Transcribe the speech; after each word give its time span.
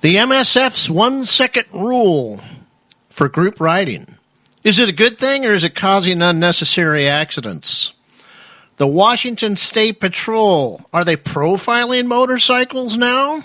The 0.00 0.16
MSF's 0.16 0.88
one 0.88 1.26
second 1.26 1.66
rule 1.74 2.40
for 3.10 3.28
group 3.28 3.60
riding. 3.60 4.06
Is 4.64 4.78
it 4.78 4.88
a 4.88 4.92
good 4.92 5.18
thing 5.18 5.44
or 5.44 5.50
is 5.50 5.62
it 5.62 5.74
causing 5.74 6.22
unnecessary 6.22 7.06
accidents? 7.06 7.92
The 8.78 8.86
Washington 8.86 9.56
State 9.56 10.00
Patrol, 10.00 10.80
are 10.94 11.04
they 11.04 11.18
profiling 11.18 12.06
motorcycles 12.06 12.96
now? 12.96 13.44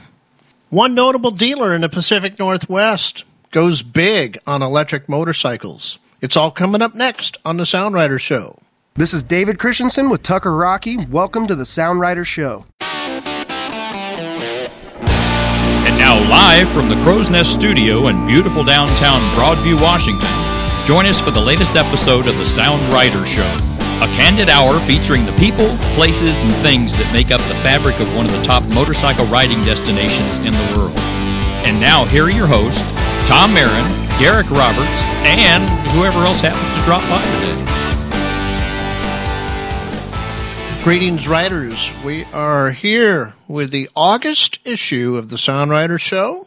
One 0.69 0.95
notable 0.95 1.31
dealer 1.31 1.75
in 1.75 1.81
the 1.81 1.89
Pacific 1.89 2.39
Northwest 2.39 3.25
goes 3.51 3.81
big 3.81 4.39
on 4.47 4.61
electric 4.61 5.09
motorcycles. 5.09 5.99
It's 6.21 6.37
all 6.37 6.51
coming 6.51 6.81
up 6.81 6.95
next 6.95 7.37
on 7.43 7.57
the 7.57 7.65
Sound 7.65 7.95
Rider 7.95 8.17
Show. 8.17 8.57
This 8.93 9.13
is 9.13 9.23
David 9.23 9.59
Christensen 9.59 10.09
with 10.09 10.23
Tucker 10.23 10.55
Rocky. 10.55 11.05
Welcome 11.07 11.47
to 11.47 11.55
the 11.55 11.65
Sound 11.65 11.99
Rider 11.99 12.23
Show. 12.23 12.65
Now, 16.15 16.29
live 16.29 16.69
from 16.69 16.87
the 16.87 16.95
Crow's 17.03 17.29
Nest 17.29 17.51
Studio 17.51 18.07
in 18.07 18.25
beautiful 18.25 18.63
downtown 18.63 19.19
Broadview, 19.35 19.75
Washington, 19.81 20.29
join 20.87 21.05
us 21.05 21.19
for 21.19 21.29
the 21.29 21.41
latest 21.41 21.75
episode 21.75 22.27
of 22.27 22.37
the 22.37 22.45
Sound 22.45 22.81
Rider 22.93 23.25
Show. 23.25 23.43
A 23.99 24.07
candid 24.15 24.47
hour 24.47 24.79
featuring 24.87 25.25
the 25.25 25.33
people, 25.33 25.67
places, 25.91 26.39
and 26.39 26.49
things 26.63 26.93
that 26.93 27.11
make 27.11 27.31
up 27.31 27.41
the 27.51 27.59
fabric 27.59 27.99
of 27.99 28.07
one 28.15 28.25
of 28.25 28.31
the 28.31 28.41
top 28.43 28.63
motorcycle 28.69 29.25
riding 29.25 29.61
destinations 29.63 30.37
in 30.47 30.53
the 30.53 30.79
world. 30.79 30.95
And 31.67 31.81
now, 31.81 32.05
here 32.05 32.23
are 32.23 32.31
your 32.31 32.47
hosts, 32.47 32.79
Tom 33.27 33.51
Mehren, 33.51 33.83
Garrick 34.17 34.49
Roberts, 34.49 35.01
and 35.27 35.67
whoever 35.99 36.23
else 36.23 36.39
happens 36.39 36.79
to 36.79 36.85
drop 36.87 37.03
by 37.11 37.19
today. 37.19 37.74
Greetings, 40.85 41.27
writers. 41.27 41.91
We 42.05 42.25
are 42.25 42.69
here 42.69 43.33
with 43.47 43.71
the 43.71 43.89
August 43.95 44.59
issue 44.65 45.17
of 45.17 45.29
the 45.29 45.37
Sound 45.39 45.71
Rider 45.71 45.97
Show. 45.97 46.45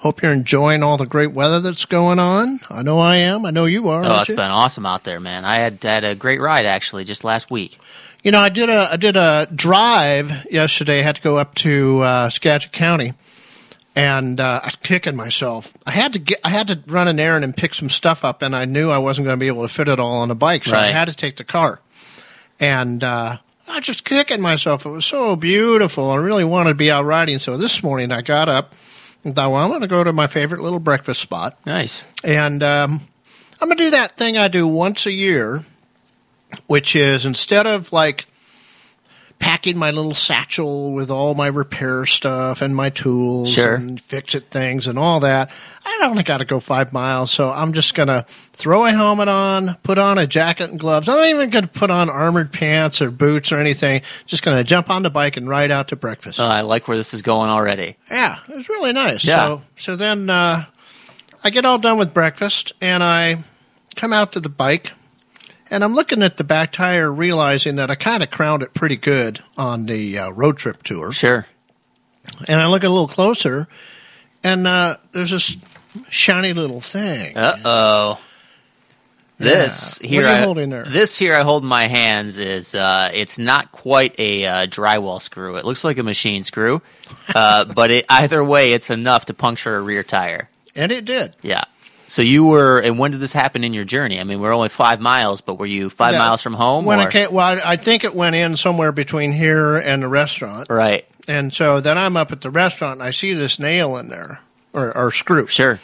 Hope 0.00 0.20
you're 0.20 0.32
enjoying 0.32 0.82
all 0.82 0.96
the 0.96 1.06
great 1.06 1.30
weather 1.30 1.60
that's 1.60 1.84
going 1.84 2.18
on. 2.18 2.58
I 2.68 2.82
know 2.82 2.98
I 2.98 3.18
am. 3.18 3.46
I 3.46 3.52
know 3.52 3.66
you 3.66 3.88
are. 3.88 4.04
Oh, 4.04 4.20
it's 4.20 4.30
you? 4.30 4.34
been 4.34 4.50
awesome 4.50 4.84
out 4.84 5.04
there, 5.04 5.20
man. 5.20 5.44
I 5.44 5.60
had 5.60 5.80
had 5.80 6.02
a 6.02 6.16
great 6.16 6.40
ride 6.40 6.66
actually 6.66 7.04
just 7.04 7.22
last 7.22 7.48
week. 7.48 7.78
You 8.24 8.32
know, 8.32 8.40
I 8.40 8.48
did 8.48 8.68
a 8.68 8.88
I 8.90 8.96
did 8.96 9.16
a 9.16 9.46
drive 9.54 10.48
yesterday. 10.50 10.98
I 10.98 11.02
had 11.02 11.14
to 11.14 11.22
go 11.22 11.38
up 11.38 11.54
to 11.54 12.00
uh, 12.00 12.30
Skagit 12.30 12.72
County, 12.72 13.14
and 13.94 14.40
uh, 14.40 14.58
I 14.64 14.66
was 14.66 14.74
kicking 14.74 15.14
myself. 15.14 15.72
I 15.86 15.92
had 15.92 16.14
to 16.14 16.18
get 16.18 16.40
I 16.42 16.48
had 16.48 16.66
to 16.66 16.82
run 16.88 17.06
an 17.06 17.20
errand 17.20 17.44
and 17.44 17.56
pick 17.56 17.74
some 17.74 17.90
stuff 17.90 18.24
up, 18.24 18.42
and 18.42 18.56
I 18.56 18.64
knew 18.64 18.90
I 18.90 18.98
wasn't 18.98 19.26
going 19.26 19.36
to 19.36 19.40
be 19.40 19.46
able 19.46 19.62
to 19.62 19.72
fit 19.72 19.86
it 19.86 20.00
all 20.00 20.16
on 20.16 20.32
a 20.32 20.34
bike, 20.34 20.64
so 20.64 20.76
I 20.76 20.86
had 20.86 21.04
to 21.04 21.14
take 21.14 21.36
the 21.36 21.44
car. 21.44 21.80
And 22.58 23.04
uh, 23.04 23.38
I 23.68 23.76
was 23.76 23.84
just 23.84 24.04
kicking 24.04 24.40
myself. 24.40 24.86
It 24.86 24.90
was 24.90 25.04
so 25.04 25.36
beautiful. 25.36 26.10
I 26.10 26.16
really 26.16 26.44
wanted 26.44 26.70
to 26.70 26.74
be 26.74 26.90
out 26.90 27.04
riding. 27.04 27.38
So 27.38 27.56
this 27.56 27.82
morning 27.82 28.12
I 28.12 28.22
got 28.22 28.48
up 28.48 28.74
and 29.24 29.34
thought, 29.34 29.50
well, 29.50 29.62
I'm 29.62 29.70
going 29.70 29.80
to 29.82 29.86
go 29.86 30.04
to 30.04 30.12
my 30.12 30.26
favorite 30.26 30.60
little 30.60 30.80
breakfast 30.80 31.20
spot. 31.20 31.58
Nice. 31.66 32.06
And 32.24 32.62
um, 32.62 33.00
I'm 33.60 33.68
going 33.68 33.78
to 33.78 33.84
do 33.84 33.90
that 33.90 34.16
thing 34.16 34.36
I 34.36 34.48
do 34.48 34.66
once 34.66 35.06
a 35.06 35.12
year, 35.12 35.64
which 36.66 36.94
is 36.94 37.26
instead 37.26 37.66
of 37.66 37.92
like 37.92 38.26
packing 39.38 39.76
my 39.76 39.90
little 39.90 40.14
satchel 40.14 40.92
with 40.92 41.10
all 41.10 41.34
my 41.34 41.46
repair 41.46 42.06
stuff 42.06 42.62
and 42.62 42.74
my 42.74 42.88
tools 42.90 43.52
Sure. 43.52 43.74
and 43.74 44.00
fix 44.00 44.34
it 44.34 44.44
things 44.50 44.86
and 44.86 44.98
all 44.98 45.20
that, 45.20 45.50
I 45.84 46.00
only 46.04 46.22
got 46.22 46.38
to 46.38 46.44
go 46.44 46.58
five 46.58 46.92
miles. 46.92 47.30
So 47.30 47.50
I'm 47.52 47.72
just 47.72 47.94
going 47.94 48.08
to 48.08 48.24
throw 48.52 48.86
a 48.86 48.90
helmet 48.90 49.28
on, 49.28 49.74
put 49.82 49.98
on 49.98 50.18
a 50.18 50.26
jacket 50.26 50.70
and 50.70 50.78
gloves. 50.80 51.08
I'm 51.08 51.16
not 51.16 51.28
even 51.28 51.50
going 51.50 51.64
to 51.64 51.70
put 51.70 51.90
on 51.90 52.08
armored 52.10 52.52
pants 52.52 53.00
or 53.02 53.10
boots 53.10 53.52
or 53.52 53.56
anything. 53.58 54.02
Just 54.24 54.42
going 54.42 54.56
to 54.56 54.64
jump 54.64 54.90
on 54.90 55.02
the 55.02 55.10
bike 55.10 55.36
and 55.36 55.48
ride 55.48 55.70
out 55.70 55.88
to 55.88 55.96
breakfast. 55.96 56.40
Oh, 56.40 56.46
I 56.46 56.62
like 56.62 56.88
where 56.88 56.96
this 56.96 57.12
is 57.14 57.22
going 57.22 57.50
already. 57.50 57.96
Yeah, 58.10 58.38
it 58.48 58.54
was 58.56 58.68
really 58.68 58.92
nice. 58.92 59.24
Yeah. 59.24 59.36
So 59.36 59.62
so 59.76 59.96
then 59.96 60.28
uh, 60.30 60.64
I 61.44 61.50
get 61.50 61.64
all 61.64 61.78
done 61.78 61.98
with 61.98 62.12
breakfast 62.14 62.72
and 62.80 63.02
I 63.04 63.44
come 63.94 64.12
out 64.12 64.32
to 64.32 64.40
the 64.40 64.48
bike 64.48 64.92
and 65.70 65.82
I'm 65.84 65.94
looking 65.94 66.22
at 66.22 66.36
the 66.36 66.44
back 66.44 66.72
tire, 66.72 67.12
realizing 67.12 67.76
that 67.76 67.90
I 67.90 67.94
kind 67.94 68.22
of 68.22 68.30
crowned 68.30 68.62
it 68.62 68.74
pretty 68.74 68.96
good 68.96 69.42
on 69.56 69.86
the 69.86 70.18
uh, 70.18 70.30
road 70.30 70.56
trip 70.58 70.82
tour. 70.82 71.12
Sure. 71.12 71.46
And 72.48 72.60
I 72.60 72.66
look 72.66 72.82
a 72.84 72.88
little 72.88 73.08
closer, 73.08 73.68
and 74.42 74.66
uh, 74.66 74.96
there's 75.12 75.30
this 75.30 75.56
shiny 76.10 76.52
little 76.52 76.80
thing. 76.80 77.36
Uh 77.36 77.56
oh. 77.64 78.18
This 79.38 79.98
Yeah. 80.02 80.08
here, 80.08 80.22
What 80.22 80.30
are 80.30 80.34
you 80.36 80.40
I, 80.40 80.44
holding 80.44 80.70
there? 80.70 80.84
this 80.84 81.18
here 81.18 81.34
I 81.36 81.42
hold 81.42 81.62
in 81.62 81.68
my 81.68 81.88
hands 81.88 82.38
is 82.38 82.74
uh, 82.74 83.10
it's 83.12 83.38
not 83.38 83.70
quite 83.70 84.14
a 84.18 84.46
uh, 84.46 84.66
drywall 84.66 85.20
screw. 85.20 85.56
It 85.56 85.64
looks 85.66 85.84
like 85.84 85.98
a 85.98 86.02
machine 86.02 86.42
screw, 86.42 86.80
uh, 87.34 87.64
but 87.74 87.90
it, 87.90 88.06
either 88.08 88.42
way, 88.42 88.72
it's 88.72 88.88
enough 88.88 89.26
to 89.26 89.34
puncture 89.34 89.76
a 89.76 89.80
rear 89.82 90.02
tire. 90.02 90.48
And 90.74 90.90
it 90.90 91.04
did. 91.04 91.36
Yeah. 91.42 91.64
So 92.08 92.22
you 92.22 92.44
were, 92.44 92.78
and 92.78 92.98
when 92.98 93.10
did 93.10 93.20
this 93.20 93.32
happen 93.32 93.64
in 93.64 93.74
your 93.74 93.84
journey? 93.84 94.20
I 94.20 94.24
mean, 94.24 94.40
we're 94.40 94.52
only 94.54 94.68
five 94.68 95.00
miles, 95.00 95.40
but 95.40 95.58
were 95.58 95.66
you 95.66 95.90
five 95.90 96.12
Yeah. 96.12 96.20
miles 96.20 96.40
from 96.40 96.54
home? 96.54 96.84
When 96.84 97.00
or? 97.00 97.08
it 97.08 97.12
came, 97.12 97.32
well, 97.32 97.46
I 97.58 97.72
I 97.72 97.76
think 97.76 98.04
it 98.04 98.14
went 98.14 98.36
in 98.36 98.56
somewhere 98.56 98.92
between 98.92 99.32
here 99.32 99.76
and 99.76 100.02
the 100.02 100.08
restaurant. 100.08 100.68
Right. 100.70 101.04
And 101.28 101.52
so 101.52 101.80
then 101.80 101.98
I'm 101.98 102.16
up 102.16 102.30
at 102.30 102.40
the 102.42 102.50
restaurant 102.50 103.00
and 103.00 103.02
I 103.02 103.10
see 103.10 103.32
this 103.34 103.58
nail 103.58 103.96
in 103.96 104.08
there, 104.08 104.40
or, 104.72 104.96
or 104.96 105.10
screw. 105.10 105.48
Sure. 105.48 105.80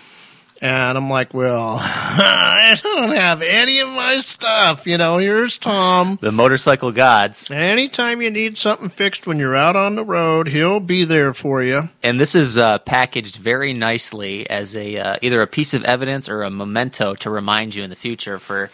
And 0.63 0.97
I'm 0.97 1.11
like, 1.11 1.35
well, 1.35 1.79
I 1.81 2.77
don't 2.81 3.17
have 3.17 3.43
any 3.43 3.81
of 3.81 3.89
my 3.89 4.21
stuff. 4.21 4.87
You 4.87 4.97
know, 4.97 5.19
here's 5.19 5.59
Tom. 5.59 6.21
The 6.21 6.31
motorcycle 6.31 6.93
gods. 6.93 7.51
Anytime 7.51 8.23
you 8.23 8.31
need 8.31 8.57
something 8.57 8.89
fixed 8.89 9.27
when 9.27 9.41
you're 9.41 9.57
out 9.57 9.75
on 9.75 9.97
the 9.97 10.05
road, 10.05 10.47
he'll 10.47 10.79
be 10.79 11.05
there 11.05 11.35
for 11.35 11.65
you. 11.65 11.89
And 12.05 12.21
this 12.21 12.37
is 12.37 12.59
uh, 12.59 12.79
packaged 12.79 13.35
very 13.35 13.73
nicely 13.73 14.49
as 14.49 14.77
a 14.77 14.99
uh, 14.99 15.17
either 15.21 15.43
a 15.43 15.49
piece 15.49 15.75
of 15.75 15.83
evidence 15.83 16.29
or 16.29 16.45
a 16.45 16.51
memento 16.51 17.17
to 17.17 17.29
remind 17.29 17.75
you 17.75 17.83
in 17.83 17.91
the 17.91 17.97
future 17.97 18.39
for 18.39 18.71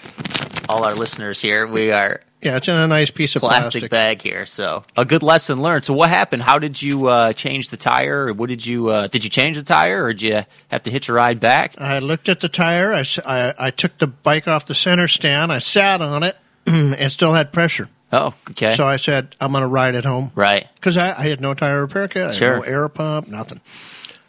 all 0.69 0.85
our 0.85 0.95
listeners 0.95 1.41
here. 1.41 1.67
We 1.67 1.91
are 1.91 2.21
Yeah, 2.41 2.57
it's 2.57 2.69
in 2.69 2.75
a 2.77 2.87
nice 2.87 3.11
piece 3.11 3.35
of 3.35 3.41
plastic, 3.41 3.73
plastic. 3.81 3.91
bag 3.91 4.23
here, 4.23 4.47
so 4.47 4.85
a 4.97 5.05
good 5.05 5.25
lesson 5.25 5.61
learned. 5.61 5.85
So 5.85 5.93
what 5.93 6.09
happened? 6.09 6.43
How 6.43 6.61
did 6.61 6.81
you 6.81 7.09
uh, 7.09 7.33
change 7.33 7.71
the 7.71 7.77
tire? 7.77 8.27
Or 8.29 8.33
what 8.33 8.49
did 8.49 8.65
you 8.65 8.91
uh, 8.91 9.09
did 9.09 9.25
you 9.25 9.31
change 9.31 9.57
the 9.57 9.65
tire, 9.65 10.05
or 10.05 10.13
did 10.13 10.23
you 10.23 10.45
have 10.69 10.83
to 10.85 10.91
hitch 10.91 11.09
a 11.09 11.13
ride 11.13 11.41
back? 11.41 11.75
I 11.81 11.99
looked 11.99 12.29
at 12.29 12.39
the 12.41 12.49
tire. 12.49 12.95
I 12.95 13.55
I 13.59 13.71
took 13.73 13.99
the 13.99 14.07
bike 14.07 14.47
off 14.47 14.67
the 14.67 14.75
center 14.75 15.09
stand. 15.09 15.53
I 15.53 15.59
sat 15.59 16.01
on 16.01 16.23
it. 16.23 16.37
it 16.67 17.11
still 17.11 17.35
had 17.35 17.53
pressure. 17.53 17.89
Oh, 18.13 18.33
okay, 18.51 18.75
So 18.75 18.87
I 18.89 18.97
said, 18.97 19.37
I'm 19.39 19.53
going 19.53 19.61
to 19.61 19.67
ride 19.69 19.95
it 19.95 20.07
home. 20.07 20.33
right. 20.35 20.67
because 20.77 20.97
I, 20.97 21.11
I 21.11 21.29
had 21.29 21.43
no 21.43 21.53
tire 21.53 21.83
repair 21.83 22.09
kit, 22.09 22.29
I 22.29 22.31
Sure. 22.31 22.57
no 22.57 22.63
air 22.63 22.89
pump, 22.89 23.29
nothing. 23.29 23.61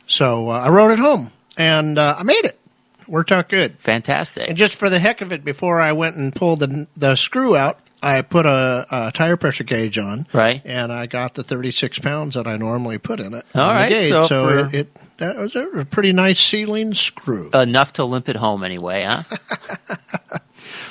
So 0.06 0.50
uh, 0.50 0.60
I 0.60 0.70
rode 0.70 0.92
it 0.92 1.00
home, 1.00 1.32
and 1.58 1.98
uh, 1.98 2.16
I 2.18 2.24
made 2.24 2.44
it. 2.44 2.60
Worked 3.08 3.32
out 3.32 3.48
good. 3.50 3.80
Fantastic. 3.80 4.50
And 4.50 4.58
just 4.58 4.76
for 4.76 4.90
the 4.90 5.00
heck 5.00 5.22
of 5.22 5.32
it, 5.32 5.46
before 5.46 5.80
I 5.80 5.94
went 5.94 6.16
and 6.18 6.36
pulled 6.36 6.60
the 6.60 6.88
the 6.98 7.16
screw 7.16 7.56
out, 7.56 7.80
I 8.02 8.22
put 8.22 8.46
a, 8.46 8.86
a 8.90 9.12
tire 9.12 9.38
pressure 9.38 9.64
gauge 9.64 9.98
on, 9.98 10.26
Right. 10.34 10.62
And 10.64 10.92
I 10.92 11.06
got 11.06 11.34
the 11.36 11.44
36 11.44 12.00
pounds 12.00 12.36
that 12.36 12.48
I 12.48 12.58
normally 12.58 12.98
put 12.98 13.20
in 13.20 13.34
it. 13.34 13.46
All 13.54 13.68
right, 13.68 13.90
gauge. 13.90 14.10
so 14.10 14.24
so 14.24 14.50
it, 14.50 14.74
it 14.74 15.00
that 15.18 15.38
was 15.38 15.56
a 15.56 15.86
pretty 15.90 16.14
nice 16.14 16.40
sealing 16.40 16.94
screw. 16.94 17.50
Enough 17.54 17.94
to 17.94 18.06
limp 18.06 18.30
it 18.30 18.38
home 18.38 18.64
anyway, 18.64 19.04
huh? 19.04 19.24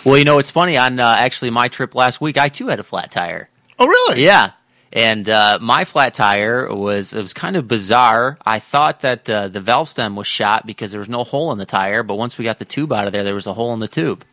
well, 0.04 0.18
you 0.18 0.24
know, 0.24 0.38
it's 0.38 0.50
funny. 0.50 0.76
On 0.76 1.00
uh, 1.00 1.14
actually 1.18 1.50
my 1.50 1.68
trip 1.68 1.94
last 1.94 2.20
week, 2.20 2.36
I 2.36 2.48
too 2.48 2.68
had 2.68 2.78
a 2.78 2.84
flat 2.84 3.10
tire. 3.10 3.48
oh, 3.78 3.86
really? 3.86 4.24
Yeah. 4.24 4.52
And 4.92 5.28
uh, 5.28 5.58
my 5.60 5.84
flat 5.84 6.14
tire 6.14 6.74
was 6.74 7.12
it 7.12 7.20
was 7.20 7.34
kind 7.34 7.56
of 7.56 7.68
bizarre. 7.68 8.38
I 8.46 8.58
thought 8.58 9.02
that 9.02 9.28
uh, 9.28 9.48
the 9.48 9.60
valve 9.60 9.88
stem 9.88 10.16
was 10.16 10.26
shot 10.26 10.66
because 10.66 10.92
there 10.92 11.00
was 11.00 11.10
no 11.10 11.24
hole 11.24 11.52
in 11.52 11.58
the 11.58 11.66
tire, 11.66 12.02
but 12.02 12.14
once 12.14 12.38
we 12.38 12.44
got 12.44 12.58
the 12.58 12.64
tube 12.64 12.92
out 12.92 13.06
of 13.06 13.12
there, 13.12 13.22
there 13.24 13.34
was 13.34 13.46
a 13.46 13.52
hole 13.52 13.74
in 13.74 13.80
the 13.80 13.88
tube. 13.88 14.24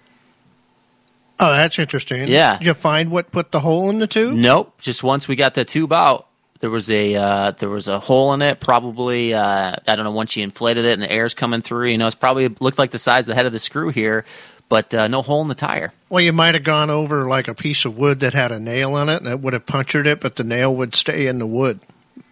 Oh, 1.40 1.52
that's 1.54 1.78
interesting. 1.80 2.28
Yeah. 2.28 2.58
Did 2.58 2.68
you 2.68 2.74
find 2.74 3.12
what 3.12 3.32
put 3.32 3.52
the 3.52 3.60
hole 3.60 3.90
in 3.90 4.00
the 4.00 4.08
tube? 4.08 4.36
Nope. 4.36 4.80
Just 4.80 5.04
once 5.04 5.28
we 5.28 5.36
got 5.36 5.54
the 5.54 5.66
tube 5.66 5.92
out, 5.92 6.28
there 6.60 6.70
was 6.70 6.90
a 6.90 7.16
uh, 7.16 7.52
there 7.52 7.70
was 7.70 7.88
a 7.88 8.00
hole 8.00 8.34
in 8.34 8.42
it. 8.42 8.60
Probably 8.60 9.34
uh, 9.34 9.76
I 9.88 9.96
don't 9.96 10.06
know. 10.06 10.12
Once 10.12 10.36
you 10.36 10.44
inflated 10.44 10.86
it 10.86 10.94
and 10.94 11.02
the 11.02 11.12
air's 11.12 11.34
coming 11.34 11.62
through, 11.62 11.88
you 11.88 11.98
know, 11.98 12.08
it's 12.08 12.16
probably 12.16 12.48
looked 12.48 12.78
like 12.78 12.92
the 12.92 13.00
size 13.00 13.26
of 13.26 13.28
the 13.28 13.36
head 13.36 13.46
of 13.46 13.52
the 13.52 13.60
screw 13.60 13.90
here, 13.90 14.26
but 14.70 14.94
uh, 14.94 15.08
no 15.08 15.22
hole 15.22 15.42
in 15.42 15.50
the 15.50 15.56
tire. 15.56 15.92
Well, 16.10 16.22
you 16.22 16.32
might 16.32 16.56
have 16.56 16.64
gone 16.64 16.90
over 16.90 17.28
like 17.28 17.48
a 17.50 17.54
piece 17.54 17.84
of 17.84 17.98
wood 17.98 18.22
that 18.22 18.34
had 18.34 18.52
a 18.52 18.60
nail 18.60 18.96
in 18.98 19.10
it, 19.10 19.22
and 19.22 19.28
it 19.28 19.42
would 19.42 19.54
have 19.54 19.66
punctured 19.66 20.08
it, 20.08 20.22
but 20.22 20.38
the 20.38 20.44
nail 20.46 20.74
would 20.76 20.96
stay 20.96 21.28
in 21.28 21.40
the 21.40 21.48
wood. 21.48 21.82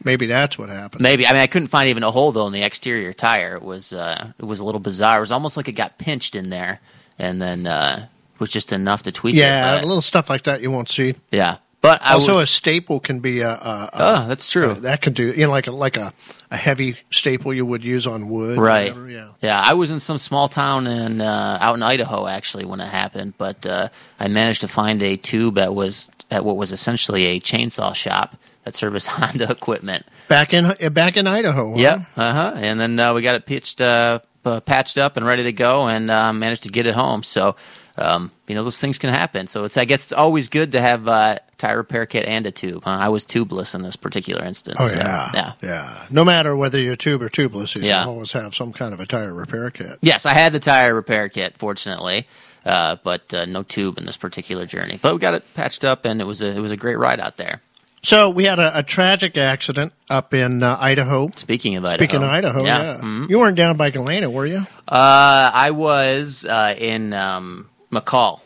Maybe 0.05 0.25
that's 0.25 0.57
what 0.57 0.69
happened. 0.69 1.01
Maybe 1.01 1.27
I 1.27 1.33
mean 1.33 1.41
I 1.41 1.47
couldn't 1.47 1.67
find 1.67 1.89
even 1.89 2.03
a 2.03 2.11
hole 2.11 2.31
though 2.31 2.47
in 2.47 2.53
the 2.53 2.63
exterior 2.63 3.13
tire. 3.13 3.55
It 3.55 3.63
was 3.63 3.91
uh, 3.91 4.31
it 4.39 4.45
was 4.45 4.61
a 4.61 4.63
little 4.63 4.79
bizarre. 4.79 5.17
It 5.17 5.21
was 5.21 5.31
almost 5.31 5.57
like 5.57 5.67
it 5.67 5.73
got 5.73 5.97
pinched 5.97 6.35
in 6.35 6.49
there, 6.49 6.79
and 7.19 7.41
then 7.41 7.67
uh, 7.67 8.07
was 8.43 8.49
just 8.51 8.71
enough 8.71 9.03
to 9.03 9.11
tweak 9.11 9.35
Yeah, 9.35 9.77
it. 9.77 9.83
a 9.83 9.87
little 9.87 10.01
stuff 10.01 10.29
like 10.29 10.43
that 10.43 10.61
you 10.61 10.69
won't 10.71 10.89
see. 10.89 11.15
yeah. 11.31 11.57
But 11.81 12.01
I 12.01 12.13
also, 12.13 12.35
was, 12.35 12.43
a 12.43 12.47
staple 12.47 13.01
can 13.01 13.19
be 13.19 13.41
a, 13.41 13.49
a, 13.49 13.53
a 13.55 13.89
oh, 13.93 14.27
that's 14.29 14.49
true. 14.49 14.71
uh, 14.71 14.73
that 14.87 15.01
can 15.01 15.11
do 15.11 15.33
you 15.33 15.43
know 15.45 15.51
like 15.51 15.67
a 15.67 15.71
like 15.73 15.97
a, 15.97 16.13
a 16.49 16.55
heavy 16.55 16.95
staple 17.11 17.53
you 17.53 17.65
would 17.65 17.83
use 17.83 18.07
on 18.07 18.29
wood. 18.29 18.57
Right. 18.57 18.95
yeah. 19.09 19.31
Yeah, 19.41 19.61
I 19.61 19.73
was 19.73 19.91
in 19.91 19.99
some 19.99 20.17
small 20.17 20.47
town 20.47 20.87
in 20.87 21.19
uh, 21.19 21.57
out 21.59 21.75
in 21.75 21.83
Idaho 21.83 22.25
actually 22.25 22.63
when 22.63 22.79
it 22.79 22.87
happened, 22.87 23.33
but 23.37 23.65
uh, 23.65 23.89
I 24.17 24.29
managed 24.29 24.61
to 24.61 24.69
find 24.69 25.01
a 25.01 25.17
tube 25.17 25.55
that 25.55 25.75
was 25.75 26.07
at 26.31 26.45
what 26.45 26.55
was 26.55 26.71
essentially 26.71 27.25
a 27.25 27.39
chainsaw 27.41 27.93
shop 27.93 28.37
that 28.63 28.75
service 28.75 29.07
Honda 29.15 29.51
equipment. 29.51 30.05
Back 30.29 30.53
in 30.53 30.63
uh, 30.65 30.89
back 30.89 31.17
in 31.17 31.27
Idaho. 31.27 31.71
huh? 31.71 31.77
Yep. 31.81 31.99
Uh 32.15 32.33
huh. 32.33 32.53
And 32.55 32.79
then 32.79 32.97
uh, 32.97 33.13
we 33.13 33.21
got 33.23 33.35
it 33.35 33.45
pitched, 33.45 33.81
uh, 33.81 34.19
uh, 34.45 34.61
patched 34.61 34.97
up, 34.97 35.17
and 35.17 35.25
ready 35.25 35.43
to 35.43 35.51
go, 35.51 35.89
and 35.89 36.09
uh, 36.09 36.31
managed 36.31 36.63
to 36.63 36.69
get 36.69 36.85
it 36.85 36.95
home. 36.95 37.23
So, 37.23 37.57
um, 37.97 38.31
you 38.47 38.55
know, 38.55 38.63
those 38.63 38.79
things 38.79 38.97
can 38.97 39.13
happen. 39.13 39.47
So 39.47 39.65
it's 39.65 39.77
I 39.77 39.85
guess 39.85 40.05
it's 40.05 40.13
always 40.13 40.49
good 40.49 40.71
to 40.71 40.81
have 40.81 41.07
a 41.07 41.39
tire 41.57 41.77
repair 41.77 42.05
kit 42.05 42.25
and 42.25 42.45
a 42.47 42.51
tube. 42.51 42.83
Uh, 42.85 42.89
I 42.89 43.09
was 43.09 43.25
tubeless 43.25 43.75
in 43.75 43.81
this 43.83 43.95
particular 43.95 44.43
instance. 44.43 44.77
Oh 44.79 44.87
so, 44.87 44.97
yeah, 44.97 45.31
yeah. 45.33 45.53
yeah. 45.61 46.05
No 46.09 46.25
matter 46.25 46.55
whether 46.55 46.79
you're 46.79 46.95
tube 46.95 47.21
or 47.21 47.29
tubeless, 47.29 47.75
you 47.75 47.83
Yeah. 47.83 48.05
always 48.05 48.31
have 48.31 48.55
some 48.55 48.73
kind 48.73 48.93
of 48.93 48.99
a 48.99 49.05
tire 49.05 49.33
repair 49.33 49.69
kit. 49.69 49.99
Yes, 50.01 50.25
I 50.25 50.33
had 50.33 50.53
the 50.53 50.59
tire 50.59 50.93
repair 50.95 51.29
kit, 51.29 51.57
fortunately, 51.57 52.27
uh, 52.65 52.97
but 53.03 53.31
uh, 53.33 53.45
no 53.45 53.63
tube 53.63 53.97
in 53.97 54.05
this 54.05 54.17
particular 54.17 54.65
journey. 54.65 54.99
But 55.01 55.13
we 55.13 55.19
got 55.19 55.35
it 55.35 55.43
patched 55.53 55.85
up, 55.85 56.05
and 56.05 56.19
it 56.19 56.25
was 56.25 56.41
a 56.41 56.47
it 56.47 56.59
was 56.59 56.71
a 56.71 56.77
great 56.77 56.97
ride 56.97 57.19
out 57.19 57.37
there. 57.37 57.61
So 58.05 58.29
we 58.29 58.43
had 58.43 58.59
a, 58.59 58.79
a 58.79 58.83
tragic 58.83 59.37
accident 59.37 59.93
up 60.09 60.33
in 60.33 60.61
uh, 60.61 60.77
Idaho. 60.77 61.29
Speaking 61.37 61.77
of 61.77 61.85
Idaho, 61.85 61.97
Speaking 61.97 62.23
of 62.23 62.29
Idaho, 62.29 62.65
yeah, 62.65 62.97
mhm. 63.01 63.29
you 63.29 63.39
weren't 63.39 63.55
down 63.55 63.77
by 63.77 63.91
Galena, 63.91 64.29
were 64.29 64.45
you? 64.45 64.65
Uh, 64.87 65.51
I 65.53 65.71
was 65.71 66.43
uh, 66.43 66.75
in 66.77 67.13
um, 67.13 67.69
McCall. 67.93 68.41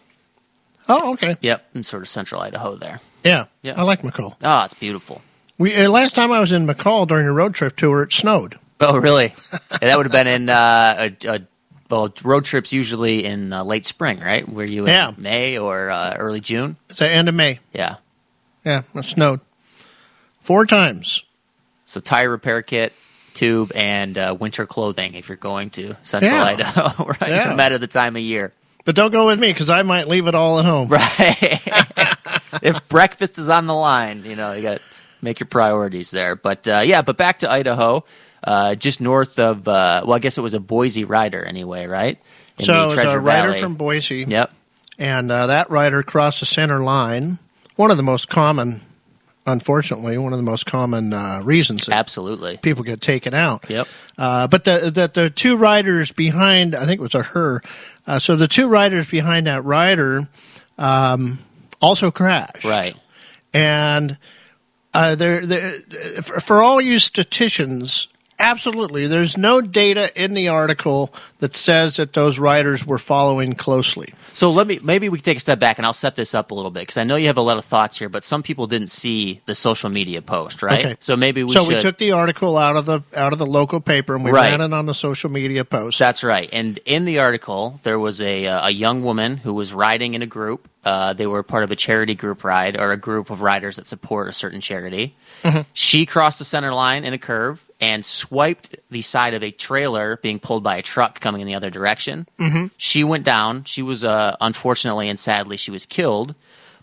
Oh, 0.89 1.13
okay. 1.13 1.35
Yep, 1.41 1.65
in 1.75 1.83
sort 1.83 2.01
of 2.03 2.09
central 2.09 2.41
Idaho 2.41 2.75
there. 2.75 3.01
Yeah, 3.23 3.45
Yeah. 3.61 3.73
I 3.77 3.83
like 3.83 4.01
McCall. 4.03 4.35
Oh, 4.43 4.63
it's 4.65 4.73
beautiful. 4.75 5.21
We 5.57 5.75
uh, 5.75 5.89
last 5.89 6.15
time 6.15 6.31
I 6.31 6.39
was 6.39 6.51
in 6.51 6.65
McCall 6.67 7.07
during 7.07 7.27
a 7.27 7.33
road 7.33 7.53
trip 7.55 7.75
tour, 7.75 8.03
it 8.03 8.13
snowed. 8.13 8.57
Oh, 8.79 8.97
really? 8.97 9.33
Yeah, 9.51 9.77
that 9.79 9.97
would 9.97 10.05
have 10.05 10.11
been 10.13 10.27
in 10.27 10.49
uh, 10.49 11.09
a, 11.25 11.27
a 11.27 11.39
well, 11.89 12.13
road 12.23 12.45
trips 12.45 12.71
usually 12.71 13.25
in 13.25 13.51
uh, 13.51 13.63
late 13.63 13.85
spring, 13.85 14.19
right? 14.19 14.47
Were 14.47 14.63
you 14.65 14.83
in 14.83 14.89
Yeah. 14.89 15.13
May 15.17 15.57
or 15.57 15.89
uh, 15.89 16.15
early 16.17 16.41
June? 16.41 16.77
It's 16.89 16.99
the 16.99 17.09
end 17.09 17.27
of 17.27 17.33
May. 17.35 17.59
Yeah. 17.73 17.95
Yeah, 18.63 18.83
it 18.93 19.05
snowed 19.05 19.39
four 20.41 20.65
times. 20.65 21.23
So 21.85 21.99
tire 21.99 22.29
repair 22.29 22.61
kit, 22.61 22.93
tube, 23.33 23.71
and 23.73 24.17
uh, 24.17 24.35
winter 24.39 24.65
clothing 24.65 25.15
if 25.15 25.27
you're 25.27 25.37
going 25.37 25.69
to 25.71 25.95
Central 26.03 26.31
Yeah. 26.31 26.43
Idaho, 26.43 27.05
right? 27.21 27.29
Yeah. 27.29 27.49
No 27.49 27.55
matter 27.55 27.77
the 27.77 27.87
time 27.87 28.15
of 28.15 28.21
year. 28.21 28.53
But 28.87 28.95
don't 28.95 29.11
go 29.11 29.27
with 29.27 29.37
me 29.37 29.51
because 29.51 29.69
I 29.69 29.81
might 29.81 30.07
leave 30.07 30.27
it 30.27 30.33
all 30.33 30.59
at 30.59 30.65
home. 30.65 30.87
Right. 30.87 31.61
if 32.63 32.87
breakfast 32.87 33.37
is 33.37 33.49
on 33.49 33.67
the 33.67 33.73
line, 33.75 34.23
you 34.23 34.37
know, 34.37 34.53
you 34.53 34.61
got 34.61 34.77
to 34.77 34.83
make 35.21 35.41
your 35.41 35.47
priorities 35.47 36.09
there. 36.09 36.37
But 36.37 36.65
uh, 36.69 36.83
yeah, 36.85 37.01
but 37.01 37.17
back 37.17 37.39
to 37.39 37.51
Idaho, 37.51 38.05
uh, 38.45 38.75
just 38.75 39.01
north 39.01 39.39
of, 39.39 39.67
uh, 39.67 40.03
well, 40.05 40.13
I 40.13 40.19
guess 40.19 40.37
it 40.37 40.41
was 40.41 40.53
a 40.53 40.61
Boise 40.61 41.03
rider 41.03 41.43
anyway, 41.43 41.85
right? 41.85 42.17
In 42.59 42.65
so 42.65 42.73
the 42.73 42.85
it's 42.85 42.93
Treasure 42.93 43.17
a 43.17 43.19
rider 43.19 43.47
Valley. 43.49 43.59
from 43.59 43.75
Boise, 43.75 44.23
Yep. 44.25 44.53
and 44.97 45.29
uh, 45.33 45.47
that 45.47 45.69
rider 45.69 46.01
crossed 46.01 46.39
the 46.39 46.45
center 46.45 46.79
line. 46.81 47.39
One 47.75 47.91
of 47.91 47.97
the 47.97 48.03
most 48.03 48.29
common, 48.29 48.79
unfortunately, 49.45 50.17
one 50.17 50.31
of 50.31 50.39
the 50.39 50.43
most 50.43 50.65
common 50.65 51.11
uh, 51.11 51.41
reasons 51.43 51.89
Absolutely. 51.89 52.55
people 52.55 52.85
get 52.85 53.01
taken 53.01 53.33
out. 53.33 53.69
Yep. 53.69 53.87
Uh, 54.17 54.47
but 54.47 54.63
the, 54.63 54.89
the 54.91 55.11
the 55.13 55.29
two 55.29 55.57
riders 55.57 56.13
behind, 56.13 56.73
I 56.73 56.85
think 56.85 56.99
it 56.99 57.03
was 57.03 57.15
a 57.15 57.23
her. 57.23 57.61
Uh, 58.07 58.19
so 58.19 58.35
the 58.35 58.47
two 58.47 58.67
riders 58.67 59.07
behind 59.07 59.45
that 59.47 59.63
rider 59.65 60.27
um, 60.77 61.39
also 61.81 62.09
crashed. 62.09 62.63
Right. 62.63 62.95
And 63.53 64.17
uh, 64.93 65.15
there, 65.15 65.45
there, 65.45 65.81
for, 66.21 66.39
for 66.39 66.63
all 66.63 66.79
you 66.79 66.99
statisticians, 66.99 68.07
absolutely, 68.39 69.07
there's 69.07 69.37
no 69.37 69.61
data 69.61 70.11
in 70.21 70.33
the 70.33 70.47
article 70.49 71.13
that 71.39 71.55
says 71.55 71.97
that 71.97 72.13
those 72.13 72.39
riders 72.39 72.85
were 72.85 72.97
following 72.97 73.53
closely. 73.53 74.13
So 74.33 74.51
let 74.51 74.67
me 74.67 74.79
maybe 74.83 75.09
we 75.09 75.17
can 75.17 75.23
take 75.25 75.37
a 75.37 75.39
step 75.41 75.59
back 75.59 75.77
and 75.79 75.85
I'll 75.85 75.93
set 75.93 76.15
this 76.15 76.35
up 76.35 76.51
a 76.51 76.53
little 76.53 76.69
bit 76.71 76.81
because 76.81 76.97
I 76.97 77.03
know 77.03 77.15
you 77.15 77.27
have 77.27 77.37
a 77.37 77.41
lot 77.41 77.57
of 77.57 77.65
thoughts 77.65 77.97
here, 77.97 78.09
but 78.09 78.23
some 78.23 78.43
people 78.43 78.67
didn't 78.67 78.89
see 78.91 79.41
the 79.45 79.55
social 79.55 79.89
media 79.89 80.21
post, 80.21 80.61
right? 80.61 80.85
Okay. 80.85 80.97
So 80.99 81.15
maybe 81.15 81.43
we 81.43 81.53
so 81.53 81.63
should. 81.63 81.73
we 81.75 81.79
took 81.81 81.97
the 81.97 82.11
article 82.11 82.57
out 82.57 82.75
of 82.77 82.85
the 82.85 83.01
out 83.15 83.33
of 83.33 83.39
the 83.39 83.45
local 83.47 83.81
paper 83.81 84.13
and 84.15 84.23
we 84.23 84.31
Right. 84.31 84.51
ran 84.51 84.61
it 84.61 84.73
on 84.73 84.85
the 84.85 84.93
social 84.93 85.29
media 85.31 85.65
post. 85.65 85.97
That's 85.97 86.23
right. 86.23 86.49
And 86.51 86.79
in 86.85 87.05
the 87.05 87.19
article, 87.19 87.79
there 87.83 87.97
was 87.97 88.21
a 88.21 88.45
uh, 88.45 88.67
a 88.67 88.71
young 88.71 89.03
woman 89.03 89.37
who 89.37 89.53
was 89.53 89.73
riding 89.73 90.13
in 90.13 90.21
a 90.21 90.27
group. 90.27 90.67
Uh, 90.83 91.13
they 91.13 91.27
were 91.27 91.43
part 91.43 91.63
of 91.63 91.71
a 91.71 91.75
charity 91.75 92.15
group 92.15 92.43
ride 92.43 92.79
or 92.79 92.91
a 92.91 92.97
group 92.97 93.29
of 93.29 93.41
riders 93.41 93.75
that 93.75 93.87
support 93.87 94.29
a 94.29 94.33
certain 94.33 94.61
charity. 94.61 95.15
She 95.73 96.05
crossed 96.05 96.39
the 96.39 96.45
center 96.45 96.73
line 96.73 97.03
in 97.03 97.13
a 97.13 97.17
curve 97.17 97.63
and 97.79 98.03
swiped 98.03 98.75
the 98.89 99.01
side 99.01 99.33
of 99.33 99.43
a 99.43 99.51
trailer 99.51 100.17
being 100.17 100.39
pulled 100.39 100.63
by 100.63 100.77
a 100.77 100.81
truck 100.81 101.19
coming 101.19 101.41
in 101.41 101.47
the 101.47 101.55
other 101.55 101.69
direction. 101.69 102.27
Mm-hmm. 102.39 102.67
She 102.77 103.03
went 103.03 103.23
down. 103.23 103.63
She 103.65 103.81
was 103.81 104.03
uh, 104.03 104.35
unfortunately 104.41 105.09
and 105.09 105.19
sadly 105.19 105.57
she 105.57 105.71
was 105.71 105.85
killed. 105.85 106.33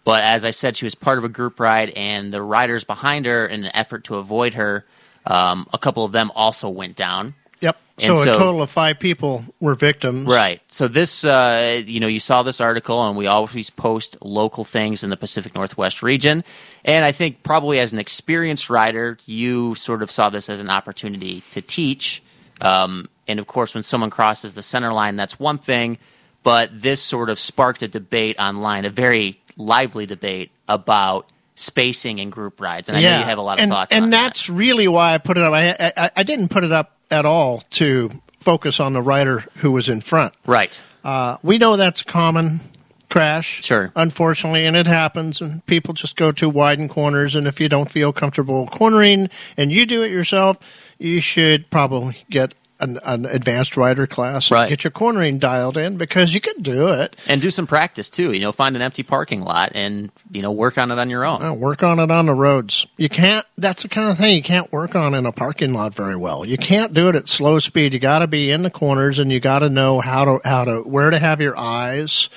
But 0.05 0.23
as 0.23 0.45
I 0.45 0.51
said, 0.51 0.77
she 0.77 0.85
was 0.85 0.95
part 0.95 1.17
of 1.17 1.25
a 1.25 1.31
group 1.31 1.59
ride, 1.59 1.89
and 1.97 2.33
the 2.33 2.43
riders 2.43 2.85
behind 2.85 3.25
her, 3.25 3.47
in 3.47 3.65
an 3.65 3.71
effort 3.75 4.05
to 4.05 4.17
avoid 4.17 4.53
her, 4.53 4.85
um, 5.27 5.67
a 5.73 5.79
couple 5.79 6.05
of 6.05 6.13
them 6.13 6.31
also 6.35 6.69
went 6.69 6.95
down. 6.95 7.35
Yep. 7.65 7.77
And 8.03 8.19
So, 8.19 8.31
a 8.31 8.35
total 8.35 8.61
of 8.61 8.71
five 8.71 8.99
people 8.99 9.43
were 9.59 9.75
victims. 9.75 10.27
Right. 10.27 10.61
So 10.69 10.87
this, 10.87 11.25
uh, 11.25 11.83
you 11.87 11.99
know, 11.99 12.07
you 12.07 12.21
saw 12.21 12.43
this 12.43 12.61
article, 12.61 13.09
and 13.09 13.17
we 13.17 13.27
always 13.27 13.71
post 13.71 14.19
local 14.21 14.65
things 14.65 15.03
in 15.03 15.09
the 15.09 15.17
Pacific 15.17 15.55
Northwest 15.55 16.03
region. 16.03 16.45
And 16.85 17.07
I 17.07 17.13
think 17.13 17.43
probably 17.43 17.79
as 17.79 17.93
an 17.93 17.99
experienced 17.99 18.69
rider, 18.69 19.17
you 19.25 19.75
sort 19.77 20.03
of 20.03 20.11
saw 20.11 20.29
this 20.29 20.51
as 20.51 20.61
an 20.61 20.69
opportunity 20.69 21.43
to 21.53 21.63
teach. 21.63 22.23
Um, 22.61 23.09
and 23.27 23.41
of 23.41 23.47
course, 23.47 23.73
when 23.75 23.83
someone 23.83 24.11
crosses 24.11 24.53
the 24.53 24.63
center 24.63 24.93
line, 24.93 25.17
that's 25.17 25.41
one 25.41 25.57
thing. 25.57 25.97
But 26.43 26.69
this 26.79 27.01
sort 27.01 27.31
of 27.31 27.39
sparked 27.39 27.83
a 27.83 27.89
debate 27.89 28.37
online, 28.39 28.85
a 28.85 28.91
very 28.91 29.41
lively 29.57 30.05
debate 30.05 30.51
about 30.69 31.33
spacing 31.55 32.21
and 32.21 32.33
group 32.33 32.61
rides. 32.61 32.89
And 32.89 32.99
I 32.99 33.03
know 33.03 33.19
you 33.19 33.25
have 33.25 33.39
a 33.39 33.43
lot 33.43 33.59
of 33.59 33.63
and, 33.63 33.71
thoughts 33.71 33.93
And 33.93 34.05
on 34.05 34.11
that. 34.11 34.23
that's 34.23 34.51
really 34.51 34.89
why 34.89 35.15
I 35.15 35.19
put 35.19 35.39
it 35.39 35.45
up. 35.45 35.53
I, 35.53 35.93
I 35.97 36.11
I 36.17 36.23
didn't 36.23 36.49
put 36.49 36.65
it 36.65 36.73
up 36.73 36.97
at 37.11 37.25
all 37.25 37.63
to 37.71 38.11
focus 38.39 38.81
on 38.81 38.93
the 38.93 39.03
rider 39.03 39.45
who 39.57 39.73
was 39.73 39.89
in 39.89 40.01
front. 40.01 40.35
Right. 40.47 40.81
Uh, 41.03 41.37
we 41.43 41.59
know 41.59 41.77
that's 41.77 42.01
a 42.03 42.05
common 42.05 42.61
crash. 43.11 43.63
Sure. 43.63 43.93
Unfortunately, 43.95 44.67
and 44.67 44.77
it 44.77 44.87
happens, 44.87 45.41
and 45.41 45.65
people 45.67 45.95
just 45.95 46.17
go 46.17 46.33
to 46.33 46.49
widen 46.49 46.89
corners. 46.89 47.37
And 47.37 47.47
if 47.47 47.61
you 47.61 47.69
don't 47.69 47.91
feel 47.91 48.13
comfortable 48.13 48.67
cornering 48.67 49.29
and 49.57 49.71
you 49.71 49.87
do 49.87 50.03
it 50.03 50.11
yourself, 50.11 50.59
you 50.99 51.21
should 51.21 51.71
probably 51.71 52.17
get 52.31 52.55
an, 52.81 52.99
an 53.05 53.25
advanced 53.27 53.77
rider 53.77 54.07
class 54.07 54.51
and 54.51 54.55
Right. 54.57 54.69
get 54.69 54.85
your 54.85 54.91
cornering 54.91 55.39
dialed 55.39 55.77
in 55.79 55.97
because 55.97 56.35
you 56.35 56.41
can 56.41 56.61
do 56.61 56.89
it. 56.89 57.17
And 57.29 57.41
do 57.41 57.51
some 57.51 57.67
practice 57.67 58.11
too. 58.11 58.33
You 58.33 58.41
know, 58.41 58.53
find 58.53 58.75
an 58.77 58.83
empty 58.83 59.03
parking 59.03 59.43
lot 59.43 59.73
and, 59.75 60.11
you 60.31 60.43
know, 60.43 60.51
work 60.53 60.77
on 60.77 60.91
it 60.91 60.99
on 60.99 61.09
your 61.09 61.25
own. 61.25 61.43
Uh, 61.43 61.53
work 61.55 61.83
on 61.83 61.99
it 62.01 62.11
on 62.11 62.27
the 62.27 62.35
roads. 62.35 62.87
You 62.97 63.09
can't. 63.09 63.47
That's 63.57 63.83
the 63.85 63.89
kind 63.89 64.11
of 64.11 64.19
thing 64.19 64.35
you 64.37 64.43
can't 64.43 64.71
work 64.73 64.95
on 64.97 65.15
in 65.15 65.25
a 65.27 65.33
parking 65.33 65.73
lot 65.73 65.95
very 65.95 66.17
well. 66.17 66.45
You 66.45 66.57
can't 66.59 66.93
do 66.93 67.09
it 67.09 67.15
at 67.17 67.29
slow 67.29 67.59
speed. 67.61 67.95
You 67.95 68.01
got 68.01 68.19
to 68.21 68.27
be 68.27 68.51
in 68.51 68.63
the 68.63 68.71
corners, 68.71 69.19
and 69.19 69.31
you 69.31 69.41
got 69.41 69.61
to 69.61 69.69
know 69.71 70.01
how 70.01 70.25
to 70.25 70.41
how 70.45 70.65
to 70.65 70.81
where 70.83 71.11
to 71.11 71.19
have 71.19 71.41
your 71.41 71.57
eyes. 71.59 72.29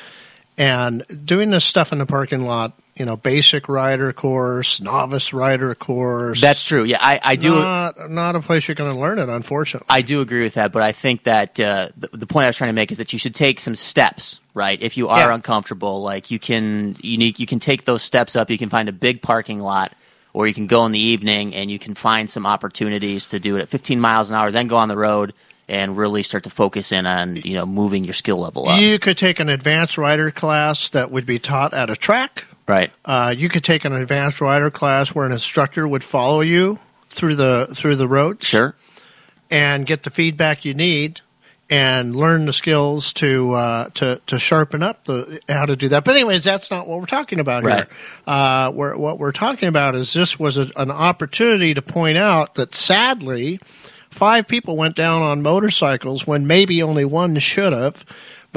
And 0.57 1.05
doing 1.25 1.51
this 1.51 1.63
stuff 1.65 1.91
in 1.91 1.99
the 1.99 2.05
parking 2.07 2.41
lot, 2.41 2.73
you 2.97 3.05
know, 3.05 3.15
basic 3.15 3.69
rider 3.69 4.11
course, 4.13 4.81
novice 4.81 5.33
rider 5.33 5.75
course. 5.75 6.41
That's 6.41 6.63
true. 6.63 6.83
Yeah, 6.83 6.97
I, 6.99 7.19
I 7.23 7.35
do. 7.35 7.49
not 7.61 8.09
not 8.09 8.35
a 8.35 8.39
place 8.41 8.67
you're 8.67 8.75
going 8.75 8.93
to 8.93 8.99
learn 8.99 9.19
it. 9.19 9.29
Unfortunately, 9.29 9.85
I 9.89 10.01
do 10.01 10.21
agree 10.21 10.43
with 10.43 10.55
that, 10.55 10.71
but 10.71 10.81
I 10.81 10.91
think 10.91 11.23
that 11.23 11.59
uh, 11.59 11.89
the, 11.97 12.09
the 12.13 12.27
point 12.27 12.45
I 12.45 12.47
was 12.47 12.57
trying 12.57 12.69
to 12.69 12.73
make 12.73 12.91
is 12.91 12.97
that 12.97 13.13
you 13.13 13.19
should 13.19 13.35
take 13.35 13.59
some 13.59 13.75
steps, 13.75 14.39
right? 14.53 14.81
If 14.81 14.97
you 14.97 15.07
are 15.09 15.29
Yeah. 15.29 15.35
uncomfortable, 15.35 16.01
like 16.01 16.31
you 16.31 16.39
can, 16.39 16.95
you 17.01 17.17
need, 17.17 17.39
you 17.39 17.45
can 17.45 17.59
take 17.59 17.85
those 17.85 18.03
steps 18.03 18.35
up. 18.35 18.49
You 18.49 18.57
can 18.57 18.69
find 18.69 18.89
a 18.89 18.93
big 18.93 19.21
parking 19.21 19.59
lot, 19.59 19.93
or 20.33 20.47
you 20.47 20.53
can 20.53 20.67
go 20.67 20.85
in 20.85 20.91
the 20.91 20.99
evening 20.99 21.53
and 21.55 21.69
you 21.71 21.79
can 21.79 21.93
find 21.95 22.29
some 22.29 22.45
opportunities 22.45 23.27
to 23.27 23.39
do 23.39 23.55
it 23.57 23.61
at 23.61 23.69
15 23.69 23.99
miles 23.99 24.29
an 24.29 24.35
hour, 24.35 24.51
then 24.51 24.67
go 24.67 24.77
on 24.77 24.87
the 24.87 24.97
road 24.97 25.33
and 25.69 25.97
really 25.97 26.23
start 26.23 26.45
to 26.45 26.49
focus 26.49 26.91
in 26.93 27.05
on 27.05 27.35
you 27.35 27.53
know 27.53 27.65
moving 27.65 28.05
your 28.05 28.13
skill 28.13 28.37
level 28.37 28.69
up. 28.69 28.79
you 28.79 28.97
could 28.99 29.17
take 29.17 29.39
an 29.41 29.49
advanced 29.49 29.97
rider 29.97 30.31
class 30.31 30.89
that 30.91 31.11
would 31.11 31.25
be 31.25 31.37
taught 31.39 31.73
at 31.73 31.89
a 31.89 31.95
track. 31.95 32.45
Right. 32.67 32.91
Uh, 33.05 33.33
you 33.37 33.47
could 33.49 33.63
take 33.63 33.85
an 33.85 33.93
advanced 33.93 34.41
rider 34.41 34.69
class 34.69 35.15
where 35.15 35.25
an 35.25 35.31
instructor 35.31 35.87
would 35.87 36.03
follow 36.03 36.41
you 36.41 36.79
through 37.09 37.35
the 37.35 37.67
through 37.73 37.95
the 37.95 38.07
roads. 38.07 38.45
Sure. 38.45 38.75
and 39.49 39.85
get 39.85 40.03
the 40.03 40.09
feedback 40.09 40.65
you 40.65 40.73
need 40.73 41.21
and 41.69 42.15
learn 42.15 42.45
the 42.45 42.51
skills 42.53 43.13
to 43.13 43.53
uh, 43.53 43.89
to 43.93 44.21
to 44.27 44.37
sharpen 44.39 44.83
up 44.83 45.05
the 45.05 45.39
how 45.47 45.65
to 45.65 45.75
do 45.77 45.87
that. 45.89 46.03
But 46.03 46.15
anyways, 46.15 46.43
that's 46.43 46.69
not 46.69 46.87
what 46.87 46.99
we're 46.99 47.05
talking 47.05 47.39
about 47.39 47.63
Right. 47.63 47.75
here. 47.85 47.87
Uh, 48.25 48.71
we're, 48.73 48.97
what 48.97 49.19
we're 49.19 49.31
talking 49.31 49.69
about 49.69 49.95
is 49.95 50.11
this 50.13 50.37
was 50.37 50.57
a, 50.57 50.69
an 50.75 50.91
opportunity 50.91 51.73
to 51.73 51.81
point 51.81 52.17
out 52.17 52.55
that 52.55 52.73
sadly, 52.75 53.59
five 54.09 54.47
people 54.47 54.75
went 54.75 54.95
down 54.97 55.21
on 55.21 55.41
motorcycles 55.41 56.27
when 56.27 56.47
maybe 56.47 56.83
only 56.83 57.05
one 57.05 57.37
should 57.39 57.71
have. 57.73 58.03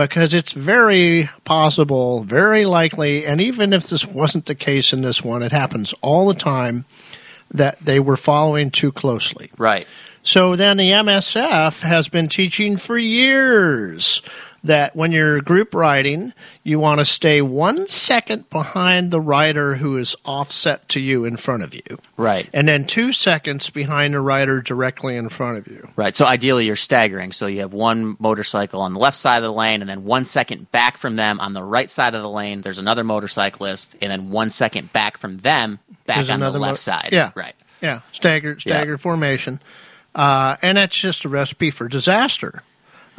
Because 0.01 0.33
it's 0.33 0.53
very 0.53 1.29
possible, 1.45 2.25
very 2.25 2.65
likely, 2.65 3.27
and 3.27 3.39
even 3.41 3.75
if 3.75 3.89
this 3.89 4.07
wasn't 4.07 4.47
the 4.47 4.55
case 4.55 4.95
in 4.95 5.03
this 5.03 5.23
one, 5.23 5.43
it 5.43 5.53
happens 5.53 5.93
all 6.01 6.27
the 6.27 6.35
time 6.35 6.87
that 7.51 7.79
they 7.81 8.01
were 8.01 8.17
following 8.17 8.71
too 8.71 8.93
closely. 8.93 9.51
Right. 9.59 9.87
So 10.23 10.57
then 10.57 10.79
the 10.79 10.91
MSF 10.91 11.83
has 11.83 12.09
been 12.09 12.29
teaching 12.29 12.77
for 12.77 12.97
years 12.97 14.23
that 14.63 14.95
when 14.95 15.11
you're 15.13 15.41
group 15.41 15.75
riding, 15.75 16.35
you 16.63 16.79
want 16.79 16.99
to 17.01 17.05
stay 17.05 17.41
one 17.41 17.87
second 17.89 18.49
behind 18.51 19.11
the 19.11 19.21
rider 19.21 19.77
who 19.77 19.97
is 19.97 20.15
offset 20.25 20.89
to 20.91 21.01
you 21.01 21.25
in 21.25 21.37
front 21.37 21.63
of 21.63 21.75
you, 21.75 21.83
Right. 22.17 22.49
and 22.53 22.69
then 22.69 22.85
two 22.87 23.13
seconds 23.13 23.71
behind 23.71 24.13
the 24.15 24.21
rider 24.21 24.61
directly 24.61 25.17
in 25.17 25.29
front 25.31 25.59
of 25.59 25.67
you. 25.67 25.89
Right. 25.97 26.15
So 26.15 26.27
ideally, 26.27 26.67
you're 26.67 26.77
staggering. 26.77 27.33
So 27.33 27.47
you 27.47 27.61
have 27.61 27.73
one 27.73 28.17
motorcycle 28.19 28.81
on 28.83 28.93
the 28.93 28.99
left 29.01 29.17
side 29.17 29.39
of 29.39 29.45
the 29.45 29.53
lane, 29.53 29.81
and 29.81 29.89
then 29.89 30.05
one 30.05 30.25
second 30.27 30.71
back 30.73 30.99
from 30.99 31.17
them 31.17 31.41
on 31.41 31.55
the 31.55 31.63
right 31.63 31.91
side 31.91 32.15
of 32.15 32.21
the 32.21 32.29
lane. 32.29 32.61
There's 32.61 32.79
another 32.79 33.03
motorcyclist, 33.05 33.97
and 34.03 34.11
then 34.13 34.31
one 34.31 34.51
second 34.51 34.93
back 34.93 35.17
from 35.17 35.39
them, 35.39 35.79
back 36.07 36.17
There's 36.17 36.31
on 36.31 36.41
the 36.41 36.51
left 36.51 36.73
mo- 36.73 36.75
side. 36.77 37.11
Yeah. 37.13 37.31
Right. 37.35 37.55
Yeah, 37.81 38.01
staggered, 38.13 38.63
Yeah. 38.67 38.75
staggered 38.75 39.01
formation, 39.01 39.59
uh, 40.15 40.57
and 40.61 40.77
that's 40.77 40.95
just 40.99 41.25
a 41.25 41.31
recipe 41.31 41.71
for 41.71 41.89
disaster. 41.89 42.63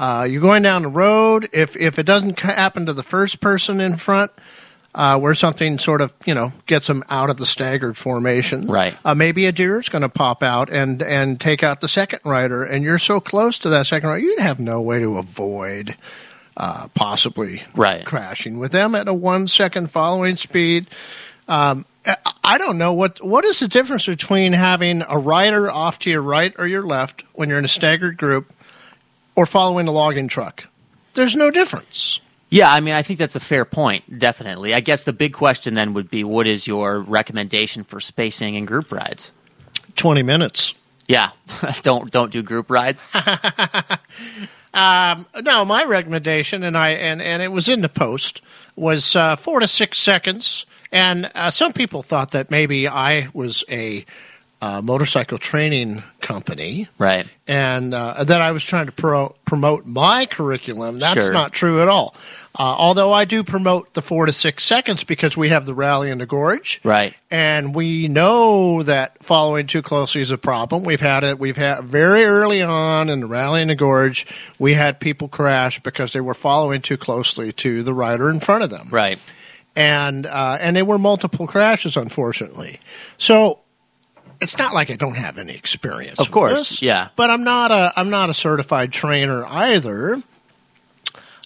Uh, 0.02 0.24
you're 0.24 0.42
going 0.42 0.64
down 0.64 0.82
the 0.82 0.88
road. 0.88 1.48
If 1.54 1.76
if 1.78 2.00
it 2.00 2.08
doesn't 2.08 2.40
happen 2.40 2.88
to 2.88 2.94
the 2.94 3.04
first 3.04 3.40
person 3.40 3.80
in 3.80 3.98
front, 3.98 4.32
uh, 4.96 5.20
where 5.20 5.36
something 5.36 5.78
sort 5.78 6.02
of 6.02 6.16
you 6.26 6.34
know 6.34 6.52
gets 6.66 6.88
them 6.88 7.04
out 7.10 7.30
of 7.30 7.38
the 7.38 7.46
staggered 7.46 7.96
formation, 7.96 8.66
Right. 8.66 8.98
Uh, 9.06 9.14
maybe 9.14 9.46
a 9.46 9.52
deer 9.52 9.80
is 9.80 9.90
going 9.90 10.02
to 10.02 10.10
pop 10.10 10.42
out 10.42 10.72
and 10.72 11.04
and 11.04 11.40
take 11.40 11.62
out 11.62 11.82
the 11.82 11.88
second 11.88 12.22
rider, 12.26 12.64
and 12.64 12.84
you're 12.84 12.98
so 12.98 13.20
close 13.20 13.60
to 13.60 13.70
that 13.70 13.86
second 13.86 14.10
rider, 14.10 14.24
you'd 14.26 14.40
have 14.40 14.60
no 14.60 14.82
way 14.82 14.98
to 15.00 15.18
avoid 15.20 15.96
uh, 16.58 16.88
possibly 16.96 17.62
Right. 17.76 18.04
crashing 18.04 18.58
with 18.58 18.72
them 18.72 18.96
at 18.96 19.08
a 19.08 19.14
one 19.14 19.48
second 19.48 19.92
following 19.92 20.36
speed. 20.36 20.88
Um, 21.48 21.86
I- 22.08 22.18
I 22.44 22.58
don't 22.58 22.80
know 22.80 22.92
what 22.94 23.24
what 23.24 23.46
is 23.46 23.60
the 23.60 23.68
difference 23.68 24.08
between 24.08 24.54
having 24.54 25.04
a 25.08 25.20
rider 25.20 25.70
off 25.70 26.00
to 26.00 26.10
your 26.10 26.24
right 26.24 26.54
or 26.58 26.66
your 26.66 26.82
left 26.82 27.24
when 27.34 27.50
you're 27.50 27.60
in 27.60 27.66
a 27.66 27.70
staggered 27.70 28.18
group, 28.18 28.52
or 29.36 29.46
following 29.46 29.88
a 29.88 29.92
logging 29.92 30.28
truck. 30.28 30.68
There's 31.14 31.36
no 31.36 31.52
difference. 31.52 32.20
Yeah, 32.50 32.72
I 32.72 32.82
mean, 32.82 32.94
I 32.94 33.02
think 33.02 33.18
that's 33.18 33.36
a 33.36 33.40
fair 33.40 33.64
point. 33.64 34.20
Definitely. 34.20 34.74
I 34.74 34.82
guess 34.82 35.06
the 35.06 35.14
big 35.14 35.34
question 35.34 35.74
then 35.74 35.94
would 35.94 36.10
be, 36.10 36.24
what 36.24 36.48
is 36.48 36.68
your 36.68 37.00
recommendation 37.00 37.84
for 37.84 38.00
spacing 38.00 38.58
and 38.58 38.68
group 38.68 38.92
rides? 38.92 39.32
Twenty 39.96 40.24
minutes. 40.24 40.76
Yeah, 41.08 41.32
don't 41.82 42.12
don't 42.12 42.32
do 42.32 42.44
group 42.44 42.70
rides. 42.70 43.06
No, 44.74 45.66
my 45.66 45.84
recommendation, 45.84 46.64
and 46.64 46.78
I 46.78 46.90
and, 46.90 47.22
and 47.22 47.42
it 47.42 47.52
was 47.52 47.68
in 47.68 47.82
the 47.82 47.90
post, 47.90 48.42
was 48.76 49.16
uh, 49.16 49.36
four 49.36 49.60
to 49.60 49.68
six 49.68 50.00
seconds. 50.00 50.66
And 50.94 51.32
uh, 51.36 51.52
some 51.52 51.74
people 51.74 52.04
thought 52.04 52.32
that 52.32 52.52
maybe 52.52 52.88
I 52.88 53.30
was 53.34 53.64
a 53.70 54.06
uh, 54.62 54.80
motorcycle 54.82 55.38
training 55.40 56.04
company, 56.22 56.88
Right. 57.00 57.26
and 57.48 57.94
uh, 57.96 58.24
that 58.24 58.42
I 58.42 58.52
was 58.52 58.64
trying 58.64 58.86
to 58.86 58.92
pro- 58.92 59.34
promote 59.46 59.86
my 59.88 60.26
curriculum. 60.28 61.00
That's 61.00 61.26
Sure. 61.26 61.34
not 61.34 61.52
true 61.52 61.82
at 61.82 61.88
all. 61.88 62.14
Uh, 62.54 62.64
although 62.78 63.14
I 63.14 63.24
do 63.26 63.44
promote 63.46 63.94
the 63.94 64.02
four 64.02 64.26
to 64.26 64.34
six 64.34 64.66
seconds 64.66 65.06
because 65.06 65.38
we 65.38 65.50
have 65.50 65.66
the 65.66 65.74
rally 65.74 66.10
in 66.12 66.18
the 66.18 66.26
gorge, 66.26 66.82
Right. 66.84 67.14
and 67.32 67.74
we 67.74 68.08
know 68.10 68.84
that 68.84 69.24
following 69.24 69.68
too 69.68 69.82
closely 69.82 70.20
is 70.22 70.32
a 70.32 70.38
problem. 70.38 70.84
We've 70.84 71.00
had 71.02 71.24
it. 71.24 71.40
We've 71.40 71.56
had 71.58 71.86
very 71.86 72.26
early 72.26 72.62
on 72.62 73.10
in 73.10 73.22
the 73.22 73.26
rally 73.26 73.62
in 73.62 73.70
the 73.70 73.76
gorge, 73.76 74.28
we 74.60 74.74
had 74.74 75.00
people 75.00 75.28
crash 75.30 75.80
because 75.80 76.12
they 76.12 76.22
were 76.22 76.34
following 76.34 76.82
too 76.82 76.98
closely 76.98 77.52
to 77.54 77.84
the 77.84 77.94
rider 77.94 78.30
in 78.30 78.42
front 78.42 78.64
of 78.64 78.70
them 78.70 78.90
Right. 78.92 79.18
and 79.76 80.26
uh, 80.28 80.58
and 80.60 80.76
there 80.76 80.84
were 80.86 81.00
multiple 81.00 81.48
crashes, 81.48 81.96
unfortunately. 81.96 82.80
So 83.18 83.60
it's 84.42 84.58
not 84.58 84.74
like 84.74 84.90
I 84.90 84.96
don't 84.96 85.16
have 85.16 85.38
any 85.38 85.54
experience. 85.54 86.20
Of 86.20 86.32
course, 86.32 86.70
this, 86.70 86.82
yeah. 86.82 87.10
But 87.16 87.30
I'm 87.30 87.44
not 87.44 87.72
a 87.72 87.94
I'm 87.96 88.10
not 88.10 88.30
a 88.30 88.34
certified 88.34 88.92
trainer 88.92 89.46
either. 89.46 90.22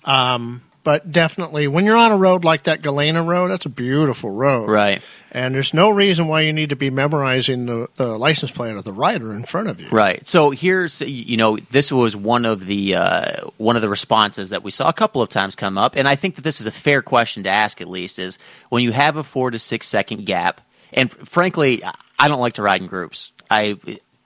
Um, 0.03 0.61
but 0.85 1.11
definitely, 1.11 1.67
when 1.67 1.83
you're 1.83 1.97
on 1.97 2.11
a 2.11 2.15
road 2.15 2.45
like 2.45 2.63
that 2.63 2.83
Galena 2.83 3.23
Road, 3.23 3.49
that's 3.49 3.65
a 3.65 3.69
beautiful 3.69 4.29
road, 4.29 4.69
Right. 4.69 5.01
And 5.31 5.53
there's 5.53 5.73
no 5.73 5.89
reason 5.89 6.27
why 6.27 6.41
you 6.41 6.53
need 6.53 6.69
to 6.69 6.77
be 6.77 6.89
memorizing 6.89 7.65
the, 7.65 7.89
the 7.97 8.17
license 8.17 8.51
plate 8.51 8.75
of 8.77 8.85
the 8.85 8.93
rider 8.93 9.33
in 9.33 9.43
front 9.43 9.67
of 9.67 9.81
you. 9.81 9.89
Right. 9.89 10.25
So 10.25 10.51
here's 10.51 11.01
you 11.01 11.35
know 11.35 11.57
this 11.57 11.91
was 11.91 12.15
one 12.15 12.45
of 12.45 12.67
the 12.67 12.95
uh, 12.95 13.47
one 13.57 13.75
of 13.75 13.81
the 13.81 13.89
responses 13.89 14.51
that 14.51 14.63
we 14.63 14.71
saw 14.71 14.87
a 14.87 14.93
couple 14.93 15.21
of 15.21 15.29
times 15.29 15.55
come 15.55 15.77
up, 15.77 15.95
and 15.97 16.07
I 16.07 16.15
think 16.15 16.35
that 16.35 16.43
this 16.43 16.61
is 16.61 16.67
a 16.67 16.71
fair 16.71 17.01
question 17.01 17.43
to 17.43 17.49
ask 17.49 17.81
at 17.81 17.89
least 17.89 18.19
is 18.19 18.37
when 18.69 18.83
you 18.83 18.91
have 18.91 19.17
a 19.17 19.23
four 19.23 19.51
to 19.51 19.59
six 19.59 19.87
second 19.87 20.25
gap, 20.25 20.61
and 20.93 21.11
frankly, 21.11 21.83
I 22.17 22.27
don't 22.27 22.39
like 22.39 22.53
to 22.53 22.62
ride 22.62 22.81
in 22.81 22.88
groups. 22.88 23.31
I 23.50 23.77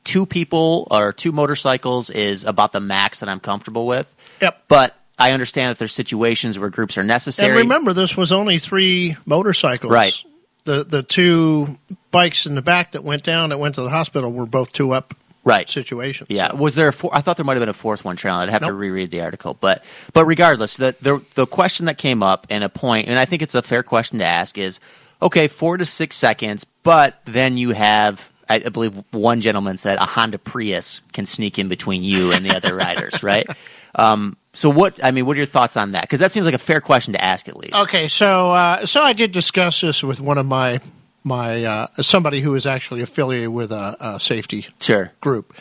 two 0.03 0.25
people 0.25 0.87
or 0.89 1.13
two 1.13 1.31
motorcycles 1.31 2.09
is 2.09 2.43
about 2.43 2.71
the 2.71 2.79
max 2.79 3.19
that 3.19 3.29
I'm 3.29 3.39
comfortable 3.39 3.85
with. 3.85 4.13
Yep. 4.41 4.63
But 4.67 4.95
I 5.19 5.33
understand 5.33 5.71
that 5.71 5.77
there's 5.77 5.93
situations 5.93 6.57
where 6.57 6.69
groups 6.69 6.97
are 6.97 7.03
necessary. 7.03 7.51
And 7.51 7.59
remember, 7.59 7.93
this 7.93 8.15
was 8.15 8.31
only 8.31 8.57
three 8.57 9.17
motorcycles. 9.25 9.91
Right. 9.91 10.23
The 10.63 10.83
the 10.83 11.03
two 11.03 11.77
bikes 12.11 12.45
in 12.45 12.55
the 12.55 12.61
back 12.61 12.93
that 12.93 13.03
went 13.03 13.23
down 13.23 13.49
that 13.49 13.57
went 13.57 13.75
to 13.75 13.81
the 13.81 13.89
hospital 13.89 14.31
were 14.31 14.45
both 14.45 14.71
two 14.71 14.91
up 14.91 15.13
right. 15.43 15.69
situations. 15.69 16.29
Yeah, 16.29 16.53
was 16.53 16.75
there 16.75 16.89
a 16.89 16.93
four, 16.93 17.11
I 17.13 17.21
thought 17.21 17.37
there 17.37 17.45
might 17.45 17.53
have 17.53 17.61
been 17.61 17.69
a 17.69 17.73
fourth 17.73 18.05
one, 18.05 18.15
Trail. 18.15 18.35
I'd 18.35 18.49
have 18.49 18.63
to 18.63 18.73
reread 18.73 19.11
the 19.11 19.21
article, 19.21 19.55
but 19.59 19.83
but 20.13 20.25
regardless, 20.25 20.77
the, 20.77 20.95
the 21.01 21.21
the 21.35 21.45
question 21.45 21.85
that 21.87 21.97
came 21.97 22.23
up 22.23 22.47
and 22.49 22.63
a 22.63 22.69
point, 22.69 23.07
and 23.07 23.17
I 23.17 23.25
think 23.25 23.41
it's 23.41 23.55
a 23.55 23.61
fair 23.61 23.83
question 23.83 24.19
to 24.19 24.25
ask 24.25 24.57
is, 24.57 24.79
okay, 25.21 25.47
four 25.47 25.77
to 25.77 25.85
six 25.85 26.15
seconds, 26.15 26.65
but 26.83 27.19
then 27.25 27.57
you 27.57 27.71
have, 27.71 28.31
I, 28.47 28.59
believe 28.59 29.01
one 29.11 29.41
gentleman 29.41 29.77
said 29.77 29.97
a 29.97 30.05
Honda 30.05 30.37
Prius 30.39 31.01
can 31.13 31.25
sneak 31.25 31.59
in 31.59 31.67
between 31.69 32.03
you 32.03 32.31
and 32.31 32.45
the 32.45 32.55
other 32.55 32.75
riders, 32.75 33.21
right? 33.23 33.47
Um, 33.95 34.37
so 34.53 34.69
what? 34.69 34.99
I 35.03 35.11
mean, 35.11 35.25
what 35.25 35.35
are 35.35 35.37
your 35.37 35.45
thoughts 35.45 35.77
on 35.77 35.91
that? 35.91 36.03
Because 36.03 36.19
that 36.19 36.31
seems 36.31 36.45
like 36.45 36.55
a 36.55 36.59
fair 36.59 36.81
question 36.81 37.13
to 37.13 37.23
ask 37.23 37.47
at 37.47 37.55
least. 37.55 37.75
Okay, 37.75 38.07
so 38.07 38.51
uh, 38.51 38.85
so 38.85 39.01
I 39.01 39.13
did 39.13 39.31
discuss 39.31 39.81
this 39.81 40.03
with 40.03 40.19
one 40.19 40.37
of 40.37 40.45
my 40.45 40.79
my 41.23 41.63
uh, 41.63 41.87
somebody 42.01 42.41
who 42.41 42.55
is 42.55 42.65
actually 42.65 43.01
affiliated 43.01 43.49
with 43.49 43.71
a, 43.71 43.95
a 43.99 44.19
safety 44.19 44.67
Sure. 44.79 45.11
group. 45.21 45.53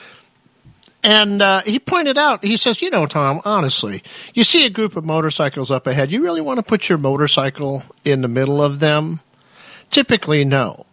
And 1.04 1.40
uh, 1.42 1.60
he 1.62 1.78
pointed 1.78 2.18
out, 2.18 2.44
he 2.44 2.56
says, 2.56 2.82
you 2.82 2.90
know, 2.90 3.06
Tom, 3.06 3.40
honestly, 3.44 4.02
you 4.34 4.42
see 4.42 4.66
a 4.66 4.70
group 4.70 4.96
of 4.96 5.04
motorcycles 5.04 5.70
up 5.70 5.86
ahead. 5.86 6.10
You 6.10 6.22
really 6.22 6.40
want 6.40 6.58
to 6.58 6.62
put 6.62 6.88
your 6.88 6.98
motorcycle 6.98 7.84
in 8.04 8.22
the 8.22 8.28
middle 8.28 8.60
of 8.60 8.80
them? 8.80 9.20
Typically, 9.90 10.44
no. 10.44 10.84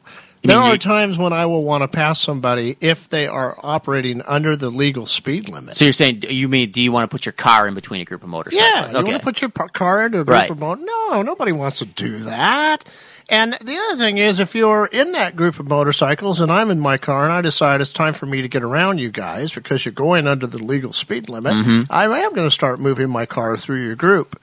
You 0.44 0.50
there 0.50 0.58
mean 0.60 0.68
are 0.68 0.72
you- 0.74 0.78
times 0.78 1.18
when 1.18 1.34
I 1.34 1.48
will 1.48 1.64
want 1.64 1.82
to 1.82 1.88
pass 1.88 2.20
somebody 2.20 2.78
if 2.80 3.10
they 3.10 3.26
are 3.28 3.58
operating 3.64 4.22
under 4.22 4.56
the 4.56 4.70
legal 4.70 5.06
speed 5.08 5.50
limit. 5.50 5.76
So 5.76 5.86
you're 5.86 5.92
saying 5.94 6.24
you 6.30 6.48
mean 6.48 6.70
do 6.72 6.82
you 6.82 6.92
want 6.92 7.10
to 7.10 7.14
put 7.14 7.26
your 7.26 7.34
car 7.34 7.68
in 7.68 7.74
between 7.74 8.02
a 8.02 8.06
group 8.06 8.22
of 8.24 8.30
motorcycles? 8.30 8.70
Yeah, 8.72 8.88
you 9.00 9.06
want 9.06 9.18
to 9.18 9.24
put 9.24 9.42
your 9.42 9.50
car 9.50 10.06
into 10.06 10.20
a 10.20 10.24
group 10.24 10.34
Right. 10.36 10.52
of 10.52 10.60
mo- 10.60 10.76
No, 10.76 11.24
nobody 11.24 11.52
wants 11.52 11.80
to 11.80 11.86
do 11.86 12.20
that. 12.20 12.86
And 13.28 13.54
the 13.60 13.76
other 13.76 13.98
thing 13.98 14.20
is, 14.20 14.40
if 14.40 14.54
you're 14.54 14.86
in 14.86 15.14
that 15.14 15.36
group 15.36 15.60
of 15.60 15.68
motorcycles 15.68 16.42
and 16.42 16.52
I'm 16.52 16.70
in 16.70 16.80
my 16.80 16.98
car 17.00 17.24
and 17.24 17.34
I 17.34 17.42
decide 17.42 17.82
it's 17.82 17.92
time 17.92 18.14
for 18.14 18.28
me 18.28 18.44
to 18.44 18.48
get 18.48 18.62
around 18.64 19.00
you 19.00 19.10
guys 19.10 19.52
because 19.52 19.84
you're 19.84 19.94
going 19.94 20.28
under 20.28 20.46
the 20.46 20.60
legal 20.64 20.94
speed 20.94 21.28
limit, 21.28 21.54
Mm-hmm. 21.54 21.82
I 21.92 22.04
am 22.06 22.36
going 22.36 22.46
to 22.46 22.52
start 22.52 22.80
moving 22.80 23.10
my 23.10 23.26
car 23.26 23.58
through 23.58 23.84
your 23.84 23.96
group. 23.96 24.40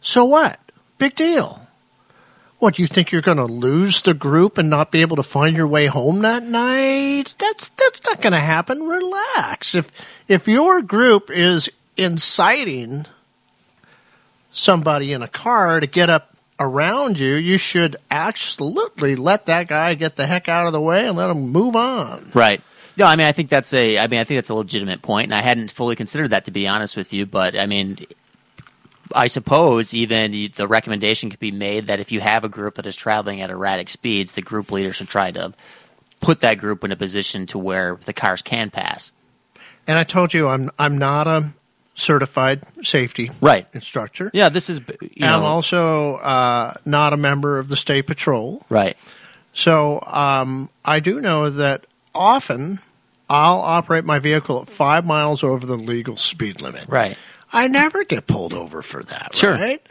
So 0.00 0.24
what? 0.24 0.60
Big 0.98 1.16
deal. 1.16 1.65
What, 2.58 2.78
you 2.78 2.86
think 2.86 3.12
you're 3.12 3.20
going 3.20 3.36
to 3.36 3.44
lose 3.44 4.00
the 4.02 4.14
group 4.14 4.56
and 4.56 4.70
not 4.70 4.90
be 4.90 5.02
able 5.02 5.16
to 5.16 5.22
find 5.22 5.56
your 5.56 5.66
way 5.66 5.86
home 5.86 6.20
that 6.20 6.42
night? 6.42 7.34
That's 7.38 7.68
that's 7.70 8.02
not 8.04 8.22
going 8.22 8.32
to 8.32 8.40
happen. 8.40 8.82
Relax. 8.84 9.74
If 9.74 9.92
if 10.26 10.48
your 10.48 10.80
group 10.80 11.30
is 11.30 11.68
inciting 11.96 13.06
somebody 14.52 15.12
in 15.12 15.22
a 15.22 15.28
car 15.28 15.80
to 15.80 15.86
get 15.86 16.08
up 16.08 16.36
around 16.58 17.18
you, 17.18 17.34
you 17.34 17.58
should 17.58 17.96
absolutely 18.10 19.14
let 19.14 19.44
that 19.46 19.68
guy 19.68 19.94
get 19.94 20.16
the 20.16 20.26
heck 20.26 20.48
out 20.48 20.66
of 20.66 20.72
the 20.72 20.80
way 20.80 21.06
and 21.06 21.16
let 21.16 21.28
him 21.28 21.50
move 21.50 21.76
on. 21.76 22.30
Right. 22.34 22.62
No, 22.96 23.04
I 23.04 23.16
mean, 23.16 23.26
I 23.26 23.32
think 23.32 23.50
that's 23.50 23.74
a. 23.74 23.98
I 23.98 24.06
mean, 24.06 24.20
I 24.20 24.24
think 24.24 24.38
that's 24.38 24.48
a 24.48 24.54
legitimate 24.54 25.02
point, 25.02 25.26
and 25.26 25.34
I 25.34 25.42
hadn't 25.42 25.70
fully 25.70 25.96
considered 25.96 26.28
that 26.28 26.46
to 26.46 26.50
be 26.50 26.66
honest 26.66 26.96
with 26.96 27.12
you. 27.12 27.26
But 27.26 27.58
I 27.58 27.66
mean, 27.66 27.98
I 29.14 29.26
suppose 29.28 29.94
even 29.94 30.50
the 30.56 30.66
recommendation 30.68 31.30
could 31.30 31.40
be 31.40 31.52
made 31.52 31.86
that 31.88 32.00
if 32.00 32.12
you 32.12 32.20
have 32.20 32.44
a 32.44 32.48
group 32.48 32.74
that 32.76 32.86
is 32.86 32.96
traveling 32.96 33.40
at 33.40 33.50
erratic 33.50 33.88
speeds, 33.88 34.32
the 34.32 34.42
group 34.42 34.70
leader 34.70 34.92
should 34.92 35.08
try 35.08 35.30
to 35.32 35.52
put 36.20 36.40
that 36.40 36.54
group 36.58 36.82
in 36.84 36.92
a 36.92 36.96
position 36.96 37.46
to 37.46 37.58
where 37.58 37.98
the 38.04 38.12
cars 38.12 38.42
can 38.42 38.70
pass. 38.70 39.12
And 39.86 39.98
I 39.98 40.04
told 40.04 40.34
you 40.34 40.48
I'm 40.48 40.70
I'm 40.78 40.98
not 40.98 41.26
a 41.26 41.50
certified 41.94 42.62
safety 42.82 43.30
Right. 43.40 43.66
instructor. 43.72 44.30
Yeah. 44.34 44.48
This 44.48 44.68
is. 44.68 44.80
I'm 45.22 45.42
also 45.42 46.16
uh, 46.16 46.74
not 46.84 47.12
a 47.12 47.16
member 47.16 47.58
of 47.58 47.68
the 47.68 47.76
state 47.76 48.02
patrol. 48.06 48.64
right. 48.68 48.96
So 49.52 50.02
um, 50.02 50.68
I 50.84 51.00
do 51.00 51.18
know 51.20 51.48
that 51.48 51.86
often 52.14 52.78
I'll 53.30 53.60
operate 53.60 54.04
my 54.04 54.18
vehicle 54.18 54.60
at 54.60 54.68
five 54.68 55.06
miles 55.06 55.42
over 55.42 55.64
the 55.64 55.76
legal 55.78 56.16
speed 56.18 56.60
limit. 56.60 56.88
Right. 56.88 57.16
I 57.52 57.68
never 57.68 58.04
get 58.04 58.26
pulled 58.26 58.52
over 58.54 58.82
for 58.82 59.02
that, 59.04 59.34
Sure. 59.36 59.52
right? 59.52 59.84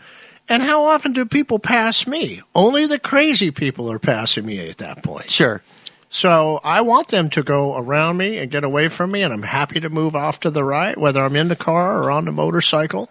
And 0.48 0.62
how 0.62 0.84
often 0.86 1.12
do 1.14 1.26
people 1.26 1.58
pass 1.58 2.06
me? 2.06 2.42
Only 2.54 2.86
the 2.86 3.00
crazy 3.00 3.50
people 3.52 3.92
are 3.92 3.98
passing 4.00 4.46
me 4.46 4.70
at 4.70 4.78
that 4.78 5.02
point. 5.04 5.30
Sure. 5.32 5.62
So 6.10 6.60
I 6.64 6.82
want 6.82 7.08
them 7.10 7.30
to 7.32 7.44
go 7.44 7.76
around 7.76 8.18
me 8.18 8.38
and 8.38 8.52
get 8.52 8.64
away 8.64 8.88
from 8.88 9.12
me, 9.12 9.22
and 9.24 9.34
I'm 9.34 9.42
happy 9.42 9.80
to 9.80 9.90
move 9.90 10.16
off 10.16 10.40
to 10.42 10.50
the 10.52 10.64
right, 10.64 10.98
whether 10.98 11.24
I'm 11.24 11.36
in 11.36 11.48
the 11.48 11.56
car 11.56 12.02
or 12.04 12.12
on 12.12 12.26
the 12.26 12.32
motorcycle. 12.32 13.10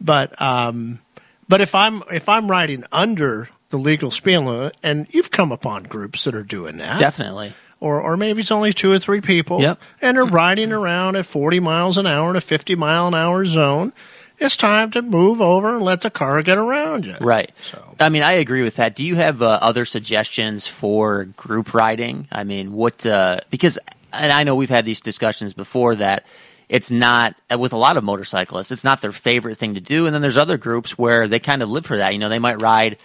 But 0.00 0.40
um, 0.40 1.00
but 1.48 1.60
if 1.60 1.74
I'm 1.74 2.02
if 2.10 2.28
I'm 2.28 2.50
riding 2.50 2.84
under 2.90 3.50
the 3.70 3.76
legal 3.78 4.10
speed 4.10 4.38
limit, 4.38 4.76
and 4.82 5.06
you've 5.10 5.30
come 5.30 5.52
upon 5.52 5.84
groups 5.84 6.24
that 6.24 6.34
are 6.34 6.42
doing 6.42 6.78
that, 6.78 6.98
Definitely. 6.98 7.54
Or 7.84 8.00
or 8.00 8.16
maybe 8.16 8.40
it's 8.40 8.50
only 8.50 8.72
two 8.72 8.90
or 8.90 8.98
three 8.98 9.20
people, 9.20 9.60
Yep. 9.60 9.80
and 10.02 10.16
they're 10.16 10.24
riding 10.24 10.72
around 10.72 11.16
at 11.16 11.26
40 11.26 11.60
miles 11.60 11.98
an 11.98 12.06
hour 12.06 12.30
in 12.30 12.36
a 12.36 12.40
50 12.40 12.74
mile 12.74 13.06
an 13.08 13.14
hour 13.14 13.44
zone. 13.44 13.92
It's 14.38 14.56
time 14.56 14.90
to 14.92 15.02
move 15.02 15.40
over 15.40 15.74
and 15.76 15.82
let 15.84 16.00
the 16.00 16.10
car 16.10 16.42
get 16.42 16.58
around 16.58 17.06
you. 17.06 17.14
Right. 17.20 17.52
So- 17.62 17.94
I 18.00 18.08
mean, 18.08 18.22
I 18.24 18.32
agree 18.32 18.62
with 18.62 18.76
that. 18.76 18.96
Do 18.96 19.04
you 19.04 19.14
have 19.14 19.40
uh, 19.42 19.58
other 19.62 19.84
suggestions 19.84 20.66
for 20.66 21.26
group 21.36 21.72
riding? 21.72 22.26
I 22.32 22.42
mean, 22.42 22.72
what 22.72 23.06
uh, 23.06 23.38
because 23.50 23.78
and 24.12 24.32
I 24.32 24.42
know 24.44 24.54
we've 24.56 24.70
had 24.70 24.84
these 24.84 25.00
discussions 25.00 25.52
before 25.52 25.94
that 25.96 26.24
it's 26.68 26.90
not 26.90 27.36
uh, 27.52 27.58
with 27.58 27.72
a 27.72 27.76
lot 27.76 27.96
of 27.96 28.02
motorcyclists, 28.04 28.72
it's 28.72 28.84
not 28.84 29.02
their 29.02 29.12
favorite 29.12 29.56
thing 29.56 29.74
to 29.74 29.80
do, 29.80 30.06
and 30.06 30.14
then 30.14 30.22
there's 30.22 30.36
other 30.38 30.56
groups 30.58 30.96
where 30.98 31.28
they 31.28 31.38
kind 31.38 31.62
of 31.62 31.68
live 31.70 31.84
for 31.86 31.96
that. 31.98 32.12
You 32.14 32.18
know, 32.18 32.28
they 32.30 32.38
might 32.40 32.60
ride 32.60 32.96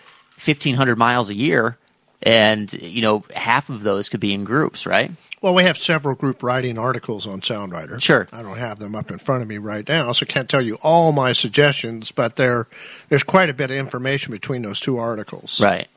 1500 0.43 0.97
miles 0.97 1.29
a 1.29 1.35
year 1.35 1.77
and 2.21 2.71
you 2.73 3.01
know, 3.01 3.23
half 3.33 3.69
of 3.69 3.83
those 3.83 4.09
could 4.09 4.19
be 4.19 4.33
in 4.33 4.43
groups, 4.43 4.85
right? 4.85 5.11
Well, 5.41 5.53
we 5.53 5.63
have 5.63 5.77
several 5.77 6.15
group 6.15 6.43
writing 6.43 6.77
articles 6.77 7.25
on 7.25 7.39
SoundRider. 7.39 8.01
Sure. 8.01 8.27
I 8.33 8.41
don't 8.41 8.57
have 8.57 8.79
them 8.79 8.93
up 8.93 9.09
in 9.09 9.19
front 9.19 9.41
of 9.41 9.47
me 9.47 9.57
right 9.57 9.87
now, 9.87 10.11
so 10.11 10.25
can't 10.25 10.49
tell 10.49 10.61
you 10.61 10.75
all 10.81 11.13
my 11.13 11.31
suggestions, 11.31 12.11
but 12.11 12.35
there 12.35 12.67
there's 13.07 13.23
quite 13.23 13.49
a 13.49 13.53
bit 13.53 13.71
of 13.71 13.77
information 13.77 14.31
between 14.31 14.63
those 14.63 14.79
two 14.79 14.97
articles. 14.97 15.61
Right. 15.61 15.87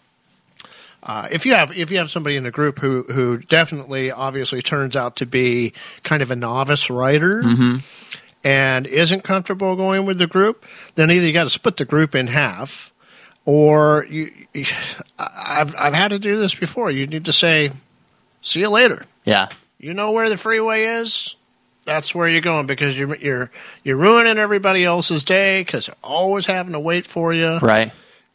Uh, 1.02 1.26
if 1.32 1.44
you 1.44 1.54
have 1.54 1.76
if 1.76 1.90
you 1.90 1.98
have 1.98 2.08
somebody 2.08 2.36
in 2.36 2.46
a 2.46 2.50
group 2.52 2.78
who 2.78 3.02
who 3.04 3.38
definitely 3.38 4.12
obviously 4.12 4.62
turns 4.62 4.94
out 4.94 5.16
to 5.16 5.26
be 5.26 5.72
kind 6.04 6.22
of 6.22 6.30
a 6.30 6.36
novice 6.36 6.88
writer 6.88 7.42
and 8.44 8.86
isn't 8.86 9.24
comfortable 9.24 9.74
going 9.74 10.06
with 10.06 10.18
the 10.18 10.28
group, 10.28 10.64
then 10.94 11.10
either 11.10 11.26
you 11.26 11.32
got 11.32 11.44
to 11.44 11.50
split 11.50 11.76
the 11.76 11.84
group 11.84 12.14
in 12.14 12.28
half, 12.28 12.91
or 13.44 14.06
you. 14.08 14.30
I've 15.18 15.74
I've 15.76 15.94
had 15.94 16.08
to 16.10 16.18
do 16.18 16.38
this 16.38 16.54
before. 16.54 16.90
You 16.90 17.06
need 17.06 17.24
to 17.26 17.32
say, 17.32 17.70
"See 18.42 18.60
you 18.60 18.68
later." 18.70 19.04
Yeah. 19.24 19.48
You 19.78 19.94
know 19.94 20.12
where 20.12 20.28
the 20.28 20.36
freeway 20.36 20.84
is. 20.84 21.36
That's 21.84 22.14
where 22.14 22.28
you're 22.28 22.40
going 22.40 22.66
because 22.66 22.96
you're 22.98 23.16
you're 23.16 23.50
you're 23.82 23.96
ruining 23.96 24.38
everybody 24.38 24.84
else's 24.84 25.24
day 25.24 25.62
because 25.62 25.86
they're 25.86 25.96
always 26.02 26.46
having 26.46 26.72
to 26.74 26.80
wait 26.80 27.04
for 27.06 27.32
you 27.32 27.58
Right. 27.58 27.90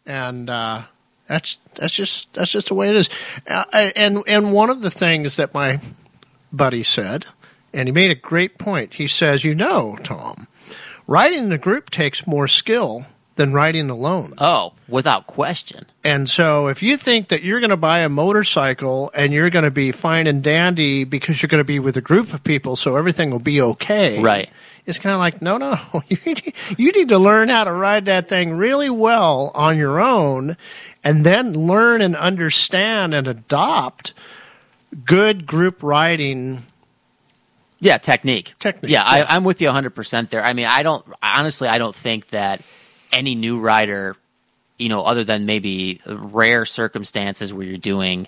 and 0.06 0.50
uh, 0.50 0.82
that's 1.28 1.58
that's 1.76 1.94
just 1.94 2.32
that's 2.34 2.52
just 2.52 2.68
the 2.68 2.74
way 2.74 2.90
it 2.90 2.96
is. 2.98 3.10
Uh, 3.50 3.64
and 3.96 4.22
and 4.28 4.52
one 4.52 4.70
of 4.70 4.82
the 4.82 4.92
things 4.92 5.38
that 5.38 5.54
my 5.54 5.80
buddy 6.52 6.84
said, 6.84 7.26
and 7.74 7.88
he 7.88 7.94
made 7.94 8.12
a 8.12 8.16
great 8.16 8.58
point. 8.58 8.96
He 8.96 9.08
says, 9.08 9.46
"You 9.46 9.56
know, 9.56 9.98
Tom, 10.04 10.48
riding 11.08 11.46
in 11.46 11.52
a 11.54 11.58
group 11.58 11.90
takes 11.90 12.28
more 12.28 12.50
skill 12.50 13.06
than 13.38 13.54
riding 13.54 13.90
alone. 13.90 14.34
Oh, 14.38 14.74
without 14.88 15.28
question. 15.28 15.86
And 16.04 16.30
so, 16.30 16.68
if 16.68 16.84
you 16.84 16.98
think 16.98 17.30
that 17.30 17.44
you're 17.44 17.60
going 17.60 17.70
to 17.70 17.78
buy 17.78 18.00
a 18.00 18.10
motorcycle 18.10 19.12
and 19.16 19.32
you're 19.34 19.50
going 19.50 19.66
to 19.66 19.72
be 19.72 19.92
fine 19.92 20.28
and 20.28 20.44
dandy 20.44 21.04
because 21.04 21.42
you're 21.42 21.48
going 21.48 21.62
to 21.62 21.66
be 21.66 21.80
with 21.80 21.98
a 21.98 22.02
group 22.02 22.34
of 22.34 22.44
people, 22.44 22.76
so 22.76 22.96
everything 22.98 23.32
will 23.32 23.40
be 23.40 23.62
okay, 23.62 24.22
Right. 24.22 24.50
It's 24.86 25.00
kind 25.00 25.14
of 25.14 25.20
like, 25.20 25.42
no, 25.42 25.58
no, 25.58 25.78
you 26.08 26.18
need, 26.26 26.54
you 26.78 26.92
need 26.94 27.10
to 27.10 27.18
learn 27.18 27.50
how 27.50 27.66
to 27.66 27.72
ride 27.74 28.06
that 28.06 28.30
thing 28.30 28.54
really 28.54 28.90
well 28.90 29.52
on 29.54 29.78
your 29.78 30.00
own, 30.00 30.56
and 31.04 31.26
then 31.26 31.54
learn 31.54 32.02
and 32.02 32.16
understand 32.16 33.14
and 33.14 33.28
adopt 33.28 34.14
good 35.04 35.46
group 35.46 35.84
riding. 35.84 36.64
Yeah, 37.80 37.98
technique. 37.98 38.56
Technique, 38.60 38.92
Yeah, 38.92 39.04
yeah. 39.04 39.26
I, 39.30 39.36
I'm 39.36 39.44
with 39.44 39.62
you 39.62 39.68
100% 39.70 40.30
there. 40.30 40.44
I 40.44 40.54
mean, 40.54 40.66
I 40.66 40.84
don't, 40.84 41.06
honestly, 41.22 41.68
I 41.68 41.78
don't 41.78 41.96
think 41.96 42.30
that 42.30 42.62
any 43.12 43.36
new 43.36 43.60
rider, 43.60 44.16
you 44.78 44.90
know, 44.90 45.04
other 45.04 45.24
than 45.24 45.46
maybe 45.46 46.02
rare 46.06 46.66
circumstances 46.66 47.54
where 47.54 47.66
you're 47.66 47.78
doing, 47.78 48.28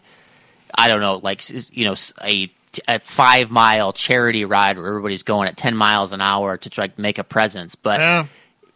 I 0.73 0.87
don't 0.87 1.01
know, 1.01 1.17
like, 1.17 1.43
you 1.75 1.85
know, 1.85 1.95
a, 2.23 2.51
a 2.87 2.99
five 2.99 3.51
mile 3.51 3.93
charity 3.93 4.45
ride 4.45 4.77
where 4.77 4.87
everybody's 4.87 5.23
going 5.23 5.47
at 5.47 5.57
10 5.57 5.75
miles 5.75 6.13
an 6.13 6.21
hour 6.21 6.57
to 6.57 6.69
try 6.69 6.87
to 6.87 7.01
make 7.01 7.17
a 7.17 7.23
presence. 7.23 7.75
But 7.75 7.99
Yeah. 7.99 8.25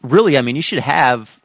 really, 0.01 0.38
I 0.38 0.41
mean, 0.41 0.55
you 0.55 0.61
should 0.61 0.79
have, 0.79 1.39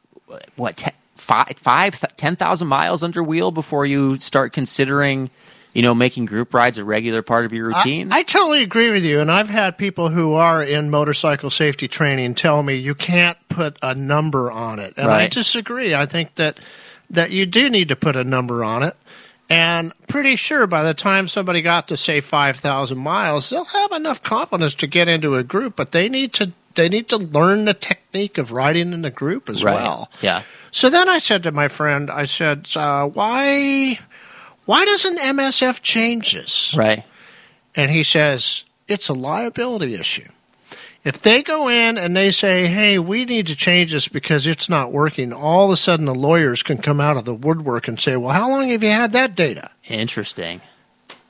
what, 0.57 0.83
five, 1.17 1.53
five, 1.57 2.17
10,000 2.17 2.67
miles 2.69 3.03
under 3.03 3.23
wheel 3.23 3.51
before 3.51 3.85
you 3.87 4.19
start 4.19 4.53
considering, 4.53 5.31
you 5.79 5.83
know, 5.83 5.95
making 5.95 6.25
group 6.25 6.53
rides 6.55 6.77
a 6.77 6.83
regular 6.83 7.23
part 7.23 7.45
of 7.45 7.53
your 7.53 7.69
routine. 7.69 8.13
I, 8.13 8.17
I 8.17 8.23
totally 8.25 8.65
agree 8.65 8.91
with 8.91 9.05
you, 9.05 9.21
and 9.21 9.31
I've 9.31 9.49
had 9.49 9.79
people 9.79 10.09
who 10.09 10.35
are 10.35 10.61
in 10.61 10.91
motorcycle 10.91 11.51
safety 11.51 11.87
training 11.87 12.35
tell 12.35 12.65
me 12.65 12.75
you 12.75 12.97
can't 12.97 13.39
put 13.49 13.79
a 13.81 13.95
number 13.95 14.51
on 14.51 14.81
it, 14.81 14.95
and 14.97 15.07
I 15.09 15.29
disagree. 15.29 15.95
I 15.95 16.05
think 16.05 16.35
that 16.35 16.59
that 17.11 17.31
you 17.31 17.47
do 17.47 17.71
need 17.71 17.91
to 17.91 17.97
put 17.97 18.17
a 18.17 18.25
number 18.25 18.65
on 18.65 18.83
it, 18.83 18.97
and 19.49 19.93
pretty 20.09 20.35
sure 20.35 20.67
by 20.67 20.83
the 20.83 20.95
time 20.95 21.29
somebody 21.29 21.63
got 21.63 21.87
to 21.87 21.97
say 21.97 22.21
five 22.21 22.57
thousand 22.57 22.99
miles, 22.99 23.49
they'll 23.49 23.63
have 23.63 23.93
enough 23.93 24.21
confidence 24.21 24.75
to 24.75 24.89
get 24.89 25.09
into 25.09 25.37
a 25.37 25.45
group, 25.45 25.77
but 25.77 25.93
they 25.93 26.09
need 26.09 26.33
to 26.33 26.55
they 26.75 26.89
need 26.89 27.09
to 27.11 27.19
learn 27.19 27.67
the 27.67 27.75
technique 27.75 28.37
of 28.37 28.51
riding 28.51 28.93
in 28.93 29.05
a 29.05 29.11
group 29.11 29.49
as 29.49 29.63
right. 29.63 29.77
well. 29.77 30.11
Yeah. 30.23 30.43
So 30.73 30.91
then 30.91 31.09
I 31.09 31.19
said 31.19 31.45
to 31.45 31.53
my 31.53 31.69
friend, 31.69 32.11
I 32.11 32.25
said, 32.25 32.69
uh, 32.75 33.07
"Why, 33.07 34.01
why 34.69 34.85
doesn't 34.85 35.19
MSF 35.19 35.81
change 35.83 36.35
this?" 36.35 36.75
Right. 36.77 37.05
And 37.75 37.91
he 37.91 38.03
says, 38.03 38.65
it's 38.89 39.09
a 39.09 39.15
liability 39.15 39.95
issue. 39.95 40.29
If 41.05 41.23
they 41.23 41.43
go 41.43 41.69
in 41.69 41.97
and 41.97 42.17
they 42.17 42.31
say, 42.31 42.67
hey, 42.67 42.99
we 42.99 43.25
need 43.25 43.47
to 43.47 43.55
change 43.57 43.93
this 43.93 44.09
because 44.09 44.47
it's 44.47 44.69
not 44.69 44.91
working, 44.91 45.33
all 45.33 45.67
of 45.67 45.73
a 45.73 45.77
sudden 45.77 46.07
the 46.07 46.15
lawyers 46.15 46.63
can 46.63 46.79
come 46.79 47.01
out 47.01 47.17
of 47.17 47.25
the 47.25 47.35
woodwork 47.35 47.87
and 47.87 48.01
say, 48.01 48.17
well, 48.17 48.35
how 48.35 48.51
long 48.51 48.71
have 48.71 48.83
you 48.83 48.91
had 48.91 49.13
that 49.13 49.37
data? 49.37 49.71
Interesting. 49.85 50.61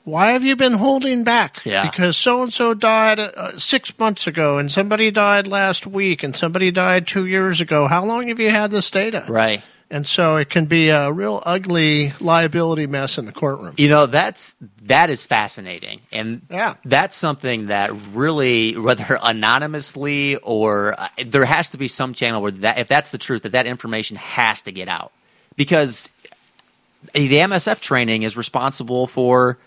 Why 0.05 0.31
have 0.31 0.43
you 0.43 0.55
been 0.55 0.73
holding 0.73 1.23
back? 1.23 1.61
Yeah. 1.65 1.87
Because 1.89 2.17
so 2.17 2.41
and 2.41 2.51
so 2.51 2.73
died 2.73 3.19
uh, 3.19 3.57
six 3.57 3.97
months 3.99 4.25
ago, 4.25 4.57
and 4.57 4.71
somebody 4.71 5.11
died 5.11 5.45
last 5.45 5.85
week, 5.85 6.23
and 6.23 6.35
somebody 6.35 6.71
died 6.71 7.05
two 7.05 7.27
years 7.27 7.61
ago. 7.61 7.87
How 7.87 8.03
long 8.03 8.29
have 8.29 8.39
you 8.39 8.49
had 8.49 8.71
this 8.71 8.89
data? 8.89 9.23
Right. 9.29 9.61
And 9.91 10.05
so 10.05 10.35
it 10.35 10.51
can 10.51 10.65
be 10.65 10.89
a 10.89 11.11
real 11.11 11.41
ugly 11.45 12.13
liability 12.19 12.85
mess 12.85 13.17
in 13.17 13.25
the 13.25 13.31
courtroom. 13.31 13.73
You 13.77 13.89
know, 13.89 14.05
that's 14.05 14.55
that 14.83 15.09
is 15.09 15.23
fascinating. 15.23 16.01
And 16.11 16.43
Yeah. 16.49 16.75
that's 16.85 17.15
something 17.15 17.67
that 17.67 17.91
really 18.13 18.77
whether 18.77 19.17
anonymously 19.23 20.35
or 20.37 20.93
uh, 20.99 21.07
there 21.25 21.45
has 21.45 21.69
to 21.71 21.77
be 21.77 21.87
some 21.87 22.13
channel 22.13 22.41
where 22.41 22.51
that 22.51 22.77
if 22.77 22.87
that's 22.87 23.09
the 23.09 23.17
truth 23.17 23.43
that 23.43 23.53
that 23.53 23.65
information 23.65 24.15
has 24.17 24.61
to 24.63 24.71
get 24.71 24.87
out. 24.87 25.11
Because 25.55 26.09
the 27.13 27.27
MSF 27.37 27.79
training 27.79 28.23
is 28.23 28.37
responsible 28.37 29.07
for 29.07 29.57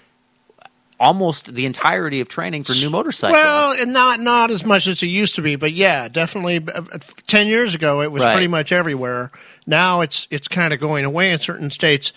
almost 1.00 1.54
the 1.54 1.66
entirety 1.66 2.20
of 2.20 2.28
training 2.28 2.64
for 2.64 2.72
new 2.72 2.90
motorcycles. 2.90 3.34
Well, 3.36 3.86
not 3.86 4.20
not 4.20 4.50
as 4.50 4.64
much 4.64 4.86
as 4.86 5.02
it 5.02 5.06
used 5.06 5.34
to 5.36 5.42
be, 5.42 5.56
but 5.56 5.72
yeah, 5.72 6.08
definitely. 6.08 6.64
uh, 6.72 6.82
Ten 7.26 7.46
years 7.46 7.74
ago, 7.74 8.02
it 8.02 8.12
was 8.12 8.22
Right. 8.22 8.32
pretty 8.32 8.48
much 8.48 8.72
everywhere. 8.72 9.30
Now 9.66 10.00
it's 10.02 10.26
it's 10.30 10.48
kind 10.48 10.72
of 10.72 10.80
going 10.80 11.04
away 11.04 11.32
in 11.32 11.38
certain 11.38 11.70
states. 11.70 12.12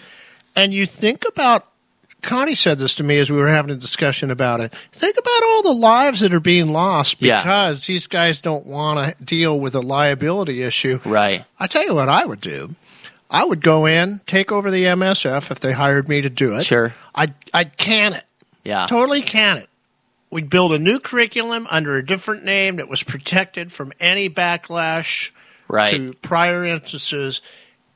And 0.56 0.74
you 0.74 0.86
think 0.86 1.26
about 1.28 1.68
Connie 2.22 2.56
said 2.56 2.80
this 2.80 2.96
to 2.96 3.04
me 3.04 3.20
as 3.20 3.30
we 3.30 3.38
were 3.38 3.50
having 3.50 3.70
a 3.72 3.76
discussion 3.76 4.32
about 4.32 4.60
it. 4.60 4.74
Think 4.94 5.16
about 5.18 5.44
all 5.44 5.62
the 5.64 5.74
lives 5.76 6.22
that 6.22 6.34
are 6.34 6.40
being 6.40 6.72
lost 6.74 7.18
Yeah. 7.20 7.42
because 7.42 7.86
these 7.86 8.08
guys 8.08 8.40
don't 8.40 8.66
want 8.66 9.18
to 9.18 9.24
deal 9.24 9.60
with 9.60 9.76
a 9.76 9.82
liability 9.82 10.64
issue. 10.64 11.00
right. 11.06 11.46
I 11.60 11.68
tell 11.68 11.84
you 11.86 11.94
what 11.94 12.10
I 12.10 12.26
would 12.26 12.42
do. 12.42 12.74
I 13.30 13.44
would 13.44 13.62
go 13.62 13.86
in, 13.86 14.22
take 14.28 14.52
over 14.52 14.70
the 14.72 14.86
MSF 14.86 15.52
if 15.52 15.60
they 15.60 15.72
hired 15.74 16.08
me 16.08 16.22
to 16.22 16.30
do 16.30 16.56
it. 16.56 16.64
Sure. 16.64 16.94
I'd 17.14 17.34
I'd 17.54 17.76
can 17.78 18.14
it 18.14 18.24
Yeah. 18.66 18.86
totally 18.88 19.22
can 19.22 19.58
it. 19.58 19.70
We'd 20.32 20.50
build 20.50 20.74
a 20.74 20.80
new 20.80 21.00
curriculum 21.00 21.68
under 21.70 21.96
a 21.96 22.06
different 22.06 22.44
name 22.44 22.76
that 22.78 22.90
was 22.90 23.04
protected 23.04 23.72
from 23.72 23.94
any 24.00 24.30
backlash 24.30 25.32
Right. 25.68 25.92
to 25.92 26.14
prior 26.22 26.66
instances 26.66 27.42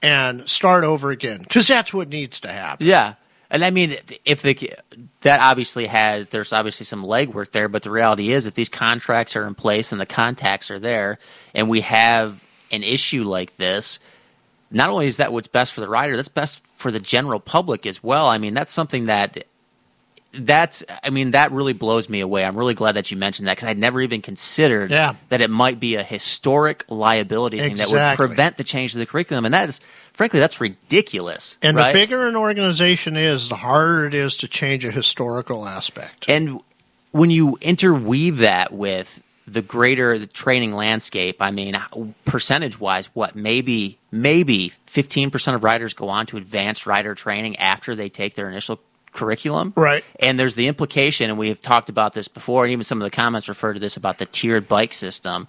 and 0.01 0.47
start 0.47 0.83
over 0.83 1.11
again 1.11 1.39
because 1.39 1.67
that's 1.67 1.93
what 1.93 2.07
needs 2.09 2.39
to 2.41 2.51
happen. 2.51 2.87
Yeah, 2.87 3.15
and 3.51 3.65
I 3.65 3.71
mean, 3.71 3.97
if 4.25 4.41
the 4.41 4.73
that 5.21 5.41
obviously 5.41 5.87
has 5.87 6.27
there's 6.27 6.53
obviously 6.53 6.85
some 6.85 7.03
legwork 7.03 7.51
there, 7.51 7.67
but 7.67 7.83
the 7.83 7.91
reality 7.91 8.31
is, 8.31 8.47
if 8.47 8.53
these 8.53 8.69
contracts 8.69 9.35
are 9.35 9.45
in 9.45 9.55
place 9.55 9.91
and 9.91 9.99
the 9.99 10.05
contacts 10.05 10.71
are 10.71 10.79
there, 10.79 11.19
and 11.53 11.69
we 11.69 11.81
have 11.81 12.39
an 12.71 12.83
issue 12.83 13.23
like 13.23 13.57
this, 13.57 13.99
not 14.71 14.89
only 14.89 15.07
is 15.07 15.17
that 15.17 15.33
what's 15.33 15.47
best 15.47 15.73
for 15.73 15.81
the 15.81 15.89
rider, 15.89 16.15
that's 16.15 16.29
best 16.29 16.61
for 16.75 16.91
the 16.91 16.99
general 16.99 17.39
public 17.39 17.85
as 17.85 18.01
well. 18.03 18.27
I 18.27 18.37
mean, 18.37 18.53
that's 18.53 18.71
something 18.71 19.05
that 19.05 19.45
that's 20.31 20.83
I 21.03 21.09
mean 21.09 21.31
that 21.31 21.51
really 21.51 21.73
blows 21.73 22.07
me 22.07 22.19
away. 22.19 22.45
I'm 22.45 22.55
really 22.57 22.75
glad 22.75 22.93
that 22.93 23.09
you 23.09 23.17
mentioned 23.17 23.47
that 23.47 23.57
because 23.57 23.67
I'd 23.69 23.77
never 23.77 24.01
even 24.01 24.21
considered 24.21 24.91
Yeah. 24.91 25.15
that 25.29 25.41
it 25.41 25.49
might 25.49 25.79
be 25.79 25.95
a 25.95 26.03
historic 26.03 26.85
liability 26.87 27.57
thing 27.57 27.77
that 27.77 27.89
would 27.89 28.15
prevent 28.15 28.57
the 28.57 28.63
change 28.63 28.91
to 28.93 28.99
the 28.99 29.05
curriculum, 29.05 29.45
and 29.45 29.53
that 29.53 29.69
is 29.69 29.81
frankly 30.13 30.39
that's 30.39 30.61
ridiculous. 30.61 31.57
And 31.61 31.75
right? 31.75 31.91
the 31.91 31.99
bigger 31.99 32.27
an 32.27 32.35
organization 32.35 33.17
is, 33.17 33.49
the 33.49 33.55
harder 33.55 34.05
it 34.05 34.13
is 34.13 34.37
to 34.37 34.47
change 34.47 34.85
a 34.85 34.91
historical 34.91 35.67
aspect. 35.67 36.25
And 36.29 36.59
when 37.11 37.31
you 37.31 37.57
interweave 37.61 38.37
that 38.39 38.71
with 38.71 39.21
the 39.47 39.63
greater 39.63 40.19
the 40.19 40.27
training 40.27 40.73
landscape, 40.73 41.37
I 41.41 41.49
mean, 41.49 41.75
percentage 42.25 42.79
wise, 42.79 43.07
what 43.15 43.35
maybe 43.35 43.97
maybe 44.11 44.73
fifteen 44.85 45.31
percent 45.31 45.55
of 45.55 45.63
riders 45.63 45.95
go 45.95 46.09
on 46.09 46.27
to 46.27 46.37
advanced 46.37 46.85
rider 46.85 47.15
training 47.15 47.55
after 47.55 47.95
they 47.95 48.09
take 48.09 48.35
their 48.35 48.47
initial 48.47 48.79
curriculum. 49.11 49.73
Right. 49.75 50.03
And 50.19 50.39
there's 50.39 50.55
the 50.55 50.67
implication, 50.67 51.29
and 51.29 51.39
we've 51.39 51.61
talked 51.61 51.89
about 51.89 52.13
this 52.13 52.27
before, 52.27 52.65
and 52.65 52.71
even 52.71 52.83
some 52.83 53.01
of 53.01 53.05
the 53.05 53.15
comments 53.15 53.49
refer 53.49 53.73
to 53.73 53.79
this 53.79 53.97
about 53.97 54.17
the 54.17 54.25
tiered 54.25 54.67
bike 54.67 54.93
system. 54.93 55.47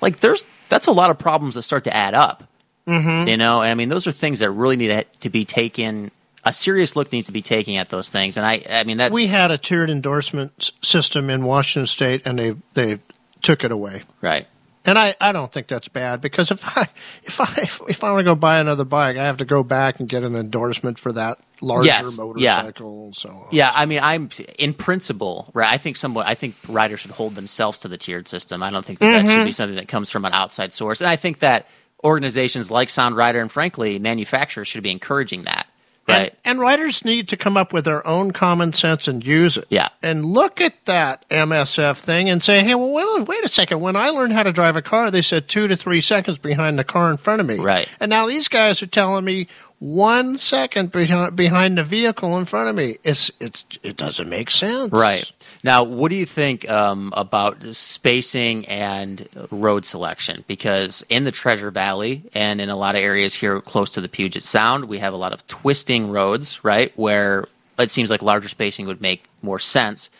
Like, 0.00 0.20
there's 0.20 0.46
that's 0.68 0.86
a 0.86 0.92
lot 0.92 1.10
of 1.10 1.18
problems 1.18 1.54
that 1.54 1.62
start 1.62 1.84
to 1.84 1.94
add 1.94 2.14
up. 2.14 2.44
Mm-hmm. 2.86 3.28
You 3.28 3.36
know, 3.36 3.62
and 3.62 3.70
I 3.70 3.74
mean, 3.74 3.88
those 3.88 4.06
are 4.06 4.12
things 4.12 4.40
that 4.40 4.50
really 4.50 4.76
need 4.76 4.88
to, 4.88 5.04
to 5.20 5.30
be 5.30 5.44
taken. 5.44 6.10
A 6.44 6.52
serious 6.52 6.96
look 6.96 7.12
needs 7.12 7.26
to 7.26 7.32
be 7.32 7.42
taken 7.42 7.76
at 7.76 7.90
those 7.90 8.10
things, 8.10 8.36
and 8.36 8.44
I, 8.44 8.64
I 8.68 8.82
mean 8.82 8.96
that 8.96 9.12
we 9.12 9.28
had 9.28 9.52
a 9.52 9.58
tiered 9.58 9.90
endorsement 9.90 10.72
system 10.82 11.30
in 11.30 11.44
Washington 11.44 11.86
State, 11.86 12.22
and 12.24 12.36
they 12.36 12.56
they 12.72 12.98
took 13.42 13.62
it 13.62 13.70
away. 13.70 14.02
right. 14.20 14.46
And 14.84 14.98
I, 14.98 15.14
I 15.20 15.30
don't 15.32 15.52
think 15.52 15.68
that's 15.68 15.88
bad 15.88 16.20
because 16.20 16.50
if 16.50 16.76
I 16.76 16.88
if 17.22 17.40
I 17.40 17.52
if 17.88 18.02
I 18.02 18.12
want 18.12 18.20
to 18.20 18.24
go 18.24 18.34
buy 18.34 18.58
another 18.58 18.84
bike, 18.84 19.16
I 19.16 19.24
have 19.24 19.36
to 19.36 19.44
go 19.44 19.62
back 19.62 20.00
and 20.00 20.08
get 20.08 20.24
an 20.24 20.34
endorsement 20.34 20.98
for 20.98 21.12
that 21.12 21.38
larger 21.60 21.86
Yes, 21.86 22.18
motorcycle 22.18 23.04
and 23.04 23.14
so 23.14 23.28
on. 23.28 23.46
Yeah, 23.52 23.70
I 23.74 23.86
mean, 23.86 24.00
I'm 24.02 24.28
in 24.58 24.74
principle, 24.74 25.50
right? 25.54 25.70
I 25.70 25.78
think 25.78 25.96
somewhat. 25.96 26.26
I 26.26 26.34
think 26.34 26.56
riders 26.68 27.00
should 27.00 27.12
hold 27.12 27.34
themselves 27.36 27.78
to 27.80 27.88
the 27.88 27.96
tiered 27.96 28.26
system. 28.26 28.62
I 28.62 28.70
don't 28.70 28.84
think 28.84 28.98
that, 28.98 29.06
that 29.06 29.20
should 29.20 29.36
be 29.36 29.42
mm-hmm. 29.42 29.50
something 29.50 29.76
that 29.76 29.88
comes 29.88 30.10
from 30.10 30.24
an 30.24 30.32
outside 30.32 30.72
source. 30.72 31.00
And 31.00 31.08
I 31.08 31.16
think 31.16 31.38
that 31.38 31.68
organizations 32.04 32.70
like 32.70 32.88
Sound 32.88 33.16
Rider 33.16 33.40
and, 33.40 33.50
frankly, 33.50 33.98
manufacturers 33.98 34.68
should 34.68 34.82
be 34.82 34.90
encouraging 34.90 35.44
that, 35.44 35.66
right? 36.08 36.30
And, 36.44 36.52
and 36.52 36.60
writers 36.60 37.04
need 37.04 37.28
to 37.28 37.36
come 37.36 37.56
up 37.56 37.72
with 37.72 37.84
their 37.84 38.06
own 38.06 38.32
common 38.32 38.72
sense 38.72 39.08
and 39.08 39.24
use 39.24 39.56
it. 39.56 39.66
Yeah. 39.70 39.88
And 40.02 40.24
look 40.24 40.60
at 40.60 40.84
that 40.86 41.28
MSF 41.28 41.98
thing 41.98 42.28
and 42.28 42.42
say, 42.42 42.62
hey, 42.64 42.74
well, 42.74 42.92
wait, 42.92 43.28
wait 43.28 43.44
a 43.44 43.48
second. 43.48 43.80
When 43.80 43.96
I 43.96 44.10
learned 44.10 44.32
how 44.32 44.42
to 44.42 44.52
drive 44.52 44.76
a 44.76 44.82
car, 44.82 45.10
they 45.10 45.22
said 45.22 45.48
two 45.48 45.68
to 45.68 45.76
three 45.76 46.00
seconds 46.00 46.38
behind 46.38 46.78
the 46.78 46.84
car 46.84 47.10
in 47.10 47.16
front 47.16 47.40
of 47.40 47.46
me. 47.46 47.58
Right. 47.58 47.88
And 48.00 48.10
now 48.10 48.26
these 48.26 48.48
guys 48.48 48.82
are 48.82 48.86
telling 48.86 49.24
me 49.24 49.48
one 49.78 50.38
second 50.38 50.92
behind, 50.92 51.34
behind 51.34 51.78
the 51.78 51.84
vehicle 51.84 52.38
in 52.38 52.44
front 52.44 52.68
of 52.68 52.76
me. 52.76 52.98
It's, 53.02 53.30
it's, 53.40 53.64
it 53.82 53.96
doesn't 53.96 54.28
make 54.28 54.50
sense. 54.50 54.92
Right. 54.92 55.30
Now, 55.64 55.84
what 55.84 56.08
do 56.08 56.16
you 56.16 56.26
think 56.26 56.68
um, 56.68 57.12
about 57.16 57.62
spacing 57.72 58.66
and 58.66 59.28
road 59.50 59.86
selection? 59.86 60.44
Because 60.48 61.04
in 61.08 61.24
the 61.24 61.30
Treasure 61.30 61.70
Valley 61.70 62.22
and 62.34 62.60
in 62.60 62.68
a 62.68 62.76
lot 62.76 62.96
of 62.96 63.02
areas 63.02 63.34
here 63.34 63.60
close 63.60 63.90
to 63.90 64.00
the 64.00 64.08
Puget 64.08 64.42
Sound, 64.42 64.86
we 64.86 64.98
have 64.98 65.14
a 65.14 65.16
lot 65.16 65.32
of 65.32 65.46
twisting 65.46 66.10
roads, 66.10 66.64
right? 66.64 66.92
Where 66.96 67.46
it 67.78 67.90
seems 67.90 68.10
like 68.10 68.22
larger 68.22 68.48
spacing 68.48 68.86
would 68.86 69.00
make 69.00 69.24
more 69.40 69.58
sense. 69.60 70.10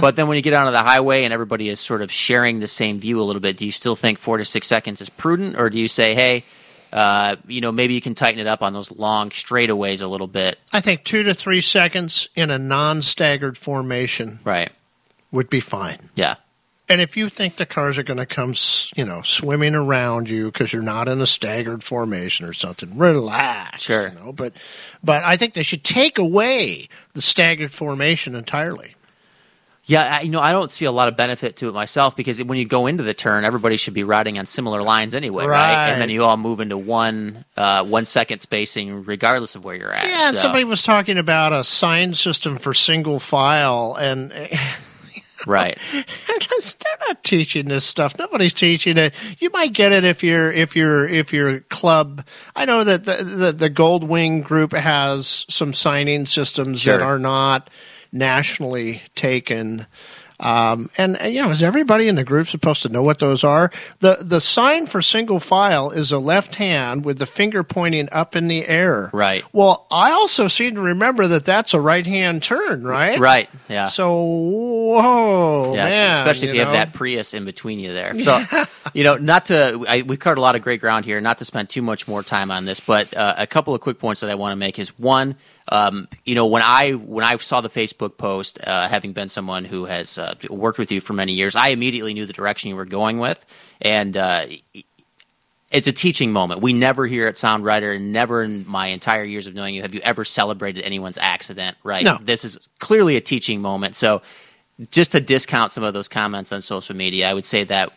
But 0.00 0.16
then 0.16 0.26
when 0.26 0.34
you 0.34 0.42
get 0.42 0.54
onto 0.54 0.72
the 0.72 0.82
highway 0.82 1.22
and 1.22 1.32
everybody 1.32 1.68
is 1.68 1.78
sort 1.78 2.02
of 2.02 2.10
sharing 2.10 2.58
the 2.58 2.66
same 2.66 2.98
view 2.98 3.20
a 3.20 3.22
little 3.22 3.38
bit, 3.40 3.56
do 3.56 3.64
you 3.64 3.70
still 3.70 3.94
think 3.94 4.18
four 4.18 4.36
to 4.36 4.44
six 4.44 4.66
seconds 4.66 5.00
is 5.00 5.08
prudent? 5.08 5.54
Or 5.56 5.70
do 5.70 5.78
you 5.78 5.86
say, 5.86 6.16
hey, 6.16 6.42
uh, 6.92 7.36
you 7.46 7.60
know, 7.60 7.70
maybe 7.70 7.94
you 7.94 8.00
can 8.00 8.14
tighten 8.14 8.40
it 8.40 8.48
up 8.48 8.60
on 8.60 8.72
those 8.72 8.90
long 8.90 9.30
straightaways 9.30 10.02
a 10.02 10.08
little 10.08 10.26
bit? 10.26 10.58
I 10.72 10.80
think 10.80 11.04
two 11.04 11.22
to 11.22 11.32
three 11.32 11.60
seconds 11.60 12.28
in 12.34 12.50
a 12.50 12.58
non 12.58 13.02
staggered 13.02 13.56
formation 13.56 14.40
Right. 14.42 14.72
Would 15.32 15.50
be 15.50 15.60
fine. 15.60 16.10
Yeah. 16.14 16.36
And 16.90 17.02
if 17.02 17.18
you 17.18 17.28
think 17.28 17.56
the 17.56 17.66
cars 17.66 17.98
are 17.98 18.02
going 18.02 18.16
to 18.16 18.24
come, 18.24 18.54
you 18.96 19.04
know, 19.04 19.20
swimming 19.20 19.74
around 19.74 20.30
you 20.30 20.46
because 20.46 20.72
you're 20.72 20.82
not 20.82 21.06
in 21.06 21.20
a 21.20 21.26
staggered 21.26 21.84
formation 21.84 22.46
or 22.46 22.54
something, 22.54 22.96
relax. 22.96 23.82
Sure. 23.82 24.08
You 24.08 24.14
know, 24.14 24.32
but, 24.32 24.54
but 25.04 25.22
I 25.22 25.36
think 25.36 25.52
they 25.52 25.62
should 25.62 25.84
take 25.84 26.16
away 26.18 26.88
the 27.12 27.20
staggered 27.20 27.72
formation 27.72 28.34
entirely. 28.34 28.94
Yeah, 29.84 30.18
I, 30.18 30.20
you 30.20 30.30
know, 30.30 30.40
I 30.40 30.52
don't 30.52 30.70
see 30.70 30.84
a 30.84 30.92
lot 30.92 31.08
of 31.08 31.16
benefit 31.16 31.56
to 31.56 31.68
it 31.68 31.72
myself 31.74 32.14
because 32.14 32.42
when 32.44 32.58
you 32.58 32.66
go 32.66 32.86
into 32.86 33.02
the 33.02 33.14
turn, 33.14 33.44
everybody 33.46 33.78
should 33.78 33.94
be 33.94 34.04
riding 34.04 34.38
on 34.38 34.44
similar 34.44 34.82
lines 34.82 35.14
anyway, 35.14 35.46
right? 35.46 35.74
Right. 35.74 35.88
And 35.90 36.00
then 36.00 36.10
you 36.10 36.24
all 36.24 36.36
move 36.36 36.60
into 36.60 36.76
one 36.76 37.46
uh, 37.56 37.84
one 37.84 38.04
second 38.04 38.40
spacing, 38.40 39.04
regardless 39.04 39.54
of 39.54 39.64
where 39.64 39.74
you're 39.76 39.92
at. 39.92 40.06
Yeah, 40.06 40.28
and 40.28 40.36
So- 40.36 40.42
somebody 40.42 40.64
was 40.64 40.82
talking 40.82 41.16
about 41.16 41.54
a 41.54 41.64
sign 41.64 42.12
system 42.12 42.58
for 42.58 42.74
single 42.74 43.18
file, 43.18 43.96
and 43.98 44.30
right? 45.46 45.78
they're 45.92 47.08
not 47.08 47.24
teaching 47.24 47.68
this 47.68 47.84
stuff. 47.84 48.18
Nobody's 48.18 48.52
teaching 48.52 48.96
it. 48.96 49.14
You 49.38 49.50
might 49.50 49.72
get 49.72 49.92
it 49.92 50.04
if 50.04 50.22
you're 50.22 50.52
if 50.52 50.76
you're 50.76 51.06
if 51.06 51.32
your 51.32 51.60
club. 51.60 52.24
I 52.56 52.64
know 52.64 52.84
that 52.84 53.04
the 53.04 53.24
the, 53.24 53.52
the 53.52 53.68
Gold 53.70 54.08
Wing 54.08 54.40
group 54.40 54.72
has 54.72 55.44
some 55.48 55.72
signing 55.72 56.26
systems 56.26 56.80
Sure. 56.80 56.98
that 56.98 57.04
are 57.04 57.18
not 57.18 57.70
nationally 58.12 59.02
taken. 59.14 59.86
Um, 60.40 60.90
and, 60.96 61.16
and, 61.16 61.34
you 61.34 61.42
know, 61.42 61.50
is 61.50 61.62
everybody 61.62 62.06
in 62.06 62.14
the 62.14 62.24
group 62.24 62.46
supposed 62.46 62.82
to 62.82 62.88
know 62.88 63.02
what 63.02 63.18
those 63.18 63.42
are? 63.42 63.70
The 63.98 64.18
the 64.20 64.40
sign 64.40 64.86
for 64.86 65.02
single 65.02 65.40
file 65.40 65.90
is 65.90 66.12
a 66.12 66.18
left 66.18 66.56
hand 66.56 67.04
with 67.04 67.18
the 67.18 67.26
finger 67.26 67.64
pointing 67.64 68.08
up 68.12 68.36
in 68.36 68.46
the 68.46 68.66
air. 68.66 69.10
Right. 69.12 69.44
Well, 69.52 69.86
I 69.90 70.12
also 70.12 70.46
seem 70.46 70.76
to 70.76 70.80
remember 70.80 71.26
that 71.28 71.44
that's 71.44 71.74
a 71.74 71.80
right 71.80 72.06
hand 72.06 72.42
turn, 72.42 72.84
right? 72.84 73.18
Right. 73.18 73.50
Yeah. 73.68 73.86
So, 73.86 74.14
whoa, 74.14 75.74
yeah, 75.74 75.84
man, 75.84 76.14
especially 76.16 76.48
if 76.48 76.54
you 76.54 76.64
know? 76.64 76.70
have 76.70 76.90
that 76.90 76.92
Prius 76.94 77.34
in 77.34 77.44
between 77.44 77.78
you 77.78 77.92
there. 77.92 78.14
So, 78.28 78.44
you 78.92 79.04
know, 79.04 79.16
not 79.16 79.46
to 79.46 79.86
I, 79.88 80.02
we've 80.02 80.18
covered 80.18 80.36
a 80.36 80.42
lot 80.42 80.54
of 80.54 80.60
great 80.60 80.80
ground 80.80 81.06
here. 81.06 81.18
Not 81.18 81.38
to 81.38 81.46
spend 81.46 81.70
too 81.70 81.80
much 81.80 82.06
more 82.06 82.22
time 82.22 82.50
on 82.50 82.66
this, 82.66 82.78
but 82.78 83.16
uh, 83.16 83.36
a 83.38 83.46
couple 83.46 83.74
of 83.74 83.80
quick 83.80 83.98
points 83.98 84.20
that 84.20 84.28
I 84.28 84.34
want 84.34 84.52
to 84.52 84.56
make 84.56 84.78
is 84.78 84.98
one. 84.98 85.36
Um, 85.70 86.08
you 86.24 86.34
know, 86.34 86.46
when 86.46 86.62
I 86.62 86.92
when 86.92 87.24
I 87.24 87.36
saw 87.36 87.60
the 87.60 87.70
Facebook 87.70 88.16
post, 88.18 88.58
uh, 88.62 88.88
having 88.88 89.12
been 89.12 89.28
someone 89.28 89.64
who 89.64 89.84
has 89.86 90.18
uh, 90.28 90.34
worked 90.54 90.78
with 90.78 90.90
you 90.90 91.00
for 91.00 91.12
many 91.12 91.32
years, 91.32 91.56
I 91.56 91.68
immediately 91.68 92.14
knew 92.14 92.26
the 92.26 92.32
direction 92.32 92.70
you 92.70 92.76
were 92.76 92.84
going 92.84 93.18
with, 93.18 93.44
and 93.80 94.16
uh, 94.16 94.46
it's 95.70 95.86
a 95.86 95.92
teaching 95.92 96.32
moment. 96.32 96.60
We 96.60 96.72
never 96.72 97.06
hear 97.06 97.26
at 97.28 97.36
Sound 97.36 97.64
Rider, 97.64 97.92
and 97.92 98.12
never 98.12 98.42
in 98.42 98.66
my 98.68 98.88
entire 98.88 99.24
years 99.24 99.46
of 99.46 99.54
knowing 99.54 99.74
you, 99.74 99.82
have 99.82 99.94
you 99.94 100.00
ever 100.02 100.24
celebrated 100.24 100.84
anyone's 100.84 101.18
accident. 101.18 101.76
Right? 101.82 102.04
No. 102.04 102.18
This 102.20 102.44
is 102.44 102.58
clearly 102.78 103.16
a 103.16 103.20
teaching 103.20 103.60
moment. 103.60 103.96
So, 103.96 104.22
just 104.90 105.12
to 105.12 105.20
discount 105.20 105.72
some 105.72 105.82
of 105.82 105.92
those 105.92 106.08
comments 106.08 106.52
on 106.52 106.62
social 106.62 106.94
media, 106.94 107.28
I 107.28 107.34
would 107.34 107.44
say 107.44 107.64
that 107.64 107.92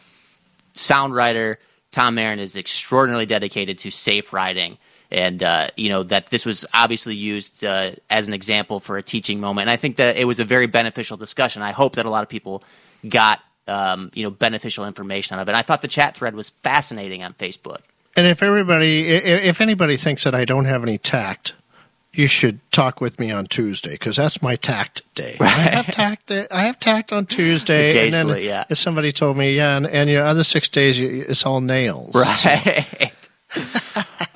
Sound 0.74 1.14
Rider 1.14 1.60
Tom 1.92 2.16
Mehren 2.16 2.40
is 2.40 2.56
extraordinarily 2.56 3.26
dedicated 3.26 3.78
to 3.80 3.92
safe 3.92 4.34
riding. 4.34 4.78
And 5.12 5.44
uh, 5.44 5.68
you 5.76 5.90
know 5.90 6.04
that 6.04 6.30
this 6.30 6.46
was 6.46 6.66
obviously 6.74 7.16
used 7.16 7.66
uh, 7.66 7.92
as 8.10 8.28
an 8.30 8.34
example 8.34 8.80
for 8.80 8.98
a 8.98 9.04
teaching 9.04 9.42
moment, 9.42 9.64
and 9.68 9.70
I 9.70 9.76
think 9.76 9.98
that 9.98 10.16
it 10.16 10.24
was 10.24 10.40
a 10.40 10.46
very 10.46 10.68
beneficial 10.68 11.18
discussion. 11.18 11.62
I 11.62 11.72
hope 11.72 11.98
that 11.98 12.06
a 12.06 12.10
lot 12.10 12.24
of 12.24 12.30
people 12.30 12.64
got 13.08 13.42
um, 13.68 14.12
you 14.14 14.24
know 14.24 14.32
beneficial 14.32 14.86
information 14.86 15.36
out 15.36 15.42
of 15.42 15.50
it. 15.50 15.56
I 15.56 15.64
thought 15.64 15.82
the 15.82 15.90
chat 15.90 16.16
thread 16.16 16.34
was 16.34 16.50
fascinating 16.50 17.24
on 17.24 17.34
Facebook. 17.34 17.82
And 18.16 18.28
if 18.28 18.44
everybody, 18.44 19.08
if 19.08 19.62
anybody 19.62 19.96
thinks 19.96 20.26
that 20.26 20.36
I 20.36 20.44
don't 20.44 20.66
have 20.66 20.84
any 20.84 20.98
tact, 20.98 21.54
you 22.14 22.28
should 22.28 22.60
talk 22.72 23.00
with 23.00 23.20
me 23.20 23.32
on 23.32 23.46
Tuesday 23.46 23.92
because 23.92 24.18
that's 24.18 24.42
my 24.42 24.58
tact 24.58 25.02
day. 25.16 25.38
Right. 25.40 25.50
I 25.50 25.62
have 25.62 25.88
tact. 25.88 26.32
I 26.32 26.64
have 26.64 26.80
tact 26.80 27.14
on 27.14 27.26
Tuesday. 27.26 28.06
and 28.06 28.14
then 28.14 28.44
yeah. 28.44 28.66
If 28.70 28.78
somebody 28.78 29.12
told 29.12 29.38
me, 29.38 29.56
yeah, 29.56 29.78
and, 29.78 29.88
and 29.88 30.10
your 30.10 30.26
other 30.26 30.44
six 30.44 30.68
days, 30.68 31.00
you, 31.00 31.26
it's 31.28 31.46
all 31.46 31.62
nails. 31.62 32.16
Right. 32.16 33.14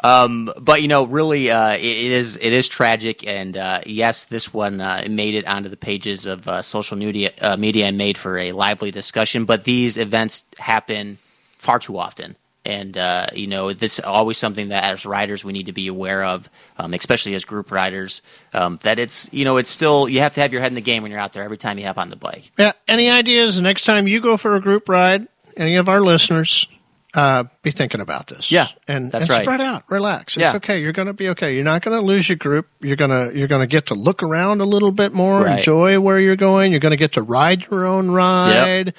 um, 0.04 0.52
but 0.60 0.82
you 0.82 0.88
know, 0.88 1.06
really, 1.06 1.50
uh, 1.52 1.74
it, 1.74 1.82
it 1.82 2.12
is 2.12 2.38
it 2.38 2.54
is 2.54 2.68
tragic, 2.68 3.26
and 3.28 3.58
uh, 3.58 3.82
yes, 3.86 4.26
this 4.26 4.54
one 4.54 4.82
uh, 4.82 5.06
made 5.10 5.36
it 5.36 5.48
onto 5.48 5.70
the 5.70 5.78
pages 5.78 6.26
of 6.26 6.48
uh, 6.48 6.62
social 6.62 6.98
media, 6.98 7.32
uh, 7.42 7.58
media 7.58 7.86
and 7.86 7.98
made 7.98 8.18
for 8.18 8.38
a 8.38 8.52
lively 8.52 8.92
discussion. 8.92 9.46
But 9.46 9.64
these 9.64 9.98
events 9.98 10.44
happen 10.58 11.18
far 11.58 11.80
too 11.80 11.98
often. 11.98 12.36
And 12.66 12.98
uh, 12.98 13.28
you 13.34 13.46
know, 13.46 13.74
this 13.74 14.00
is 14.00 14.06
always 14.06 14.40
something 14.40 14.70
that 14.70 14.84
as 14.84 15.06
riders 15.06 15.46
we 15.46 15.54
need 15.54 15.68
to 15.68 15.72
be 15.72 15.88
aware 15.88 16.24
of, 16.24 16.50
um, 16.78 16.96
especially 16.96 17.36
as 17.36 17.46
group 17.46 17.72
riders. 17.72 18.24
Um, 18.54 18.80
that 18.82 18.98
it's 18.98 19.32
you 19.32 19.46
know 19.46 19.58
it's 19.58 19.70
still 19.70 20.10
you 20.10 20.20
have 20.22 20.34
to 20.34 20.42
have 20.42 20.52
your 20.52 20.62
head 20.62 20.72
in 20.72 20.76
the 20.76 20.82
game 20.82 21.04
when 21.04 21.12
you're 21.12 21.22
out 21.22 21.34
there 21.34 21.44
every 21.44 21.58
time 21.58 21.78
you 21.78 21.86
hop 21.86 22.00
on 22.00 22.10
the 22.10 22.16
bike. 22.16 22.52
Yeah. 22.58 22.72
Any 22.88 23.10
ideas? 23.10 23.62
Next 23.62 23.86
time 23.86 24.08
you 24.08 24.20
go 24.20 24.36
for 24.36 24.56
a 24.56 24.62
group 24.62 24.90
ride, 24.90 25.28
any 25.56 25.76
of 25.76 25.88
our 25.88 26.02
listeners, 26.02 26.68
uh, 27.16 27.46
be 27.62 27.72
thinking 27.72 28.02
about 28.02 28.28
this. 28.28 28.52
Yeah, 28.52 28.68
and 28.88 29.12
that's 29.12 29.24
and 29.24 29.30
right. 29.32 29.42
spread 29.44 29.62
out, 29.62 29.84
relax. 29.90 30.36
It's 30.38 30.42
Yeah. 30.42 30.56
okay. 30.58 30.82
You're 30.82 30.92
going 30.94 31.08
to 31.08 31.14
be 31.14 31.30
okay. 31.30 31.56
You're 31.56 31.64
not 31.64 31.82
going 31.82 31.98
to 32.00 32.06
lose 32.06 32.28
your 32.30 32.36
group. 32.36 32.68
You're 32.82 32.96
gonna 32.98 33.32
you're 33.34 33.48
gonna 33.48 33.68
get 33.68 33.88
to 33.88 33.96
look 33.96 34.22
around 34.24 34.62
a 34.62 34.66
little 34.66 34.92
bit 34.92 35.14
more, 35.14 35.42
Right. 35.44 35.58
enjoy 35.58 36.00
where 36.00 36.20
you're 36.20 36.36
going. 36.36 36.72
You're 36.72 36.80
going 36.80 36.92
to 36.92 36.98
get 36.98 37.14
to 37.14 37.22
ride 37.22 37.66
your 37.72 37.86
own 37.86 38.12
ride. 38.12 38.94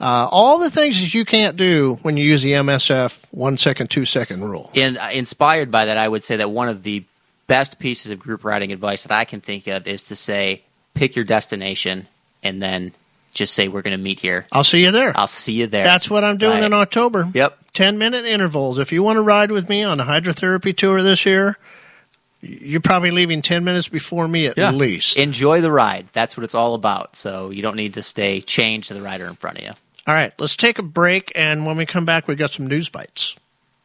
Uh, 0.00 0.28
all 0.30 0.60
the 0.60 0.70
things 0.70 1.00
that 1.00 1.12
you 1.12 1.24
can't 1.24 1.56
do 1.56 1.98
when 2.02 2.16
you 2.16 2.24
use 2.24 2.40
the 2.42 2.52
MSF 2.52 3.24
one 3.32 3.58
second, 3.58 3.90
two 3.90 4.04
second 4.04 4.44
rule. 4.44 4.70
And 4.76 4.96
uh, 4.96 5.08
inspired 5.12 5.72
by 5.72 5.86
that, 5.86 5.96
I 5.96 6.08
would 6.08 6.22
say 6.22 6.36
that 6.36 6.50
one 6.50 6.68
of 6.68 6.84
the 6.84 7.02
best 7.48 7.80
pieces 7.80 8.12
of 8.12 8.20
group 8.20 8.44
riding 8.44 8.70
advice 8.72 9.02
that 9.02 9.10
I 9.12 9.24
can 9.24 9.40
think 9.40 9.66
of 9.66 9.88
is 9.88 10.04
to 10.04 10.14
say, 10.16 10.62
pick 10.94 11.16
your 11.16 11.24
destination 11.24 12.06
and 12.44 12.62
then 12.62 12.92
just 13.38 13.54
say, 13.54 13.68
we're 13.68 13.82
going 13.82 13.96
to 13.96 14.02
meet 14.02 14.20
here. 14.20 14.46
I'll 14.52 14.64
see 14.64 14.82
you 14.84 14.90
there. 14.90 15.12
I'll 15.16 15.26
see 15.26 15.52
you 15.52 15.66
there. 15.66 15.84
That's 15.84 16.10
what 16.10 16.24
I'm 16.24 16.36
doing 16.36 16.54
Right. 16.58 16.64
in 16.64 16.72
October. 16.72 17.28
Yep. 17.32 17.56
10 17.72 17.96
minute 17.98 18.26
intervals. 18.26 18.78
If 18.78 18.92
you 18.92 19.02
want 19.02 19.16
to 19.16 19.22
ride 19.22 19.50
with 19.50 19.68
me 19.68 19.82
on 19.84 20.00
a 20.00 20.04
hydrotherapy 20.04 20.76
tour 20.76 21.02
this 21.02 21.24
year, 21.24 21.56
you're 22.40 22.80
probably 22.80 23.10
leaving 23.10 23.42
10 23.42 23.64
minutes 23.64 23.88
before 23.88 24.28
me 24.28 24.46
at 24.46 24.58
Yeah. 24.58 24.70
least. 24.70 25.16
Enjoy 25.16 25.60
the 25.60 25.70
ride. 25.72 26.08
That's 26.12 26.36
what 26.36 26.44
it's 26.44 26.54
all 26.54 26.74
about. 26.74 27.16
So 27.16 27.50
you 27.50 27.62
don't 27.62 27.76
need 27.76 27.94
to 27.94 28.02
stay 28.02 28.40
chained 28.40 28.84
to 28.84 28.94
the 28.94 29.02
rider 29.02 29.26
in 29.26 29.34
front 29.34 29.58
of 29.58 29.64
you. 29.64 29.70
All 30.06 30.14
right, 30.14 30.32
let's 30.38 30.56
take 30.56 30.78
a 30.78 30.82
break, 30.82 31.32
and 31.34 31.66
when 31.66 31.76
we 31.76 31.84
come 31.84 32.04
back, 32.06 32.26
we've 32.28 32.38
got 32.38 32.52
some 32.52 32.66
news 32.66 32.88
bites. 32.88 33.36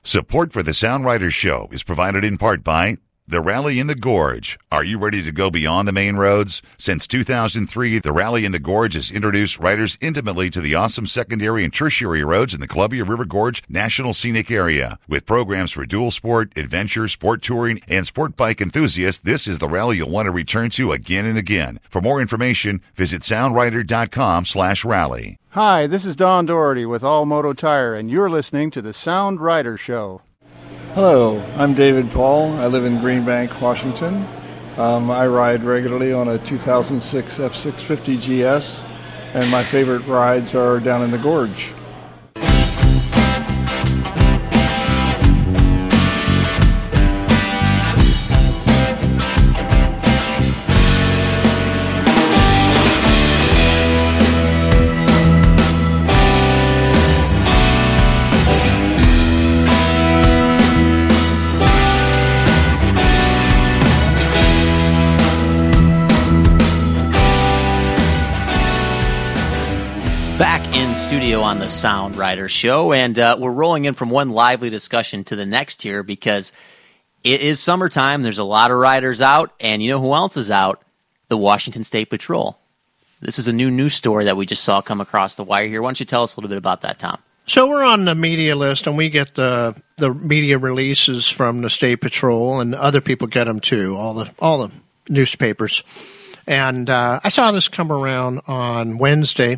Support 0.04 0.54
for 0.54 0.64
the 0.64 0.74
Sound 0.74 1.04
Riders 1.06 1.34
Show 1.34 1.68
is 1.72 1.84
provided 1.84 2.24
in 2.24 2.38
part 2.38 2.64
by 2.64 2.98
the 3.28 3.40
Rally 3.42 3.80
in 3.80 3.88
the 3.88 3.96
Gorge. 3.96 4.60
Are 4.72 4.84
you 4.84 4.98
ready 4.98 5.24
to 5.24 5.32
go 5.32 5.50
beyond 5.50 5.88
the 5.88 5.94
main 5.94 6.18
roads? 6.18 6.62
Since 6.78 7.08
2003, 7.08 8.00
the 8.00 8.12
Rally 8.12 8.44
in 8.46 8.52
the 8.52 8.60
Gorge 8.60 8.94
has 8.96 9.12
introduced 9.12 9.60
riders 9.60 9.98
intimately 10.02 10.50
to 10.50 10.60
the 10.60 10.76
awesome 10.76 11.08
secondary 11.08 11.64
and 11.64 11.74
tertiary 11.74 12.24
roads 12.24 12.54
in 12.54 12.60
the 12.60 12.68
Columbia 12.68 13.06
River 13.06 13.26
Gorge 13.26 13.64
National 13.70 14.14
Scenic 14.14 14.52
Area. 14.52 15.00
With 15.08 15.26
programs 15.26 15.72
for 15.72 15.86
dual 15.86 16.12
sport, 16.12 16.52
adventure, 16.58 17.08
sport 17.08 17.42
touring, 17.42 17.82
and 17.88 18.06
sport 18.06 18.36
bike 18.36 18.62
enthusiasts, 18.62 19.22
this 19.22 19.48
is 19.48 19.60
the 19.60 19.70
rally 19.70 19.98
you'll 19.98 20.10
want 20.10 20.26
to 20.26 20.32
return 20.32 20.70
to 20.72 20.92
again 20.92 21.26
and 21.26 21.38
again. 21.38 21.80
For 21.90 22.02
more 22.02 22.22
information, 22.22 22.82
visit 22.96 23.22
soundrider.com 23.22 24.46
slash 24.46 24.84
rally. 24.84 25.38
Hi, 25.52 25.88
this 25.88 26.04
is 26.04 26.16
Don 26.16 26.48
Doherty 26.48 26.86
with 26.86 27.04
All 27.04 27.26
Moto 27.26 27.54
Tire, 27.54 27.94
and 27.94 28.10
you're 28.10 28.30
listening 28.30 28.72
to 28.72 28.82
the 28.82 28.92
Sound 28.92 29.40
Rider 29.40 29.78
Show. 29.78 30.22
Hello, 30.94 31.44
I'm 31.56 31.74
David 31.74 32.12
Paul. 32.12 32.52
I 32.60 32.68
live 32.68 32.86
in 32.86 33.00
Greenbank, 33.00 33.60
Washington. 33.60 34.28
Um, 34.78 35.10
I 35.10 35.26
ride 35.26 35.64
regularly 35.64 36.14
on 36.14 36.28
a 36.28 36.38
2006 36.38 37.40
F650 37.40 38.20
GS, 38.20 38.86
and 39.34 39.50
my 39.50 39.64
favorite 39.64 40.06
rides 40.06 40.54
are 40.54 40.80
down 40.80 41.02
in 41.02 41.10
the 41.10 41.18
gorge. 41.18 41.74
In 70.94 71.00
studio 71.00 71.42
on 71.42 71.58
the 71.58 71.68
Sound 71.68 72.16
Rider 72.16 72.48
Show, 72.48 72.94
and 72.94 73.18
uh, 73.18 73.36
we're 73.40 73.52
rolling 73.52 73.86
in 73.86 73.96
from 73.96 74.12
one 74.12 74.30
lively 74.30 74.70
discussion 74.70 75.24
to 75.24 75.36
the 75.36 75.46
next 75.46 75.82
here 75.82 76.04
because 76.04 76.54
it 77.24 77.42
is 77.42 77.60
summertime. 77.60 78.22
There's 78.22 78.38
a 78.38 78.44
lot 78.44 78.70
of 78.70 78.78
riders 78.78 79.20
out, 79.20 79.52
and 79.60 79.82
you 79.82 79.90
know 79.90 80.00
who 80.00 80.14
else 80.14 80.38
is 80.38 80.52
out? 80.52 80.84
The 81.30 81.38
Washington 81.38 81.84
State 81.84 82.12
Patrol. 82.12 82.60
This 83.22 83.40
is 83.40 83.48
a 83.48 83.54
new 83.54 83.72
news 83.72 83.96
story 83.96 84.26
that 84.26 84.38
we 84.38 84.46
just 84.46 84.64
saw 84.64 84.82
come 84.82 85.02
across 85.02 85.34
the 85.34 85.44
wire 85.44 85.66
here. 85.66 85.82
Why 85.82 85.88
don't 85.88 86.00
you 86.00 86.06
tell 86.06 86.22
us 86.22 86.36
a 86.36 86.40
little 86.40 86.50
bit 86.50 86.60
about 86.60 86.82
that, 86.82 87.00
Tom? 87.00 87.18
So 87.48 87.68
we're 87.68 87.84
on 87.84 88.06
the 88.06 88.14
media 88.14 88.56
list, 88.56 88.86
and 88.86 88.96
we 88.96 89.10
get 89.10 89.34
the 89.34 89.76
the 89.98 90.14
media 90.14 90.60
releases 90.60 91.28
from 91.28 91.62
the 91.62 91.72
state 91.72 92.02
patrol, 92.02 92.60
and 92.60 92.76
other 92.76 93.02
people 93.02 93.28
get 93.28 93.46
them 93.46 93.60
too. 93.62 93.96
All 93.98 94.14
the 94.14 94.32
all 94.38 94.68
the 94.68 94.74
newspapers, 95.10 95.84
and 96.46 96.88
uh, 96.88 97.20
I 97.24 97.30
saw 97.30 97.52
this 97.52 97.68
come 97.68 97.92
around 97.92 98.42
on 98.46 99.00
Wednesday, 99.00 99.58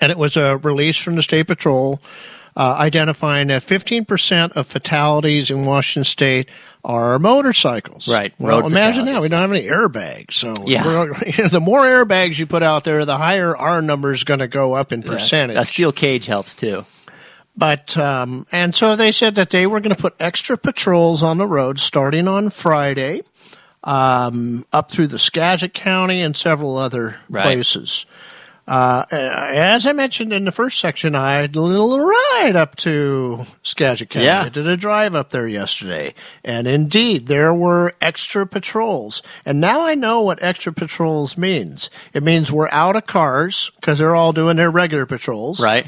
and 0.00 0.10
it 0.10 0.18
was 0.18 0.36
a 0.36 0.56
release 0.58 0.96
from 0.96 1.16
the 1.16 1.22
state 1.22 1.46
patrol 1.46 2.00
uh, 2.56 2.76
identifying 2.78 3.48
that 3.48 3.62
15% 3.62 4.52
of 4.52 4.66
fatalities 4.66 5.50
in 5.50 5.62
Washington 5.62 6.04
State 6.04 6.48
are 6.84 7.18
motorcycles. 7.18 8.08
Right, 8.08 8.34
Well, 8.38 8.60
road 8.60 8.66
imagine 8.70 9.06
that 9.06 9.22
we 9.22 9.28
don't 9.28 9.40
have 9.40 9.50
any 9.50 9.66
airbags. 9.66 10.32
So 10.34 10.54
Yeah. 10.66 10.82
the 11.50 11.60
more 11.62 11.80
airbags 11.80 12.38
you 12.38 12.46
put 12.46 12.62
out 12.62 12.84
there, 12.84 13.04
the 13.04 13.16
higher 13.16 13.56
our 13.56 13.80
number 13.80 14.12
is 14.12 14.24
going 14.24 14.40
to 14.40 14.48
go 14.48 14.74
up 14.74 14.92
in 14.92 15.02
percentage. 15.02 15.56
A 15.56 15.64
steel 15.64 15.92
cage 15.92 16.26
helps 16.26 16.54
too. 16.54 16.84
But 17.56 17.96
um, 17.96 18.46
and 18.50 18.74
so 18.74 18.96
they 18.96 19.12
said 19.12 19.34
that 19.36 19.50
they 19.50 19.66
were 19.66 19.80
going 19.80 19.94
to 19.94 20.00
put 20.00 20.14
extra 20.18 20.56
patrols 20.56 21.22
on 21.22 21.36
the 21.38 21.46
road 21.46 21.78
starting 21.78 22.26
on 22.26 22.48
Friday, 22.50 23.22
um, 23.84 24.64
up 24.72 24.90
through 24.90 25.08
the 25.08 25.18
Skagit 25.18 25.74
County 25.74 26.22
and 26.22 26.36
several 26.36 26.76
other 26.78 27.18
Right. 27.28 27.42
places. 27.44 28.06
Uh, 28.66 29.04
as 29.10 29.86
I 29.86 29.92
mentioned 29.92 30.32
in 30.32 30.44
the 30.44 30.52
first 30.52 30.78
section, 30.78 31.14
I 31.16 31.34
had 31.34 31.56
a 31.56 31.60
little 31.60 31.98
ride 31.98 32.54
up 32.54 32.76
to 32.76 33.44
Skagit 33.62 34.10
County. 34.10 34.26
Yeah. 34.26 34.42
I 34.44 34.48
did 34.50 34.68
a 34.68 34.76
drive 34.76 35.14
up 35.16 35.30
there 35.30 35.48
yesterday, 35.48 36.14
and 36.44 36.66
indeed 36.68 37.26
there 37.26 37.52
were 37.52 37.92
extra 38.00 38.46
patrols. 38.46 39.22
And 39.44 39.60
now 39.60 39.84
I 39.84 39.94
know 39.96 40.22
what 40.22 40.42
extra 40.42 40.72
patrols 40.72 41.36
means. 41.36 41.90
It 42.14 42.22
means 42.22 42.52
we're 42.52 42.68
out 42.70 42.94
of 42.94 43.06
cars 43.06 43.72
because 43.76 43.98
they're 43.98 44.14
all 44.14 44.32
doing 44.32 44.56
their 44.56 44.70
regular 44.70 45.06
patrols 45.06 45.60
Right? 45.60 45.86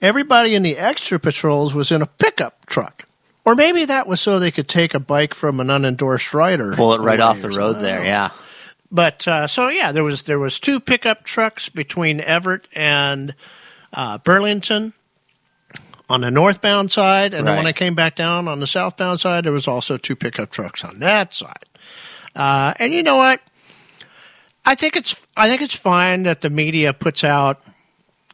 everybody 0.00 0.54
in 0.54 0.62
the 0.62 0.76
extra 0.78 1.18
patrols 1.18 1.74
was 1.74 1.90
in 1.92 2.00
a 2.02 2.06
pickup 2.06 2.64
truck. 2.66 3.04
Or 3.44 3.54
maybe 3.54 3.84
that 3.86 4.06
was 4.06 4.20
so 4.20 4.38
they 4.38 4.50
could 4.50 4.68
take 4.68 4.94
a 4.94 5.00
bike 5.00 5.34
from 5.34 5.58
an 5.58 5.68
unendorsed 5.68 6.34
rider. 6.34 6.74
Pull 6.74 6.94
it 6.94 7.00
right 7.00 7.18
off 7.20 7.40
the 7.40 7.50
road 7.50 7.80
there. 7.80 8.04
Yeah. 8.04 8.30
But 8.90 9.28
uh, 9.28 9.46
so 9.46 9.68
yeah, 9.68 9.92
there 9.92 10.04
was 10.04 10.22
there 10.22 10.38
was 10.38 10.58
two 10.58 10.80
pickup 10.80 11.24
trucks 11.24 11.68
between 11.68 12.20
Everett 12.20 12.66
and 12.74 13.34
uh, 13.92 14.18
Burlington 14.18 14.94
on 16.08 16.22
the 16.22 16.30
northbound 16.30 16.90
side, 16.90 17.34
and 17.34 17.46
then 17.46 17.56
when 17.56 17.66
I 17.66 17.72
came 17.72 17.94
back 17.94 18.16
down 18.16 18.48
on 18.48 18.60
the 18.60 18.66
southbound 18.66 19.20
side, 19.20 19.44
there 19.44 19.52
was 19.52 19.68
also 19.68 19.98
two 19.98 20.16
pickup 20.16 20.50
trucks 20.50 20.82
on 20.84 21.00
that 21.00 21.34
side. 21.34 21.64
Uh, 22.34 22.72
and 22.78 22.94
you 22.94 23.02
know 23.02 23.16
what? 23.16 23.40
I 24.64 24.74
think 24.74 24.96
it's 24.96 25.26
I 25.36 25.48
think 25.48 25.60
it's 25.60 25.74
fine 25.74 26.22
that 26.22 26.40
the 26.40 26.50
media 26.50 26.94
puts 26.94 27.24
out 27.24 27.62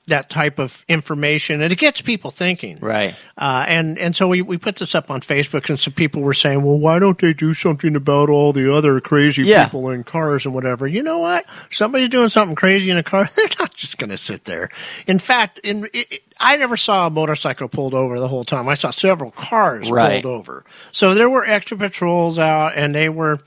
that 0.06 0.28
type 0.28 0.58
of 0.58 0.84
information, 0.86 1.62
and 1.62 1.72
it 1.72 1.76
gets 1.78 2.02
people 2.02 2.30
thinking. 2.30 2.78
Right. 2.80 3.14
Uh, 3.38 3.64
and 3.66 3.98
and 3.98 4.14
so 4.14 4.28
we, 4.28 4.42
we 4.42 4.58
put 4.58 4.76
this 4.76 4.94
up 4.94 5.10
on 5.10 5.20
Facebook, 5.22 5.70
and 5.70 5.80
some 5.80 5.94
people 5.94 6.20
were 6.20 6.34
saying, 6.34 6.62
"Well, 6.62 6.78
why 6.78 6.98
don't 6.98 7.18
they 7.18 7.32
do 7.32 7.54
something 7.54 7.96
about 7.96 8.28
all 8.28 8.52
the 8.52 8.70
other 8.74 9.00
crazy 9.00 9.44
Yeah. 9.44 9.64
people 9.64 9.88
in 9.90 10.04
cars 10.04 10.44
and 10.44 10.54
whatever?" 10.54 10.86
You 10.86 11.02
know 11.02 11.20
what? 11.20 11.46
Somebody's 11.70 12.10
doing 12.10 12.28
something 12.28 12.54
crazy 12.54 12.90
in 12.90 12.98
a 12.98 13.02
car. 13.02 13.28
They're 13.36 13.48
not 13.58 13.72
just 13.74 13.96
going 13.96 14.10
to 14.10 14.18
sit 14.18 14.44
there. 14.44 14.68
In 15.06 15.18
fact, 15.18 15.58
in 15.60 15.84
it, 15.86 16.12
it- 16.12 16.20
I 16.40 16.56
never 16.56 16.76
saw 16.76 17.06
a 17.06 17.10
motorcycle 17.10 17.68
pulled 17.68 17.94
over 17.94 18.18
the 18.18 18.26
whole 18.28 18.44
time. 18.44 18.68
I 18.68 18.74
saw 18.74 18.90
several 18.90 19.30
cars 19.30 19.88
Right. 19.90 20.22
pulled 20.22 20.34
over. 20.34 20.64
So 20.90 21.14
there 21.14 21.30
were 21.30 21.44
extra 21.46 21.76
patrols 21.78 22.38
out, 22.40 22.72
and 22.74 22.92
they 22.94 23.08
were, 23.08 23.38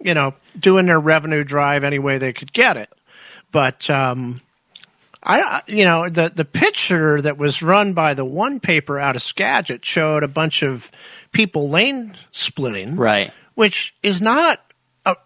you 0.00 0.12
know, 0.12 0.34
doing 0.58 0.86
their 0.86 0.98
revenue 1.00 1.44
drive 1.44 1.84
any 1.84 2.00
way 2.00 2.18
they 2.18 2.32
could 2.32 2.52
get 2.52 2.76
it. 2.76 2.92
But 3.52 3.88
um, 3.88 4.40
I, 5.24 5.62
you 5.68 5.84
know, 5.84 6.08
the 6.08 6.32
the 6.34 6.44
picture 6.44 7.20
that 7.22 7.38
was 7.38 7.62
run 7.62 7.92
by 7.92 8.14
the 8.14 8.24
one 8.24 8.58
paper 8.60 8.98
out 8.98 9.14
of 9.16 9.22
Skagit 9.22 9.84
showed 9.84 10.22
a 10.24 10.28
bunch 10.28 10.62
of 10.62 10.90
people 11.32 11.68
lane 11.68 12.14
splitting, 12.32 12.96
Right. 12.96 13.30
which 13.54 13.94
is 14.02 14.20
not, 14.20 14.60
a, 15.06 15.16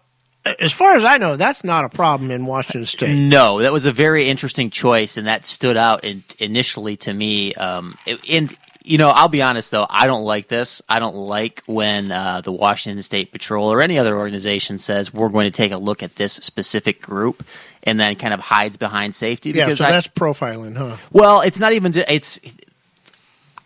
as 0.61 0.71
far 0.71 0.95
as 0.95 1.03
I 1.03 1.17
know, 1.17 1.35
that's 1.35 1.63
not 1.63 1.83
a 1.83 1.89
problem 1.89 2.31
in 2.31 2.45
Washington 2.45 2.85
State. 2.85 3.15
No, 3.17 3.59
that 3.61 3.73
was 3.73 3.85
a 3.85 3.91
very 3.91 4.29
interesting 4.29 4.69
choice, 4.69 5.17
and 5.17 5.27
that 5.27 5.45
stood 5.45 5.75
out 5.77 6.03
in, 6.03 6.23
initially 6.39 6.95
to 6.97 7.13
me. 7.13 7.53
Um, 7.55 7.97
and 8.29 8.55
you 8.83 8.97
know, 8.97 9.09
I'll 9.09 9.27
be 9.27 9.41
honest 9.41 9.71
though, 9.71 9.85
I 9.89 10.07
don't 10.07 10.23
like 10.23 10.47
this. 10.47 10.81
I 10.87 10.99
don't 10.99 11.15
like 11.15 11.61
when 11.65 12.09
uh, 12.11 12.39
the 12.39 12.53
Washington 12.53 13.01
State 13.01 13.33
Patrol 13.33 13.69
or 13.73 13.81
any 13.81 13.99
other 13.99 14.15
organization 14.17 14.77
says 14.77 15.13
we're 15.13 15.27
going 15.27 15.43
to 15.51 15.51
take 15.55 15.73
a 15.73 15.77
look 15.77 16.03
at 16.03 16.15
this 16.15 16.33
specific 16.33 17.01
group 17.01 17.43
and 17.87 17.97
then 17.97 18.15
kind 18.15 18.33
of 18.33 18.41
hides 18.41 18.75
behind 18.75 19.15
safety. 19.15 19.51
Yeah, 19.51 19.65
Because 19.65 19.79
so 19.79 19.85
I, 19.85 19.91
that's 19.91 20.09
profiling, 20.09 20.75
huh? 20.75 20.97
well, 21.11 21.41
it's 21.41 21.59
not 21.59 21.73
even. 21.73 21.93
It's. 22.07 22.39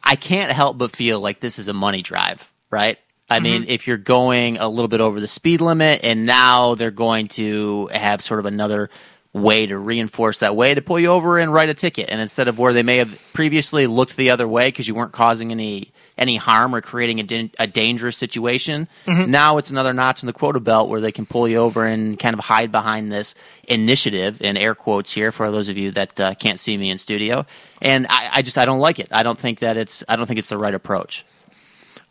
I 0.04 0.16
can't 0.16 0.52
help 0.52 0.78
but 0.78 0.96
feel 0.96 1.20
like 1.20 1.40
this 1.40 1.60
is 1.60 1.68
a 1.68 1.74
money 1.74 2.02
drive, 2.02 2.50
right? 2.70 2.98
I 3.30 3.36
mm-hmm. 3.36 3.44
mean, 3.44 3.66
if 3.68 3.88
you're 3.88 3.98
going 3.98 4.58
a 4.58 4.70
little 4.70 4.88
bit 4.88 5.02
over 5.02 5.20
the 5.20 5.28
speed 5.28 5.60
limit, 5.60 6.02
and 6.04 6.26
now 6.26 6.76
they're 6.76 6.92
going 6.92 7.30
to 7.30 7.88
have 7.88 8.22
sort 8.22 8.40
of 8.40 8.46
another 8.46 8.90
way 9.34 9.66
to 9.66 9.78
reinforce 9.78 10.40
that 10.40 10.56
way 10.56 10.76
to 10.76 10.82
pull 10.82 11.00
you 11.00 11.08
over 11.08 11.40
and 11.40 11.52
write 11.52 11.70
a 11.70 11.74
ticket, 11.74 12.10
and 12.10 12.22
instead 12.22 12.48
of 12.48 12.60
where 12.60 12.74
they 12.74 12.84
may 12.84 12.98
have 12.98 13.20
previously 13.34 13.88
looked 13.88 14.16
the 14.18 14.30
other 14.30 14.48
way 14.48 14.68
because 14.68 14.88
you 14.88 14.94
weren't 14.94 15.14
causing 15.14 15.52
any 15.52 15.92
any 16.18 16.36
harm 16.36 16.76
or 16.76 16.82
creating 16.82 17.20
a, 17.20 17.24
dan- 17.24 17.52
a 17.60 17.66
dangerous 17.68 18.18
situation, 18.18 18.88
now 19.08 19.58
it's 19.58 19.72
another 19.72 19.94
notch 19.94 20.22
in 20.24 20.28
the 20.28 20.34
quota 20.34 20.60
belt 20.60 20.90
where 20.90 21.02
they 21.02 21.12
can 21.12 21.26
pull 21.26 21.48
you 21.48 21.58
over 21.58 21.86
and 21.86 22.20
kind 22.20 22.34
of 22.34 22.40
hide 22.40 22.72
behind 22.72 23.12
this 23.12 23.34
initiative 23.68 24.42
in 24.42 24.58
air 24.58 24.76
quotes 24.76 25.12
here 25.12 25.32
for 25.32 25.50
those 25.52 25.70
of 25.70 25.78
you 25.78 25.92
that 25.92 26.20
uh, 26.20 26.34
can't 26.36 26.60
see 26.60 26.78
me 26.78 26.90
in 26.90 26.98
studio. 26.98 27.46
And 27.82 28.06
I, 28.10 28.30
I 28.34 28.42
just 28.42 28.58
I 28.58 28.66
don't 28.66 28.80
like 28.80 29.00
it. 29.00 29.08
I 29.12 29.24
don't 29.24 29.38
think 29.40 29.60
that 29.60 29.78
it's 29.78 30.04
I 30.08 30.16
don't 30.16 30.28
think 30.28 30.38
it's 30.40 30.50
the 30.50 30.58
right 30.58 30.74
approach. 30.74 31.26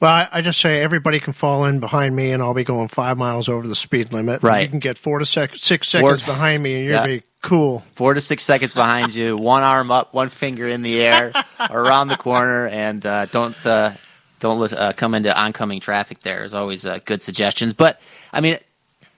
Well, 0.01 0.11
I, 0.13 0.29
I 0.33 0.41
just 0.41 0.59
say 0.61 0.81
everybody 0.83 1.21
can 1.21 1.35
fall 1.35 1.67
in 1.67 1.79
behind 1.79 2.17
me, 2.17 2.33
and 2.33 2.43
I'll 2.43 2.55
be 2.55 2.65
going 2.65 2.89
five 2.89 3.19
miles 3.19 3.51
over 3.51 3.69
the 3.69 3.75
speed 3.77 4.13
limit. 4.15 4.43
Right. 4.43 4.63
You 4.63 4.69
can 4.69 4.79
get 4.79 4.97
four 4.97 5.19
to 5.19 5.27
sec- 5.27 5.57
six 5.57 5.89
seconds 5.89 6.25
Four- 6.25 6.35
behind 6.35 6.63
me, 6.63 6.77
and 6.77 6.85
you're 6.87 6.95
Yeah. 6.95 7.07
be 7.07 7.23
cool. 7.43 7.85
Four 7.95 8.15
to 8.15 8.21
six 8.21 8.43
seconds 8.45 8.75
behind 8.75 9.15
you, 9.15 9.37
one 9.37 9.63
arm 9.63 9.91
up, 9.91 10.13
one 10.15 10.29
finger 10.29 10.69
in 10.69 10.83
the 10.83 11.01
air, 11.03 11.33
around 11.71 12.09
the 12.09 12.17
corner, 12.17 12.67
and 12.69 13.05
uh, 13.05 13.27
don't 13.27 13.55
uh, 13.67 13.93
don't 14.41 14.73
uh, 14.73 14.93
come 14.95 15.15
into 15.15 15.37
oncoming 15.39 15.81
traffic. 15.81 16.21
There 16.21 16.45
is 16.45 16.55
always 16.55 16.87
uh, 16.87 16.99
good 17.05 17.23
suggestions, 17.23 17.73
but 17.75 18.01
I 18.33 18.41
mean, 18.41 18.59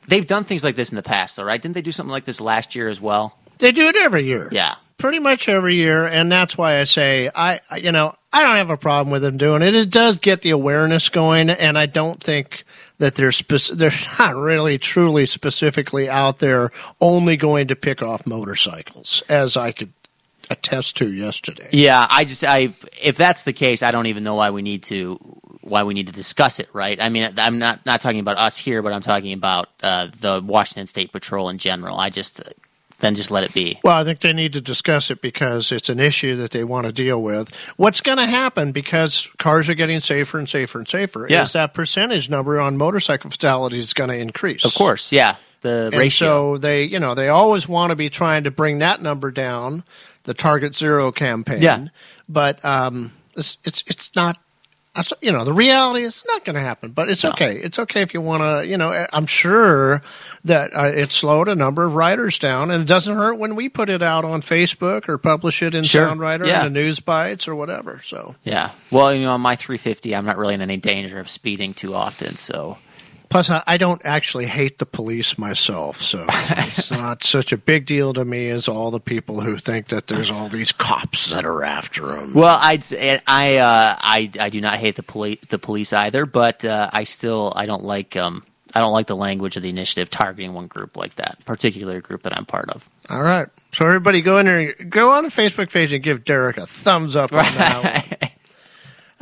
they've 0.09 0.27
done 0.27 0.45
things 0.45 0.65
like 0.65 0.77
this 0.77 0.91
in 0.91 0.97
the 0.97 1.03
past, 1.03 1.37
though, 1.37 1.45
right? 1.45 1.61
Didn't 1.61 1.75
they 1.75 1.83
do 1.83 1.93
something 1.93 2.11
like 2.13 2.25
this 2.25 2.41
last 2.41 2.75
year 2.75 2.89
as 2.89 3.01
well? 3.01 3.39
They 3.59 3.73
do 3.73 3.87
it 3.89 3.97
every 3.97 4.25
year. 4.25 4.49
Yeah. 4.51 4.75
pretty 4.99 5.19
much 5.21 5.49
every 5.49 5.75
year, 5.77 6.07
and 6.07 6.31
that's 6.31 6.57
why 6.59 6.79
I 6.81 6.85
say 6.85 7.31
I, 7.35 7.61
I- 7.71 7.77
you 7.79 7.93
know, 7.93 8.15
I 8.33 8.43
don't 8.43 8.57
have 8.57 8.71
a 8.71 8.77
problem 8.77 9.13
with 9.13 9.23
them 9.23 9.37
doing 9.37 9.63
it. 9.63 9.75
It 9.75 9.91
does 9.91 10.17
get 10.17 10.41
the 10.41 10.51
awareness 10.51 11.09
going, 11.11 11.51
and 11.51 11.77
I 11.79 11.87
don't 11.87 12.21
think 12.21 12.65
that 13.03 13.17
they're 13.17 13.33
they're 13.75 13.91
not 14.19 14.37
really 14.37 14.79
truly 14.79 15.27
specifically 15.27 16.09
out 16.09 16.39
there 16.39 16.71
only 17.01 17.37
going 17.37 17.67
to 17.67 17.77
pick 17.77 18.01
off 18.01 18.27
motorcycles, 18.27 19.23
as 19.29 19.57
I 19.57 19.73
could 19.73 19.93
attest 20.49 20.97
to 20.99 21.13
yesterday. 21.13 21.69
Yeah, 21.73 22.07
I 22.09 22.25
just 22.25 22.45
I 22.45 22.73
if 23.03 23.17
that's 23.17 23.43
the 23.43 23.53
case, 23.53 23.83
I 23.83 23.91
don't 23.91 24.07
even 24.07 24.23
know 24.23 24.37
why 24.37 24.51
we 24.51 24.63
need 24.63 24.85
to 24.85 25.17
why 25.63 25.83
we 25.83 25.95
need 25.95 26.07
to 26.07 26.13
discuss 26.13 26.61
it, 26.61 26.69
right? 26.73 27.01
I 27.03 27.09
mean, 27.09 27.35
I'm 27.39 27.59
not 27.59 27.85
not 27.85 28.01
talking 28.01 28.21
about 28.21 28.39
us 28.39 28.57
here, 28.57 28.83
but 28.83 28.93
I'm 28.93 29.03
talking 29.03 29.33
about 29.33 29.69
uh, 29.83 30.09
the 30.21 30.41
Washington 30.45 30.87
State 30.87 31.11
Patrol 31.11 31.49
in 31.49 31.59
general. 31.59 31.99
I 31.99 32.09
just 32.09 32.41
then 33.03 33.15
just 33.15 33.31
let 33.31 33.45
it 33.45 33.53
be. 33.53 33.79
Well, 33.85 33.97
I 33.97 34.05
think 34.05 34.21
they 34.21 34.33
need 34.33 34.55
to 34.55 34.61
discuss 34.63 35.11
it 35.11 35.21
because 35.21 35.71
it's 35.73 35.91
an 35.91 36.01
issue 36.01 36.37
that 36.37 36.53
they 36.53 36.65
want 36.65 36.87
to 36.87 36.93
deal 36.93 37.23
with. 37.23 37.55
What's 37.77 38.01
going 38.01 38.17
to 38.19 38.27
happen 38.27 38.73
because 38.73 39.29
cars 39.39 39.69
are 39.69 39.75
getting 39.75 40.01
safer 40.01 40.39
and 40.39 40.49
safer 40.49 40.79
and 40.79 40.89
safer 40.89 41.27
Yeah. 41.29 41.43
is 41.43 41.53
that 41.53 41.75
percentage 41.75 42.31
number 42.31 42.59
on 42.59 42.77
motorcycle 42.79 43.29
fatalities 43.31 43.85
is 43.85 43.93
going 43.93 44.09
to 44.09 44.17
increase. 44.17 44.65
Of 44.65 44.75
course, 44.75 45.13
yeah, 45.13 45.37
the 45.61 45.91
And 45.93 45.95
ratio. 45.95 46.55
so 46.55 46.59
they, 46.59 46.85
you 46.85 46.99
know, 46.99 47.15
they 47.15 47.29
always 47.29 47.69
want 47.69 47.91
to 47.91 47.97
be 47.97 48.09
trying 48.09 48.45
to 48.45 48.51
bring 48.51 48.79
that 48.79 49.03
number 49.03 49.31
down, 49.31 49.85
the 50.25 50.33
Target 50.35 50.75
Zero 50.75 51.13
campaign. 51.13 51.61
Yeah. 51.61 51.87
But 52.29 52.65
um, 52.65 53.13
it's 53.37 53.59
it's 53.65 53.85
it's 53.87 54.15
not. 54.17 54.39
You 55.23 55.33
know, 55.33 55.43
the 55.45 55.55
reality 55.55 56.05
is 56.05 56.23
not 56.27 56.45
going 56.45 56.55
to 56.55 56.61
happen, 56.61 56.91
but 56.91 57.09
it's 57.09 57.25
No. 57.25 57.31
okay. 57.31 57.57
It's 57.57 57.79
okay 57.79 58.03
if 58.03 58.13
you 58.13 58.21
want 58.21 58.43
to. 58.43 58.67
You 58.69 58.77
know, 58.77 59.07
I'm 59.15 59.25
sure 59.25 60.03
that 60.45 60.71
uh, 60.77 60.83
it 60.95 61.11
slowed 61.13 61.49
a 61.49 61.55
number 61.55 61.85
of 61.85 61.95
writers 61.95 62.39
down, 62.39 62.71
and 62.71 62.83
it 62.83 62.87
doesn't 62.87 63.17
hurt 63.17 63.39
when 63.39 63.55
we 63.55 63.71
put 63.71 63.89
it 63.89 64.03
out 64.03 64.27
on 64.27 64.43
Facebook 64.43 65.09
or 65.09 65.17
publish 65.17 65.63
it 65.63 65.75
in 65.75 65.85
Sure. 65.85 66.07
Sound 66.09 66.21
Rider 66.21 66.45
Yeah. 66.45 66.65
and 66.67 66.75
the 66.77 66.81
News 66.81 67.01
Bites 67.01 67.49
or 67.49 67.55
whatever. 67.55 68.03
So, 68.05 68.35
yeah. 68.45 68.71
Well, 68.91 69.15
you 69.15 69.23
know, 69.23 69.33
on 69.33 69.41
my 69.41 69.57
350, 69.57 70.15
I'm 70.15 70.27
not 70.27 70.37
really 70.37 70.55
in 70.55 70.61
any 70.61 70.77
danger 70.77 71.19
of 71.19 71.31
speeding 71.31 71.73
too 71.73 71.95
often, 71.95 72.37
so 72.37 72.77
plus 73.33 73.51
I, 73.51 73.63
I 73.67 73.77
don't 73.79 74.01
actually 74.05 74.47
hate 74.47 74.79
the 74.79 74.87
police 74.87 75.39
myself, 75.39 76.01
so 76.01 76.27
it's 76.29 76.91
not 76.91 77.25
such 77.25 77.53
a 77.53 77.57
big 77.57 77.87
deal 77.87 78.13
to 78.13 78.25
me 78.25 78.49
as 78.51 78.69
all 78.69 78.91
the 78.91 79.01
people 79.01 79.41
who 79.41 79.57
think 79.57 79.89
that 79.89 80.07
there's 80.07 80.31
all 80.31 80.49
these 80.49 80.71
cops 80.71 81.31
that 81.31 81.45
are 81.45 81.65
after 81.65 82.07
them. 82.07 82.35
Well, 82.35 82.59
I'd 82.61 82.85
I 83.27 83.57
uh, 83.57 83.97
I 83.99 84.31
I 84.39 84.51
do 84.51 84.61
not 84.61 84.79
hate 84.79 84.97
the 84.97 85.03
police 85.03 85.41
the 85.49 85.59
police 85.59 85.93
either, 85.93 86.27
but 86.27 86.65
uh, 86.65 86.91
I 86.93 87.05
still 87.05 87.53
I 87.57 87.67
don't 87.67 87.85
like 87.85 88.17
um 88.17 88.45
I 88.75 88.81
don't 88.81 88.93
like 88.93 89.07
the 89.07 89.17
language 89.17 89.57
of 89.57 89.63
the 89.63 89.69
initiative 89.69 90.11
targeting 90.11 90.55
one 90.55 90.67
group 90.67 90.97
like 90.97 91.17
that, 91.17 91.43
particular 91.45 92.01
group 92.01 92.23
that 92.23 92.37
I'm 92.37 92.47
part 92.47 92.71
of. 92.71 92.89
All 93.11 93.23
right. 93.23 93.49
So 93.73 93.87
everybody 93.87 94.23
go 94.23 94.39
in 94.39 94.47
there, 94.47 94.73
go 94.73 95.13
on 95.13 95.25
the 95.25 95.31
Facebook 95.31 95.71
page 95.73 95.93
and 95.93 96.03
give 96.03 96.25
Derek 96.25 96.57
a 96.57 96.67
thumbs 96.67 97.17
up 97.17 97.33
on 97.33 97.45
that. 97.45 98.19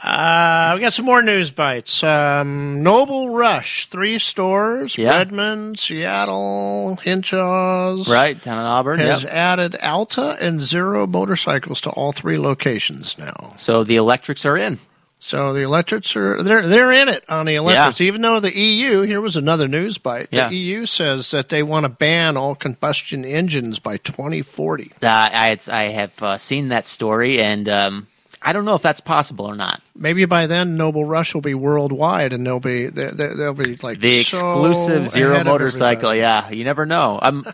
Uh, 0.02 0.72
we 0.74 0.80
got 0.80 0.92
some 0.94 1.04
more 1.04 1.20
news 1.22 1.50
bites. 1.50 2.02
Um, 2.02 2.82
Noble 2.82 3.30
Rush, 3.30 3.86
three 3.86 4.18
stores, 4.18 4.96
Yeah. 4.96 5.10
Redmond, 5.18 5.78
Seattle, 5.78 6.98
Hinshaws. 7.02 8.08
Right 8.08 8.42
down 8.42 8.58
in 8.58 8.64
Auburn. 8.64 8.98
Has 9.00 9.24
Yep. 9.24 9.32
added 9.32 9.76
Alta 9.82 10.38
and 10.40 10.62
Zero 10.62 11.06
motorcycles 11.06 11.80
to 11.82 11.90
all 11.90 12.12
three 12.12 12.38
locations 12.38 13.18
now. 13.18 13.54
So 13.58 13.84
the 13.84 13.96
electrics 13.96 14.46
are 14.46 14.56
in. 14.56 14.78
So 15.22 15.52
the 15.52 15.60
electrics 15.60 16.16
are 16.16 16.42
they're 16.42 16.66
they're 16.66 16.92
in 16.92 17.10
it 17.10 17.24
on 17.28 17.44
the 17.44 17.56
electrics. 17.56 18.00
Even 18.00 18.22
though 18.22 18.40
the 18.40 18.56
EU 18.58 19.02
here 19.02 19.20
was 19.20 19.36
another 19.36 19.68
news 19.68 19.98
bite. 19.98 20.28
Yeah. 20.30 20.48
The 20.48 20.56
EU 20.56 20.86
says 20.86 21.30
that 21.32 21.50
they 21.50 21.62
want 21.62 21.84
to 21.84 21.90
ban 21.90 22.38
all 22.38 22.54
combustion 22.54 23.26
engines 23.26 23.78
by 23.78 23.98
2040. 23.98 24.92
Uh, 25.02 25.06
I 25.06 25.58
I 25.70 25.82
have 25.84 26.22
uh, 26.22 26.38
seen 26.38 26.68
that 26.68 26.86
story, 26.86 27.38
and 27.42 27.68
um, 27.68 28.06
I 28.42 28.54
don't 28.54 28.64
know 28.64 28.74
if 28.74 28.80
that's 28.80 29.00
possible 29.00 29.44
or 29.44 29.54
not. 29.54 29.82
Maybe 29.94 30.24
by 30.24 30.46
then 30.46 30.78
Noble 30.78 31.04
Rush 31.04 31.34
will 31.34 31.42
be 31.42 31.52
worldwide, 31.52 32.32
and 32.32 32.46
they'll 32.46 32.58
be 32.58 32.86
they, 32.86 33.06
they, 33.08 33.34
they'll 33.34 33.52
be 33.52 33.76
like 33.76 34.00
The 34.00 34.22
so 34.22 34.38
exclusive 34.38 35.08
zero 35.08 35.44
motorcycle. 35.44 36.14
Yeah, 36.14 36.48
you 36.48 36.64
never 36.64 36.86
know. 36.86 37.18
I'm, 37.20 37.44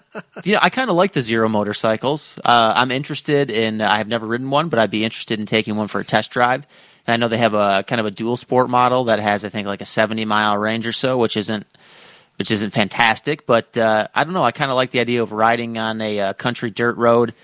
you 0.44 0.52
know, 0.52 0.60
I 0.62 0.70
kind 0.70 0.88
of 0.88 0.94
like 0.94 1.12
the 1.12 1.22
zero 1.22 1.48
motorcycles. 1.48 2.38
Uh, 2.44 2.72
I'm 2.76 2.92
interested 2.92 3.50
in. 3.50 3.80
I 3.80 3.98
have 3.98 4.06
never 4.06 4.26
ridden 4.26 4.50
one, 4.50 4.68
but 4.68 4.78
I'd 4.78 4.90
be 4.90 5.04
interested 5.04 5.40
in 5.40 5.46
taking 5.46 5.76
one 5.76 5.88
for 5.88 6.00
a 6.00 6.04
test 6.04 6.30
drive. 6.30 6.66
And 7.06 7.14
I 7.14 7.16
know 7.16 7.28
they 7.28 7.38
have 7.38 7.54
a 7.54 7.84
kind 7.84 7.98
of 7.98 8.06
a 8.06 8.12
dual 8.12 8.36
sport 8.36 8.70
model 8.70 9.04
that 9.04 9.18
has, 9.18 9.44
I 9.44 9.48
think, 9.48 9.66
like 9.66 9.80
a 9.80 9.86
70 9.86 10.24
mile 10.24 10.56
range 10.56 10.86
or 10.86 10.92
so, 10.92 11.18
which 11.18 11.36
isn't 11.36 11.66
which 12.38 12.50
isn't 12.52 12.70
fantastic. 12.70 13.44
But 13.44 13.76
uh, 13.76 14.06
I 14.14 14.22
don't 14.22 14.34
know. 14.34 14.44
I 14.44 14.52
kind 14.52 14.70
of 14.70 14.76
like 14.76 14.92
the 14.92 15.00
idea 15.00 15.20
of 15.22 15.32
riding 15.32 15.78
on 15.78 16.00
a 16.00 16.20
uh, 16.20 16.32
country 16.34 16.70
dirt 16.70 16.96
road 16.96 17.34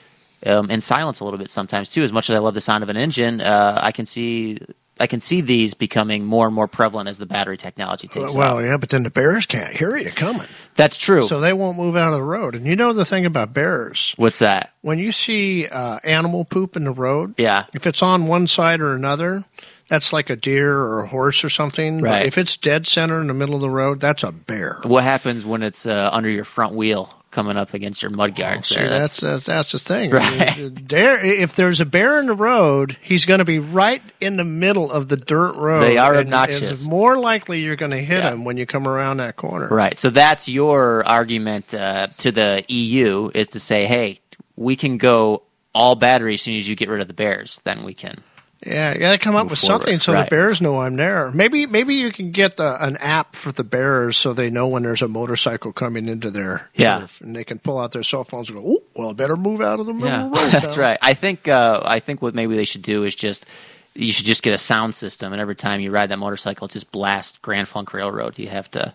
um, 0.46 0.70
in 0.70 0.80
silence 0.80 1.20
a 1.20 1.24
little 1.24 1.38
bit 1.38 1.50
sometimes 1.50 1.90
too. 1.90 2.02
As 2.02 2.12
much 2.12 2.30
as 2.30 2.36
I 2.36 2.38
love 2.38 2.54
the 2.54 2.60
sound 2.60 2.82
of 2.82 2.88
an 2.88 2.96
engine, 2.96 3.40
uh, 3.40 3.78
I 3.82 3.92
can 3.92 4.06
see 4.06 4.58
I 5.00 5.06
can 5.06 5.20
see 5.20 5.40
these 5.40 5.74
becoming 5.74 6.24
more 6.24 6.46
and 6.46 6.54
more 6.54 6.68
prevalent 6.68 7.08
as 7.08 7.18
the 7.18 7.26
battery 7.26 7.56
technology 7.56 8.06
takes 8.06 8.34
Well, 8.34 8.58
off. 8.58 8.62
yeah, 8.62 8.76
but 8.76 8.90
then 8.90 9.02
the 9.02 9.10
bears 9.10 9.46
can't 9.46 9.74
hear 9.74 9.96
you 9.96 10.10
coming, 10.10 10.46
That's 10.76 10.96
true. 10.98 11.22
so 11.22 11.40
they 11.40 11.52
won't 11.54 11.76
move 11.78 11.96
out 11.96 12.08
of 12.08 12.14
the 12.14 12.22
road. 12.22 12.54
And 12.54 12.66
you 12.66 12.76
know 12.76 12.92
the 12.92 13.04
thing 13.06 13.24
about 13.26 13.52
bears, 13.54 14.12
What's 14.16 14.38
that? 14.40 14.74
when 14.82 14.98
you 14.98 15.10
see 15.10 15.66
uh, 15.66 15.98
animal 16.04 16.44
poop 16.44 16.76
in 16.76 16.84
the 16.84 16.92
road, 16.92 17.34
Yeah. 17.38 17.64
if 17.74 17.86
it's 17.86 18.02
on 18.02 18.26
one 18.26 18.46
side 18.46 18.80
or 18.80 18.94
another, 18.94 19.42
that's 19.88 20.12
like 20.12 20.30
a 20.30 20.36
deer 20.36 20.78
or 20.78 21.02
a 21.02 21.08
horse 21.08 21.42
or 21.42 21.48
something. 21.50 22.02
But 22.02 22.10
Right. 22.10 22.26
if 22.26 22.38
it's 22.38 22.56
dead 22.56 22.86
center 22.86 23.20
in 23.20 23.26
the 23.26 23.34
middle 23.34 23.54
of 23.56 23.60
the 23.62 23.70
road, 23.70 23.98
that's 23.98 24.22
a 24.22 24.30
bear. 24.30 24.78
What 24.84 25.04
happens 25.04 25.44
when 25.44 25.62
it's 25.62 25.84
uh, 25.86 26.10
under 26.12 26.28
your 26.28 26.44
front 26.44 26.74
wheel 26.74 27.12
coming 27.32 27.56
up 27.56 27.74
against 27.74 28.02
your 28.02 28.10
mud 28.12 28.36
guards? 28.36 28.68
There? 28.68 28.88
that's, 28.88 29.20
that's 29.20 29.44
that's 29.44 29.72
the 29.72 29.78
thing. 29.80 30.10
Right. 30.12 30.86
Dare, 30.86 31.24
if 31.24 31.56
there's 31.56 31.80
a 31.80 31.84
bear 31.86 32.20
in 32.20 32.26
the 32.26 32.34
road, 32.36 32.96
he's 33.02 33.24
going 33.26 33.38
to 33.38 33.44
be 33.44 33.58
right 33.58 34.02
in 34.20 34.36
the 34.36 34.44
middle 34.44 34.92
of 34.92 35.08
the 35.08 35.16
dirt 35.16 35.56
road. 35.56 35.80
They 35.80 35.98
are 35.98 36.14
and 36.14 36.28
obnoxious. 36.28 36.70
It's 36.70 36.88
more 36.88 37.18
likely 37.18 37.60
you're 37.62 37.74
going 37.76 37.90
to 37.90 37.98
hit 38.02 38.22
Yeah. 38.22 38.32
him 38.32 38.44
when 38.44 38.56
you 38.56 38.66
come 38.66 38.86
around 38.86 39.16
that 39.16 39.34
corner. 39.36 39.66
right. 39.68 39.98
So 39.98 40.10
that's 40.10 40.48
your 40.48 41.04
argument 41.06 41.74
uh, 41.74 42.06
to 42.18 42.30
the 42.30 42.64
EU 42.68 43.30
is 43.34 43.48
to 43.48 43.58
say, 43.60 43.86
hey, 43.86 44.20
we 44.54 44.76
can 44.76 44.98
go 44.98 45.42
all 45.74 45.94
battery 45.94 46.34
as 46.34 46.42
soon 46.42 46.56
as 46.56 46.68
you 46.68 46.76
get 46.76 46.88
rid 46.90 47.00
of 47.00 47.08
the 47.08 47.14
bears. 47.14 47.60
Then 47.64 47.82
we 47.84 47.94
can. 47.94 48.18
Yeah, 48.64 48.92
you 48.94 49.00
got 49.00 49.10
to 49.12 49.18
come 49.18 49.34
up 49.34 49.50
with 49.50 49.58
forward. 49.58 49.80
something 49.82 49.98
so 49.98 50.12
Right. 50.12 50.24
the 50.24 50.30
bears 50.30 50.60
know 50.60 50.80
I'm 50.82 50.94
there. 50.96 51.32
Maybe 51.32 51.66
maybe 51.66 51.96
you 51.96 52.12
can 52.12 52.30
get 52.30 52.56
the, 52.58 52.76
an 52.84 52.96
app 52.98 53.34
for 53.34 53.50
the 53.50 53.64
bears 53.64 54.16
so 54.16 54.32
they 54.32 54.50
know 54.50 54.68
when 54.68 54.84
there's 54.84 55.02
a 55.02 55.08
motorcycle 55.08 55.72
coming 55.72 56.06
into 56.08 56.30
their 56.30 56.70
Yeah. 56.74 57.00
turf, 57.00 57.20
and 57.20 57.34
they 57.34 57.42
can 57.42 57.58
pull 57.58 57.80
out 57.80 57.90
their 57.92 58.04
cell 58.04 58.22
phones 58.22 58.50
and 58.50 58.60
go, 58.62 58.64
"Oh, 58.66 58.82
well, 58.94 59.10
I 59.10 59.12
better 59.14 59.36
move 59.36 59.60
out 59.60 59.80
of 59.80 59.86
the 59.86 59.92
middle 59.92 60.08
Yeah, 60.08 60.22
road." 60.42 60.52
that's 60.52 60.76
now." 60.76 60.82
right. 60.82 60.98
I 61.02 61.14
think 61.14 61.48
uh, 61.48 61.80
I 61.84 61.98
think 61.98 62.22
what 62.22 62.34
maybe 62.36 62.54
they 62.54 62.64
should 62.64 62.82
do 62.82 63.02
is 63.04 63.14
just 63.16 63.46
you 63.94 64.12
should 64.12 64.26
just 64.26 64.42
get 64.44 64.54
a 64.54 64.58
sound 64.58 64.94
system, 64.94 65.32
and 65.32 65.40
every 65.42 65.56
time 65.56 65.80
you 65.80 65.90
ride 65.90 66.10
that 66.10 66.18
motorcycle, 66.18 66.68
just 66.68 66.90
blast 66.92 67.42
Grand 67.42 67.66
Funk 67.68 67.92
Railroad. 67.92 68.38
You 68.38 68.46
have 68.48 68.70
to 68.70 68.94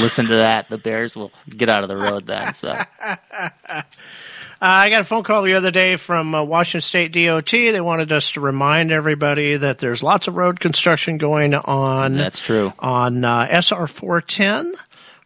listen 0.00 0.24
to 0.26 0.34
that. 0.34 0.70
The 0.70 0.78
bears 0.78 1.14
will 1.14 1.30
get 1.48 1.68
out 1.68 1.82
of 1.82 1.88
the 1.90 1.96
road 1.96 2.26
then. 2.26 2.52
So 2.54 2.74
I 4.60 4.90
got 4.90 5.00
a 5.00 5.04
phone 5.04 5.22
call 5.22 5.42
the 5.42 5.54
other 5.54 5.70
day 5.70 5.96
from 5.96 6.34
uh, 6.34 6.42
Washington 6.42 6.80
State 6.80 7.12
DOT. 7.12 7.50
They 7.50 7.80
wanted 7.80 8.10
us 8.10 8.32
to 8.32 8.40
remind 8.40 8.90
everybody 8.90 9.56
that 9.56 9.78
there's 9.78 10.02
lots 10.02 10.26
of 10.26 10.34
road 10.36 10.58
construction 10.58 11.16
going 11.16 11.54
on. 11.54 12.16
that's 12.16 12.40
true. 12.40 12.72
on 12.80 13.24
uh, 13.24 13.46
SR 13.50 13.86
410 13.86 14.74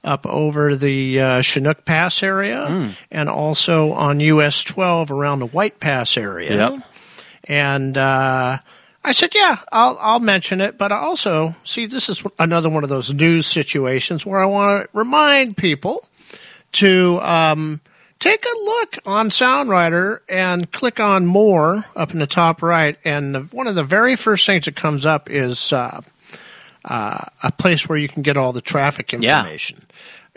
up 0.04 0.26
over 0.26 0.74
the 0.76 1.20
uh, 1.20 1.42
Chinook 1.42 1.84
Pass 1.84 2.22
area, 2.22 2.66
Hmm. 2.66 2.88
and 3.10 3.28
also 3.30 3.92
on 3.92 4.20
US 4.20 4.62
12 4.64 5.10
around 5.10 5.38
the 5.38 5.46
White 5.46 5.80
Pass 5.80 6.16
area. 6.16 6.54
Yep. 6.70 6.82
And 7.44 7.96
uh, 7.96 8.58
I 9.04 9.12
said, 9.12 9.34
yeah, 9.34 9.56
I'll, 9.70 9.96
I'll 10.00 10.20
mention 10.20 10.60
it, 10.60 10.76
but 10.76 10.92
I 10.92 10.98
also 10.98 11.54
see 11.64 11.86
this 11.86 12.08
is 12.08 12.22
another 12.38 12.68
one 12.68 12.82
of 12.84 12.90
those 12.90 13.14
news 13.14 13.46
situations 13.46 14.26
where 14.26 14.42
I 14.42 14.46
want 14.46 14.82
to 14.84 14.88
remind 14.92 15.56
people 15.56 16.06
to 16.72 17.18
um, 17.22 17.80
take 18.22 18.44
a 18.46 18.58
look 18.64 18.98
on 19.04 19.28
SoundRider 19.30 20.20
and 20.28 20.70
click 20.72 21.00
on 21.00 21.26
more 21.26 21.85
up 21.96 22.12
in 22.12 22.18
the 22.20 22.26
top 22.26 22.62
right. 22.62 22.96
And 23.04 23.35
the, 23.35 23.40
one 23.40 23.66
of 23.66 23.74
the 23.74 23.85
very 23.85 24.16
first 24.16 24.46
things 24.46 24.64
that 24.66 24.76
comes 24.76 25.04
up 25.04 25.28
is 25.28 25.72
uh, 25.72 26.00
uh, 26.85 27.18
a 27.42 27.52
place 27.52 27.88
where 27.88 27.98
you 27.98 28.08
can 28.08 28.22
get 28.22 28.37
all 28.37 28.52
the 28.52 28.61
traffic 28.62 29.12
Yeah. 29.12 29.40
information 29.40 29.85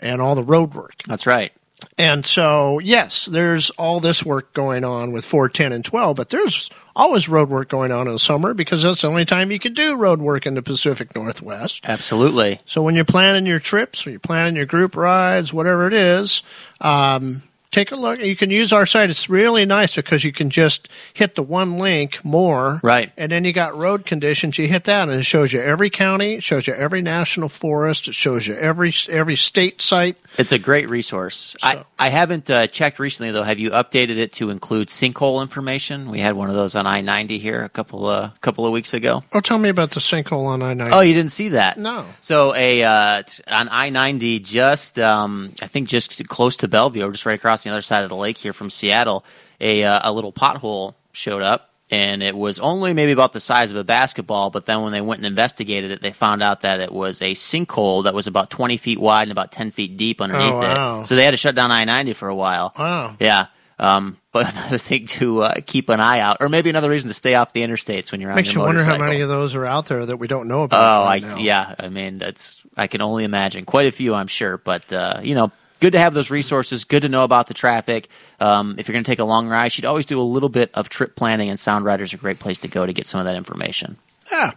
and 0.00 0.20
all 0.20 0.34
the 0.34 0.42
road 0.42 0.74
work. 0.74 0.94
That's 1.06 1.26
right. 1.26 1.52
And 1.98 2.24
so, 2.26 2.78
yes, 2.78 3.26
there's 3.26 3.70
all 3.70 4.00
this 4.00 4.24
work 4.24 4.52
going 4.54 4.82
on 4.84 5.12
with 5.12 5.24
410 5.24 5.72
and 5.72 5.84
12, 5.84 6.16
but 6.16 6.30
there's 6.30 6.70
always 6.94 7.28
road 7.28 7.48
work 7.50 7.68
going 7.68 7.92
on 7.92 8.06
in 8.06 8.14
the 8.14 8.18
summer 8.18 8.54
because 8.54 8.82
that's 8.82 9.02
the 9.02 9.08
only 9.08 9.24
time 9.26 9.50
you 9.50 9.58
can 9.58 9.74
do 9.74 9.94
road 9.96 10.20
work 10.20 10.46
in 10.46 10.54
the 10.54 10.62
Pacific 10.62 11.14
Northwest. 11.14 11.82
Absolutely. 11.88 12.60
So 12.66 12.82
when 12.82 12.94
you're 12.96 13.04
planning 13.04 13.46
your 13.46 13.58
trips 13.58 14.06
or 14.06 14.10
you're 14.10 14.18
planning 14.20 14.56
your 14.56 14.66
group 14.66 14.96
rides, 14.96 15.52
whatever 15.52 15.86
it 15.86 15.92
is, 15.94 16.42
um, 16.80 17.42
take 17.70 17.92
a 17.92 17.96
look. 17.96 18.20
You 18.20 18.36
can 18.36 18.50
use 18.50 18.72
our 18.72 18.86
site. 18.86 19.10
It's 19.10 19.28
really 19.28 19.66
nice 19.66 19.96
because 19.96 20.24
you 20.24 20.32
can 20.32 20.50
just 20.50 20.88
hit 21.12 21.34
the 21.34 21.42
one 21.42 21.78
link 21.78 22.24
more. 22.24 22.80
Right. 22.82 23.12
And 23.16 23.32
then 23.32 23.44
you 23.44 23.52
got 23.52 23.76
road 23.76 24.06
conditions. 24.06 24.58
You 24.58 24.68
hit 24.68 24.84
that 24.84 25.08
and 25.08 25.18
it 25.18 25.24
shows 25.24 25.52
you 25.52 25.60
every 25.60 25.90
county, 25.90 26.34
it 26.34 26.42
shows 26.42 26.66
you 26.66 26.74
every 26.74 27.02
national 27.02 27.48
forest, 27.48 28.08
it 28.08 28.14
shows 28.14 28.46
you 28.46 28.54
every 28.54 28.92
every 29.08 29.36
state 29.36 29.80
site. 29.80 30.16
It's 30.38 30.52
a 30.52 30.58
great 30.58 30.88
resource. 30.88 31.56
I, 31.62 31.84
I 31.98 32.10
haven't 32.10 32.50
uh, 32.50 32.66
checked 32.66 32.98
recently 32.98 33.32
though. 33.32 33.42
Have 33.42 33.58
you 33.58 33.70
updated 33.70 34.18
it 34.18 34.32
to 34.34 34.50
include 34.50 34.88
sinkhole 34.88 35.40
information? 35.40 36.10
We 36.10 36.20
had 36.20 36.36
one 36.36 36.50
of 36.50 36.54
those 36.54 36.76
on 36.76 36.86
I 36.86 37.00
ninety 37.00 37.38
here 37.38 37.62
a 37.62 37.68
couple 37.68 38.06
uh, 38.06 38.30
couple 38.40 38.66
of 38.66 38.72
weeks 38.72 38.92
ago. 38.92 39.24
Oh, 39.32 39.40
tell 39.40 39.58
me 39.58 39.70
about 39.70 39.92
the 39.92 40.00
sinkhole 40.00 40.46
on 40.46 40.62
I 40.62 40.74
ninety. 40.74 40.94
Oh, 40.94 41.00
you 41.00 41.14
didn't 41.14 41.32
see 41.32 41.48
that? 41.50 41.78
No. 41.78 42.04
So 42.20 42.54
a 42.54 42.82
uh, 42.82 43.22
on 43.48 43.68
I 43.70 43.88
ninety, 43.88 44.38
just 44.38 44.98
um, 44.98 45.52
I 45.62 45.66
think 45.68 45.88
just 45.88 46.26
close 46.28 46.56
to 46.58 46.68
Bellevue, 46.68 47.10
just 47.12 47.24
right 47.24 47.38
across 47.38 47.55
the 47.62 47.70
other 47.70 47.82
side 47.82 48.02
of 48.02 48.08
the 48.08 48.16
lake 48.16 48.36
here 48.38 48.52
from 48.52 48.70
Seattle, 48.70 49.24
a 49.60 49.84
uh, 49.84 50.00
a 50.02 50.12
little 50.12 50.32
pothole 50.32 50.94
showed 51.12 51.42
up, 51.42 51.70
and 51.90 52.22
it 52.22 52.36
was 52.36 52.60
only 52.60 52.92
maybe 52.92 53.12
about 53.12 53.32
the 53.32 53.40
size 53.40 53.70
of 53.70 53.76
a 53.76 53.84
basketball. 53.84 54.50
But 54.50 54.66
then 54.66 54.82
when 54.82 54.92
they 54.92 55.00
went 55.00 55.18
and 55.20 55.26
investigated 55.26 55.90
it, 55.90 56.02
they 56.02 56.12
found 56.12 56.42
out 56.42 56.62
that 56.62 56.80
it 56.80 56.92
was 56.92 57.22
a 57.22 57.32
sinkhole 57.32 58.04
that 58.04 58.14
was 58.14 58.26
about 58.26 58.50
twenty 58.50 58.76
feet 58.76 58.98
wide 58.98 59.22
and 59.22 59.32
about 59.32 59.52
ten 59.52 59.70
feet 59.70 59.96
deep 59.96 60.20
underneath 60.20 60.52
Oh, 60.52 60.58
wow. 60.58 61.00
it. 61.02 61.06
So 61.06 61.16
they 61.16 61.24
had 61.24 61.30
to 61.32 61.36
shut 61.36 61.54
down 61.54 61.70
I 61.70 61.84
ninety 61.84 62.12
for 62.12 62.28
a 62.28 62.34
while. 62.34 62.72
Wow. 62.78 63.16
Yeah. 63.20 63.46
Um, 63.78 64.16
but 64.32 64.50
another 64.54 64.78
thing 64.78 65.06
to 65.06 65.42
uh, 65.42 65.54
keep 65.66 65.90
an 65.90 66.00
eye 66.00 66.20
out, 66.20 66.38
or 66.40 66.48
maybe 66.48 66.70
another 66.70 66.88
reason 66.88 67.08
to 67.08 67.14
stay 67.14 67.34
off 67.34 67.52
the 67.52 67.60
interstates 67.60 68.10
when 68.10 68.22
you're 68.22 68.30
on 68.30 68.36
Makes 68.36 68.54
you 68.54 68.60
your 68.60 68.66
wonder 68.66 68.82
how 68.82 68.96
many 68.96 69.20
of 69.20 69.28
those 69.28 69.54
are 69.54 69.66
out 69.66 69.84
there 69.86 70.04
that 70.06 70.16
we 70.16 70.28
don't 70.28 70.48
know 70.48 70.62
about. 70.62 70.80
Oh, 70.80 71.04
right 71.04 71.22
I 71.22 71.38
yeah. 71.40 71.74
I 71.78 71.88
mean, 71.90 72.18
that's 72.18 72.56
I 72.74 72.86
can 72.86 73.02
only 73.02 73.24
imagine. 73.24 73.66
Quite 73.66 73.86
a 73.86 73.92
few, 73.92 74.14
I'm 74.14 74.28
sure. 74.28 74.56
But 74.56 74.90
uh, 74.94 75.20
you 75.22 75.34
know, 75.34 75.52
good 75.80 75.92
to 75.92 75.98
have 75.98 76.14
those 76.14 76.30
resources. 76.30 76.84
Good 76.84 77.02
to 77.02 77.08
know 77.08 77.24
about 77.24 77.46
the 77.46 77.54
traffic. 77.54 78.08
Um, 78.40 78.76
if 78.78 78.88
you're 78.88 78.94
going 78.94 79.04
to 79.04 79.10
take 79.10 79.18
a 79.18 79.24
long 79.24 79.48
ride, 79.48 79.64
you 79.64 79.70
should 79.70 79.84
always 79.84 80.06
do 80.06 80.20
a 80.20 80.22
little 80.22 80.48
bit 80.48 80.70
of 80.74 80.88
trip 80.88 81.16
planning, 81.16 81.48
and 81.48 81.58
Sound 81.58 81.84
Rider's 81.84 82.12
a 82.12 82.16
great 82.16 82.38
place 82.38 82.58
to 82.58 82.68
go 82.68 82.86
to 82.86 82.92
get 82.92 83.06
some 83.06 83.20
of 83.20 83.26
that 83.26 83.36
information. 83.36 83.96
Yeah. 84.30 84.52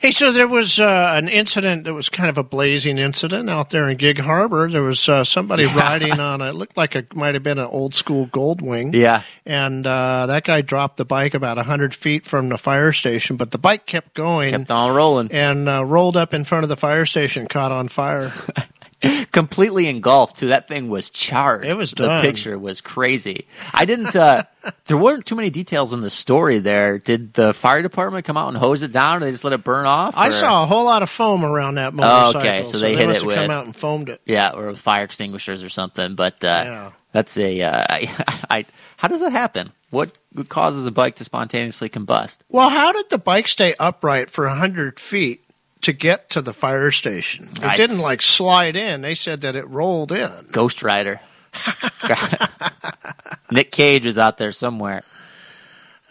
Hey, 0.00 0.12
so 0.12 0.32
there 0.32 0.48
was 0.48 0.80
uh, 0.80 1.12
an 1.14 1.28
incident 1.28 1.84
that 1.84 1.92
was 1.92 2.08
kind 2.08 2.30
of 2.30 2.38
a 2.38 2.42
blazing 2.42 2.96
incident 2.96 3.50
out 3.50 3.68
there 3.68 3.86
in 3.86 3.98
Gig 3.98 4.18
Harbor. 4.18 4.66
There 4.70 4.82
was 4.82 5.06
uh, 5.10 5.24
somebody 5.24 5.66
riding 5.66 6.18
on 6.18 6.40
a, 6.40 6.48
it 6.48 6.54
looked 6.54 6.74
like 6.74 6.96
it 6.96 7.14
might 7.14 7.34
have 7.34 7.42
been 7.42 7.58
an 7.58 7.66
old 7.66 7.94
school 7.94 8.26
Goldwing. 8.28 8.94
Yeah. 8.94 9.24
And 9.44 9.86
uh, 9.86 10.24
that 10.24 10.44
guy 10.44 10.62
dropped 10.62 10.96
the 10.96 11.04
bike 11.04 11.34
about 11.34 11.58
100 11.58 11.94
feet 11.94 12.24
from 12.24 12.48
the 12.48 12.56
fire 12.56 12.92
station, 12.92 13.36
but 13.36 13.50
the 13.50 13.58
bike 13.58 13.84
kept 13.84 14.14
going 14.14 14.52
Kept 14.52 14.70
on 14.70 14.96
rolling, 14.96 15.30
and 15.32 15.68
uh, 15.68 15.84
rolled 15.84 16.16
up 16.16 16.32
in 16.32 16.44
front 16.44 16.62
of 16.62 16.70
the 16.70 16.76
fire 16.76 17.04
station, 17.04 17.46
caught 17.46 17.70
on 17.70 17.88
fire. 17.88 18.32
completely 19.32 19.86
engulfed. 19.88 20.38
Too, 20.38 20.48
that 20.48 20.68
thing 20.68 20.88
was 20.88 21.10
charred. 21.10 21.64
It 21.64 21.76
was 21.76 21.92
the 21.92 22.20
picture 22.20 22.58
was 22.58 22.80
crazy. 22.80 23.46
I 23.72 23.84
didn't. 23.84 24.14
Uh, 24.14 24.42
there 24.86 24.96
weren't 24.98 25.24
too 25.26 25.34
many 25.34 25.50
details 25.50 25.92
in 25.92 26.00
the 26.00 26.10
story. 26.10 26.58
There, 26.58 26.98
did 26.98 27.34
the 27.34 27.54
fire 27.54 27.82
department 27.82 28.26
come 28.26 28.36
out 28.36 28.48
and 28.48 28.56
hose 28.58 28.82
it 28.82 28.92
down, 28.92 29.18
or 29.18 29.20
they 29.26 29.30
just 29.32 29.44
let 29.44 29.52
it 29.52 29.64
burn 29.64 29.86
off? 29.86 30.14
I 30.16 30.28
or- 30.28 30.32
saw 30.32 30.62
a 30.62 30.66
whole 30.66 30.84
lot 30.84 31.02
of 31.02 31.08
foam 31.10 31.44
around 31.44 31.76
that 31.76 31.92
Oh, 31.94 31.96
motorcycle. 31.96 32.40
okay, 32.40 32.64
so 32.64 32.78
they 32.78 32.94
hit 32.96 33.06
must 33.08 33.22
it 33.24 33.26
have 33.28 33.34
come 33.34 33.42
with- 33.48 33.50
out 33.50 33.64
and 33.66 33.74
foamed 33.76 34.08
it. 34.10 34.20
Yeah, 34.26 34.50
or 34.50 34.74
fire 34.74 35.04
extinguishers 35.04 35.62
or 35.62 35.68
something. 35.68 36.14
But 36.14 36.42
uh, 36.44 36.62
Yeah. 36.66 36.90
that's 37.12 37.38
a. 37.38 37.62
Uh, 37.62 37.86
I, 37.90 38.24
I, 38.50 38.66
how 38.98 39.08
does 39.08 39.20
that 39.20 39.32
happen? 39.32 39.72
What 39.90 40.16
causes 40.48 40.86
a 40.86 40.92
bike 40.92 41.16
to 41.16 41.24
spontaneously 41.24 41.88
combust? 41.88 42.38
Well, 42.48 42.68
how 42.70 42.92
did 42.92 43.10
the 43.10 43.18
bike 43.18 43.48
stay 43.48 43.74
upright 43.80 44.30
for 44.30 44.46
100 44.46 45.00
feet 45.00 45.42
to 45.82 45.92
get 45.92 46.30
to 46.30 46.42
the 46.42 46.52
fire 46.52 46.90
station? 46.90 47.48
It 47.52 47.62
Right. 47.62 47.76
didn't 47.76 47.98
like 47.98 48.22
slide 48.22 48.76
in. 48.76 49.02
They 49.02 49.14
said 49.14 49.40
that 49.42 49.56
it 49.56 49.68
rolled 49.68 50.12
in. 50.12 50.30
Ghost 50.52 50.82
Rider. 50.82 51.20
Nick 53.50 53.72
Cage 53.72 54.06
is 54.06 54.18
out 54.18 54.38
there 54.38 54.52
somewhere. 54.52 55.02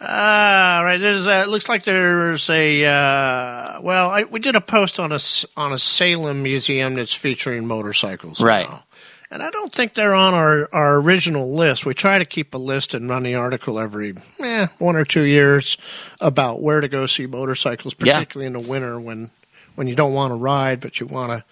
Ah, 0.00 0.80
right. 0.84 0.98
There's 0.98 1.26
uh, 1.26 1.42
it 1.46 1.48
looks 1.48 1.68
like 1.68 1.84
there's 1.84 2.48
a 2.48 2.84
uh, 2.86 3.80
well, 3.82 4.10
I, 4.10 4.24
we 4.24 4.40
did 4.40 4.56
a 4.56 4.60
post 4.60 4.98
on 4.98 5.12
a 5.12 5.18
on 5.56 5.72
a 5.72 5.78
Salem 5.78 6.42
museum 6.42 6.94
that's 6.94 7.14
featuring 7.14 7.66
motorcycles, 7.66 8.40
Right. 8.42 8.68
now. 8.68 8.84
And 9.32 9.42
I 9.44 9.50
don't 9.50 9.72
think 9.72 9.94
they're 9.94 10.14
on 10.14 10.34
our, 10.34 10.68
our 10.72 10.96
original 10.96 11.54
list. 11.54 11.86
We 11.86 11.94
try 11.94 12.18
to 12.18 12.24
keep 12.24 12.52
a 12.52 12.58
list 12.58 12.94
and 12.94 13.08
run 13.08 13.22
the 13.22 13.36
article 13.36 13.78
every 13.78 14.14
eh, 14.40 14.66
one 14.78 14.96
or 14.96 15.04
two 15.04 15.22
years 15.22 15.78
about 16.20 16.60
where 16.62 16.80
to 16.80 16.88
go 16.88 17.06
see 17.06 17.26
motorcycles, 17.26 17.94
Yeah. 18.02 18.14
particularly 18.14 18.48
in 18.48 18.54
the 18.54 18.68
winter 18.68 18.98
when 18.98 19.30
when 19.74 19.86
you 19.88 19.94
don't 19.94 20.12
want 20.12 20.30
to 20.32 20.36
ride 20.36 20.80
but 20.80 21.00
you 21.00 21.06
want 21.06 21.30
to 21.32 21.44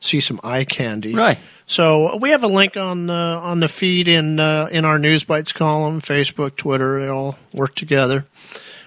see 0.00 0.20
some 0.20 0.38
eye 0.44 0.64
candy. 0.64 1.14
Right. 1.14 1.38
So 1.66 2.16
we 2.18 2.30
have 2.30 2.44
a 2.44 2.48
link 2.48 2.76
on 2.76 3.06
the 3.06 3.12
on 3.14 3.60
the 3.60 3.68
feed 3.68 4.08
in 4.08 4.38
uh, 4.38 4.68
in 4.70 4.84
our 4.84 4.98
News 4.98 5.24
Bites 5.24 5.52
column, 5.52 6.00
Facebook, 6.00 6.56
Twitter. 6.56 7.00
They 7.00 7.08
all 7.08 7.36
work 7.52 7.74
together. 7.74 8.26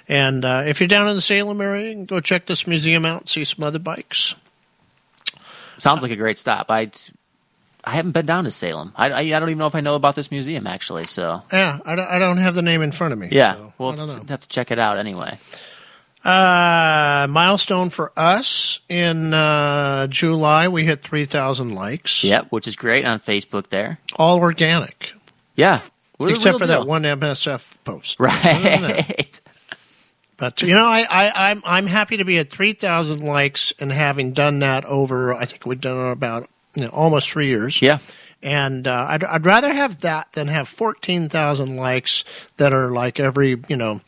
And 0.07 0.43
uh, 0.45 0.63
if 0.65 0.79
you're 0.79 0.87
down 0.87 1.07
in 1.07 1.15
the 1.15 1.21
Salem 1.21 1.61
area, 1.61 1.89
you 1.89 1.93
can 1.93 2.05
go 2.05 2.19
check 2.19 2.45
this 2.47 2.65
museum 2.65 3.05
out 3.05 3.21
and 3.21 3.29
see 3.29 3.43
some 3.43 3.63
other 3.63 3.77
bikes. 3.79 4.33
Sounds 5.77 6.01
like 6.01 6.11
a 6.11 6.15
great 6.15 6.37
stop. 6.37 6.65
I, 6.69 6.89
I 7.83 7.91
haven't 7.91 8.11
been 8.11 8.25
down 8.25 8.43
to 8.45 8.51
Salem. 8.51 8.91
I, 8.95 9.09
I, 9.11 9.19
I 9.19 9.39
don't 9.39 9.49
even 9.49 9.59
know 9.59 9.67
if 9.67 9.75
I 9.75 9.81
know 9.81 9.95
about 9.95 10.15
this 10.15 10.31
museum 10.31 10.67
actually. 10.67 11.05
So 11.05 11.43
Yeah, 11.53 11.79
I 11.85 11.95
don't, 11.95 12.07
I 12.07 12.19
don't 12.19 12.37
have 12.37 12.55
the 12.55 12.61
name 12.61 12.81
in 12.81 12.91
front 12.91 13.13
of 13.13 13.19
me. 13.19 13.29
yeah, 13.31 13.53
so 13.53 13.73
we'll 13.77 13.91
I 13.91 13.95
don't 13.95 14.07
know. 14.07 14.23
have 14.29 14.39
to 14.41 14.47
check 14.47 14.71
it 14.71 14.79
out 14.79 14.97
anyway. 14.97 15.37
Uh, 16.23 17.27
milestone 17.29 17.89
for 17.89 18.11
us 18.17 18.81
in 18.89 19.33
uh, 19.33 20.07
July, 20.07 20.67
we 20.67 20.83
hit 20.85 21.01
3,000 21.01 21.73
likes. 21.73 22.23
Yep, 22.23 22.47
which 22.49 22.67
is 22.67 22.75
great 22.75 23.05
on 23.05 23.19
Facebook. 23.19 23.69
There. 23.69 23.99
All 24.17 24.39
organic, 24.39 25.13
Yeah. 25.55 25.81
Except 26.21 26.59
for 26.59 26.65
deal. 26.67 26.79
that 26.81 26.85
one 26.87 27.03
MSF 27.03 27.75
post. 27.85 28.19
Right. 28.19 29.39
But 30.37 30.61
you 30.61 30.73
know, 30.73 30.85
I, 30.87 31.01
I 31.09 31.49
I'm 31.51 31.61
I'm 31.65 31.85
happy 31.85 32.15
to 32.15 32.23
be 32.23 32.37
at 32.37 32.49
three 32.49 32.71
thousand 32.71 33.19
likes 33.19 33.73
and 33.77 33.91
having 33.91 34.31
done 34.31 34.59
that 34.59 34.85
over. 34.85 35.33
I 35.33 35.43
think 35.43 35.65
we've 35.65 35.81
done 35.81 35.97
it 36.07 36.11
about 36.13 36.49
you 36.75 36.83
know, 36.83 36.89
almost 36.91 37.29
three 37.29 37.47
years. 37.47 37.81
yeah. 37.81 37.99
And 38.41 38.87
uh, 38.87 39.05
I'd 39.09 39.25
I'd 39.25 39.45
rather 39.45 39.73
have 39.73 39.99
that 39.99 40.31
than 40.31 40.47
have 40.47 40.69
fourteen 40.69 41.27
thousand 41.27 41.75
likes 41.75 42.23
that 42.55 42.73
are 42.73 42.89
like 42.89 43.19
every 43.19 43.61
you 43.67 43.75
know 43.75 43.99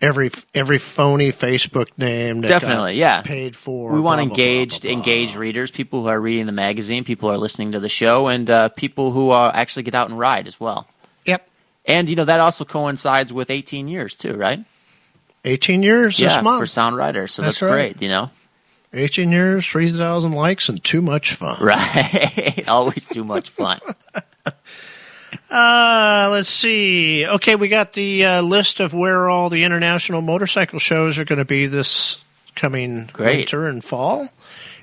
every 0.00 0.30
every 0.54 0.78
phony 0.78 1.30
Facebook 1.30 1.88
name. 1.98 2.40
Definitely, 2.42 2.94
yeah. 2.98 3.22
Paid 3.22 3.56
for. 3.56 3.92
we 3.92 4.00
want 4.00 4.18
blah, 4.20 4.28
engaged 4.30 4.82
blah, 4.82 4.90
blah. 4.90 4.98
engaged 4.98 5.34
readers 5.36 5.70
people 5.70 6.02
who 6.02 6.08
are 6.08 6.20
reading 6.20 6.46
the 6.46 6.52
magazine 6.52 7.04
people 7.04 7.28
who 7.28 7.34
are 7.34 7.38
listening 7.38 7.72
to 7.72 7.80
the 7.80 7.88
show 7.88 8.26
and 8.28 8.48
uh, 8.50 8.68
people 8.70 9.10
who 9.12 9.30
uh, 9.30 9.50
actually 9.54 9.82
get 9.84 9.94
out 9.94 10.08
and 10.10 10.18
ride 10.18 10.46
as 10.46 10.58
well 10.60 10.86
Yep. 11.24 11.48
and 11.86 12.08
you 12.08 12.16
know 12.16 12.24
that 12.24 12.40
also 12.40 12.64
coincides 12.64 13.32
with 13.32 13.50
18 13.50 13.88
years 13.88 14.14
too 14.14 14.34
right 14.34 14.64
Eighteen 15.46 15.82
years 15.82 16.18
yeah 16.18 16.28
this 16.28 16.42
month. 16.42 16.60
for 16.60 16.66
sound 16.66 16.96
riders 16.96 17.32
so 17.32 17.42
that's, 17.42 17.60
That's 17.60 17.70
right. 17.70 17.92
great 17.96 18.02
you 18.02 18.08
know 18.08 18.30
Eighteen 18.96 19.32
years, 19.32 19.66
three 19.66 19.90
thousand 19.90 20.32
likes, 20.32 20.68
and 20.68 20.82
too 20.84 21.02
much 21.02 21.34
fun. 21.34 21.56
right 21.60 22.62
always 22.68 23.04
too 23.06 23.24
much 23.24 23.50
fun 23.50 23.80
Uh, 25.54 26.28
let's 26.32 26.48
see. 26.48 27.24
Okay, 27.26 27.54
we 27.54 27.68
got 27.68 27.92
the 27.92 28.24
uh, 28.24 28.42
list 28.42 28.80
of 28.80 28.92
where 28.92 29.28
all 29.28 29.48
the 29.50 29.62
international 29.62 30.20
motorcycle 30.20 30.80
shows 30.80 31.16
are 31.18 31.24
going 31.24 31.38
to 31.38 31.44
be 31.44 31.66
this 31.66 32.24
coming 32.56 33.08
Great. 33.12 33.36
winter 33.36 33.68
and 33.68 33.84
fall. 33.84 34.28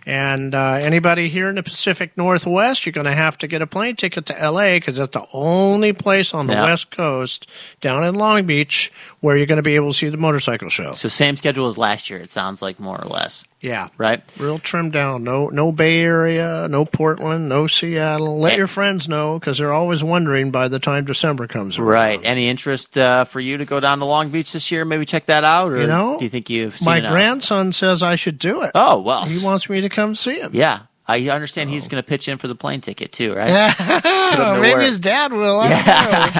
And 0.05 0.55
uh, 0.55 0.73
anybody 0.81 1.27
here 1.29 1.49
in 1.49 1.55
the 1.55 1.61
Pacific 1.63 2.17
Northwest, 2.17 2.85
you're 2.85 2.93
going 2.93 3.05
to 3.05 3.11
have 3.13 3.37
to 3.39 3.47
get 3.47 3.61
a 3.61 3.67
plane 3.67 3.95
ticket 3.97 4.25
to 4.27 4.33
LA 4.49 4.75
because 4.75 4.95
that's 4.97 5.11
the 5.13 5.25
only 5.33 5.91
place 5.93 6.33
on 6.33 6.47
the 6.47 6.53
Yeah. 6.53 6.63
West 6.63 6.89
Coast, 6.89 7.47
down 7.81 8.03
in 8.05 8.15
Long 8.15 8.45
Beach, 8.45 8.91
where 9.19 9.35
you're 9.37 9.45
going 9.45 9.57
to 9.57 9.61
be 9.61 9.75
able 9.75 9.89
to 9.91 9.93
see 9.97 10.09
the 10.09 10.17
motorcycle 10.17 10.69
show. 10.69 10.93
so 10.95 11.07
same 11.09 11.35
schedule 11.37 11.67
as 11.67 11.77
last 11.77 12.09
year 12.09 12.19
it 12.19 12.31
sounds 12.31 12.61
like 12.61 12.79
more 12.79 12.99
or 12.99 13.07
less 13.07 13.43
Yeah, 13.61 13.89
right 13.97 14.23
real 14.39 14.57
trimmed 14.57 14.91
down. 14.93 15.23
No, 15.23 15.47
no 15.49 15.71
Bay 15.71 16.01
Area, 16.01 16.67
no 16.67 16.83
Portland, 16.83 17.47
no 17.47 17.67
Seattle. 17.67 18.39
Let 18.39 18.53
Eh. 18.53 18.57
your 18.57 18.65
friends 18.67 19.07
know 19.07 19.37
because 19.37 19.59
they're 19.59 19.71
always 19.71 20.03
wondering 20.03 20.49
by 20.49 20.67
the 20.67 20.79
time 20.79 21.05
December 21.05 21.45
comes 21.45 21.77
around. 21.77 21.87
right 21.89 22.19
any 22.23 22.47
interest 22.49 22.97
uh, 22.97 23.23
for 23.25 23.39
you 23.39 23.57
to 23.57 23.65
go 23.65 23.79
down 23.79 23.99
to 23.99 24.05
long 24.05 24.29
beach 24.29 24.51
this 24.53 24.71
year 24.71 24.83
maybe 24.83 25.05
check 25.05 25.27
that 25.27 25.43
out 25.43 25.71
or 25.71 25.79
You 25.81 25.87
know, 25.87 26.17
do 26.17 26.25
you 26.25 26.29
think 26.29 26.49
you've 26.49 26.75
seen 26.75 26.85
My 26.87 26.97
it 26.97 27.05
out? 27.05 27.11
grandson 27.11 27.71
says 27.71 28.01
I 28.01 28.15
should 28.15 28.39
do 28.39 28.63
it. 28.63 28.71
oh 28.73 28.99
well 28.99 29.25
He 29.25 29.43
wants 29.45 29.69
me 29.69 29.81
to 29.81 29.89
come 29.89 30.15
see 30.15 30.39
him. 30.39 30.51
yeah 30.55 30.79
I 31.07 31.27
understand 31.29 31.69
he's 31.69 31.87
going 31.87 32.01
to 32.01 32.07
pitch 32.07 32.27
in 32.29 32.37
for 32.37 32.47
the 32.47 32.55
plane 32.55 32.79
ticket 32.79 33.11
too, 33.11 33.33
right? 33.33 33.75
Oh, 34.33 34.59
maybe 34.61 34.75
work. 34.75 34.83
his 34.85 34.97
dad 34.97 35.33
will. 35.33 35.59
I 35.59 35.67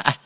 know. 0.06 0.12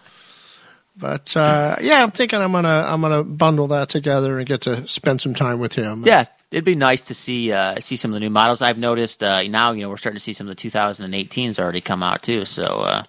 But 0.97 1.35
uh, 1.35 1.75
yeah, 1.81 2.01
I'm 2.01 2.11
thinking 2.11 2.39
I'm 2.39 2.51
gonna 2.51 2.85
I'm 2.87 3.01
gonna 3.01 3.23
bundle 3.23 3.67
that 3.67 3.89
together 3.89 4.37
and 4.37 4.47
get 4.47 4.61
to 4.61 4.87
spend 4.87 5.21
some 5.21 5.33
time 5.33 5.59
with 5.59 5.73
him. 5.73 6.03
Yeah, 6.05 6.25
it'd 6.51 6.63
be 6.63 6.75
nice 6.75 7.01
to 7.07 7.13
see 7.13 7.51
uh, 7.51 7.79
see 7.79 7.97
some 7.97 8.11
of 8.11 8.13
the 8.15 8.21
new 8.21 8.29
models. 8.29 8.61
I've 8.61 8.77
noticed 8.77 9.21
uh, 9.21 9.43
now. 9.43 9.71
You 9.71 9.81
know, 9.81 9.89
we're 9.89 9.97
starting 9.97 10.17
to 10.17 10.23
see 10.23 10.33
some 10.33 10.47
of 10.47 10.55
the 10.55 10.69
2018s 10.69 11.59
already 11.59 11.81
come 11.81 12.01
out 12.01 12.23
too. 12.23 12.45
So 12.45 12.63
uh, 12.63 13.03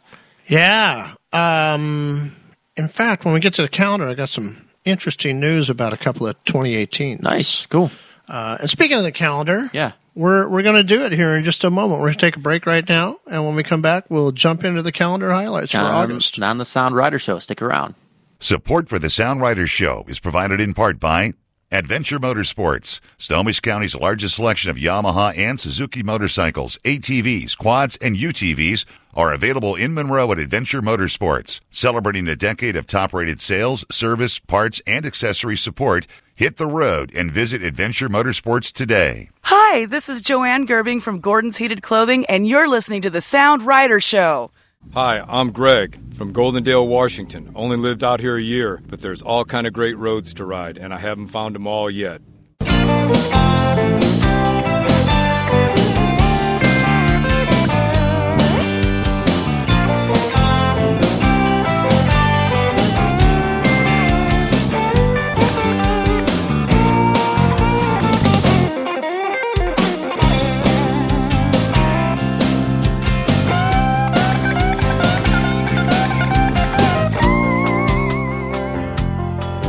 Yeah. 0.49 1.15
Um, 1.33 2.35
in 2.77 2.89
fact, 2.89 3.25
when 3.25 3.35
we 3.35 3.41
get 3.41 3.55
to 3.55 3.63
the 3.63 3.69
calendar, 3.69 4.09
I 4.09 4.15
got 4.15 4.31
some 4.31 4.69
interesting 4.85 5.39
news 5.41 5.71
about 5.71 5.93
a 5.93 5.97
couple 5.97 6.27
of 6.27 6.43
2018. 6.45 7.19
nice, 7.23 7.67
cool. 7.67 7.91
Uh, 8.29 8.59
and 8.61 8.71
speaking 8.71 8.97
of 8.99 9.05
the 9.05 9.13
calendar, 9.13 9.71
Yeah. 9.73 9.93
we're 10.15 10.49
we're 10.49 10.63
going 10.63 10.77
to 10.77 10.83
do 10.85 11.05
it 11.05 11.13
here 11.13 11.35
in 11.37 11.45
just 11.45 11.63
a 11.65 11.71
moment. 11.71 12.01
We're 12.01 12.07
going 12.09 12.15
to 12.15 12.19
take 12.21 12.37
a 12.37 12.41
break 12.41 12.67
right 12.67 12.87
now, 12.89 13.19
and 13.31 13.45
when 13.47 13.55
we 13.55 13.63
come 13.63 13.83
back, 13.83 14.07
we'll 14.11 14.33
jump 14.33 14.65
into 14.65 14.83
the 14.83 14.93
calendar 14.93 15.31
highlights 15.33 15.73
for 15.73 15.79
On, 15.79 15.85
August. 15.95 16.41
on 16.43 16.59
the 16.59 16.65
Sound 16.65 16.95
Rider 16.97 17.19
Show. 17.19 17.39
Stick 17.39 17.63
around. 17.63 17.95
Support 18.41 18.89
for 18.89 18.99
the 18.99 19.09
Sound 19.11 19.41
Riders 19.41 19.71
Show 19.71 20.05
is 20.09 20.19
provided 20.19 20.61
in 20.61 20.75
part 20.75 21.01
by 21.01 21.33
Adventure 21.73 22.19
Motorsports, 22.19 23.01
Snohomish 23.19 23.61
County's 23.61 23.95
largest 23.97 24.37
selection 24.37 24.71
of 24.71 24.77
Yamaha 24.77 25.37
and 25.37 25.59
Suzuki 25.59 26.03
motorcycles, 26.03 26.79
ATVs, 26.85 27.57
quads, 27.57 27.97
and 28.01 28.15
UTVs 28.17 28.85
are 29.15 29.33
available 29.33 29.75
in 29.75 29.95
Monroe 29.95 30.31
at 30.33 30.39
Adventure 30.39 30.83
Motorsports. 30.83 31.61
Celebrating 31.71 32.29
a 32.29 32.37
decade 32.37 32.77
of 32.77 32.87
top 32.87 33.13
rated 33.15 33.41
sales, 33.41 33.85
service, 33.91 34.39
parts, 34.39 34.81
and 34.87 35.07
accessory 35.07 35.57
support, 35.57 36.07
hit 36.37 36.59
the 36.59 36.67
road 36.67 37.13
and 37.15 37.33
visit 37.33 37.63
Adventure 37.63 38.09
Motorsports 38.09 38.73
today. 38.73 39.31
Hi, 39.43 39.87
this 39.87 40.09
is 40.09 40.23
Joanne 40.23 40.67
Gerbing 40.67 41.03
from 41.03 41.21
Gerbing's 41.21 41.57
Heated 41.57 41.83
Clothing, 41.83 42.25
and 42.27 42.47
you're 42.47 42.69
listening 42.69 43.03
to 43.03 43.11
the 43.11 43.21
Sound 43.21 43.63
Rider 43.63 44.01
Show. 44.01 44.53
Hi, 44.93 45.25
I'm 45.27 45.51
Greg 45.51 46.15
from 46.15 46.33
Goldendale, 46.33 46.87
Washington. 46.87 47.51
Only 47.57 47.77
lived 47.77 48.05
out 48.05 48.21
here 48.21 48.37
a 48.37 48.43
year, 48.43 48.81
but 48.87 49.01
there's 49.01 49.23
all 49.23 49.45
kind 49.45 49.67
of 49.67 49.73
great 49.73 49.97
roads 49.99 50.33
to 50.35 50.45
ride, 50.45 50.79
and 50.79 50.95
I 50.95 50.99
haven't 50.99 51.29
found 51.29 51.57
them 51.57 51.67
all 51.67 51.91
yet. 51.91 52.21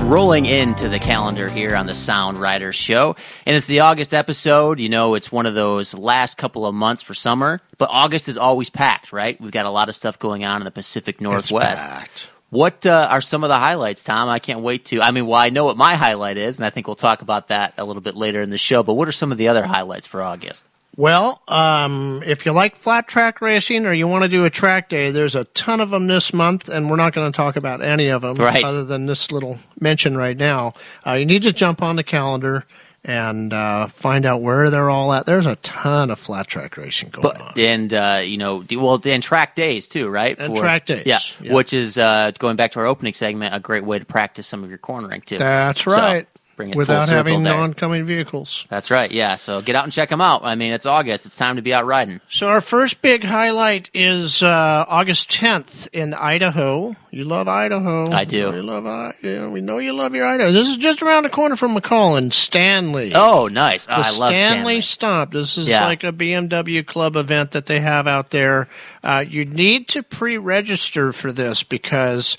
Rolling 0.08 0.46
into 0.46 0.88
the 0.88 1.00
calendar 1.00 1.50
here 1.50 1.76
on 1.76 1.86
the 1.86 1.94
Sound 1.94 2.40
Rider 2.40 2.72
Show. 2.72 3.18
And 3.46 3.58
it's 3.58 3.68
the 3.68 3.82
August 3.82 4.14
episode. 4.14 4.80
You 4.80 4.88
know, 4.88 5.16
it's 5.16 5.34
one 5.34 5.46
of 5.46 5.54
those 5.54 5.94
last 5.94 6.38
couple 6.38 6.66
of 6.66 6.74
months 6.74 7.02
for 7.02 7.14
summer, 7.14 7.60
but 7.78 7.90
August 7.92 8.30
is 8.30 8.38
always 8.38 8.70
packed, 8.70 9.12
right? 9.12 9.40
We've 9.42 9.52
got 9.52 9.66
a 9.66 9.70
lot 9.70 9.90
of 9.90 9.96
stuff 9.96 10.18
going 10.18 10.46
on 10.46 10.62
in 10.62 10.66
the 10.66 10.72
Pacific 10.72 11.20
Northwest. 11.20 11.86
packed. 11.86 12.28
What 12.50 12.86
uh, 12.86 13.08
are 13.12 13.20
some 13.20 13.44
of 13.44 13.50
the 13.50 13.58
highlights, 13.58 14.06
Tom? 14.06 14.30
I 14.30 14.40
can't 14.40 14.62
wait 14.62 14.86
to. 14.86 15.02
I 15.02 15.12
mean, 15.12 15.26
well, 15.26 15.40
I 15.40 15.50
know 15.50 15.66
what 15.66 15.76
my 15.76 15.96
highlight 15.96 16.38
is, 16.38 16.58
and 16.58 16.66
I 16.66 16.70
think 16.70 16.88
we'll 16.88 16.96
talk 16.96 17.22
about 17.22 17.50
that 17.50 17.74
a 17.78 17.84
little 17.84 18.02
bit 18.02 18.16
later 18.16 18.42
in 18.42 18.50
the 18.50 18.58
show, 18.58 18.84
but 18.84 18.94
what 18.94 19.10
are 19.10 19.14
some 19.14 19.34
of 19.34 19.38
the 19.38 19.50
other 19.50 19.66
highlights 19.66 20.08
for 20.08 20.24
August? 20.24 20.66
Well, 20.98 21.44
um, 21.48 22.24
if 22.26 22.44
you 22.44 22.52
like 22.54 22.76
flat 22.76 23.08
track 23.08 23.40
racing 23.40 23.86
or 23.86 23.94
you 23.94 24.08
want 24.08 24.24
to 24.24 24.28
do 24.28 24.46
a 24.46 24.50
track 24.50 24.90
day, 24.90 25.12
there's 25.12 25.36
a 25.36 25.44
ton 25.44 25.80
of 25.80 25.92
them 25.92 26.08
this 26.08 26.34
month, 26.34 26.70
and 26.70 26.90
we're 26.90 26.96
not 26.96 27.14
going 27.14 27.32
to 27.32 27.38
talk 27.38 27.56
about 27.56 27.84
any 27.84 28.08
of 28.08 28.24
them 28.24 28.36
Right. 28.36 28.64
other 28.64 28.84
than 28.84 29.06
this 29.06 29.32
little 29.32 29.60
mention 29.80 30.18
right 30.18 30.36
now. 30.36 30.74
Uh, 31.06 31.12
you 31.12 31.26
need 31.28 31.44
to 31.44 31.54
jump 31.54 31.84
on 31.84 31.98
the 31.98 32.04
calendar 32.04 32.66
and 33.04 33.54
uh, 33.54 33.86
find 33.86 34.26
out 34.26 34.42
where 34.42 34.72
they're 34.72 34.90
all 34.90 35.14
at. 35.14 35.28
There's 35.28 35.46
a 35.46 35.56
ton 35.58 36.10
of 36.10 36.20
flat 36.20 36.48
track 36.48 36.78
racing 36.78 37.10
going 37.10 37.38
on. 37.38 37.54
And 37.56 37.94
uh, 37.94 38.22
you 38.24 38.38
know, 38.38 38.64
well, 38.72 39.00
and 39.06 39.22
track 39.22 39.56
days 39.56 39.88
too, 39.88 40.10
right? 40.10 40.36
And 40.40 40.56
track 40.56 40.88
days, 40.88 41.04
yeah, 41.06 41.20
yeah. 41.40 41.54
which 41.54 41.74
is 41.74 42.00
uh, 42.00 42.32
going 42.40 42.56
back 42.56 42.72
to 42.72 42.80
our 42.80 42.88
opening 42.88 43.14
segment, 43.14 43.54
a 43.54 43.60
great 43.60 43.86
way 43.86 44.00
to 44.00 44.06
practice 44.06 44.48
some 44.48 44.64
of 44.64 44.70
your 44.70 44.80
cornering 44.80 45.22
too. 45.22 45.38
That's 45.38 45.86
right. 45.86 46.28
Bring 46.58 46.72
it 46.72 46.76
Without 46.76 47.08
having 47.08 47.44
there. 47.44 47.54
oncoming 47.56 48.06
vehicles. 48.06 48.66
That's 48.70 48.92
right. 48.92 49.10
Yeah. 49.10 49.36
So 49.36 49.62
get 49.62 49.76
out 49.78 49.86
and 49.86 49.94
check 49.94 50.10
them 50.10 50.20
out. 50.20 50.44
I 50.44 50.56
mean, 50.56 50.74
it's 50.74 50.86
August. 50.86 51.26
It's 51.26 51.38
time 51.38 51.56
to 51.56 51.62
be 51.62 51.74
out 51.74 51.86
riding. 51.86 52.20
So 52.30 52.50
our 52.50 52.60
first 52.60 53.02
big 53.02 53.24
highlight 53.24 53.90
is 53.94 54.44
uh, 54.44 54.84
August 54.90 55.30
10th 55.32 55.88
in 55.94 56.14
Idaho. 56.14 56.96
You 57.12 57.24
love 57.24 57.48
Idaho. 57.48 58.12
I 58.12 58.26
do. 58.26 58.38
You 58.54 58.62
love 58.64 58.86
I. 58.86 59.14
We 59.24 59.62
know 59.62 59.78
you 59.78 59.94
love 59.94 60.14
your 60.14 60.28
Idaho. 60.28 60.52
This 60.52 60.68
is 60.68 60.78
just 60.78 61.02
around 61.02 61.24
the 61.24 61.30
corner 61.30 61.56
from 61.56 61.76
McCall 61.76 62.18
and 62.18 62.34
Stanley. 62.34 63.14
Oh, 63.16 63.48
nice. 63.48 63.88
Oh, 63.90 63.92
the 63.92 63.96
I 63.96 64.02
love 64.02 64.12
Stanley, 64.12 64.36
Stanley. 64.42 64.82
Stomp. 64.82 65.32
This 65.32 65.58
is 65.58 65.68
Yeah. 65.68 65.86
like 65.86 66.04
a 66.04 66.12
BMW 66.12 66.86
club 66.86 67.16
event 67.16 67.52
that 67.52 67.66
they 67.68 67.80
have 67.80 68.08
out 68.08 68.32
there. 68.32 68.68
Uh, 69.04 69.24
you 69.28 69.46
need 69.46 69.88
to 69.90 70.04
pre-register 70.04 71.14
for 71.14 71.32
this 71.32 71.64
because 71.64 72.38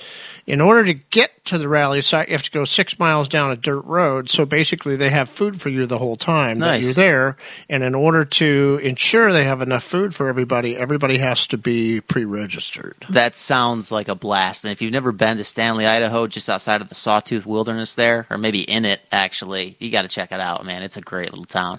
in 0.48 0.62
order 0.62 0.82
to 0.82 0.94
get 0.94 1.44
to 1.44 1.58
the 1.58 1.68
rally 1.68 2.00
site, 2.00 2.28
you 2.28 2.32
have 2.32 2.42
to 2.42 2.50
go 2.50 2.64
six 2.64 2.98
miles 2.98 3.28
down 3.28 3.50
a 3.50 3.56
dirt 3.56 3.82
road. 3.82 4.30
So 4.30 4.46
basically, 4.46 4.96
they 4.96 5.10
have 5.10 5.28
food 5.28 5.60
for 5.60 5.68
you 5.68 5.84
the 5.84 5.98
whole 5.98 6.16
time 6.16 6.60
that 6.60 6.82
you're 6.82 6.94
there. 6.94 7.36
And 7.68 7.82
in 7.82 7.94
order 7.94 8.24
to 8.24 8.80
ensure 8.82 9.30
they 9.30 9.44
have 9.44 9.60
enough 9.60 9.84
food 9.84 10.14
for 10.14 10.28
everybody, 10.28 10.74
everybody 10.74 11.18
has 11.18 11.46
to 11.48 11.58
be 11.58 12.00
pre-registered. 12.00 12.96
That 13.10 13.36
sounds 13.36 13.92
like 13.92 14.08
a 14.08 14.14
blast. 14.14 14.64
And 14.64 14.72
if 14.72 14.80
you've 14.80 14.92
never 14.92 15.12
been 15.12 15.36
to 15.36 15.44
Stanley, 15.44 15.86
Idaho, 15.86 16.26
just 16.26 16.48
outside 16.48 16.80
of 16.80 16.88
the 16.88 16.94
Sawtooth 16.94 17.44
Wilderness 17.44 17.92
there, 17.92 18.26
or 18.30 18.38
maybe 18.38 18.62
in 18.62 18.86
it, 18.86 19.00
actually, 19.12 19.76
you 19.78 19.90
got 19.90 20.02
to 20.02 20.08
check 20.08 20.32
it 20.32 20.40
out, 20.40 20.64
man. 20.64 20.82
It's 20.82 20.96
a 20.96 21.02
great 21.02 21.30
little 21.30 21.44
town. 21.44 21.78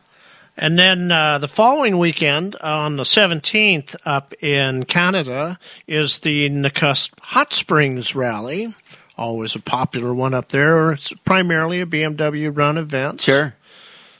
And 0.62 0.78
then 0.78 1.10
uh, 1.12 1.38
the 1.38 1.48
following 1.48 1.98
weekend, 1.98 2.56
on 2.58 2.98
the 2.98 3.04
17th, 3.04 3.96
up 4.06 4.34
in 4.44 4.84
Canada, 4.84 5.58
is 5.88 6.20
the 6.20 6.50
Nakusp 6.50 7.12
Hot 7.22 7.54
Springs 7.54 8.14
Rally. 8.14 8.74
Always 9.18 9.56
a 9.56 9.60
popular 9.62 10.14
one 10.14 10.34
up 10.34 10.50
there. 10.50 10.92
It's 10.92 11.14
primarily 11.24 11.80
a 11.82 11.86
BMW 11.86 12.56
run 12.56 12.78
event. 12.78 13.22
Sure. 13.22 13.56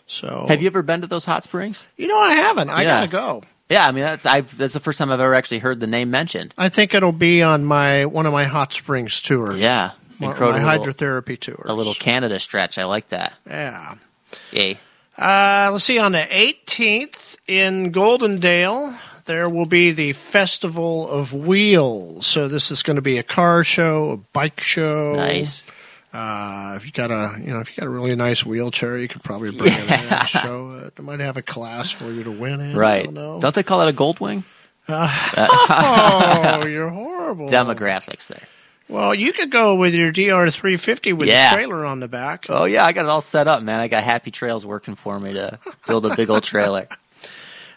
So, 0.08 0.46
Have 0.48 0.62
you 0.62 0.68
ever 0.68 0.82
been 0.82 1.02
to 1.02 1.08
those 1.08 1.26
hot 1.26 1.44
springs? 1.44 1.86
You 1.98 2.08
know, 2.08 2.18
I 2.20 2.34
haven't. 2.34 2.70
I 2.70 2.82
Yeah. 2.84 3.06
gotta 3.06 3.08
go. 3.10 3.44
Yeah, 3.70 3.86
I 3.86 3.92
mean 3.92 4.04
that's 4.04 4.26
I've, 4.26 4.58
that's 4.58 4.74
the 4.74 4.80
first 4.80 4.98
time 4.98 5.12
I've 5.12 5.20
ever 5.20 5.36
actually 5.36 5.60
heard 5.60 5.80
the 5.80 5.86
name 5.88 6.10
mentioned. 6.10 6.56
I 6.58 6.70
think 6.70 6.96
it'll 6.96 7.12
be 7.12 7.44
on 7.44 7.64
my 7.66 8.08
one 8.08 8.26
of 8.26 8.34
my 8.34 8.46
hot 8.46 8.74
springs 8.74 9.22
tours. 9.22 9.60
Yeah, 9.60 9.92
my, 10.18 10.28
my 10.30 10.34
hydrotherapy 10.34 11.40
tours. 11.40 11.66
A 11.70 11.76
little 11.76 11.94
Canada 11.94 12.40
stretch. 12.40 12.80
I 12.80 12.86
like 12.86 13.10
that. 13.10 13.34
Yeah. 13.46 13.96
Yay. 14.52 14.80
Uh, 15.20 15.70
let's 15.72 15.84
see. 15.84 16.00
On 16.00 16.12
the 16.14 16.20
18th 16.20 17.36
in 17.48 17.92
Goldendale, 17.92 18.96
there 19.26 19.50
will 19.50 19.66
be 19.66 19.92
the 19.92 20.14
Festival 20.14 21.10
of 21.10 21.34
Wheels. 21.34 22.26
So 22.26 22.48
this 22.48 22.72
is 22.72 22.84
going 22.84 22.96
to 22.96 23.02
be 23.02 23.18
a 23.18 23.24
car 23.24 23.64
show, 23.64 24.12
a 24.12 24.18
bike 24.18 24.62
show. 24.62 25.14
Nice. 25.16 25.66
Uh, 26.14 26.74
if 26.78 26.86
you 26.86 26.92
got 26.92 27.12
a, 27.12 27.38
you 27.40 27.48
know, 27.52 27.60
if 27.60 27.70
you 27.70 27.76
got 27.82 27.86
a 27.86 27.90
really 27.90 28.16
nice 28.16 28.44
wheelchair, 28.46 28.98
you 28.98 29.08
could 29.08 29.22
probably 29.24 29.52
bring 29.52 29.74
it 29.74 29.84
in 29.84 29.90
and 29.92 30.28
show 30.28 30.82
it. 30.86 30.96
They 30.96 31.04
might 31.04 31.20
have 31.20 31.38
a 31.38 31.42
class 31.44 31.92
for 31.92 32.12
you 32.12 32.24
to 32.24 32.32
win 32.32 32.62
in. 32.62 32.72
I 32.76 32.78
Right. 32.78 33.06
don't 33.06 33.14
know. 33.14 33.40
Don't 33.42 33.54
they 33.54 33.62
call 33.64 33.80
that 33.80 33.90
a 33.90 33.94
gold 33.94 34.20
wing? 34.20 34.44
oh, 34.90 36.66
you're 36.66 36.90
horrible. 36.90 37.48
Demographics 37.48 38.28
there. 38.28 38.42
Well, 38.90 39.14
you 39.14 39.32
could 39.34 39.52
go 39.52 39.76
with 39.76 39.94
your 39.94 40.12
DR350 40.12 41.14
with 41.16 41.28
Yeah. 41.28 41.52
the 41.52 41.56
trailer 41.56 41.86
on 41.86 42.00
the 42.00 42.08
back. 42.08 42.48
Oh 42.50 42.66
yeah, 42.66 42.84
I 42.84 42.92
got 42.92 43.06
it 43.06 43.10
all 43.10 43.22
set 43.22 43.48
up, 43.48 43.62
man. 43.64 43.80
I 43.80 43.88
got 43.88 44.04
Happy 44.04 44.32
Trails 44.32 44.66
working 44.66 44.96
for 44.96 45.18
me 45.20 45.34
to 45.34 45.60
build 45.88 46.06
a 46.08 46.16
big 46.16 46.30
old 46.30 46.44
trailer. 46.44 46.88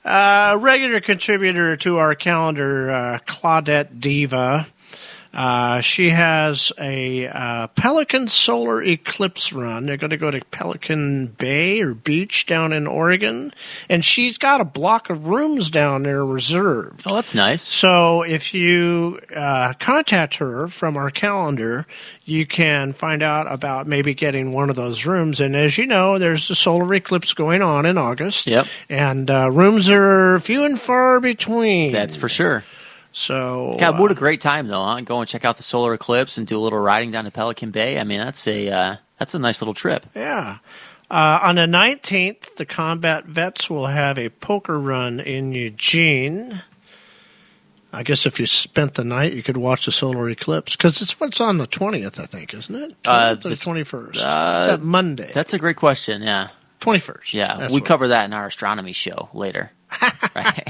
Uh, 0.04 0.58
regular 0.60 1.00
contributor 1.00 1.76
to 1.76 1.98
our 1.98 2.16
calendar, 2.16 2.90
uh, 2.90 3.18
Claudette 3.24 4.00
Diva. 4.00 4.66
Uh, 5.32 5.80
she 5.80 6.10
has 6.10 6.72
a 6.78 7.26
uh, 7.26 7.66
Pelican 7.68 8.28
Solar 8.28 8.82
Eclipse 8.82 9.52
run. 9.52 9.86
They're 9.86 9.96
going 9.96 10.10
to 10.10 10.16
go 10.16 10.30
to 10.30 10.40
Pelican 10.50 11.26
Bay 11.26 11.80
or 11.80 11.94
Beach 11.94 12.46
down 12.46 12.72
in 12.72 12.86
Oregon, 12.86 13.54
and 13.88 14.04
she's 14.04 14.36
got 14.36 14.60
a 14.60 14.64
block 14.64 15.08
of 15.08 15.26
rooms 15.26 15.70
down 15.70 16.02
there 16.02 16.24
reserved. 16.24 17.04
Oh, 17.06 17.14
that's 17.14 17.34
nice. 17.34 17.62
So 17.62 18.22
if 18.22 18.52
you 18.52 19.20
uh, 19.34 19.72
contact 19.78 20.36
her 20.36 20.68
from 20.68 20.96
our 20.96 21.10
calendar, 21.10 21.86
you 22.24 22.46
can 22.46 22.92
find 22.92 23.22
out 23.22 23.50
about 23.50 23.86
maybe 23.86 24.14
getting 24.14 24.52
one 24.52 24.68
of 24.68 24.76
those 24.76 25.06
rooms. 25.06 25.40
And 25.40 25.56
as 25.56 25.78
you 25.78 25.86
know, 25.86 26.18
there's 26.18 26.48
the 26.48 26.54
solar 26.54 26.92
eclipse 26.94 27.32
going 27.32 27.62
on 27.62 27.86
in 27.86 27.96
August. 27.96 28.46
Yep. 28.46 28.66
And 28.88 29.30
uh, 29.30 29.50
rooms 29.50 29.90
are 29.90 30.38
few 30.40 30.64
and 30.64 30.78
far 30.78 31.20
between. 31.20 31.92
That's 31.92 32.16
for 32.16 32.28
sure. 32.28 32.64
So 33.12 33.76
God, 33.78 33.98
what 33.98 34.10
a 34.10 34.14
great 34.14 34.40
time 34.40 34.68
though, 34.68 34.82
huh? 34.82 35.00
Go 35.02 35.20
and 35.20 35.28
check 35.28 35.44
out 35.44 35.56
the 35.58 35.62
solar 35.62 35.92
eclipse 35.94 36.38
and 36.38 36.46
do 36.46 36.56
a 36.56 36.60
little 36.60 36.78
riding 36.78 37.10
down 37.10 37.24
to 37.24 37.30
Pelican 37.30 37.70
Bay. 37.70 37.98
I 38.00 38.04
mean, 38.04 38.18
that's 38.18 38.46
a 38.48 38.70
uh, 38.70 38.96
that's 39.18 39.34
a 39.34 39.38
nice 39.38 39.60
little 39.60 39.74
trip. 39.74 40.06
Yeah. 40.14 40.58
Uh, 41.10 41.40
on 41.42 41.56
the 41.56 41.66
19th, 41.66 42.56
the 42.56 42.64
combat 42.64 43.26
vets 43.26 43.68
will 43.68 43.88
have 43.88 44.18
a 44.18 44.30
poker 44.30 44.80
run 44.80 45.20
in 45.20 45.52
Eugene. 45.52 46.62
I 47.92 48.02
guess 48.02 48.24
if 48.24 48.40
you 48.40 48.46
spent 48.46 48.94
the 48.94 49.04
night, 49.04 49.34
you 49.34 49.42
could 49.42 49.58
watch 49.58 49.84
the 49.84 49.92
solar 49.92 50.30
eclipse 50.30 50.74
because 50.74 51.02
it's 51.02 51.20
what's 51.20 51.38
on 51.42 51.58
the 51.58 51.66
20th, 51.66 52.18
I 52.18 52.24
think, 52.24 52.54
isn't 52.54 52.74
it? 52.74 53.02
20th 53.02 53.44
Uh, 53.44 53.48
or 53.48 53.52
21st? 53.74 54.16
uh, 54.24 54.66
that 54.68 54.82
Monday? 54.82 55.30
That's 55.34 55.52
a 55.52 55.58
great 55.58 55.76
question. 55.76 56.22
Yeah, 56.22 56.48
21st. 56.80 57.34
yeah. 57.34 57.68
We 57.70 57.82
cover 57.82 58.08
that 58.08 58.24
in 58.24 58.32
our 58.32 58.46
astronomy 58.46 58.92
show 58.94 59.28
later. 59.34 59.70
right. 60.34 60.66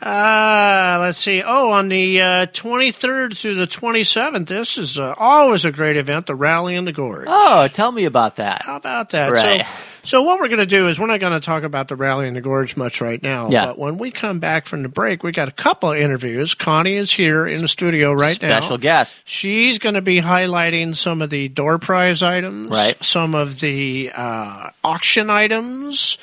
Uh, 0.00 0.98
let's 1.00 1.18
see. 1.18 1.42
Oh, 1.44 1.72
on 1.72 1.88
the 1.88 2.20
uh, 2.20 2.46
23rd 2.46 3.36
through 3.36 3.56
the 3.56 3.66
27th, 3.66 4.46
this 4.46 4.78
is 4.78 4.98
uh, 4.98 5.14
always 5.18 5.64
a 5.64 5.72
great 5.72 5.96
event, 5.96 6.26
the 6.26 6.34
Rally 6.34 6.76
in 6.76 6.84
the 6.84 6.92
Gorge. 6.92 7.26
Oh, 7.28 7.68
tell 7.72 7.90
me 7.90 8.04
about 8.04 8.36
that. 8.36 8.62
How 8.62 8.76
about 8.76 9.10
that? 9.10 9.30
Right. 9.32 9.62
So, 9.66 9.66
so 10.04 10.22
what 10.22 10.38
we're 10.40 10.46
going 10.48 10.60
to 10.60 10.66
do 10.66 10.88
is 10.88 10.98
we're 11.00 11.06
not 11.08 11.20
going 11.20 11.32
to 11.38 11.44
talk 11.44 11.64
about 11.64 11.88
the 11.88 11.96
Rally 11.96 12.28
in 12.28 12.34
the 12.34 12.40
Gorge 12.40 12.76
much 12.76 13.00
right 13.00 13.20
now. 13.22 13.50
Yeah. 13.50 13.66
But 13.66 13.78
when 13.78 13.98
we 13.98 14.10
come 14.12 14.38
back 14.38 14.66
from 14.66 14.82
the 14.84 14.88
break, 14.88 15.22
we 15.24 15.32
got 15.32 15.48
a 15.48 15.52
couple 15.52 15.90
of 15.90 15.98
interviews. 15.98 16.54
Connie 16.54 16.94
is 16.94 17.12
here 17.12 17.46
in 17.46 17.60
the 17.60 17.68
studio 17.68 18.12
right 18.12 18.40
now. 18.40 18.48
Special 18.60 18.78
guest. 18.78 19.20
She's 19.24 19.78
going 19.80 19.96
to 19.96 20.00
be 20.02 20.20
highlighting 20.20 20.94
some 20.96 21.20
of 21.22 21.30
the 21.30 21.48
door 21.48 21.78
prize 21.78 22.22
items, 22.22 22.70
Right. 22.70 23.02
some 23.02 23.34
of 23.34 23.58
the 23.60 24.12
uh, 24.14 24.70
auction 24.84 25.28
items, 25.28 26.18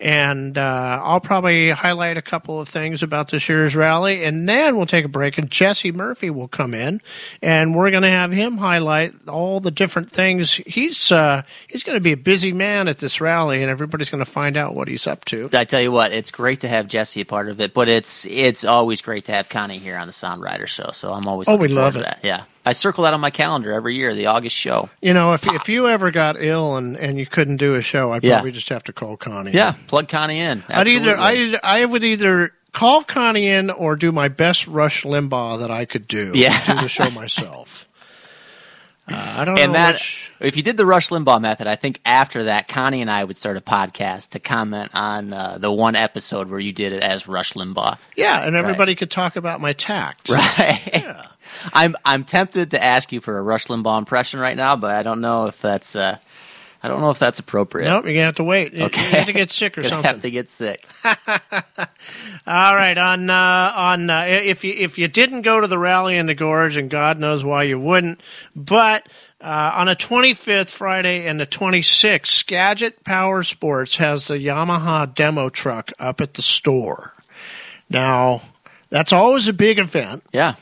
and 0.00 0.56
uh, 0.56 1.00
I'll 1.02 1.20
probably 1.20 1.70
highlight 1.70 2.16
a 2.16 2.22
couple 2.22 2.60
of 2.60 2.68
things 2.68 3.02
about 3.02 3.28
this 3.30 3.48
year's 3.48 3.74
rally, 3.74 4.24
and 4.24 4.48
then 4.48 4.76
we'll 4.76 4.86
take 4.86 5.04
a 5.04 5.08
break, 5.08 5.38
and 5.38 5.50
Jesse 5.50 5.92
Murphy 5.92 6.30
will 6.30 6.48
come 6.48 6.74
in, 6.74 7.00
and 7.42 7.74
we're 7.74 7.90
going 7.90 8.04
to 8.04 8.08
have 8.08 8.32
him 8.32 8.58
highlight 8.58 9.14
all 9.28 9.60
the 9.60 9.70
different 9.70 10.10
things. 10.10 10.54
He's 10.54 11.10
uh, 11.10 11.42
he's 11.66 11.82
going 11.82 11.96
to 11.96 12.00
be 12.00 12.12
a 12.12 12.16
busy 12.16 12.52
man 12.52 12.88
at 12.88 12.98
this 12.98 13.20
rally, 13.20 13.62
and 13.62 13.70
everybody's 13.70 14.10
going 14.10 14.24
to 14.24 14.30
find 14.30 14.56
out 14.56 14.74
what 14.74 14.88
he's 14.88 15.06
up 15.06 15.24
to. 15.26 15.50
I 15.52 15.64
tell 15.64 15.80
you 15.80 15.92
what, 15.92 16.12
it's 16.12 16.30
great 16.30 16.60
to 16.60 16.68
have 16.68 16.86
Jesse 16.86 17.20
a 17.20 17.24
part 17.24 17.48
of 17.48 17.60
it, 17.60 17.74
but 17.74 17.88
it's 17.88 18.24
it's 18.26 18.64
always 18.64 19.02
great 19.02 19.24
to 19.26 19.32
have 19.32 19.48
Connie 19.48 19.78
here 19.78 19.96
on 19.96 20.06
the 20.06 20.12
Sound 20.12 20.42
Rider 20.42 20.66
Show. 20.66 20.90
So 20.92 21.12
I'm 21.12 21.26
always 21.26 21.48
Oh, 21.48 21.56
we 21.56 21.68
love 21.68 21.96
it. 21.96 22.00
That. 22.00 22.20
Yeah, 22.22 22.44
I 22.68 22.72
circle 22.72 23.04
that 23.04 23.14
on 23.14 23.20
my 23.20 23.30
calendar 23.30 23.72
every 23.72 23.94
year, 23.94 24.14
the 24.14 24.26
August 24.26 24.54
show. 24.54 24.90
You 25.00 25.14
know, 25.14 25.32
if 25.32 25.46
if 25.46 25.68
you 25.70 25.88
ever 25.88 26.10
got 26.10 26.36
ill 26.38 26.76
and, 26.76 26.96
and 26.98 27.18
you 27.18 27.24
couldn't 27.24 27.56
do 27.56 27.74
a 27.76 27.82
show, 27.82 28.12
I'd 28.12 28.22
Yeah. 28.22 28.34
probably 28.34 28.52
just 28.52 28.68
have 28.68 28.84
to 28.84 28.92
call 28.92 29.16
Connie. 29.16 29.52
Yeah, 29.52 29.72
plug 29.86 30.08
Connie 30.08 30.38
in. 30.40 30.62
I'd 30.68 30.86
either 30.86 31.16
I 31.18 31.54
I 31.64 31.84
would 31.86 32.04
either 32.04 32.52
call 32.72 33.02
Connie 33.04 33.46
in 33.48 33.70
or 33.70 33.96
do 33.96 34.12
my 34.12 34.28
best 34.28 34.66
Rush 34.68 35.04
Limbaugh 35.04 35.60
that 35.60 35.70
I 35.70 35.86
could 35.86 36.06
do. 36.06 36.32
Yeah. 36.34 36.62
do 36.66 36.74
the 36.82 36.88
show 36.88 37.10
myself. 37.10 37.87
Uh, 39.10 39.34
I 39.38 39.44
don't 39.44 39.58
and 39.58 39.72
know 39.72 39.78
that 39.78 40.02
if 40.40 40.56
you 40.56 40.62
did 40.62 40.76
the 40.76 40.86
Rush 40.86 41.08
Limbaugh 41.08 41.40
method, 41.40 41.66
I 41.66 41.76
think 41.76 42.00
after 42.04 42.44
that, 42.44 42.68
Connie 42.68 43.00
and 43.00 43.10
I 43.10 43.24
would 43.24 43.36
start 43.36 43.56
a 43.56 43.60
podcast 43.60 44.30
to 44.30 44.38
comment 44.38 44.90
on 44.94 45.32
uh, 45.32 45.58
the 45.58 45.72
one 45.72 45.96
episode 45.96 46.48
where 46.48 46.60
you 46.60 46.72
did 46.72 46.92
it 46.92 47.02
as 47.02 47.26
Rush 47.26 47.54
Limbaugh. 47.54 47.98
Yeah, 48.16 48.46
and 48.46 48.56
everybody 48.56 48.94
could 48.94 49.10
talk 49.10 49.36
about 49.36 49.60
my 49.60 49.72
tact. 49.72 50.28
Right. 50.38 50.90
Yeah. 50.92 51.26
I'm 51.72 51.96
I'm 52.04 52.24
tempted 52.24 52.70
to 52.72 52.82
ask 52.82 53.10
you 53.10 53.20
for 53.20 53.38
a 53.38 53.42
Rush 53.42 53.66
Limbaugh 53.66 53.98
impression 53.98 54.40
right 54.40 54.56
now, 54.56 54.76
but 54.76 54.94
I 54.94 55.02
don't 55.02 55.20
know 55.20 55.46
if 55.46 55.60
that's 55.60 55.96
uh, 55.96 56.18
I 56.82 56.88
don't 56.88 57.00
know 57.00 57.10
if 57.10 57.18
that's 57.18 57.38
appropriate. 57.40 57.86
Nope, 57.88 58.04
you're 58.04 58.14
gonna 58.14 58.26
have 58.26 58.36
to 58.36 58.44
wait. 58.44 58.72
Okay. 58.72 59.00
You 59.02 59.16
have 59.16 59.26
to 59.26 59.32
get 59.32 59.50
sick 59.50 59.76
or 59.76 59.82
something. 59.84 60.04
have 60.08 60.22
to 60.22 60.30
get 60.30 60.48
sick. 60.48 60.86
All 61.04 62.74
right, 62.74 62.96
on 62.96 63.28
uh, 63.28 63.72
on 63.74 64.08
uh, 64.10 64.24
if 64.28 64.64
you 64.64 64.72
if 64.76 64.96
you 64.98 65.08
didn't 65.08 65.42
go 65.42 65.60
to 65.60 65.66
the 65.66 65.78
rally 65.78 66.16
in 66.16 66.26
the 66.26 66.34
gorge, 66.34 66.76
and 66.76 66.88
God 66.88 67.18
knows 67.18 67.44
why 67.44 67.64
you 67.64 67.78
wouldn't, 67.78 68.20
but 68.56 69.08
uh, 69.40 69.72
on 69.74 69.86
the 69.88 69.96
25th 69.96 70.70
Friday 70.70 71.26
and 71.26 71.38
the 71.38 71.46
26th, 71.46 72.26
Skagit 72.26 73.04
Power 73.04 73.42
Sports 73.42 73.96
has 73.96 74.28
the 74.28 74.34
Yamaha 74.34 75.12
demo 75.14 75.48
truck 75.48 75.92
up 75.98 76.20
at 76.20 76.34
the 76.34 76.42
store. 76.42 77.12
Now, 77.90 78.42
that's 78.90 79.12
always 79.12 79.48
a 79.48 79.52
big 79.52 79.78
event, 79.78 80.22
Yeah, 80.32 80.54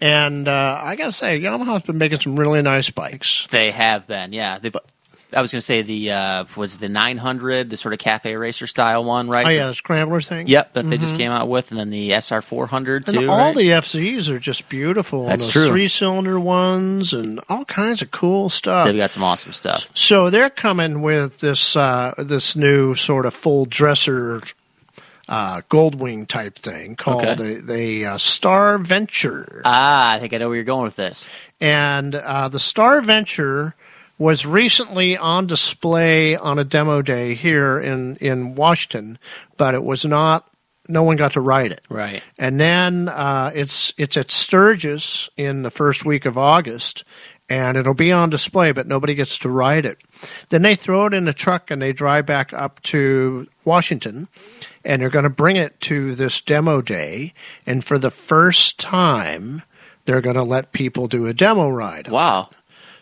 and 0.00 0.48
uh, 0.48 0.80
I 0.82 0.96
gotta 0.96 1.12
say, 1.12 1.40
Yamaha's 1.40 1.82
been 1.82 1.98
making 1.98 2.20
some 2.20 2.36
really 2.36 2.62
nice 2.62 2.90
bikes. 2.90 3.46
they 3.50 3.70
have 3.70 4.06
been. 4.06 4.32
Yeah, 4.32 4.58
They've, 4.58 4.74
I 5.34 5.40
was 5.40 5.50
going 5.52 5.58
to 5.58 5.64
say 5.64 5.82
the 5.82 6.10
uh, 6.12 6.44
was 6.56 6.78
the 6.78 6.88
900, 6.88 7.70
the 7.70 7.76
sort 7.76 7.92
of 7.92 7.98
cafe 7.98 8.36
racer 8.36 8.66
style 8.66 9.04
one, 9.04 9.28
right? 9.28 9.46
Oh 9.46 9.48
yeah, 9.50 9.66
the 9.66 9.74
scrambler 9.74 10.20
thing. 10.20 10.46
Yep, 10.46 10.74
that 10.74 10.88
they 10.88 10.98
just 10.98 11.16
came 11.16 11.30
out 11.30 11.48
with, 11.48 11.70
and 11.70 11.80
then 11.80 11.90
the 11.90 12.12
SR 12.12 12.40
400 12.42 13.08
And 13.08 13.18
too. 13.18 13.30
all 13.30 13.36
right? 13.38 13.56
the 13.56 13.68
FZs 13.70 14.28
are 14.28 14.38
just 14.38 14.68
beautiful. 14.68 15.26
That's 15.26 15.44
those 15.44 15.52
true. 15.52 15.68
Three 15.68 15.88
cylinder 15.88 16.38
ones 16.38 17.12
and 17.12 17.40
all 17.48 17.64
kinds 17.64 18.02
of 18.02 18.10
cool 18.10 18.48
stuff. 18.48 18.86
They've 18.86 18.96
got 18.96 19.12
some 19.12 19.22
awesome 19.24 19.52
stuff. 19.52 19.90
So 19.94 20.30
they're 20.30 20.50
coming 20.50 21.02
with 21.02 21.40
this 21.40 21.76
uh, 21.76 22.14
this 22.18 22.56
new 22.56 22.94
sort 22.94 23.26
of 23.26 23.34
full 23.34 23.66
dresser 23.66 24.42
uh, 25.26 25.62
Goldwing 25.70 26.28
type 26.28 26.56
thing 26.56 26.96
called 26.96 27.24
Okay. 27.24 27.34
the, 27.34 27.60
the 27.62 28.06
uh, 28.06 28.18
Star 28.18 28.76
Venture, 28.78 29.62
Ah, 29.64 30.12
I 30.12 30.18
think 30.18 30.34
I 30.34 30.38
know 30.38 30.48
where 30.48 30.56
you're 30.56 30.64
going 30.64 30.84
with 30.84 30.96
this. 30.96 31.30
and 31.60 32.14
uh, 32.14 32.48
the 32.48 32.60
Star 32.60 33.00
Venture 33.00 33.74
was 34.18 34.46
recently 34.46 35.16
on 35.16 35.46
display 35.46 36.36
on 36.36 36.58
a 36.58 36.64
demo 36.64 37.02
day 37.02 37.34
here 37.34 37.78
in 37.78 38.16
in 38.16 38.54
Washington, 38.54 39.18
but 39.56 39.74
it 39.74 39.82
was 39.82 40.04
not. 40.04 40.48
No 40.86 41.02
one 41.02 41.16
got 41.16 41.32
to 41.32 41.40
ride 41.40 41.72
it. 41.72 41.80
Right. 41.88 42.22
And 42.38 42.60
then 42.60 43.08
uh, 43.08 43.50
it's 43.54 43.94
it's 43.96 44.16
at 44.16 44.30
Sturgis 44.30 45.30
in 45.36 45.62
the 45.62 45.70
first 45.70 46.04
week 46.04 46.26
of 46.26 46.36
August, 46.36 47.04
and 47.48 47.76
it'll 47.76 47.94
be 47.94 48.12
on 48.12 48.30
display, 48.30 48.72
but 48.72 48.86
nobody 48.86 49.14
gets 49.14 49.38
to 49.38 49.48
ride 49.48 49.86
it. 49.86 49.98
Then 50.50 50.62
they 50.62 50.74
throw 50.74 51.06
it 51.06 51.14
in 51.14 51.26
a 51.26 51.32
truck 51.32 51.70
and 51.70 51.80
they 51.80 51.92
drive 51.92 52.26
back 52.26 52.52
up 52.52 52.80
to 52.82 53.48
Washington, 53.64 54.28
and 54.84 55.00
they're 55.00 55.08
going 55.08 55.24
to 55.24 55.30
bring 55.30 55.56
it 55.56 55.80
to 55.82 56.14
this 56.14 56.40
demo 56.40 56.82
day. 56.82 57.32
And 57.66 57.82
for 57.82 57.98
the 57.98 58.10
first 58.10 58.78
time, 58.78 59.62
they're 60.04 60.20
going 60.20 60.36
to 60.36 60.42
let 60.42 60.72
people 60.72 61.08
do 61.08 61.26
a 61.26 61.34
demo 61.34 61.70
ride. 61.70 62.08
Wow. 62.08 62.50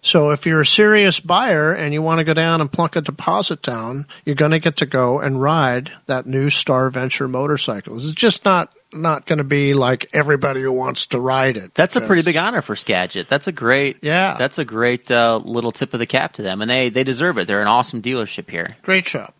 So 0.04 0.30
if 0.30 0.46
you're 0.46 0.60
a 0.60 0.66
serious 0.66 1.20
buyer 1.20 1.72
and 1.72 1.94
you 1.94 2.02
want 2.02 2.18
to 2.18 2.24
go 2.24 2.34
down 2.34 2.60
and 2.60 2.70
plunk 2.70 2.96
a 2.96 3.00
deposit 3.00 3.62
down, 3.62 4.06
you're 4.24 4.34
going 4.34 4.50
to 4.50 4.58
get 4.58 4.76
to 4.78 4.86
go 4.86 5.20
and 5.20 5.40
ride 5.40 5.92
that 6.06 6.26
new 6.26 6.50
Star 6.50 6.90
Venture 6.90 7.28
motorcycle. 7.28 7.94
It's 7.96 8.12
just 8.12 8.44
not 8.44 8.72
not 8.92 9.24
going 9.24 9.38
to 9.38 9.44
be 9.44 9.72
like 9.72 10.10
everybody 10.12 10.60
who 10.60 10.72
wants 10.72 11.06
to 11.06 11.18
ride 11.20 11.56
it. 11.56 11.74
That's 11.74 11.96
a 11.96 12.00
pretty 12.00 12.20
big 12.22 12.36
honor 12.36 12.60
for 12.60 12.76
Skagit. 12.76 13.26
That's 13.28 13.46
a 13.46 13.52
great, 13.52 13.96
Yeah. 14.02 14.36
That's 14.36 14.58
a 14.58 14.66
great 14.66 15.10
uh, 15.10 15.40
little 15.42 15.72
tip 15.72 15.94
of 15.94 15.98
the 16.00 16.06
cap 16.06 16.34
to 16.34 16.42
them, 16.42 16.60
and 16.60 16.70
they 16.70 16.90
they 16.90 17.04
deserve 17.04 17.38
it. 17.38 17.46
They're 17.46 17.62
an 17.62 17.68
awesome 17.68 18.02
dealership 18.02 18.50
here. 18.50 18.76
great 18.82 19.06
shop. 19.08 19.34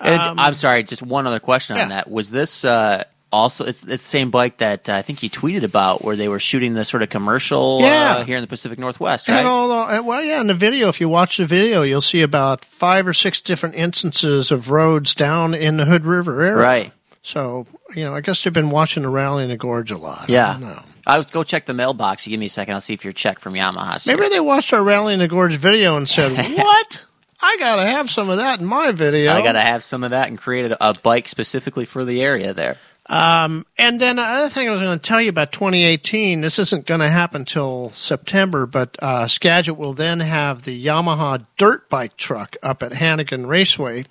And 0.00 0.20
Um, 0.20 0.38
I'm 0.38 0.54
sorry, 0.54 0.82
just 0.82 1.02
one 1.02 1.26
other 1.26 1.40
question 1.40 1.76
yeah. 1.76 1.84
on 1.84 1.88
that. 1.88 2.10
Was 2.10 2.30
this 2.30 2.64
uh, 2.64 3.04
also 3.34 3.64
it's, 3.64 3.82
it's 3.82 3.86
the 3.86 3.98
same 3.98 4.30
bike 4.30 4.58
that 4.58 4.88
uh, 4.88 4.94
I 4.94 5.02
think 5.02 5.18
he 5.18 5.28
tweeted 5.28 5.62
about, 5.64 6.04
where 6.04 6.16
they 6.16 6.28
were 6.28 6.40
shooting 6.40 6.74
the 6.74 6.84
sort 6.84 7.02
of 7.02 7.10
commercial 7.10 7.80
Yeah. 7.80 8.16
uh, 8.18 8.24
here 8.24 8.36
in 8.36 8.40
the 8.42 8.46
Pacific 8.48 8.78
Northwest, 8.78 9.28
And 9.28 9.36
right? 9.36 9.44
all 9.44 9.70
uh, 9.72 10.02
well, 10.02 10.22
yeah, 10.22 10.40
in 10.40 10.46
the 10.46 10.54
video, 10.54 10.88
if 10.88 11.00
you 11.00 11.08
watch 11.08 11.36
the 11.38 11.44
video, 11.44 11.82
you'll 11.82 12.00
see 12.00 12.22
about 12.22 12.64
five 12.64 13.06
or 13.06 13.12
six 13.12 13.40
different 13.40 13.74
instances 13.74 14.50
of 14.52 14.70
roads 14.70 15.14
down 15.14 15.52
in 15.54 15.76
the 15.76 15.84
Hood 15.84 16.04
River 16.06 16.40
area. 16.42 16.56
Right. 16.56 16.92
So, 17.22 17.66
you 17.96 18.04
know, 18.04 18.14
I 18.14 18.20
guess 18.20 18.44
they've 18.44 18.52
been 18.52 18.70
watching 18.70 19.02
the 19.02 19.08
rally 19.08 19.44
in 19.44 19.48
the 19.50 19.56
gorge 19.56 19.90
a 19.90 19.96
lot. 19.96 20.28
Yeah. 20.28 20.82
I 21.06 21.18
would 21.18 21.32
go 21.32 21.42
check 21.42 21.66
the 21.66 21.74
mailbox. 21.74 22.26
You 22.26 22.30
give 22.30 22.40
me 22.40 22.46
a 22.46 22.50
second. 22.50 22.74
I'll 22.74 22.80
see 22.80 22.94
if 22.94 23.04
your 23.04 23.12
check 23.14 23.38
from 23.38 23.54
Yamaha. 23.54 24.06
Maybe 24.06 24.28
they 24.28 24.40
watched 24.40 24.72
our 24.72 24.82
Rally 24.82 25.12
in 25.14 25.18
the 25.18 25.28
Gorge 25.28 25.56
video 25.56 25.96
and 25.96 26.08
said, 26.08 26.32
What? 26.56 27.04
I 27.42 27.56
got 27.58 27.76
to 27.76 27.84
have 27.84 28.10
some 28.10 28.30
of 28.30 28.38
that 28.38 28.60
in 28.60 28.66
my 28.66 28.92
video. 28.92 29.30
I 29.32 29.42
got 29.42 29.52
to 29.52 29.60
have 29.60 29.84
some 29.84 30.02
of 30.02 30.10
that 30.12 30.28
and 30.28 30.38
create 30.38 30.72
a, 30.72 30.88
a 30.90 30.94
bike 30.94 31.28
specifically 31.28 31.84
for 31.84 32.04
the 32.06 32.22
area 32.22 32.54
there. 32.54 32.78
Um, 33.06 33.66
and 33.76 34.00
then 34.00 34.18
another 34.18 34.48
thing 34.48 34.66
I 34.66 34.72
was 34.72 34.80
going 34.80 34.98
to 34.98 35.02
tell 35.02 35.20
you 35.20 35.28
about 35.28 35.52
2018, 35.52 36.40
this 36.40 36.58
isn't 36.58 36.86
going 36.86 37.00
to 37.00 37.10
happen 37.10 37.44
till 37.44 37.90
September, 37.90 38.64
but 38.64 38.96
uh, 39.02 39.26
Skagit 39.26 39.76
will 39.76 39.92
then 39.92 40.20
have 40.20 40.64
the 40.64 40.86
Yamaha 40.86 41.44
dirt 41.58 41.90
bike 41.90 42.16
truck 42.16 42.56
up 42.62 42.82
at 42.82 42.92
Hannegan 42.92 43.46
Raceway 43.46 44.04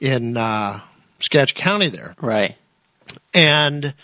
in 0.00 0.38
uh, 0.38 0.80
Skagit 1.18 1.54
County 1.54 1.88
there. 1.88 2.14
Right. 2.20 2.56
And 3.34 3.94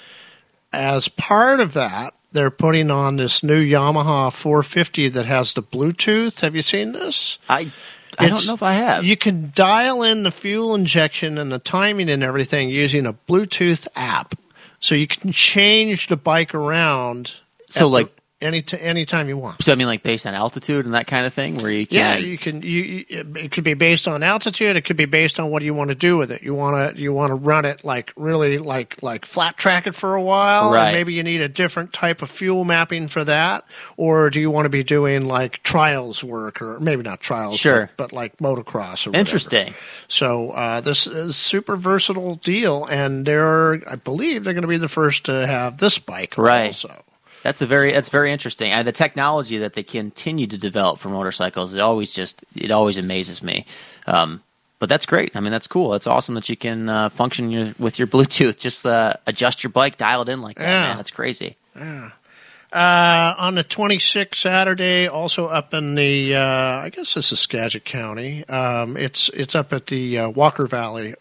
as 0.72 1.08
part 1.08 1.60
of 1.60 1.72
that, 1.72 2.12
they're 2.32 2.50
putting 2.50 2.90
on 2.90 3.16
this 3.16 3.42
new 3.42 3.64
Yamaha 3.64 4.30
450 4.30 5.08
that 5.10 5.24
has 5.24 5.54
the 5.54 5.62
Bluetooth. 5.62 6.40
Have 6.40 6.54
you 6.54 6.60
seen 6.60 6.92
this? 6.92 7.38
I 7.48 7.72
I 8.18 8.28
don't 8.28 8.46
know 8.46 8.54
if 8.54 8.62
I 8.62 8.72
have. 8.74 9.04
You 9.04 9.16
can 9.16 9.52
dial 9.54 10.02
in 10.02 10.22
the 10.22 10.30
fuel 10.30 10.74
injection 10.74 11.38
and 11.38 11.52
the 11.52 11.58
timing 11.58 12.08
and 12.08 12.22
everything 12.22 12.70
using 12.70 13.06
a 13.06 13.12
Bluetooth 13.12 13.86
app. 13.94 14.34
So 14.80 14.94
you 14.94 15.06
can 15.06 15.32
change 15.32 16.06
the 16.08 16.16
bike 16.16 16.54
around. 16.54 17.34
So, 17.70 17.88
like- 17.88 18.15
any 18.40 18.60
t- 18.60 18.78
anytime 18.78 19.28
you 19.28 19.36
want. 19.38 19.62
so 19.62 19.72
I 19.72 19.76
mean, 19.76 19.86
like 19.86 20.02
based 20.02 20.26
on 20.26 20.34
altitude 20.34 20.84
and 20.84 20.94
that 20.94 21.06
kind 21.06 21.24
of 21.24 21.32
thing, 21.32 21.56
where 21.56 21.70
you 21.70 21.86
can. 21.86 21.96
Yeah, 21.96 22.16
you 22.16 22.36
can. 22.36 22.60
You, 22.62 23.04
it 23.08 23.50
could 23.50 23.64
be 23.64 23.72
based 23.74 24.06
on 24.06 24.22
altitude. 24.22 24.76
It 24.76 24.82
could 24.84 24.96
be 24.98 25.06
based 25.06 25.40
on 25.40 25.50
what 25.50 25.62
you 25.62 25.72
want 25.72 25.88
to 25.88 25.94
do 25.94 26.18
with 26.18 26.30
it. 26.30 26.42
You 26.42 26.54
want 26.54 26.96
to 26.96 27.00
you 27.00 27.12
want 27.14 27.30
to 27.30 27.34
run 27.34 27.64
it 27.64 27.84
like 27.84 28.12
really 28.16 28.58
like 28.58 29.02
like 29.02 29.24
flat 29.24 29.56
track 29.56 29.86
it 29.86 29.94
for 29.94 30.14
a 30.14 30.22
while, 30.22 30.70
Right. 30.70 30.88
and 30.88 30.94
maybe 30.96 31.14
you 31.14 31.22
need 31.22 31.40
a 31.40 31.48
different 31.48 31.92
type 31.94 32.20
of 32.20 32.28
fuel 32.30 32.64
mapping 32.64 33.08
for 33.08 33.24
that, 33.24 33.64
or 33.96 34.28
do 34.28 34.38
you 34.40 34.50
want 34.50 34.66
to 34.66 34.70
be 34.70 34.84
doing 34.84 35.26
like 35.26 35.62
trials 35.62 36.22
work 36.22 36.60
or 36.60 36.78
maybe 36.78 37.02
not 37.02 37.20
trials, 37.20 37.58
Sure. 37.58 37.90
but, 37.96 38.10
but 38.10 38.12
like 38.12 38.36
motocross 38.36 39.06
or 39.06 39.10
whatever. 39.10 39.16
Interesting. 39.18 39.72
So 40.08 40.50
uh, 40.50 40.80
this 40.82 41.06
is 41.06 41.36
super 41.36 41.76
versatile 41.76 42.34
deal, 42.34 42.84
and 42.84 43.24
they're 43.24 43.80
I 43.90 43.96
believe 43.96 44.44
they're 44.44 44.52
going 44.54 44.60
to 44.62 44.68
be 44.68 44.76
the 44.76 44.88
first 44.88 45.24
to 45.24 45.46
have 45.46 45.78
this 45.78 45.98
bike 45.98 46.36
Right. 46.36 46.66
also. 46.66 47.02
That's 47.46 47.62
a 47.62 47.66
very 47.66 47.92
that's 47.92 48.08
very 48.08 48.32
interesting. 48.32 48.72
And 48.72 48.88
the 48.88 48.92
technology 48.92 49.58
that 49.58 49.74
they 49.74 49.84
continue 49.84 50.48
to 50.48 50.58
develop 50.58 50.98
for 50.98 51.10
motorcycles, 51.10 51.74
it 51.74 51.80
always 51.80 52.10
just 52.12 52.44
it 52.56 52.72
always 52.72 52.98
amazes 52.98 53.40
me. 53.40 53.64
Um, 54.08 54.42
but 54.80 54.88
that's 54.88 55.06
great. 55.06 55.36
I 55.36 55.40
mean, 55.40 55.52
that's 55.52 55.68
cool. 55.68 55.94
It's 55.94 56.08
awesome 56.08 56.34
that 56.34 56.48
you 56.48 56.56
can 56.56 56.88
uh, 56.88 57.08
function 57.08 57.50
your, 57.52 57.72
with 57.78 58.00
your 58.00 58.08
Bluetooth. 58.14 58.58
Just 58.58 58.84
uh, 58.84 59.14
adjust 59.28 59.62
your 59.62 59.70
bike, 59.70 59.96
dial 59.96 60.22
it 60.22 60.28
in 60.28 60.42
like 60.42 60.58
that. 60.58 60.64
Yeah. 60.64 60.88
Man, 60.88 60.96
that's 60.96 61.12
crazy. 61.12 61.56
Uh, 61.76 63.34
on 63.38 63.54
the 63.54 63.62
26th 63.62 64.34
Saturday, 64.34 65.06
also 65.06 65.46
up 65.46 65.72
in 65.72 65.94
the, 65.94 66.34
uh, 66.34 66.40
I 66.40 66.90
guess 66.90 67.14
this 67.14 67.30
is 67.30 67.38
Skagit 67.38 67.84
County. 67.84 68.44
Um, 68.48 68.96
it's 68.96 69.28
it's 69.30 69.54
up 69.54 69.72
at 69.72 69.86
the 69.86 70.18
uh, 70.18 70.30
Walker 70.30 70.66
Valley 70.66 71.14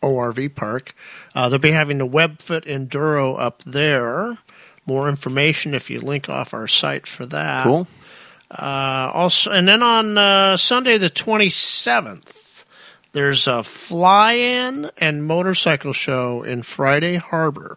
ORV 0.00 0.54
Park. 0.54 0.94
Uh, 1.34 1.48
they'll 1.48 1.58
be 1.58 1.72
having 1.72 1.98
the 1.98 2.06
Webfoot 2.06 2.66
Enduro 2.66 3.38
up 3.38 3.62
there. 3.64 4.38
More 4.86 5.08
information 5.08 5.74
if 5.74 5.90
you 5.90 6.00
link 6.00 6.28
off 6.28 6.52
our 6.54 6.66
site 6.68 7.06
for 7.06 7.24
that. 7.26 7.64
Cool. 7.64 7.86
Uh, 8.50 9.10
also, 9.14 9.50
and 9.50 9.66
then 9.68 9.82
on 9.82 10.18
uh, 10.18 10.56
Sunday 10.56 10.98
the 10.98 11.08
27th, 11.08 12.64
there's 13.12 13.46
a 13.46 13.62
fly-in 13.62 14.90
and 14.98 15.24
motorcycle 15.24 15.92
show 15.92 16.42
in 16.42 16.62
Friday 16.62 17.16
Harbor 17.16 17.76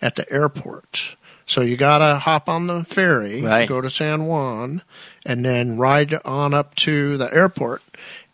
at 0.00 0.16
the 0.16 0.30
airport. 0.32 1.16
So 1.46 1.60
you 1.60 1.76
gotta 1.76 2.16
hop 2.18 2.48
on 2.48 2.66
the 2.68 2.84
ferry, 2.84 3.42
Right. 3.42 3.68
go 3.68 3.80
to 3.80 3.90
San 3.90 4.24
Juan, 4.26 4.82
and 5.26 5.44
then 5.44 5.76
ride 5.76 6.14
on 6.24 6.54
up 6.54 6.74
to 6.76 7.16
the 7.16 7.32
airport. 7.34 7.82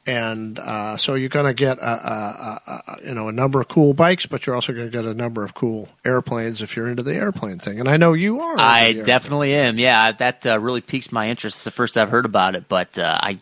And 0.09 0.59
uh, 0.59 0.97
so 0.97 1.15
you're 1.15 1.29
gonna 1.29 1.53
get 1.53 1.77
a, 1.79 1.83
a, 1.87 2.63
a, 2.67 3.07
you 3.07 3.13
know 3.13 3.29
a 3.29 3.33
number 3.33 3.61
of 3.61 3.69
cool 3.69 3.93
bikes, 3.93 4.25
but 4.25 4.47
you're 4.47 4.55
also 4.55 4.73
gonna 4.73 4.89
get 4.89 5.05
a 5.05 5.13
number 5.13 5.45
of 5.45 5.53
cool 5.53 5.91
airplanes 6.05 6.63
if 6.63 6.77
you're 6.77 6.89
into 6.89 7.03
the 7.03 7.15
airplane 7.15 7.59
thing. 7.59 7.79
And 7.79 7.89
I 7.89 7.99
know 7.99 8.15
you 8.15 8.41
are. 8.41 8.59
I 8.59 8.87
airplane. 8.87 9.05
definitely 9.05 9.55
am. 9.55 9.79
Yeah, 9.79 10.13
that 10.13 10.47
uh, 10.47 10.59
really 10.61 10.81
piques 10.81 11.13
my 11.13 11.29
interest. 11.29 11.59
It's 11.59 11.65
the 11.65 11.71
first 11.71 11.99
I've 11.99 12.09
heard 12.09 12.25
about 12.25 12.55
it, 12.55 12.71
but 12.71 12.99
uh, 12.99 13.19
I 13.21 13.39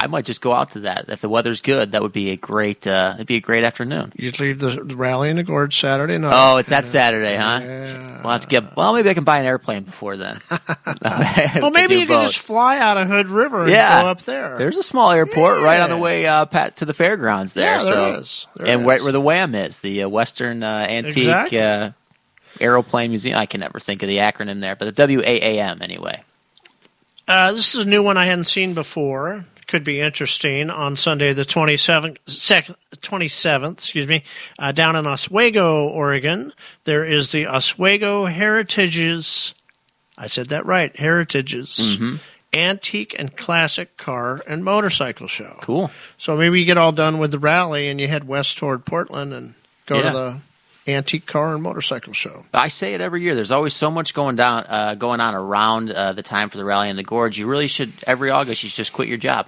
I 0.00 0.06
might 0.06 0.24
just 0.24 0.40
go 0.40 0.52
out 0.52 0.70
to 0.70 0.80
that 0.80 1.06
if 1.08 1.20
the 1.20 1.28
weather's 1.28 1.60
good. 1.60 1.90
That 1.92 2.02
would 2.02 2.12
be 2.12 2.30
a 2.30 2.36
great. 2.36 2.86
Uh, 2.86 3.14
it'd 3.16 3.26
be 3.26 3.34
a 3.34 3.40
great 3.40 3.64
afternoon. 3.64 4.12
You 4.16 4.30
leave 4.38 4.60
the 4.60 4.84
rally 4.84 5.28
in 5.28 5.36
the 5.36 5.42
gorge 5.42 5.78
Saturday 5.80 6.16
night. 6.18 6.32
Oh, 6.32 6.58
it's 6.58 6.70
that 6.70 6.86
Saturday, 6.86 7.34
huh? 7.34 8.20
We'll 8.22 8.32
have 8.32 8.42
to 8.42 8.46
get. 8.48 8.76
Well, 8.76 8.94
maybe 8.94 9.10
I 9.10 9.14
can 9.14 9.24
buy 9.24 9.38
an 9.40 9.46
airplane 9.46 9.82
before 9.82 10.16
then. 10.16 10.40
Well, 11.60 11.70
maybe 11.72 11.96
you 11.96 12.06
can 12.06 12.26
just 12.26 12.38
fly 12.38 12.78
out 12.78 12.96
of 12.96 13.08
Hood 13.08 13.28
River 13.28 13.62
and 13.62 13.70
Yeah. 13.70 14.02
go 14.02 14.08
up 14.08 14.22
there. 14.22 14.56
There's 14.58 14.76
a 14.76 14.82
small 14.82 15.10
airport 15.10 15.62
right 15.62 15.80
on 15.80 15.90
the 15.90 15.96
way 15.96 16.26
uh, 16.26 16.44
pat 16.46 16.76
to 16.76 16.84
the 16.84 16.94
fairgrounds 16.94 17.54
there. 17.54 17.64
Yeah, 17.64 17.78
there 17.82 17.88
so, 17.92 18.14
is. 18.20 18.46
There 18.56 18.66
and 18.68 18.82
is. 18.82 18.86
right 18.86 19.02
where 19.02 19.12
the 19.12 19.20
WAAM 19.20 19.66
is, 19.66 19.80
the 19.80 20.04
uh, 20.04 20.08
Western 20.08 20.62
uh, 20.62 20.86
Antique 20.88 21.16
Exactly. 21.24 21.60
uh, 21.60 21.90
Aeroplane 22.60 23.10
Museum. 23.10 23.38
I 23.38 23.46
can 23.46 23.60
never 23.60 23.80
think 23.80 24.02
of 24.02 24.08
the 24.08 24.18
acronym 24.18 24.60
there, 24.60 24.76
but 24.76 24.94
the 24.94 25.02
WAAM 25.02 25.82
anyway. 25.82 26.22
Uh, 27.26 27.52
this 27.52 27.74
is 27.74 27.82
a 27.82 27.88
new 27.88 28.02
one 28.02 28.16
I 28.16 28.24
hadn't 28.26 28.44
seen 28.44 28.74
before. 28.74 29.44
Could 29.68 29.84
be 29.84 30.00
interesting 30.00 30.70
on 30.70 30.96
Sunday 30.96 31.32
the 31.34 31.44
27th, 31.44 32.16
27th 32.26 33.72
excuse 33.74 34.08
me, 34.08 34.24
uh, 34.58 34.72
down 34.72 34.96
in 34.96 35.06
Oswego, 35.06 35.86
Oregon. 35.88 36.52
There 36.84 37.04
is 37.04 37.32
the 37.32 37.46
Oswego 37.46 38.24
Heritages, 38.24 39.54
I 40.16 40.26
said 40.26 40.48
that 40.48 40.66
right, 40.66 40.94
Heritages 40.96 41.68
Mm-hmm. 41.98 42.16
Antique 42.54 43.14
and 43.18 43.36
Classic 43.36 43.94
Car 43.98 44.40
and 44.48 44.64
Motorcycle 44.64 45.26
Show. 45.28 45.58
Cool. 45.60 45.90
So 46.16 46.34
maybe 46.34 46.58
you 46.58 46.64
get 46.64 46.78
all 46.78 46.92
done 46.92 47.18
with 47.18 47.30
the 47.30 47.38
rally 47.38 47.90
and 47.90 48.00
you 48.00 48.08
head 48.08 48.26
west 48.26 48.56
toward 48.56 48.86
Portland 48.86 49.34
and 49.34 49.52
go 49.84 49.96
Yeah. 49.96 50.02
to 50.04 50.40
the 50.86 50.92
Antique 50.94 51.26
Car 51.26 51.52
and 51.52 51.62
Motorcycle 51.62 52.14
Show. 52.14 52.46
I 52.54 52.68
say 52.68 52.94
it 52.94 53.02
every 53.02 53.20
year. 53.20 53.34
There's 53.34 53.50
always 53.50 53.74
so 53.74 53.90
much 53.90 54.14
going 54.14 54.36
down, 54.36 54.64
uh, 54.66 54.94
going 54.94 55.20
on 55.20 55.34
around 55.34 55.90
uh, 55.90 56.14
the 56.14 56.22
time 56.22 56.48
for 56.48 56.56
the 56.56 56.64
rally 56.64 56.88
in 56.88 56.96
the 56.96 57.02
gorge. 57.02 57.36
You 57.38 57.46
really 57.46 57.68
should 57.68 57.92
every 58.06 58.30
August. 58.30 58.62
You 58.62 58.70
should 58.70 58.76
just 58.78 58.94
quit 58.94 59.08
your 59.08 59.18
job. 59.18 59.46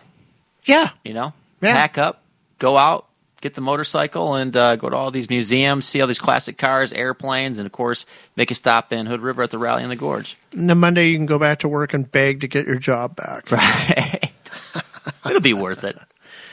Yeah. 0.64 0.90
You 1.04 1.14
know, 1.14 1.32
Yeah. 1.61 1.74
pack 1.74 1.98
up, 1.98 2.22
go 2.58 2.76
out, 2.76 3.06
get 3.40 3.54
the 3.54 3.61
motorcycle, 3.61 4.34
and 4.34 4.54
uh, 4.56 4.76
go 4.76 4.88
to 4.90 4.96
all 4.96 5.11
these 5.11 5.30
museums, 5.30 5.86
see 5.86 6.00
all 6.00 6.06
these 6.06 6.18
classic 6.18 6.58
cars, 6.58 6.92
airplanes, 6.92 7.58
and 7.58 7.66
of 7.66 7.72
course, 7.72 8.04
make 8.36 8.50
a 8.50 8.54
stop 8.54 8.92
in 8.92 9.06
Hood 9.06 9.20
River 9.22 9.42
at 9.42 9.50
the 9.50 9.58
rally 9.58 9.82
in 9.82 9.88
the 9.88 9.96
gorge. 9.96 10.36
And 10.52 10.68
then 10.68 10.78
Monday 10.78 11.08
you 11.11 11.16
can 11.16 11.26
go 11.26 11.38
back 11.38 11.61
to 11.61 11.68
work 11.68 11.94
and 11.94 12.11
beg 12.11 12.40
to 12.42 12.48
get 12.48 12.66
your 12.66 12.78
job 12.78 13.16
back. 13.16 13.50
Right. 13.50 14.30
It'll 15.26 15.40
be 15.40 15.54
worth 15.54 15.84
it. 15.84 15.98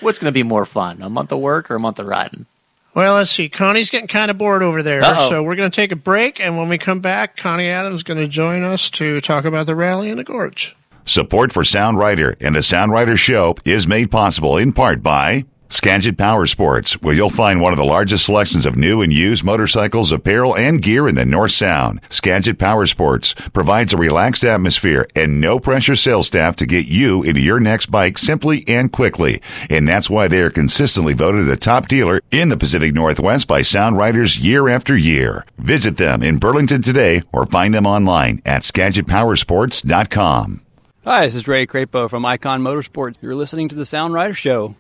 What's 0.02 0.20
going 0.20 0.28
to 0.28 0.32
be 0.32 0.44
more 0.44 0.66
fun, 0.66 1.02
a 1.02 1.10
month 1.10 1.32
of 1.32 1.40
work 1.40 1.70
or 1.72 1.76
a 1.76 1.80
month 1.80 2.00
of 2.00 2.06
riding? 2.08 2.46
Well, 2.94 3.16
let's 3.16 3.30
see. 3.32 3.48
Connie's 3.50 3.90
getting 3.92 4.08
kind 4.08 4.32
of 4.32 4.38
bored 4.38 4.64
over 4.64 4.82
there, 4.82 5.04
Uh-oh. 5.04 5.30
so 5.30 5.44
we're 5.44 5.56
going 5.56 5.70
to 5.70 5.76
take 5.76 5.92
a 5.92 5.96
break. 5.96 6.40
And 6.40 6.58
when 6.58 6.68
we 6.70 6.78
come 6.80 7.00
back, 7.00 7.38
Connie 7.38 7.68
Adams 7.68 7.96
is 7.96 8.04
going 8.04 8.20
to 8.20 8.28
join 8.28 8.64
us 8.64 8.90
to 8.92 9.20
talk 9.22 9.46
about 9.46 9.66
the 9.68 9.76
rally 9.76 10.10
in 10.10 10.18
the 10.18 10.24
gorge. 10.24 10.76
Support 11.08 11.54
for 11.54 11.64
Sound 11.64 11.98
Rider 11.98 12.36
and 12.42 12.54
the 12.54 12.62
Sound 12.62 12.92
Rider 12.92 13.16
Show 13.16 13.56
is 13.64 13.88
made 13.88 14.12
possible 14.12 14.58
in 14.58 14.74
part 14.74 15.02
by 15.02 15.46
Skagit 15.70 16.18
Power 16.18 16.48
Sports, 16.48 17.02
where 17.02 17.16
you'll 17.16 17.30
find 17.30 17.62
one 17.62 17.72
of 17.72 17.78
the 17.78 17.86
largest 17.86 18.26
selections 18.26 18.66
of 18.66 18.76
new 18.76 19.02
and 19.02 19.14
used 19.14 19.44
motorcycles, 19.44 20.12
apparel, 20.12 20.56
and 20.56 20.82
gear 20.82 21.08
in 21.08 21.16
the 21.16 21.26
North 21.26 21.54
Sound. 21.54 22.02
Skagit 22.10 22.60
Power 22.60 22.86
Sports 22.88 23.36
provides 23.54 23.94
a 23.94 23.98
relaxed 23.98 24.44
atmosphere 24.44 25.08
and 25.16 25.40
no 25.40 25.60
pressure 25.60 25.96
sales 25.96 26.28
staff 26.28 26.58
to 26.58 26.66
get 26.66 26.88
you 26.88 27.24
into 27.24 27.40
your 27.40 27.62
next 27.62 27.86
bike 27.88 28.18
simply 28.18 28.66
and 28.68 28.92
quickly. 28.92 29.42
And 29.70 29.88
that's 29.88 30.10
why 30.10 30.28
they 30.28 30.42
are 30.42 30.50
consistently 30.50 31.14
voted 31.14 31.48
the 31.48 31.56
top 31.56 31.88
dealer 31.88 32.20
in 32.32 32.50
the 32.50 32.58
Pacific 32.58 32.94
Northwest 32.94 33.48
by 33.48 33.62
Sound 33.62 33.98
Riders 33.98 34.40
year 34.40 34.68
after 34.68 34.98
year. 34.98 35.46
Visit 35.58 35.96
them 35.96 36.22
in 36.22 36.38
Burlington 36.38 36.82
today 36.82 37.24
or 37.32 37.46
find 37.46 37.74
them 37.74 37.88
online 37.88 38.42
at 38.46 38.64
SkagitPowersports.com. 38.64 40.67
Hi, 41.10 41.24
this 41.26 41.36
is 41.36 41.48
Ray 41.48 41.66
Crapo 41.66 42.10
from 42.10 42.26
Icon 42.26 42.62
Motorsports. 42.62 43.16
You're 43.22 43.34
listening 43.34 43.70
to 43.70 43.76
the 43.76 43.86
Sound 43.86 44.14
Rider 44.14 44.34
Show. 44.34 44.76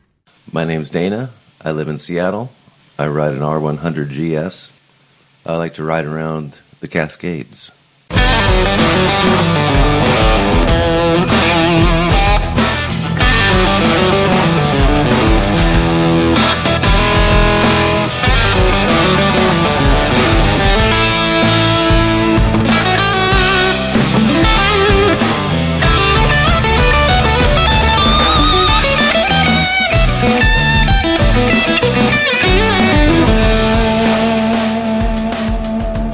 My 0.51 0.65
name's 0.65 0.89
Dana. 0.89 1.29
I 1.63 1.71
live 1.71 1.87
in 1.87 1.97
Seattle. 1.97 2.51
I 2.99 3.07
ride 3.07 3.31
an 3.31 3.39
R100 3.39 4.09
GS. 4.09 4.73
I 5.45 5.55
like 5.55 5.75
to 5.75 5.85
ride 5.85 6.03
around 6.03 6.57
the 6.81 6.89
Cascades. 6.89 7.71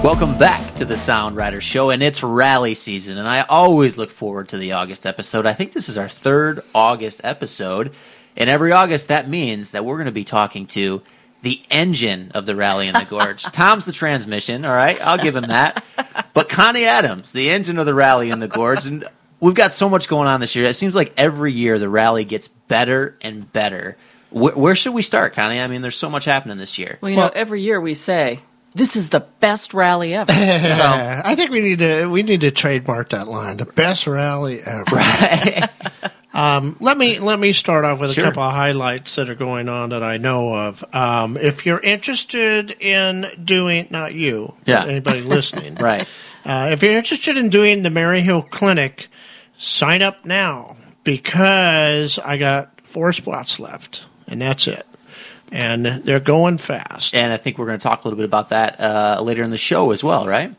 Welcome 0.04 0.38
back 0.38 0.76
to 0.76 0.84
the 0.84 0.98
Sound 0.98 1.38
Rider 1.38 1.62
Show, 1.62 1.90
and 1.90 2.04
it's 2.04 2.22
rally 2.22 2.74
season, 2.74 3.18
and 3.18 3.26
I 3.26 3.44
always 3.44 3.98
look 3.98 4.12
forward 4.12 4.50
to 4.50 4.58
the 4.58 4.74
August 4.74 5.06
episode. 5.06 5.46
I 5.46 5.54
think 5.54 5.72
this 5.72 5.88
is 5.88 5.98
our 5.98 6.10
third 6.10 6.62
August 6.76 7.22
episode, 7.24 7.94
and 8.36 8.50
every 8.50 8.74
August 8.74 9.08
that 9.08 9.30
means 9.30 9.72
that 9.72 9.86
we're 9.86 9.96
going 9.96 10.08
to 10.08 10.12
be 10.12 10.26
talking 10.26 10.68
to 10.68 11.02
the 11.42 11.62
engine 11.72 12.34
of 12.34 12.46
the 12.46 12.54
Rally 12.54 12.90
in 12.90 12.96
the 12.96 13.08
Gorge. 13.10 13.44
Tom's 13.54 13.86
the 13.86 13.94
transmission, 13.94 14.66
all 14.66 14.76
right, 14.76 15.00
I'll 15.00 15.18
give 15.18 15.38
him 15.38 15.48
that. 15.48 15.82
But 16.34 16.50
Connie 16.50 16.84
Adams, 16.84 17.32
the 17.32 17.52
engine 17.52 17.80
of 17.80 17.86
the 17.86 17.94
Rally 17.94 18.30
in 18.30 18.40
the 18.40 18.50
Gorge, 18.50 18.86
and 18.86 19.06
we've 19.40 19.56
got 19.56 19.74
so 19.74 19.88
much 19.88 20.10
going 20.10 20.28
on 20.28 20.42
this 20.42 20.54
year. 20.54 20.66
It 20.66 20.74
seems 20.74 20.96
like 20.96 21.14
every 21.16 21.54
year 21.54 21.80
the 21.80 21.88
rally 21.88 22.26
gets 22.26 22.50
better 22.50 23.18
and 23.22 23.50
better. 23.54 23.96
Where, 24.32 24.54
where 24.54 24.76
should 24.76 24.94
we 24.94 25.02
start, 25.02 25.34
Connie? 25.34 25.62
I 25.62 25.68
mean, 25.68 25.82
there's 25.82 25.96
so 25.96 26.10
much 26.10 26.26
happening 26.26 26.58
this 26.58 26.78
year. 26.78 26.98
Well, 27.00 27.10
you 27.10 27.16
know, 27.16 27.32
every 27.34 27.62
year 27.62 27.80
we 27.80 27.94
say 27.94 28.42
this 28.76 28.96
is 28.96 29.10
the 29.10 29.22
best 29.40 29.74
rally 29.74 30.14
ever. 30.14 30.32
so 30.34 30.40
I 30.40 31.36
think 31.36 31.52
we 31.52 31.62
need 31.62 31.80
to 31.80 32.08
we 32.08 32.24
need 32.24 32.42
to 32.42 32.52
trademark 32.52 33.10
that 33.10 33.28
line. 33.28 33.58
The 33.58 33.66
best 33.66 34.08
rally 34.08 34.62
ever. 34.62 35.00
um, 36.34 36.76
let 36.80 36.98
me 36.98 37.20
let 37.20 37.40
me 37.40 37.52
start 37.52 37.86
off 37.86 38.00
with 38.00 38.14
Sure. 38.14 38.24
a 38.26 38.28
couple 38.28 38.44
of 38.44 38.54
highlights 38.54 39.16
that 39.16 39.30
are 39.30 39.36
going 39.36 39.70
on 39.70 39.90
that 39.90 40.04
I 40.04 40.18
know 40.18 40.54
of. 40.54 40.84
Um, 40.94 41.38
if 41.38 41.66
you're 41.66 41.80
interested 41.80 42.72
in 42.80 43.28
doing, 43.44 43.88
not 43.92 44.14
you, 44.14 44.54
but 44.60 44.68
Yeah. 44.68 44.86
anybody 44.86 45.22
listening, 45.38 45.76
Right. 45.76 46.08
Uh, 46.46 46.70
if 46.74 46.84
you're 46.84 46.98
interested 46.98 47.38
in 47.38 47.48
doing 47.50 47.84
the 47.84 47.90
Maryhill 47.90 48.50
Clinic, 48.50 49.08
sign 49.58 50.02
up 50.02 50.26
now 50.26 50.76
because 51.06 52.20
I 52.20 52.36
got 52.38 52.82
four 52.82 53.14
spots 53.14 53.60
left, 53.62 54.06
and 54.28 54.42
that's 54.42 54.68
it. 54.68 54.86
And 55.56 55.86
they're 55.86 56.20
going 56.20 56.58
fast. 56.58 57.14
And 57.14 57.32
I 57.32 57.38
think 57.38 57.60
we're 57.60 57.68
going 57.68 57.78
to 57.78 57.84
talk 57.84 58.04
a 58.04 58.08
little 58.08 58.18
bit 58.18 58.26
about 58.26 58.50
that 58.50 58.80
uh, 58.80 59.22
later 59.22 59.44
in 59.44 59.52
the 59.52 59.58
show 59.60 59.92
as 59.92 60.04
well, 60.04 60.26
right? 60.28 60.54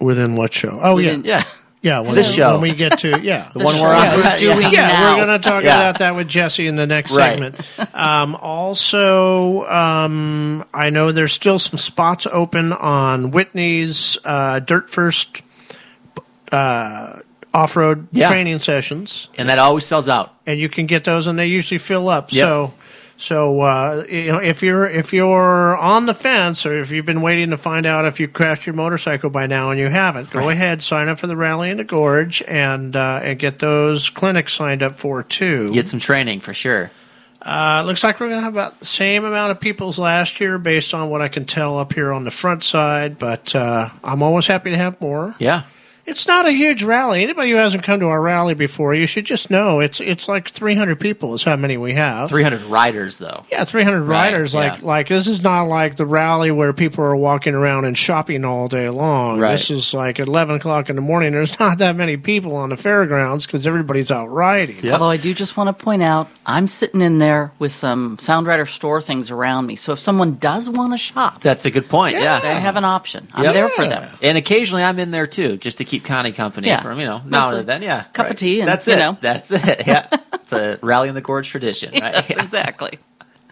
Within 0.00 0.34
what 0.36 0.52
show? 0.54 0.78
Oh 0.82 0.96
yeah, 0.98 1.10
Within- 1.16 1.24
Yeah. 1.24 1.44
yeah. 1.82 2.00
When, 2.00 2.14
This 2.14 2.32
show. 2.32 2.52
when 2.52 2.62
we 2.62 2.72
get 2.74 2.98
to 3.00 3.20
yeah, 3.20 3.50
The 3.54 3.64
one 3.64 3.78
we're 3.78 3.94
on 3.94 4.02
Yeah, 4.18 4.36
doing 4.38 4.60
yeah. 4.62 4.70
yeah, 4.70 5.10
we're 5.14 5.24
going 5.26 5.40
to 5.40 5.48
talk 5.48 5.62
Yeah. 5.62 5.78
about 5.80 5.98
that 5.98 6.14
with 6.16 6.26
Jesse 6.26 6.66
in 6.66 6.76
the 6.76 6.86
next 6.86 7.12
Right. 7.12 7.38
segment. 7.38 7.94
Um, 7.94 8.34
also, 8.36 9.66
um, 9.68 10.64
I 10.72 10.88
know 10.90 11.12
there's 11.12 11.32
still 11.34 11.58
some 11.58 11.76
spots 11.78 12.26
open 12.30 12.72
on 12.72 13.30
Whitney's 13.30 14.16
uh, 14.24 14.60
Dirt 14.60 14.88
First 14.90 15.42
uh, 16.52 17.20
off-road 17.52 18.08
Yeah. 18.12 18.28
training 18.28 18.58
sessions, 18.60 19.28
And 19.38 19.48
that 19.48 19.58
always 19.58 19.84
sells 19.84 20.08
out. 20.08 20.32
and 20.46 20.60
you 20.60 20.68
can 20.68 20.86
get 20.86 21.04
those, 21.04 21.26
and 21.26 21.38
they 21.38 21.46
usually 21.46 21.78
fill 21.78 22.08
up. 22.08 22.32
Yep. 22.32 22.44
So, 22.44 22.74
So 23.18 23.62
uh, 23.62 24.04
you 24.08 24.26
know, 24.26 24.38
if 24.38 24.62
you're 24.62 24.86
if 24.88 25.12
you're 25.12 25.76
on 25.76 26.06
the 26.06 26.14
fence, 26.14 26.66
or 26.66 26.78
if 26.78 26.90
you've 26.90 27.06
been 27.06 27.22
waiting 27.22 27.50
to 27.50 27.56
find 27.56 27.86
out 27.86 28.04
if 28.04 28.20
you 28.20 28.28
crashed 28.28 28.66
your 28.66 28.74
motorcycle 28.74 29.30
by 29.30 29.46
now 29.46 29.70
and 29.70 29.80
you 29.80 29.88
haven't, 29.88 30.30
go 30.30 30.50
ahead, 30.50 30.82
sign 30.82 31.08
up 31.08 31.18
for 31.18 31.26
the 31.26 31.36
rally 31.36 31.70
in 31.70 31.78
the 31.78 31.84
gorge, 31.84 32.42
and 32.42 32.94
uh, 32.94 33.20
and 33.22 33.38
get 33.38 33.58
those 33.58 34.10
clinics 34.10 34.52
signed 34.52 34.82
up 34.82 34.94
for 34.94 35.22
too. 35.22 35.72
Get 35.72 35.86
some 35.86 36.00
training 36.00 36.40
for 36.40 36.52
sure. 36.52 36.90
Uh, 37.40 37.84
looks 37.86 38.02
like 38.02 38.18
we're 38.18 38.28
going 38.28 38.40
to 38.40 38.44
have 38.44 38.54
about 38.54 38.80
the 38.80 38.84
same 38.84 39.24
amount 39.24 39.52
of 39.52 39.60
people 39.60 39.88
as 39.88 39.98
last 39.98 40.40
year, 40.40 40.58
based 40.58 40.92
on 40.92 41.10
what 41.10 41.22
I 41.22 41.28
can 41.28 41.44
tell 41.44 41.78
up 41.78 41.92
here 41.92 42.12
on 42.12 42.24
the 42.24 42.30
front 42.30 42.64
side. 42.64 43.18
But 43.18 43.54
uh, 43.54 43.88
I'm 44.02 44.22
always 44.22 44.46
happy 44.46 44.70
to 44.70 44.76
have 44.76 45.00
more. 45.00 45.34
Yeah. 45.38 45.62
It's 46.06 46.26
not 46.26 46.46
a 46.46 46.52
huge 46.52 46.82
rally. 46.84 47.22
Anybody 47.22 47.50
who 47.50 47.56
hasn't 47.56 47.82
come 47.82 48.00
to 48.00 48.06
our 48.06 48.20
rally 48.22 48.54
before, 48.54 48.94
you 48.94 49.06
should 49.06 49.24
just 49.24 49.50
know 49.50 49.80
it's 49.80 50.00
it's 50.00 50.28
like 50.28 50.48
300 50.48 51.00
people 51.00 51.34
is 51.34 51.42
how 51.42 51.56
many 51.56 51.76
we 51.76 51.94
have. 51.94 52.28
300 52.28 52.62
riders, 52.62 53.18
though. 53.18 53.44
Yeah, 53.50 53.64
300 53.64 54.02
Right, 54.02 54.32
riders. 54.32 54.54
Like 54.54 54.80
yeah. 54.80 54.86
like 54.86 55.08
this 55.08 55.26
is 55.26 55.42
not 55.42 55.62
like 55.64 55.96
the 55.96 56.06
rally 56.06 56.50
where 56.50 56.72
people 56.72 57.02
are 57.04 57.16
walking 57.16 57.54
around 57.54 57.86
and 57.86 57.98
shopping 57.98 58.44
all 58.44 58.68
day 58.68 58.88
long. 58.88 59.40
Right. 59.40 59.50
This 59.52 59.70
is 59.70 59.92
like 59.94 60.18
11 60.20 60.56
o'clock 60.56 60.88
in 60.90 60.96
the 60.96 61.02
morning. 61.02 61.32
There's 61.32 61.58
not 61.60 61.78
that 61.78 61.96
many 61.96 62.16
people 62.16 62.54
on 62.54 62.68
the 62.70 62.76
fairgrounds 62.76 63.44
because 63.46 63.66
everybody's 63.66 64.10
out 64.12 64.26
riding. 64.30 64.88
Although 64.90 65.06
I 65.10 65.16
do 65.16 65.34
just 65.34 65.56
want 65.56 65.76
to 65.76 65.84
point 65.84 66.02
out, 66.02 66.28
I'm 66.46 66.68
sitting 66.68 67.00
in 67.00 67.18
there 67.18 67.50
with 67.58 67.72
some 67.72 68.18
Sound 68.20 68.46
Rider 68.46 68.66
store 68.66 69.02
things 69.02 69.30
around 69.32 69.66
me. 69.66 69.74
So 69.76 69.92
if 69.92 69.98
someone 69.98 70.36
does 70.36 70.70
want 70.70 70.92
to 70.92 70.98
shop, 70.98 71.42
That's 71.42 71.64
a 71.64 71.70
good 71.70 71.88
point. 71.88 72.14
Yeah. 72.16 72.38
they 72.40 72.54
have 72.54 72.76
an 72.76 72.84
option. 72.84 73.26
I'm 73.32 73.44
Yep. 73.44 73.54
there 73.54 73.68
for 73.70 73.86
them. 73.86 74.16
And 74.22 74.38
occasionally 74.38 74.84
I'm 74.84 74.98
in 75.00 75.10
there 75.10 75.26
too, 75.26 75.56
just 75.56 75.78
to 75.78 75.84
keep 75.84 75.95
Connie 76.04 76.32
company 76.32 76.68
Yeah. 76.68 76.82
from, 76.82 76.98
you 77.00 77.06
know, 77.06 77.22
now 77.24 77.54
and 77.54 77.68
then. 77.68 77.82
Yeah. 77.82 78.04
cup 78.12 78.30
of 78.30 78.36
tea 78.36 78.60
and, 78.60 78.68
That's 78.68 78.86
you 78.86 78.94
it. 78.94 78.98
know. 78.98 79.16
That's 79.20 79.50
it. 79.50 79.82
Yeah. 79.86 80.06
it's 80.34 80.52
a 80.52 80.78
rally 80.82 81.08
in 81.08 81.14
the 81.14 81.20
gorge 81.20 81.48
tradition, 81.48 81.92
right? 82.00 82.14
Yes, 82.28 82.42
exactly. 82.42 82.98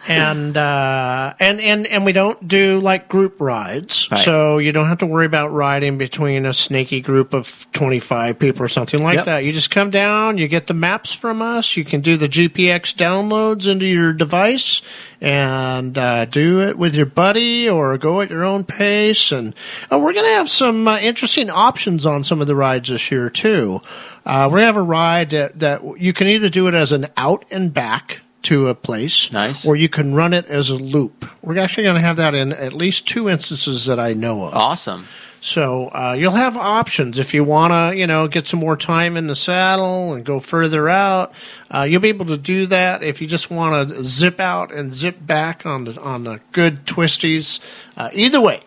And 0.08 0.56
uh, 0.56 1.34
and 1.40 1.60
and 1.60 1.86
and 1.86 2.04
we 2.04 2.12
don't 2.12 2.46
do 2.46 2.78
like 2.80 3.08
group 3.08 3.40
rides, 3.40 4.08
Right. 4.10 4.20
so 4.20 4.58
you 4.58 4.72
don't 4.72 4.88
have 4.88 4.98
to 4.98 5.06
worry 5.06 5.26
about 5.26 5.52
riding 5.52 5.98
between 5.98 6.46
a 6.46 6.52
snaky 6.52 7.00
group 7.00 7.34
of 7.34 7.66
twenty 7.72 7.98
five 8.00 8.38
people 8.38 8.62
or 8.64 8.68
something 8.68 9.02
like 9.02 9.16
Yep. 9.16 9.24
that. 9.26 9.44
You 9.44 9.52
just 9.52 9.70
come 9.70 9.90
down, 9.90 10.38
you 10.38 10.48
get 10.48 10.66
the 10.66 10.74
maps 10.74 11.14
from 11.14 11.40
us, 11.42 11.76
you 11.76 11.84
can 11.84 12.00
do 12.00 12.16
the 12.16 12.28
GPX 12.28 12.94
downloads 12.94 13.70
into 13.70 13.86
your 13.86 14.12
device, 14.12 14.82
and 15.20 15.96
uh, 15.96 16.24
do 16.26 16.60
it 16.60 16.76
with 16.78 16.94
your 16.94 17.06
buddy 17.06 17.68
or 17.68 17.96
go 17.98 18.20
at 18.20 18.30
your 18.30 18.44
own 18.44 18.64
pace. 18.64 19.32
And, 19.32 19.54
and 19.90 20.02
we're 20.02 20.12
going 20.12 20.26
to 20.26 20.32
have 20.32 20.48
some 20.48 20.86
uh, 20.86 20.98
interesting 20.98 21.48
options 21.50 22.04
on 22.04 22.24
some 22.24 22.40
of 22.40 22.46
the 22.46 22.54
rides 22.54 22.90
this 22.90 23.10
year 23.10 23.30
too. 23.30 23.80
Uh, 24.26 24.48
we're 24.50 24.58
going 24.58 24.62
to 24.62 24.66
have 24.66 24.76
a 24.76 24.82
ride 24.82 25.30
that, 25.30 25.58
that 25.60 25.82
you 25.98 26.12
can 26.12 26.26
either 26.26 26.48
do 26.48 26.66
it 26.66 26.74
as 26.74 26.92
an 26.92 27.06
out 27.16 27.44
and 27.50 27.72
back 27.72 28.20
to 28.44 28.68
a 28.68 28.74
place, 28.74 29.30
Nice. 29.32 29.66
or 29.66 29.76
you 29.76 29.88
can 29.88 30.14
run 30.14 30.32
it 30.32 30.46
as 30.46 30.70
a 30.70 30.76
loop. 30.76 31.26
We're 31.42 31.58
actually 31.58 31.84
going 31.84 31.96
to 31.96 32.00
have 32.02 32.16
that 32.16 32.34
in 32.34 32.52
at 32.52 32.72
least 32.72 33.06
two 33.06 33.28
instances 33.28 33.86
that 33.86 33.98
I 34.00 34.12
know 34.12 34.46
of. 34.46 34.54
Awesome. 34.54 35.06
So 35.40 35.88
uh, 35.88 36.16
you'll 36.18 36.32
have 36.32 36.56
options 36.56 37.18
if 37.18 37.34
you 37.34 37.44
want 37.44 37.72
to, 37.72 37.98
you 37.98 38.06
know, 38.06 38.28
get 38.28 38.46
some 38.46 38.60
more 38.60 38.78
time 38.78 39.14
in 39.18 39.26
the 39.26 39.34
saddle 39.34 40.14
and 40.14 40.24
go 40.24 40.40
further 40.40 40.88
out. 40.88 41.34
Uh, 41.70 41.82
you'll 41.82 42.00
be 42.00 42.08
able 42.08 42.24
to 42.26 42.38
do 42.38 42.64
that 42.66 43.02
if 43.02 43.20
you 43.20 43.26
just 43.26 43.50
want 43.50 43.90
to 43.90 44.02
zip 44.02 44.40
out 44.40 44.72
and 44.72 44.94
zip 44.94 45.18
back 45.26 45.66
on 45.66 45.84
the 45.84 46.00
on 46.00 46.24
the 46.24 46.40
good 46.52 46.86
twisties. 46.86 47.60
Uh, 47.94 48.08
either 48.14 48.40
way, 48.40 48.60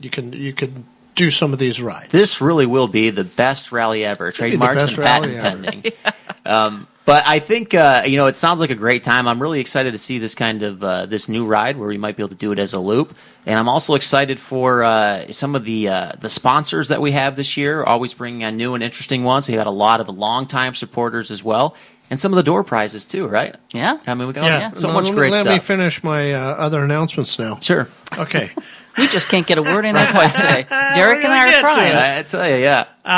you 0.00 0.10
can 0.10 0.32
you 0.32 0.52
can 0.52 0.86
do 1.14 1.30
some 1.30 1.52
of 1.52 1.60
these 1.60 1.80
rides. 1.80 2.08
This 2.10 2.40
really 2.40 2.66
will 2.66 2.88
be 2.88 3.10
the 3.10 3.24
best 3.24 3.70
rally 3.70 4.04
ever. 4.04 4.32
Trademarks 4.32 4.88
and 4.88 4.96
patent 4.96 5.34
ever. 5.34 5.62
pending. 5.62 5.92
um, 6.46 6.88
but 7.08 7.26
I 7.26 7.38
think 7.38 7.72
uh, 7.72 8.02
you 8.04 8.18
know 8.18 8.26
it 8.26 8.36
sounds 8.36 8.60
like 8.60 8.68
a 8.68 8.74
great 8.74 9.02
time. 9.02 9.28
I'm 9.28 9.40
really 9.40 9.60
excited 9.60 9.92
to 9.92 9.98
see 9.98 10.18
this 10.18 10.34
kind 10.34 10.62
of 10.62 10.84
uh, 10.84 11.06
this 11.06 11.26
new 11.26 11.46
ride 11.46 11.78
where 11.78 11.88
we 11.88 11.96
might 11.96 12.18
be 12.18 12.22
able 12.22 12.28
to 12.28 12.34
do 12.34 12.52
it 12.52 12.58
as 12.58 12.74
a 12.74 12.78
loop, 12.78 13.16
and 13.46 13.58
I'm 13.58 13.66
also 13.66 13.94
excited 13.94 14.38
for 14.38 14.84
uh, 14.84 15.32
some 15.32 15.54
of 15.54 15.64
the 15.64 15.88
uh, 15.88 16.12
the 16.20 16.28
sponsors 16.28 16.88
that 16.88 17.00
we 17.00 17.12
have 17.12 17.34
this 17.34 17.56
year. 17.56 17.82
Always 17.82 18.12
bringing 18.12 18.44
on 18.44 18.58
new 18.58 18.74
and 18.74 18.84
interesting 18.84 19.24
ones. 19.24 19.48
We 19.48 19.54
had 19.54 19.66
a 19.66 19.70
lot 19.70 20.02
of 20.02 20.10
longtime 20.10 20.74
supporters 20.74 21.30
as 21.30 21.42
well, 21.42 21.74
and 22.10 22.18
some 22.20 22.32
of 22.32 22.36
the 22.36 22.42
door 22.42 22.64
prizes 22.64 23.04
too. 23.04 23.26
Right? 23.26 23.54
Yeah. 23.70 23.98
I 24.06 24.14
mean, 24.14 24.26
we 24.28 24.34
got 24.34 24.50
all- 24.64 24.74
so 24.74 24.88
Let- 24.88 24.94
much 24.94 25.04
let, 25.06 25.14
great 25.14 25.32
let 25.32 25.46
me 25.46 25.58
finish 25.58 26.02
my 26.04 26.32
uh, 26.32 26.38
other 26.40 26.82
announcements 26.84 27.38
now. 27.38 27.58
Sure. 27.60 27.88
Okay. 28.16 28.50
We 28.96 29.06
just 29.06 29.28
can't 29.28 29.46
get 29.46 29.58
a 29.58 29.62
word 29.62 29.84
in 29.84 29.94
edgewise 29.96 30.34
today. 30.34 30.66
Derek 30.68 31.22
and 31.22 31.32
I 31.32 31.44
are 31.44 31.46
get 31.46 31.60
trying. 31.60 31.92
it. 31.92 32.18
I 32.18 32.22
tell 32.24 32.48
you, 32.48 32.56
yeah. 32.56 32.86
Uh, 33.04 33.08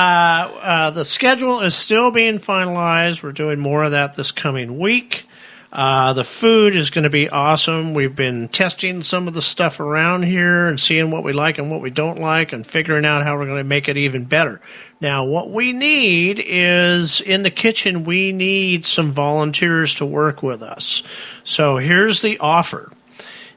uh, 0.61 0.91
the 0.91 1.07
schedule 1.07 1.61
is 1.63 1.75
still 1.75 2.11
being 2.11 2.39
finalized. 2.39 3.23
We're 3.23 3.33
doing 3.33 3.61
more 3.61 3.85
of 3.85 3.93
that 3.93 4.13
this 4.13 4.31
coming 4.31 4.79
week. 4.79 5.27
Uh, 5.73 6.13
the 6.15 6.25
food 6.25 6.75
is 6.75 6.91
going 6.91 7.05
to 7.05 7.11
be 7.11 7.29
awesome. 7.29 7.95
We've 7.95 8.15
been 8.15 8.49
testing 8.49 9.03
some 9.05 9.29
of 9.29 9.35
the 9.35 9.43
stuff 9.43 9.79
around 9.79 10.25
here 10.25 10.67
and 10.67 10.81
seeing 10.81 11.13
what 11.13 11.23
we 11.23 11.33
like 11.33 11.59
and 11.59 11.71
what 11.71 11.81
we 11.81 11.91
don't 11.91 12.19
like 12.19 12.53
and 12.53 12.67
figuring 12.67 13.05
out 13.05 13.23
how 13.23 13.37
we're 13.39 13.47
going 13.47 13.59
to 13.59 13.65
make 13.65 13.89
it 13.89 13.97
even 13.97 14.25
better. 14.25 14.61
Now, 15.01 15.25
what 15.25 15.51
we 15.51 15.73
need 15.73 16.43
is 16.45 17.21
in 17.21 17.45
the 17.45 17.51
kitchen, 17.53 18.03
we 18.03 18.33
need 18.33 18.85
some 18.85 19.13
volunteers 19.13 19.95
to 19.97 20.07
work 20.07 20.43
with 20.43 20.63
us. 20.63 21.05
So 21.45 21.77
here's 21.77 22.21
the 22.21 22.39
offer 22.39 22.93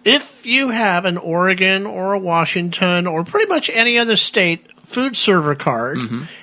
if 0.05 0.45
you 0.45 0.69
have 0.69 1.05
an 1.05 1.17
Oregon 1.17 1.85
or 1.85 2.13
a 2.13 2.19
Washington 2.19 3.07
or 3.07 3.23
pretty 3.23 3.47
much 3.47 3.69
any 3.69 3.97
other 3.97 4.17
state 4.17 4.69
food 4.85 5.15
server 5.15 5.55
card 5.55 5.97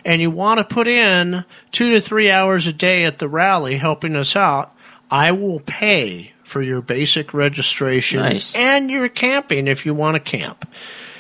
and 0.04 0.20
you 0.20 0.30
want 0.30 0.58
to 0.58 0.64
put 0.64 0.88
in 0.88 1.44
two 1.70 1.92
to 1.92 2.00
three 2.00 2.30
hours 2.30 2.66
a 2.66 2.72
day 2.72 3.04
at 3.04 3.18
the 3.20 3.28
rally 3.28 3.76
helping 3.76 4.16
us 4.16 4.34
out, 4.34 4.74
I 5.10 5.32
will 5.32 5.60
pay 5.60 6.32
for 6.44 6.62
your 6.62 6.80
basic 6.82 7.32
registration 7.34 8.20
Nice. 8.20 8.54
and 8.54 8.90
your 8.90 9.08
camping 9.08 9.68
if 9.68 9.86
you 9.86 9.94
want 9.94 10.14
to 10.16 10.20
camp. 10.20 10.68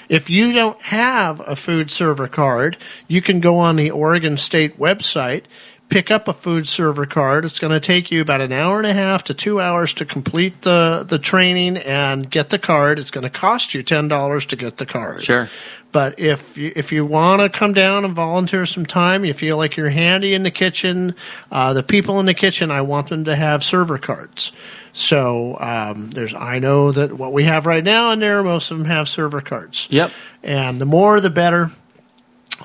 If 0.08 0.28
you 0.28 0.52
don't 0.52 0.80
have 0.82 1.40
a 1.46 1.54
food 1.54 1.90
server 1.90 2.26
card, 2.26 2.76
you 3.06 3.22
can 3.22 3.38
go 3.38 3.58
on 3.58 3.76
the 3.76 3.92
Oregon 3.92 4.36
State 4.36 4.76
website, 4.76 5.44
pick 5.88 6.10
up 6.10 6.26
a 6.26 6.32
food 6.32 6.66
server 6.66 7.06
card. 7.06 7.44
It's 7.44 7.60
going 7.60 7.72
to 7.72 7.78
take 7.78 8.10
you 8.10 8.20
about 8.20 8.40
an 8.40 8.50
hour 8.50 8.78
and 8.78 8.86
a 8.88 8.92
half 8.92 9.22
to 9.24 9.34
two 9.34 9.60
hours 9.60 9.94
to 9.94 10.04
complete 10.04 10.62
the, 10.62 11.04
the 11.08 11.18
training 11.20 11.76
and 11.76 12.28
get 12.28 12.50
the 12.50 12.58
card. 12.58 12.98
It's 12.98 13.12
going 13.12 13.22
to 13.22 13.30
cost 13.30 13.72
you 13.72 13.84
$10 13.84 14.46
to 14.48 14.56
get 14.56 14.78
the 14.78 14.86
card. 14.86 15.22
Sure. 15.22 15.48
But 15.92 16.18
if 16.18 16.56
you, 16.56 16.72
if 16.76 16.92
you 16.92 17.04
want 17.04 17.42
to 17.42 17.48
come 17.48 17.72
down 17.72 18.04
and 18.04 18.14
volunteer 18.14 18.64
some 18.64 18.86
time, 18.86 19.24
you 19.24 19.34
feel 19.34 19.56
like 19.56 19.76
you're 19.76 19.90
handy 19.90 20.34
in 20.34 20.44
the 20.44 20.50
kitchen, 20.50 21.16
uh, 21.50 21.72
the 21.72 21.82
people 21.82 22.20
in 22.20 22.26
the 22.26 22.34
kitchen, 22.34 22.70
I 22.70 22.82
want 22.82 23.08
them 23.08 23.24
to 23.24 23.34
have 23.34 23.64
server 23.64 23.98
cards. 23.98 24.52
So 24.92 25.56
um, 25.60 26.10
there's 26.10 26.34
I 26.34 26.58
know 26.58 26.92
that 26.92 27.12
what 27.12 27.32
we 27.32 27.44
have 27.44 27.66
right 27.66 27.82
now 27.82 28.10
in 28.12 28.20
there, 28.20 28.42
most 28.42 28.70
of 28.70 28.78
them 28.78 28.86
have 28.86 29.08
server 29.08 29.40
cards. 29.40 29.88
Yep. 29.90 30.10
And 30.42 30.80
the 30.80 30.86
more, 30.86 31.20
the 31.20 31.30
better. 31.30 31.70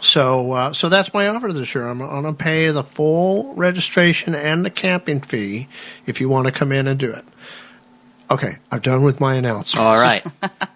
So 0.02 0.52
uh, 0.52 0.74
so 0.74 0.90
that's 0.90 1.14
my 1.14 1.28
offer 1.28 1.54
this 1.54 1.74
year. 1.74 1.88
I'm 1.88 2.00
going 2.00 2.24
to 2.24 2.34
pay 2.34 2.70
the 2.70 2.84
full 2.84 3.54
registration 3.56 4.36
and 4.36 4.66
the 4.66 4.70
camping 4.70 5.22
fee 5.22 5.68
if 6.06 6.20
you 6.20 6.30
want 6.30 6.48
to 6.48 6.52
come 6.52 6.72
in 6.72 6.88
and 6.88 7.00
do 7.00 7.12
it. 7.12 7.26
Okay, 8.30 8.58
I'm 8.72 8.80
done 8.80 9.04
with 9.04 9.20
my 9.20 9.36
announcements. 9.36 9.76
All 9.76 9.98
right. 9.98 10.26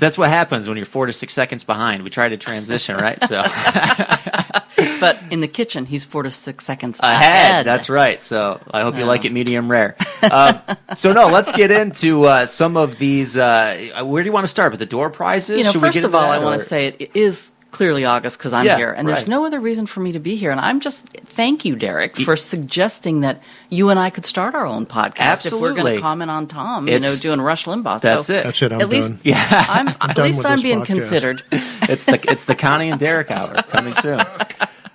That's 0.00 0.18
what 0.18 0.30
happens 0.30 0.66
when 0.66 0.76
you're 0.76 0.86
four 0.86 1.06
to 1.06 1.12
six 1.12 1.32
seconds 1.32 1.62
behind. 1.62 2.02
We 2.02 2.10
try 2.10 2.28
to 2.28 2.36
transition, 2.36 2.96
right? 2.96 3.22
So 3.24 3.42
But 5.00 5.18
in 5.30 5.40
the 5.40 5.48
kitchen, 5.48 5.86
he's 5.86 6.04
four 6.04 6.22
to 6.22 6.30
six 6.30 6.64
seconds 6.64 6.98
ahead. 7.00 7.50
ahead. 7.50 7.66
That's 7.66 7.88
right. 7.88 8.22
So 8.22 8.60
I 8.70 8.82
hope 8.82 8.96
you 8.96 9.04
like 9.04 9.24
it 9.24 9.32
medium 9.32 9.70
rare. 9.70 9.96
Um, 10.22 10.60
so 10.96 11.14
no, 11.14 11.28
let's 11.28 11.50
get 11.50 11.70
into 11.70 12.24
uh, 12.24 12.44
some 12.44 12.76
of 12.76 12.98
these. 12.98 13.38
Uh, 13.38 14.02
where 14.04 14.22
do 14.22 14.26
you 14.28 14.32
want 14.32 14.44
to 14.44 14.48
start? 14.48 14.70
With 14.70 14.80
the 14.80 14.86
door 14.86 15.08
prizes? 15.08 15.56
You 15.56 15.64
know, 15.64 15.72
Should 15.72 15.80
first 15.80 16.04
of 16.04 16.14
all, 16.14 16.30
I 16.30 16.38
want 16.38 16.60
to 16.60 16.64
say 16.64 16.88
it 16.88 17.10
is 17.14 17.52
clearly 17.70 18.04
August 18.04 18.38
because 18.38 18.52
I'm 18.52 18.64
Yeah, 18.66 18.76
here, 18.76 18.92
and 18.92 19.06
right. 19.08 19.14
there's 19.16 19.28
no 19.28 19.44
other 19.44 19.60
reason 19.60 19.86
for 19.86 20.00
me 20.00 20.12
to 20.12 20.18
be 20.18 20.36
here. 20.36 20.50
And 20.50 20.60
I'm 20.60 20.80
just 20.80 21.08
thank 21.08 21.64
you, 21.64 21.76
Derek, 21.76 22.16
for 22.16 22.36
suggesting 22.36 23.20
that 23.20 23.40
you 23.68 23.90
and 23.90 23.98
I 23.98 24.10
could 24.10 24.26
start 24.26 24.54
our 24.54 24.66
own 24.66 24.86
podcast 24.86 25.46
if 25.46 25.52
we're 25.52 25.74
going 25.74 25.94
to 25.96 26.00
comment 26.00 26.30
on 26.30 26.46
Tom. 26.46 26.88
you 26.88 26.98
know, 27.00 27.14
doing 27.16 27.40
Rush 27.40 27.64
Limbaugh. 27.64 28.00
That's 28.00 28.26
so 28.26 28.34
it. 28.34 28.44
That's 28.44 28.62
it. 28.62 28.72
I'm 28.72 28.80
at 28.80 28.88
least. 28.88 29.12
Yeah, 29.22 29.44
I'm, 29.68 29.88
at 29.88 30.16
done 30.16 30.26
least 30.26 30.44
I'm 30.44 30.60
being 30.60 30.80
podcast. 30.80 30.86
considered. 30.86 31.42
it's 31.52 32.04
the 32.04 32.20
it's 32.30 32.44
the 32.46 32.54
Connie 32.54 32.90
and 32.90 32.98
Derek 33.00 33.30
hour 33.30 33.54
coming 33.68 33.94
soon. 33.94 34.20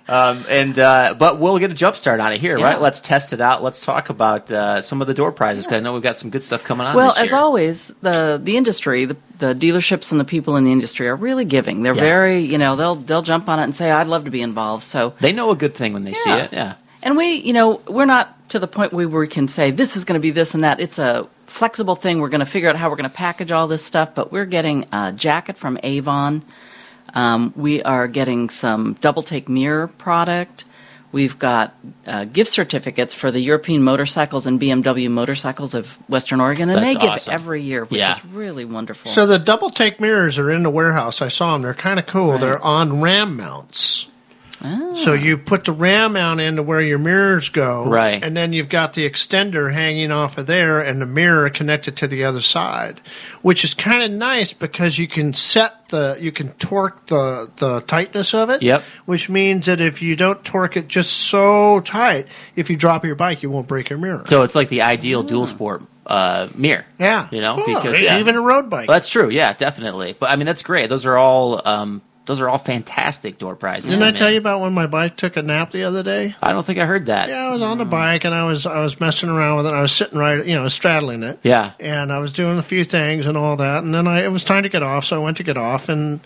Um, 0.08 0.44
and 0.48 0.78
uh, 0.78 1.14
but 1.18 1.40
we'll 1.40 1.58
get 1.58 1.72
a 1.72 1.74
jump 1.74 1.96
start 1.96 2.20
on 2.20 2.32
it 2.32 2.40
here, 2.40 2.56
Yeah. 2.58 2.64
right? 2.64 2.80
Let's 2.80 3.00
test 3.00 3.32
it 3.32 3.40
out. 3.40 3.62
Let's 3.62 3.84
talk 3.84 4.08
about 4.08 4.50
uh, 4.52 4.80
some 4.80 5.00
of 5.00 5.08
the 5.08 5.14
door 5.14 5.32
prizes 5.32 5.66
because 5.66 5.78
I 5.78 5.80
know 5.80 5.94
we've 5.94 6.02
got 6.02 6.16
some 6.16 6.30
good 6.30 6.44
stuff 6.44 6.62
coming 6.62 6.86
on. 6.86 6.94
Well, 6.94 7.12
as 7.16 7.32
always, 7.32 7.88
the 8.02 8.40
the 8.42 8.56
industry, 8.56 9.04
the, 9.06 9.16
the 9.38 9.54
dealerships 9.54 10.12
and 10.12 10.20
the 10.20 10.24
people 10.24 10.54
in 10.56 10.64
the 10.64 10.70
industry 10.70 11.08
are 11.08 11.16
really 11.16 11.44
giving. 11.44 11.82
They're 11.82 11.94
Yeah. 11.94 12.00
very, 12.00 12.38
you 12.40 12.56
know, 12.56 12.76
they'll 12.76 12.94
they'll 12.94 13.22
jump 13.22 13.48
on 13.48 13.58
it 13.58 13.64
and 13.64 13.74
say, 13.74 13.90
"I'd 13.90 14.06
love 14.06 14.24
to 14.26 14.30
be 14.30 14.42
involved." 14.42 14.84
So 14.84 15.14
they 15.20 15.32
know 15.32 15.50
a 15.50 15.56
good 15.56 15.74
thing 15.74 15.92
when 15.92 16.04
they 16.04 16.14
see 16.14 16.30
it. 16.30 16.52
Yeah. 16.52 16.74
And 17.02 17.16
we, 17.16 17.34
you 17.34 17.52
know, 17.52 17.80
we're 17.88 18.04
not 18.06 18.48
to 18.50 18.58
the 18.60 18.68
point 18.68 18.92
where 18.92 19.08
we 19.08 19.26
can 19.26 19.48
say 19.48 19.72
this 19.72 19.96
is 19.96 20.04
going 20.04 20.14
to 20.14 20.20
be 20.22 20.30
this 20.30 20.54
and 20.54 20.62
that. 20.62 20.78
It's 20.78 21.00
a 21.00 21.26
flexible 21.46 21.96
thing. 21.96 22.20
We're 22.20 22.28
going 22.28 22.40
to 22.40 22.46
figure 22.46 22.68
out 22.68 22.76
how 22.76 22.90
we're 22.90 22.96
going 22.96 23.10
to 23.10 23.16
package 23.16 23.50
all 23.50 23.66
this 23.66 23.84
stuff. 23.84 24.14
But 24.14 24.30
we're 24.30 24.46
getting 24.46 24.86
a 24.92 25.12
jacket 25.12 25.58
from 25.58 25.78
Avon. 25.82 26.42
Um, 27.14 27.52
we 27.56 27.82
are 27.82 28.08
getting 28.08 28.50
some 28.50 28.94
double 29.00 29.22
take 29.22 29.48
mirror 29.48 29.88
product. 29.88 30.64
We've 31.12 31.38
got 31.38 31.74
uh, 32.06 32.24
gift 32.24 32.50
certificates 32.50 33.14
for 33.14 33.30
the 33.30 33.40
European 33.40 33.82
motorcycles 33.82 34.46
and 34.46 34.60
BMW 34.60 35.08
motorcycles 35.08 35.74
of 35.74 35.92
Western 36.10 36.40
Oregon, 36.40 36.68
and 36.68 36.78
That's 36.82 36.94
they 36.94 37.00
give 37.00 37.10
awesome. 37.10 37.32
every 37.32 37.62
year, 37.62 37.84
which 37.86 37.98
Yeah. 38.00 38.16
is 38.16 38.24
really 38.26 38.64
wonderful. 38.66 39.12
So 39.12 39.24
the 39.26 39.38
double 39.38 39.70
take 39.70 39.98
mirrors 40.00 40.38
are 40.38 40.50
in 40.50 40.62
the 40.62 40.68
warehouse. 40.70 41.22
I 41.22 41.28
saw 41.28 41.52
them. 41.52 41.62
They're 41.62 41.74
kind 41.74 41.98
of 41.98 42.06
cool. 42.06 42.36
They're 42.38 42.62
on 42.62 43.00
ram 43.00 43.36
mounts. 43.36 44.08
So 44.94 45.12
you 45.12 45.36
put 45.38 45.64
the 45.64 45.70
ram 45.72 46.14
mount 46.14 46.40
into 46.40 46.62
where 46.62 46.80
your 46.80 46.98
mirrors 46.98 47.50
go, 47.50 47.84
Right. 47.86 48.20
And 48.22 48.36
then 48.36 48.52
you've 48.52 48.68
got 48.68 48.94
the 48.94 49.08
extender 49.08 49.72
hanging 49.72 50.10
off 50.10 50.38
of 50.38 50.46
there, 50.46 50.80
and 50.80 51.00
the 51.00 51.06
mirror 51.06 51.48
connected 51.50 51.96
to 51.98 52.08
the 52.08 52.24
other 52.24 52.40
side, 52.40 53.00
which 53.42 53.62
is 53.62 53.74
kind 53.74 54.02
of 54.02 54.10
nice 54.10 54.52
because 54.52 54.98
you 54.98 55.06
can 55.06 55.34
set 55.34 55.75
the, 55.88 56.16
you 56.20 56.32
can 56.32 56.50
torque 56.54 57.06
the 57.06 57.50
the 57.56 57.80
tightness 57.80 58.34
of 58.34 58.50
it. 58.50 58.62
Yep. 58.62 58.82
Which 59.06 59.28
means 59.28 59.66
that 59.66 59.80
if 59.80 60.02
you 60.02 60.16
don't 60.16 60.44
torque 60.44 60.76
it 60.76 60.88
just 60.88 61.12
so 61.12 61.80
tight, 61.80 62.28
if 62.56 62.70
you 62.70 62.76
drop 62.76 63.04
your 63.04 63.14
bike, 63.14 63.42
you 63.42 63.50
won't 63.50 63.68
break 63.68 63.90
your 63.90 63.98
mirror. 63.98 64.24
So 64.26 64.42
it's 64.42 64.54
like 64.54 64.68
the 64.68 64.82
ideal 64.82 65.22
dual 65.22 65.46
sport 65.46 65.82
uh, 66.06 66.48
mirror. 66.54 66.84
Yeah. 66.98 67.28
You 67.30 67.40
know, 67.40 67.56
Well, 67.56 67.66
because 67.80 68.00
yeah. 68.00 68.18
even 68.18 68.34
a 68.36 68.40
road 68.40 68.68
bike. 68.70 68.88
Well, 68.88 68.96
that's 68.96 69.08
true. 69.08 69.28
Yeah, 69.30 69.52
definitely. 69.52 70.16
But 70.18 70.30
I 70.30 70.36
mean, 70.36 70.46
that's 70.46 70.62
great. 70.62 70.88
Those 70.88 71.06
are 71.06 71.16
all 71.16 71.60
um, 71.66 72.02
those 72.26 72.40
are 72.40 72.48
all 72.48 72.58
fantastic 72.58 73.38
door 73.38 73.56
prizes. 73.56 73.90
Didn't 73.90 74.02
I 74.02 74.12
tell 74.12 74.30
you 74.30 74.38
about 74.38 74.60
when 74.60 74.72
my 74.72 74.86
bike 74.86 75.16
took 75.16 75.36
a 75.36 75.42
nap 75.42 75.70
the 75.70 75.84
other 75.84 76.02
day? 76.02 76.34
I 76.42 76.52
don't 76.52 76.66
think 76.66 76.78
I 76.78 76.84
heard 76.84 77.06
that. 77.06 77.28
Yeah, 77.28 77.46
I 77.46 77.52
was 77.52 77.62
on 77.62 77.78
the 77.78 77.84
bike 77.84 78.24
and 78.24 78.34
I 78.34 78.44
was 78.44 78.66
I 78.66 78.80
was 78.80 79.00
messing 79.00 79.28
around 79.30 79.58
with 79.58 79.66
it. 79.66 79.72
I 79.72 79.80
was 79.80 79.92
sitting 79.92 80.18
right, 80.18 80.44
you 80.44 80.54
know, 80.54 80.68
straddling 80.68 81.22
it. 81.22 81.38
Yeah. 81.42 81.72
And 81.78 82.12
I 82.12 82.18
was 82.18 82.32
doing 82.32 82.58
a 82.58 82.62
few 82.62 82.84
things 82.84 83.26
and 83.26 83.36
all 83.36 83.56
that, 83.56 83.84
and 83.84 83.94
then 83.94 84.06
I 84.06 84.24
it 84.24 84.32
was 84.32 84.44
time 84.44 84.64
to 84.64 84.68
get 84.68 84.82
off, 84.82 85.04
so 85.04 85.20
I 85.20 85.24
went 85.24 85.36
to 85.38 85.42
get 85.44 85.56
off, 85.56 85.88
and 85.88 86.20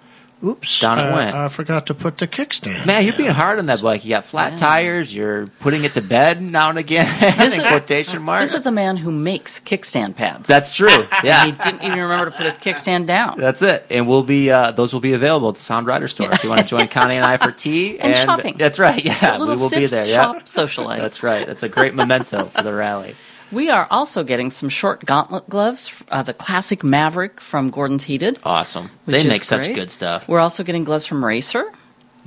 oops, 0.44 0.80
Down 0.80 0.98
it 0.98 1.02
uh, 1.02 1.14
went. 1.16 1.34
I 1.36 1.48
forgot 1.48 1.86
to 1.86 1.94
put 1.94 2.18
the 2.18 2.26
kickstand. 2.26 2.86
Man, 2.86 3.04
you're 3.04 3.16
being 3.16 3.30
hard 3.30 3.58
on 3.58 3.66
that 3.66 3.82
bike. 3.82 4.04
You 4.04 4.10
got 4.10 4.24
flat 4.24 4.56
tires. 4.58 5.14
You're 5.14 5.46
putting 5.60 5.84
it 5.84 5.92
to 5.92 6.02
bed 6.02 6.40
now 6.42 6.70
and 6.70 6.78
again. 6.78 7.06
This 7.38 7.54
in 7.54 7.60
is- 7.62 7.66
quotation 7.68 8.22
marks. 8.22 8.50
This 8.52 8.60
is 8.60 8.66
a 8.66 8.70
man 8.70 8.96
who 8.96 9.10
makes 9.10 9.60
kickstand 9.60 10.16
pads. 10.16 10.48
That's 10.48 10.72
true. 10.74 10.88
And 10.88 11.24
Yeah. 11.24 11.44
he 11.46 11.52
didn't 11.52 11.82
even 11.82 11.98
remember 12.00 12.26
to 12.30 12.36
put 12.36 12.46
his 12.46 12.54
kickstand 12.54 13.06
down. 13.06 13.38
That's 13.38 13.62
it, 13.62 13.86
and 13.90 14.08
we'll 14.08 14.22
be 14.22 14.50
uh, 14.50 14.72
those 14.72 14.92
will 14.92 15.00
be 15.00 15.12
available 15.12 15.48
at 15.50 15.56
the 15.56 15.60
Sound 15.60 15.86
Rider 15.86 16.08
store 16.08 16.32
if 16.32 16.42
you 16.42 16.48
want 16.50 16.60
to 16.62 16.66
join 16.66 16.88
Connie 16.88 17.16
and 17.16 17.24
I 17.26 17.36
for 17.36 17.52
tea 17.52 17.98
And 18.00 18.16
shopping. 18.16 18.56
That's 18.58 18.78
right. 18.78 19.04
Yeah, 19.10 19.36
A 19.36 19.40
we 19.40 19.46
will 19.46 19.70
be 19.70 19.86
there. 19.86 20.06
Yeah, 20.06 20.40
socialize. 20.44 21.00
That's 21.00 21.22
right. 21.22 21.46
That's 21.46 21.62
a 21.62 21.68
great 21.68 21.94
memento 21.94 22.46
for 22.46 22.62
the 22.62 22.72
rally. 22.74 23.14
We 23.52 23.68
are 23.70 23.86
also 23.90 24.22
getting 24.24 24.50
some 24.50 24.68
short 24.68 25.04
gauntlet 25.04 25.48
gloves, 25.48 25.92
uh, 26.08 26.22
the 26.22 26.34
classic 26.34 26.84
Maverick 26.84 27.40
from 27.40 27.70
Gerbing's 27.70 28.04
Heated. 28.04 28.38
Awesome. 28.44 28.90
they 29.06 29.24
make 29.26 29.44
such 29.44 29.64
great. 29.66 29.74
good 29.74 29.90
stuff. 29.90 30.28
We're 30.28 30.40
also 30.40 30.62
getting 30.64 30.84
gloves 30.84 31.06
from 31.06 31.24
Racer. 31.24 31.64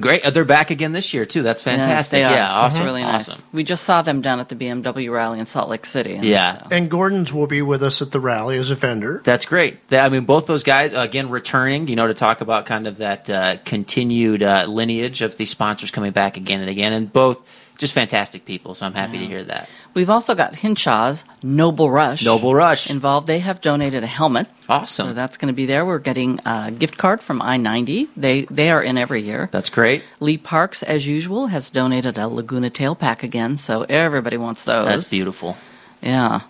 Great. 0.01 0.25
Uh, 0.25 0.31
They're 0.31 0.43
back 0.43 0.71
again 0.71 0.91
this 0.91 1.13
year 1.13 1.23
too. 1.23 1.43
That's 1.43 1.63
Yes, 1.63 1.75
fantastic. 1.77 2.17
they 2.17 2.23
are. 2.25 2.31
yeah, 2.33 2.49
awesome. 2.51 2.81
It's 2.81 2.85
really 2.85 3.03
nice. 3.03 3.29
Awesome. 3.29 3.43
We 3.53 3.63
just 3.63 3.83
saw 3.83 4.01
them 4.01 4.21
down 4.21 4.39
at 4.39 4.49
the 4.49 4.55
BMW 4.55 5.11
rally 5.13 5.39
in 5.39 5.45
Salt 5.45 5.69
Lake 5.69 5.85
City. 5.85 6.15
and 6.15 6.25
Yeah. 6.25 6.65
And 6.71 6.89
Gerbing's 6.89 7.31
will 7.31 7.45
be 7.45 7.61
with 7.61 7.83
us 7.83 8.01
at 8.01 8.09
the 8.09 8.19
rally 8.19 8.57
as 8.57 8.71
a 8.71 8.75
vendor. 8.75 9.21
That's 9.23 9.45
great. 9.45 9.87
They- 9.89 9.99
I 9.99 10.09
mean, 10.09 10.25
both 10.25 10.47
those 10.47 10.63
guys 10.63 10.93
again 10.95 11.29
returning. 11.29 11.87
You 11.87 11.95
know, 11.95 12.07
to 12.07 12.15
talk 12.15 12.41
about 12.41 12.65
kind 12.65 12.87
of 12.87 12.97
that 12.97 13.29
uh, 13.29 13.57
continued 13.65 14.41
uh, 14.41 14.65
lineage 14.67 15.21
of 15.21 15.37
these 15.37 15.51
sponsors 15.51 15.91
coming 15.91 16.11
back 16.11 16.37
again 16.37 16.59
and 16.61 16.71
again, 16.71 16.91
and 16.91 17.13
both 17.13 17.39
just 17.77 17.93
fantastic 17.93 18.45
people. 18.45 18.75
So 18.75 18.85
I'm 18.85 18.93
happy 18.93 19.17
to 19.19 19.25
hear 19.25 19.43
that. 19.43 19.67
We've 19.93 20.09
also 20.09 20.35
got 20.35 20.55
Hinshaw's 20.55 21.25
Noble 21.43 21.89
Rush. 21.89 22.23
Noble 22.23 22.53
Rush. 22.55 22.89
involved. 22.89 23.27
They 23.27 23.39
have 23.39 23.61
donated 23.61 24.03
a 24.03 24.07
helmet. 24.07 24.47
Awesome. 24.69 25.09
So 25.09 25.13
that's 25.13 25.37
going 25.37 25.47
to 25.47 25.55
be 25.55 25.65
there. 25.65 25.85
We're 25.85 25.99
getting 25.99 26.39
a 26.45 26.71
gift 26.71 26.97
card 26.97 27.21
from 27.21 27.41
I 27.41 27.57
ninety. 27.57 28.09
They 28.15 28.43
they 28.43 28.69
are 28.71 28.81
in 28.81 28.97
every 28.97 29.21
year. 29.21 29.49
That's 29.51 29.69
great. 29.69 30.03
Lee 30.19 30.37
Parks, 30.37 30.83
as 30.83 31.07
usual, 31.07 31.47
has 31.47 31.69
donated 31.69 32.17
a 32.17 32.27
Laguna 32.27 32.69
tail 32.69 32.95
pack 32.95 33.23
again. 33.23 33.57
So 33.57 33.83
everybody 33.83 34.37
wants 34.37 34.63
those. 34.63 34.87
That's 34.87 35.09
beautiful. 35.09 35.57
Yeah. 36.01 36.41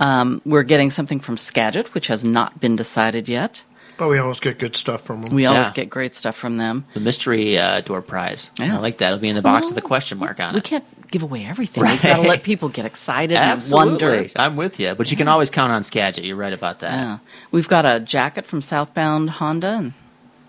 Um, 0.00 0.40
we're 0.44 0.62
getting 0.62 0.90
something 0.90 1.20
from 1.20 1.36
Skagit, 1.36 1.94
which 1.94 2.06
has 2.08 2.24
not 2.24 2.60
been 2.60 2.76
decided 2.76 3.28
yet. 3.28 3.62
But 4.02 4.08
we 4.08 4.18
always 4.18 4.40
get 4.40 4.58
good 4.58 4.74
stuff 4.74 5.02
from 5.02 5.22
them. 5.22 5.32
We 5.32 5.46
always 5.46 5.68
Yeah. 5.68 5.72
get 5.74 5.88
great 5.88 6.12
stuff 6.12 6.34
from 6.34 6.56
them. 6.56 6.84
The 6.94 6.98
mystery 6.98 7.56
uh, 7.56 7.82
door 7.82 8.02
prize. 8.02 8.50
Yeah. 8.58 8.76
I 8.76 8.80
like 8.80 8.98
that. 8.98 9.06
It'll 9.12 9.20
be 9.20 9.28
in 9.28 9.36
the 9.36 9.42
box 9.42 9.68
with 9.68 9.78
a 9.78 9.80
question 9.80 10.18
mark 10.18 10.40
on 10.40 10.48
it. 10.50 10.54
We 10.54 10.58
it. 10.58 10.64
can't 10.64 11.10
give 11.12 11.22
away 11.22 11.44
everything. 11.46 11.84
We've 11.84 12.02
got 12.02 12.16
to 12.16 12.20
Right. 12.22 12.28
let 12.28 12.42
people 12.42 12.68
get 12.68 12.84
excited 12.84 13.36
and 13.38 13.62
wonder. 13.70 14.26
I'm 14.34 14.56
with 14.56 14.80
you. 14.80 14.94
But 14.96 15.12
you 15.12 15.16
can 15.16 15.28
always 15.28 15.50
count 15.50 15.70
on 15.70 15.84
Skagit. 15.84 16.24
You're 16.24 16.34
right 16.34 16.52
about 16.52 16.80
that. 16.80 16.92
Yeah. 16.92 17.18
We've 17.52 17.68
got 17.68 17.86
a 17.86 18.00
jacket 18.00 18.44
from 18.44 18.60
Southbound 18.60 19.30
Honda, 19.30 19.68
and 19.68 19.92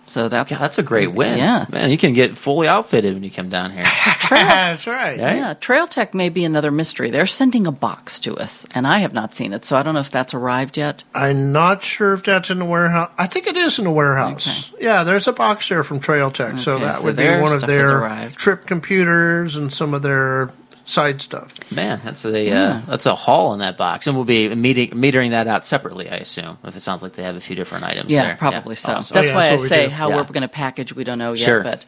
so 0.06 0.28
that's 0.28 0.50
Yeah, 0.50 0.58
that's 0.58 0.78
a 0.78 0.82
great 0.82 1.12
win. 1.12 1.38
Yeah. 1.38 1.66
Man, 1.70 1.90
you 1.90 1.98
can 1.98 2.12
get 2.12 2.36
fully 2.36 2.68
outfitted 2.68 3.14
when 3.14 3.24
you 3.24 3.30
come 3.30 3.48
down 3.48 3.72
here. 3.72 3.84
That's 4.30 4.86
right. 4.86 5.20
Right? 5.20 5.36
Yeah, 5.36 5.54
Trail 5.54 5.86
Tech 5.86 6.14
may 6.14 6.28
be 6.28 6.44
another 6.44 6.70
mystery. 6.70 7.10
They're 7.10 7.26
sending 7.26 7.66
a 7.66 7.72
box 7.72 8.18
to 8.20 8.36
us, 8.36 8.66
and 8.70 8.86
I 8.86 8.98
have 9.00 9.12
not 9.12 9.34
seen 9.34 9.52
it, 9.52 9.64
so 9.64 9.76
I 9.76 9.82
don't 9.82 9.94
know 9.94 10.00
if 10.00 10.10
that's 10.10 10.34
arrived 10.34 10.76
yet. 10.76 11.04
I'm 11.14 11.52
not 11.52 11.82
sure 11.82 12.14
if 12.14 12.22
that's 12.22 12.50
in 12.50 12.58
the 12.58 12.64
warehouse. 12.64 13.10
I 13.18 13.26
think 13.26 13.46
it 13.46 13.56
is 13.56 13.78
in 13.78 13.84
the 13.84 13.90
warehouse. 13.90 14.72
Yeah, 14.80 15.04
there's 15.04 15.28
a 15.28 15.32
box 15.32 15.68
there 15.68 15.84
from 15.84 16.00
Trail 16.00 16.30
Tech, 16.30 16.58
so 16.58 16.78
that 16.78 16.98
so 16.98 17.04
would 17.04 17.16
be 17.16 17.28
one 17.28 17.52
of 17.52 17.62
their 17.62 18.30
trip 18.30 18.66
computers 18.66 19.56
and 19.56 19.72
some 19.72 19.94
of 19.94 20.02
their 20.02 20.50
side 20.84 21.20
stuff. 21.22 21.54
Man, 21.72 22.00
that's 22.04 22.24
a 22.24 22.50
uh, 22.50 22.80
that's 22.86 23.06
a 23.06 23.14
haul 23.14 23.52
in 23.54 23.60
that 23.60 23.76
box, 23.76 24.06
and 24.06 24.14
we'll 24.16 24.24
be 24.24 24.54
meeting, 24.54 24.90
metering 24.90 25.30
that 25.30 25.46
out 25.46 25.64
separately. 25.64 26.08
I 26.10 26.16
assume 26.16 26.58
if 26.64 26.76
it 26.76 26.80
sounds 26.80 27.02
like 27.02 27.14
they 27.14 27.22
have 27.22 27.36
a 27.36 27.40
few 27.40 27.56
different 27.56 27.84
items. 27.84 28.10
Yeah, 28.10 28.26
there. 28.26 28.36
probably 28.36 28.76
so. 28.76 28.92
awesome. 28.94 29.14
That's 29.14 29.28
Oh, 29.28 29.30
yeah, 29.30 29.36
why 29.36 29.48
that's 29.48 29.52
I 29.52 29.54
what 29.56 29.62
we 29.62 29.68
say 29.68 29.84
do. 29.86 29.90
how 29.90 30.08
Yeah. 30.10 30.16
we're 30.16 30.24
going 30.24 30.42
to 30.42 30.48
package. 30.48 30.94
We 30.94 31.04
don't 31.04 31.18
know 31.18 31.32
yet, 31.32 31.44
Sure. 31.44 31.62
but 31.62 31.84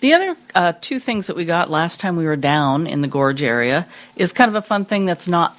the 0.00 0.12
other 0.12 0.36
uh, 0.54 0.72
two 0.80 0.98
things 0.98 1.26
that 1.28 1.36
we 1.36 1.44
got 1.44 1.70
last 1.70 2.00
time 2.00 2.16
we 2.16 2.26
were 2.26 2.36
down 2.36 2.86
in 2.86 3.00
the 3.00 3.08
gorge 3.08 3.42
area 3.42 3.86
is 4.16 4.32
kind 4.32 4.48
of 4.48 4.54
a 4.54 4.62
fun 4.62 4.84
thing 4.84 5.06
that's 5.06 5.28
not 5.28 5.56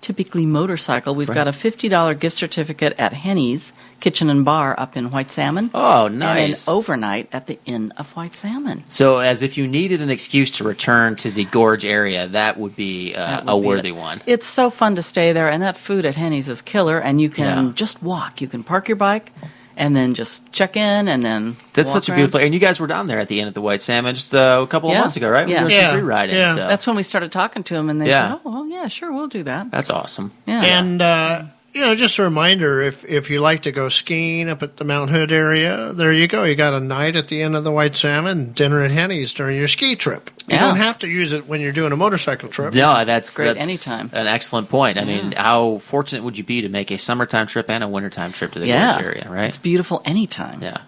typically 0.00 0.46
motorcycle. 0.46 1.14
We've 1.14 1.28
got 1.28 1.48
a 1.48 1.52
fifty 1.52 1.88
dollar 1.88 2.14
gift 2.14 2.36
certificate 2.36 2.94
at 2.98 3.12
Henni's 3.12 3.72
Kitchen 4.00 4.30
and 4.30 4.44
Bar 4.44 4.74
up 4.78 4.96
in 4.96 5.10
White 5.10 5.32
Salmon. 5.32 5.70
Oh, 5.74 6.06
And 6.06 6.18
nice. 6.18 6.68
an 6.68 6.72
overnight 6.74 7.28
at 7.32 7.46
the 7.48 7.58
Inn 7.66 7.92
of 7.96 8.10
White 8.16 8.36
Salmon. 8.36 8.84
So, 8.88 9.18
as 9.18 9.42
if 9.42 9.56
you 9.58 9.66
needed 9.66 10.00
an 10.00 10.10
excuse 10.10 10.50
to 10.52 10.64
return 10.64 11.16
to 11.16 11.30
the 11.30 11.44
gorge 11.44 11.84
area, 11.84 12.28
that 12.28 12.58
would 12.58 12.76
be 12.76 13.14
uh, 13.14 13.18
That 13.42 13.46
would 13.46 13.52
a 13.52 13.60
be 13.60 13.66
worthy 13.66 13.88
it. 13.88 13.96
one. 13.96 14.22
It's 14.26 14.46
so 14.46 14.70
fun 14.70 14.94
to 14.96 15.02
stay 15.02 15.32
there, 15.32 15.48
and 15.48 15.62
that 15.62 15.76
food 15.76 16.04
at 16.04 16.14
Henni's 16.14 16.48
is 16.48 16.62
killer. 16.62 16.98
And 16.98 17.20
you 17.20 17.28
can 17.30 17.66
Yeah. 17.66 17.72
just 17.74 18.02
walk. 18.02 18.40
You 18.40 18.48
can 18.48 18.62
park 18.62 18.88
your 18.88 18.96
bike, 18.96 19.32
and 19.76 19.94
then 19.96 20.14
just 20.14 20.50
check 20.52 20.76
in, 20.76 21.08
and 21.08 21.24
then 21.24 21.56
That's 21.72 21.92
walk 21.94 22.02
such 22.02 22.08
a 22.08 22.12
around. 22.12 22.18
beautiful. 22.18 22.40
And 22.40 22.54
you 22.54 22.60
guys 22.60 22.78
were 22.80 22.86
down 22.86 23.06
there 23.08 23.18
at 23.20 23.28
the 23.28 23.40
Inn 23.40 23.48
of 23.48 23.54
the 23.54 23.60
White 23.60 23.82
Salmon 23.82 24.14
just 24.14 24.34
uh, 24.34 24.60
a 24.62 24.66
couple 24.68 24.90
of 24.90 24.94
Yeah. 24.94 25.00
months 25.00 25.16
ago, 25.16 25.28
right? 25.28 25.46
We 25.46 25.52
Yeah. 25.54 25.64
were 25.64 25.70
Yeah. 25.70 25.86
some 25.90 25.98
free 25.98 26.02
riding. 26.08 26.34
Yeah. 26.36 26.54
So. 26.54 26.66
That's 26.68 26.86
when 26.86 26.94
we 26.96 27.02
started 27.02 27.30
talking 27.32 27.62
to 27.64 27.74
them, 27.74 27.88
and 27.90 28.00
they 28.00 28.08
Yeah. 28.08 28.30
said, 28.32 28.40
"Oh, 28.44 28.50
well, 28.52 28.66
yeah, 28.68 28.86
sure, 28.88 29.12
we'll 29.12 29.26
do 29.26 29.42
that." 29.44 29.70
that's 29.70 29.90
awesome. 29.90 30.30
Yeah, 30.46 30.62
And 30.64 31.02
uh, 31.02 31.42
you 31.74 31.82
know, 31.82 31.94
just 31.94 32.18
a 32.18 32.22
reminder: 32.22 32.80
if 32.80 33.04
if 33.04 33.30
you 33.30 33.40
like 33.40 33.62
to 33.62 33.72
go 33.72 33.88
skiing 33.88 34.48
up 34.48 34.62
at 34.62 34.76
the 34.78 34.84
Mount 34.84 35.10
Hood 35.10 35.30
area, 35.32 35.92
there 35.92 36.12
you 36.12 36.26
go. 36.26 36.44
You 36.44 36.54
got 36.56 36.72
a 36.74 36.80
night 36.80 37.14
at 37.16 37.28
the 37.28 37.42
Inn 37.42 37.54
of 37.54 37.64
the 37.64 37.70
White 37.72 37.94
Salmon, 37.94 38.52
dinner 38.52 38.82
at 38.82 38.90
Henni's 38.90 39.34
during 39.34 39.56
your 39.58 39.68
ski 39.68 39.94
trip. 39.94 40.30
You 40.48 40.54
Yeah. 40.56 40.60
don't 40.60 40.76
have 40.76 40.98
to 41.00 41.08
use 41.08 41.32
it 41.32 41.46
when 41.46 41.60
you're 41.60 41.72
doing 41.72 41.92
a 41.92 41.96
motorcycle 41.96 42.48
trip. 42.48 42.74
No, 42.74 43.04
that's 43.04 43.34
Great 43.36 43.54
that's 43.54 43.58
anytime. 43.60 44.10
An 44.14 44.26
excellent 44.26 44.68
point. 44.70 44.98
I 44.98 45.04
mean, 45.04 45.32
how 45.32 45.78
fortunate 45.78 46.22
would 46.24 46.38
you 46.38 46.44
be 46.44 46.62
to 46.62 46.68
make 46.70 46.90
a 46.90 46.96
summertime 46.98 47.46
trip 47.46 47.68
and 47.68 47.84
a 47.84 47.88
wintertime 47.88 48.32
trip 48.32 48.52
to 48.52 48.58
the 48.58 48.66
yeah, 48.66 48.94
gorge 48.94 49.04
area, 49.04 49.26
right? 49.30 49.48
It's 49.48 49.58
beautiful 49.58 50.00
anytime. 50.06 50.62
Yeah. 50.62 50.78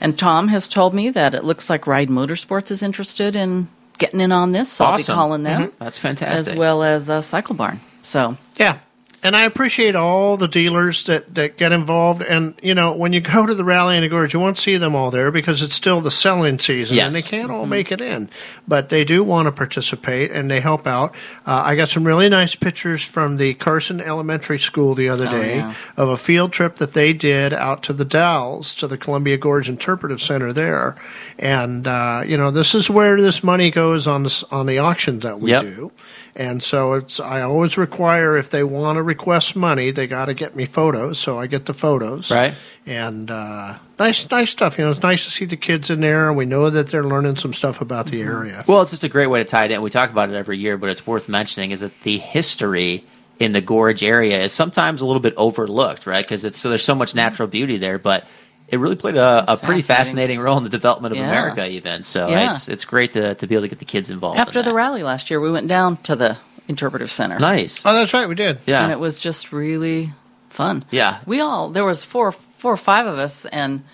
And 0.00 0.16
Tom 0.18 0.48
has 0.48 0.68
told 0.68 0.94
me 0.94 1.08
that 1.10 1.34
it 1.34 1.42
looks 1.44 1.68
like 1.70 1.86
Ride 1.86 2.08
Motorsports 2.08 2.70
is 2.70 2.82
interested 2.82 3.34
in 3.34 3.68
getting 3.96 4.20
in 4.20 4.30
on 4.30 4.52
this, 4.52 4.70
so 4.70 4.84
I'll 4.84 4.96
be 4.98 5.02
calling 5.02 5.42
them 5.42 5.68
Mhm. 5.68 5.72
That's 5.80 5.98
fantastic. 5.98 6.52
as 6.52 6.58
well 6.58 6.84
as 6.84 7.10
uh, 7.10 7.20
Cycle 7.20 7.54
Barn. 7.56 7.80
So 8.02 8.36
Yeah. 8.58 8.76
And 9.24 9.36
I 9.36 9.42
appreciate 9.42 9.96
all 9.96 10.36
the 10.36 10.46
dealers 10.46 11.04
that, 11.06 11.34
that 11.34 11.56
get 11.56 11.72
involved. 11.72 12.22
And, 12.22 12.54
you 12.62 12.74
know, 12.74 12.94
when 12.96 13.12
you 13.12 13.20
go 13.20 13.46
to 13.46 13.54
the 13.54 13.64
Rally 13.64 13.96
in 13.96 14.02
the 14.02 14.08
Gorge, 14.08 14.32
you 14.32 14.38
won't 14.40 14.58
see 14.58 14.76
them 14.76 14.94
all 14.94 15.10
there 15.10 15.30
because 15.32 15.60
it's 15.60 15.74
still 15.74 16.00
the 16.00 16.10
selling 16.10 16.58
season 16.58 16.96
Yes. 16.96 17.06
and 17.06 17.14
they 17.14 17.22
can't 17.22 17.50
all 17.50 17.66
make 17.66 17.90
it 17.90 18.00
in. 18.00 18.30
But 18.68 18.90
they 18.90 19.04
do 19.04 19.24
want 19.24 19.46
to 19.46 19.52
participate 19.52 20.30
and 20.30 20.50
they 20.50 20.60
help 20.60 20.86
out. 20.86 21.14
Uh, 21.46 21.62
I 21.64 21.74
got 21.74 21.88
some 21.88 22.06
really 22.06 22.28
nice 22.28 22.54
pictures 22.54 23.02
from 23.04 23.36
the 23.38 23.54
Carson 23.54 24.00
Elementary 24.00 24.58
School 24.58 24.94
the 24.94 25.08
other 25.08 25.26
Oh, 25.26 25.30
day 25.32 25.56
yeah. 25.56 25.74
of 25.96 26.08
a 26.10 26.16
field 26.16 26.52
trip 26.52 26.76
that 26.76 26.94
they 26.94 27.12
did 27.12 27.52
out 27.52 27.82
to 27.84 27.92
the 27.92 28.04
Dalles, 28.04 28.74
to 28.76 28.86
the 28.86 28.96
Columbia 28.96 29.36
Gorge 29.36 29.68
Interpretive 29.68 30.20
Center 30.20 30.52
there. 30.52 30.94
And, 31.38 31.86
uh, 31.86 32.22
you 32.26 32.36
know, 32.36 32.50
this 32.50 32.74
is 32.74 32.88
where 32.88 33.20
this 33.20 33.42
money 33.42 33.70
goes 33.70 34.06
on 34.06 34.22
the, 34.22 34.46
on 34.50 34.66
the 34.66 34.78
auctions 34.78 35.22
that 35.24 35.40
we 35.40 35.50
Yep. 35.50 35.62
do. 35.62 35.92
And 36.38 36.62
so 36.62 36.92
it's 36.92 37.18
I 37.18 37.42
always 37.42 37.76
require 37.76 38.36
if 38.36 38.50
they 38.50 38.62
want 38.62 38.96
to 38.96 39.02
request 39.02 39.56
money, 39.56 39.90
they 39.90 40.06
got 40.06 40.26
to 40.26 40.34
get 40.34 40.54
me 40.54 40.66
photos, 40.66 41.18
so 41.18 41.36
I 41.36 41.48
get 41.48 41.66
the 41.66 41.74
photos. 41.74 42.30
Right. 42.30 42.54
And 42.86 43.28
uh, 43.28 43.76
nice, 43.98 44.30
nice 44.30 44.48
stuff. 44.48 44.78
You 44.78 44.84
know, 44.84 44.90
it's 44.92 45.02
nice 45.02 45.24
to 45.24 45.32
see 45.32 45.46
the 45.46 45.56
kids 45.56 45.90
in 45.90 45.98
there, 45.98 46.28
and 46.28 46.36
we 46.36 46.46
know 46.46 46.70
that 46.70 46.88
they're 46.88 47.02
learning 47.02 47.36
some 47.36 47.52
stuff 47.52 47.80
about 47.80 48.06
the 48.06 48.22
area. 48.22 48.64
Well, 48.68 48.82
it's 48.82 48.92
just 48.92 49.02
a 49.02 49.08
great 49.08 49.26
way 49.26 49.42
to 49.42 49.48
tie 49.48 49.64
it 49.64 49.72
in. 49.72 49.82
We 49.82 49.90
talk 49.90 50.10
about 50.10 50.30
it 50.30 50.36
every 50.36 50.58
year, 50.58 50.78
but 50.78 50.90
it's 50.90 51.04
worth 51.04 51.28
mentioning 51.28 51.72
is 51.72 51.80
that 51.80 52.00
the 52.02 52.18
history 52.18 53.04
in 53.40 53.50
the 53.50 53.60
gorge 53.60 54.04
area 54.04 54.44
is 54.44 54.52
sometimes 54.52 55.00
a 55.00 55.06
little 55.06 55.20
bit 55.20 55.34
overlooked, 55.36 56.06
right? 56.06 56.24
Because 56.24 56.44
it's 56.44 56.58
so 56.58 56.68
there's 56.68 56.84
so 56.84 56.94
much 56.94 57.16
natural 57.16 57.48
beauty 57.48 57.78
there, 57.78 57.98
but 57.98 58.24
it 58.68 58.78
really 58.78 58.96
played 58.96 59.16
a, 59.16 59.44
a 59.52 59.56
pretty 59.56 59.80
fascinating. 59.82 59.84
fascinating 59.84 60.40
role 60.40 60.58
in 60.58 60.64
the 60.64 60.68
development 60.70 61.12
of 61.12 61.18
Yeah. 61.18 61.28
America, 61.28 61.66
even. 61.68 62.02
So 62.02 62.28
Yeah. 62.28 62.50
it's 62.52 62.68
it's 62.68 62.84
great 62.84 63.12
to, 63.12 63.34
to 63.34 63.46
be 63.46 63.54
able 63.54 63.62
to 63.62 63.68
get 63.68 63.78
the 63.78 63.84
kids 63.84 64.10
involved. 64.10 64.38
After 64.38 64.58
in 64.60 64.64
the 64.64 64.74
rally 64.74 65.02
last 65.02 65.30
year, 65.30 65.40
we 65.40 65.50
went 65.50 65.68
down 65.68 65.96
to 66.04 66.14
the 66.16 66.36
interpretive 66.68 67.10
center. 67.10 67.38
nice, 67.38 67.84
Oh, 67.86 67.94
that's 67.94 68.12
right, 68.12 68.28
we 68.28 68.34
did. 68.34 68.58
yeah, 68.66 68.82
and 68.82 68.92
it 68.92 68.98
was 69.00 69.18
just 69.20 69.52
really 69.52 70.10
fun. 70.50 70.84
yeah. 70.90 71.20
We 71.26 71.40
all 71.40 71.70
there 71.70 71.84
was 71.84 72.04
four 72.04 72.32
four 72.32 72.72
or 72.72 72.76
five 72.76 73.06
of 73.06 73.18
us, 73.18 73.46
and 73.46 73.84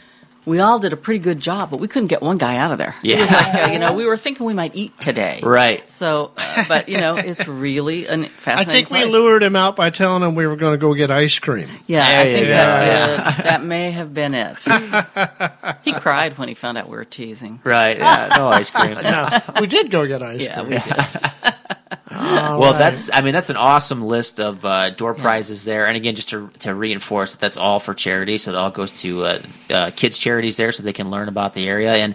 we 0.47 0.61
all 0.61 0.79
did 0.79 0.93
a 0.93 0.97
pretty 0.97 1.21
good 1.21 1.41
job, 1.41 1.71
but 1.71 1.81
we 1.81 1.89
couldn't 1.89 2.09
get 2.09 2.21
one 2.23 2.37
guy 2.37 2.57
out 2.57 2.71
of 2.73 2.79
there. 2.79 2.95
It 3.03 3.19
was 3.19 3.31
Yeah. 3.31 3.37
like 3.37 3.69
uh, 3.69 3.73
you 3.73 3.79
know 3.79 3.93
we 3.95 4.05
were 4.07 4.17
thinking 4.17 4.45
we 4.47 4.55
might 4.55 4.75
eat 4.77 4.99
today, 5.01 5.41
Right. 5.43 5.91
So, 5.91 6.33
uh, 6.37 6.65
but 6.69 6.89
you 6.89 6.99
know 7.01 7.17
it's 7.17 7.47
really 7.49 8.07
a 8.07 8.15
I 8.15 8.29
fascinating. 8.29 8.71
I 8.71 8.73
think 8.73 8.91
we 8.91 9.05
lured 9.05 9.43
him 9.43 9.57
out 9.57 9.77
by 9.77 9.91
telling 9.91 10.23
him 10.23 10.35
we 10.35 10.47
were 10.47 10.57
going 10.57 10.73
to 10.75 10.79
go 10.79 10.93
get 10.95 11.11
ice 11.11 11.39
cream. 11.39 11.69
Yeah, 11.87 12.07
There 12.09 12.21
I 12.21 12.25
think 12.25 12.47
go. 12.47 12.53
that 12.53 13.37
did, 13.37 13.45
that 13.47 13.65
may 13.65 13.91
have 13.91 14.13
been 14.15 14.35
it. 14.35 14.57
he 15.83 15.93
cried 16.01 16.37
when 16.39 16.49
he 16.49 16.55
found 16.55 16.79
out 16.79 16.89
we 16.89 16.97
were 16.97 17.05
teasing. 17.05 17.61
Right. 17.65 17.97
Yeah. 17.99 18.35
No 18.37 18.49
ice 18.49 18.71
cream. 18.71 18.95
No, 19.03 19.29
we 19.61 19.67
did 19.67 19.91
go 19.91 20.07
get 20.07 20.23
ice 20.23 20.41
Yeah, 20.41 20.61
cream. 20.63 20.71
we 20.71 20.79
did. 20.79 21.77
Well, 22.11 22.73
right. 22.73 22.79
that's 22.79 23.11
I 23.13 23.21
mean 23.21 23.33
that's 23.33 23.51
an 23.51 23.57
awesome 23.57 24.03
list 24.03 24.41
of 24.41 24.65
uh, 24.65 24.91
door 24.91 25.15
prizes 25.15 25.65
there, 25.65 25.87
and 25.87 25.97
again, 25.97 26.15
just 26.15 26.29
to 26.31 26.49
to 26.61 26.75
reinforce 26.75 27.33
that 27.33 27.41
that's 27.41 27.57
all 27.57 27.81
for 27.81 27.95
charity, 27.95 28.39
so 28.39 28.51
it 28.53 28.57
all 28.57 28.71
goes 28.71 28.91
to 29.03 29.25
uh, 29.25 29.39
uh, 29.71 29.91
kids 29.97 30.19
charities 30.19 30.57
there, 30.57 30.73
so 30.73 30.83
they 30.83 30.93
can 30.93 31.11
learn 31.11 31.29
about 31.29 31.55
the 31.55 31.69
area, 31.69 31.95
and 31.95 32.15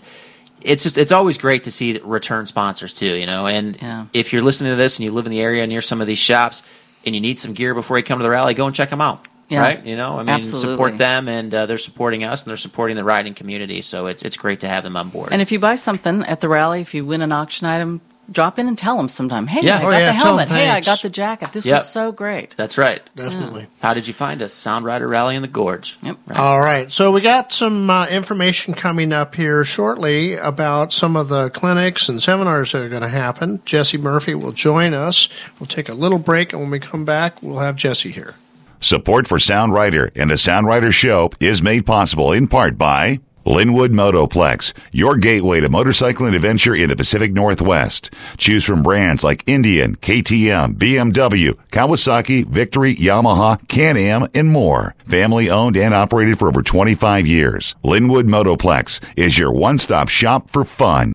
it's 0.61 0.84
just 0.84 0.97
it's 0.97 1.11
always 1.11 1.38
great 1.38 1.63
to 1.65 1.71
see 1.71 1.99
return 2.03 2.45
sponsors 2.45 2.93
too, 2.93 3.15
you 3.15 3.25
know. 3.25 3.47
And 3.47 3.77
Yeah. 3.82 4.05
if 4.13 4.34
you're 4.34 4.41
listening 4.41 4.71
to 4.71 4.75
this 4.75 4.97
and 4.97 5.05
you 5.05 5.11
live 5.11 5.25
in 5.25 5.32
the 5.32 5.41
area 5.41 5.65
near 5.67 5.82
some 5.82 6.01
of 6.01 6.07
these 6.07 6.19
shops, 6.19 6.63
and 7.05 7.15
you 7.15 7.21
need 7.21 7.39
some 7.39 7.53
gear 7.53 7.73
before 7.73 7.97
you 7.97 8.03
come 8.03 8.19
to 8.19 8.23
the 8.23 8.30
rally, 8.30 8.53
go 8.53 8.65
and 8.65 8.75
check 8.75 8.89
them 8.89 9.01
out. 9.01 9.27
Yeah. 9.47 9.61
Right, 9.61 9.84
you 9.84 9.95
know, 9.95 10.15
I 10.19 10.19
mean, 10.19 10.30
Absolutely. 10.30 10.73
support 10.73 10.97
them, 10.99 11.27
and 11.27 11.51
uh, 11.51 11.65
they're 11.65 11.80
supporting 11.80 12.23
us, 12.23 12.43
and 12.43 12.49
they're 12.51 12.57
supporting 12.57 12.95
the 12.95 13.03
riding 13.03 13.34
community. 13.34 13.82
So 13.82 14.05
it's 14.05 14.21
it's 14.21 14.38
great 14.38 14.59
to 14.59 14.67
have 14.67 14.84
them 14.84 14.95
on 14.95 15.09
board. 15.09 15.30
And 15.32 15.41
if 15.41 15.51
you 15.51 15.57
buy 15.57 15.73
something 15.73 16.23
at 16.25 16.39
the 16.39 16.47
rally, 16.47 16.82
if 16.82 16.93
you 16.93 17.03
win 17.03 17.23
an 17.23 17.32
auction 17.32 17.65
item, 17.65 17.99
drop 18.32 18.59
in 18.59 18.67
and 18.67 18.77
tell 18.77 18.97
them 18.97 19.09
sometime. 19.09 19.47
Hey, 19.47 19.61
Yeah. 19.63 19.77
I 19.77 19.84
Oh, 19.84 19.91
got 19.91 19.97
yeah, 19.99 20.11
the 20.13 20.19
tell 20.19 20.39
'em 20.39 20.47
helmet. 20.47 20.49
Hey, 20.49 20.69
I 20.69 20.82
got 20.82 21.01
the 21.01 21.09
jacket. 21.09 21.51
This 21.53 21.65
Yep. 21.65 21.77
was 21.80 21.89
so 21.89 22.11
great. 22.11 22.55
That's 22.57 22.77
right. 22.77 23.01
Definitely. 23.15 23.67
How 23.82 23.93
did 23.93 24.07
you 24.07 24.13
find 24.13 24.41
us? 24.41 24.53
Sound 24.53 24.86
Rider 24.86 25.07
Rally 25.07 25.36
in 25.36 25.41
the 25.41 25.47
Gorge. 25.47 25.97
Yep. 26.01 26.17
All 26.36 26.59
right. 26.59 26.91
So 26.91 27.11
we 27.11 27.21
got 27.21 27.51
some 27.51 27.89
uh, 27.89 28.07
information 28.07 28.73
coming 28.73 29.11
up 29.13 29.36
here 29.36 29.63
shortly 29.65 30.36
about 30.36 30.93
some 30.93 31.15
of 31.15 31.30
the 31.30 31.49
clinics 31.49 32.09
and 32.09 32.21
seminars 32.21 32.71
that 32.71 32.82
are 32.82 32.89
going 32.89 33.01
to 33.01 33.07
happen. 33.09 33.61
Jesse 33.65 33.97
Murphy 33.97 34.36
will 34.36 34.51
join 34.51 34.93
us. 34.93 35.30
We'll 35.59 35.67
take 35.67 35.89
a 35.89 35.93
little 35.93 36.19
break, 36.19 36.53
and 36.53 36.61
when 36.61 36.71
we 36.71 36.80
come 36.80 37.05
back, 37.05 37.41
we'll 37.41 37.59
have 37.59 37.75
Jesse 37.75 38.11
here. 38.11 38.36
Support 38.82 39.27
for 39.27 39.39
Sound 39.39 39.73
Rider 39.73 40.09
and 40.15 40.30
the 40.32 40.38
Sound 40.38 40.65
Rider 40.65 40.91
Show 40.93 41.32
is 41.41 41.61
made 41.61 41.86
possible 41.86 42.32
in 42.32 42.47
part 42.47 42.77
by 42.77 43.19
Lynnwood 43.49 43.89
Motoplex, 43.89 44.73
your 44.91 45.17
gateway 45.17 45.59
to 45.59 45.67
motorcycling 45.69 46.35
adventure 46.35 46.75
in 46.75 46.87
the 46.87 46.95
Pacific 46.95 47.33
Northwest. 47.33 48.13
Choose 48.37 48.63
from 48.63 48.83
brands 48.83 49.23
like 49.23 49.43
Indian, 49.47 49.95
KTM, 49.95 50.75
BMW, 50.75 51.57
Kawasaki, 51.71 52.45
Victory, 52.45 52.93
Yamaha, 52.93 53.57
Can-Am, 53.67 54.27
and 54.35 54.51
more. 54.51 54.93
Family 55.07 55.49
owned 55.49 55.77
and 55.77 55.95
operated 55.95 56.37
for 56.37 56.47
over 56.47 56.61
25 56.61 57.25
years. 57.25 57.73
Lynnwood 57.83 58.29
Motoplex 58.29 58.99
is 59.15 59.39
your 59.39 59.51
one-stop 59.51 60.09
shop 60.09 60.51
for 60.51 60.63
fun. 60.63 61.11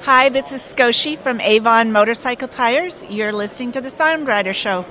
Hi, 0.00 0.28
this 0.28 0.50
is 0.50 0.62
Skoshi 0.62 1.16
from 1.16 1.40
Avon 1.40 1.92
Motorcycle 1.92 2.48
Tires. 2.48 3.04
You're 3.08 3.32
listening 3.32 3.70
to 3.72 3.80
the 3.80 3.90
Sound 3.90 4.26
Rider 4.26 4.52
Show. 4.52 4.84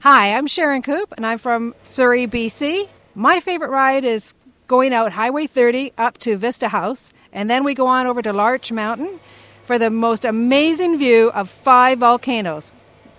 Hi, 0.00 0.34
I'm 0.34 0.48
Sharon 0.48 0.82
Coop, 0.82 1.14
and 1.16 1.24
I'm 1.24 1.38
from 1.38 1.76
Surrey, 1.84 2.26
BC. 2.26 2.88
My 3.14 3.38
favorite 3.38 3.70
ride 3.70 4.04
is 4.04 4.34
going 4.70 4.94
out 4.94 5.10
Highway 5.10 5.48
30 5.48 5.94
up 5.98 6.16
to 6.18 6.36
Vista 6.36 6.68
House, 6.68 7.12
and 7.32 7.50
then 7.50 7.64
we 7.64 7.74
go 7.74 7.88
on 7.88 8.06
over 8.06 8.22
to 8.22 8.32
Larch 8.32 8.70
Mountain 8.70 9.18
for 9.64 9.80
the 9.80 9.90
most 9.90 10.24
amazing 10.24 10.96
view 10.96 11.32
of 11.32 11.50
five 11.50 11.98
volcanoes. 11.98 12.70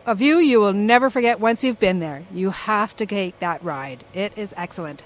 A 0.05 0.15
view 0.15 0.37
you 0.37 0.61
will 0.61 0.71
never 0.71 1.09
forget 1.09 1.41
once 1.41 1.61
you've 1.61 1.77
been 1.77 1.99
there. 1.99 2.23
You 2.31 2.51
have 2.51 2.95
to 2.95 3.05
take 3.05 3.37
that 3.41 3.61
ride. 3.61 4.05
It 4.13 4.31
is 4.37 4.53
excellent. 4.55 5.03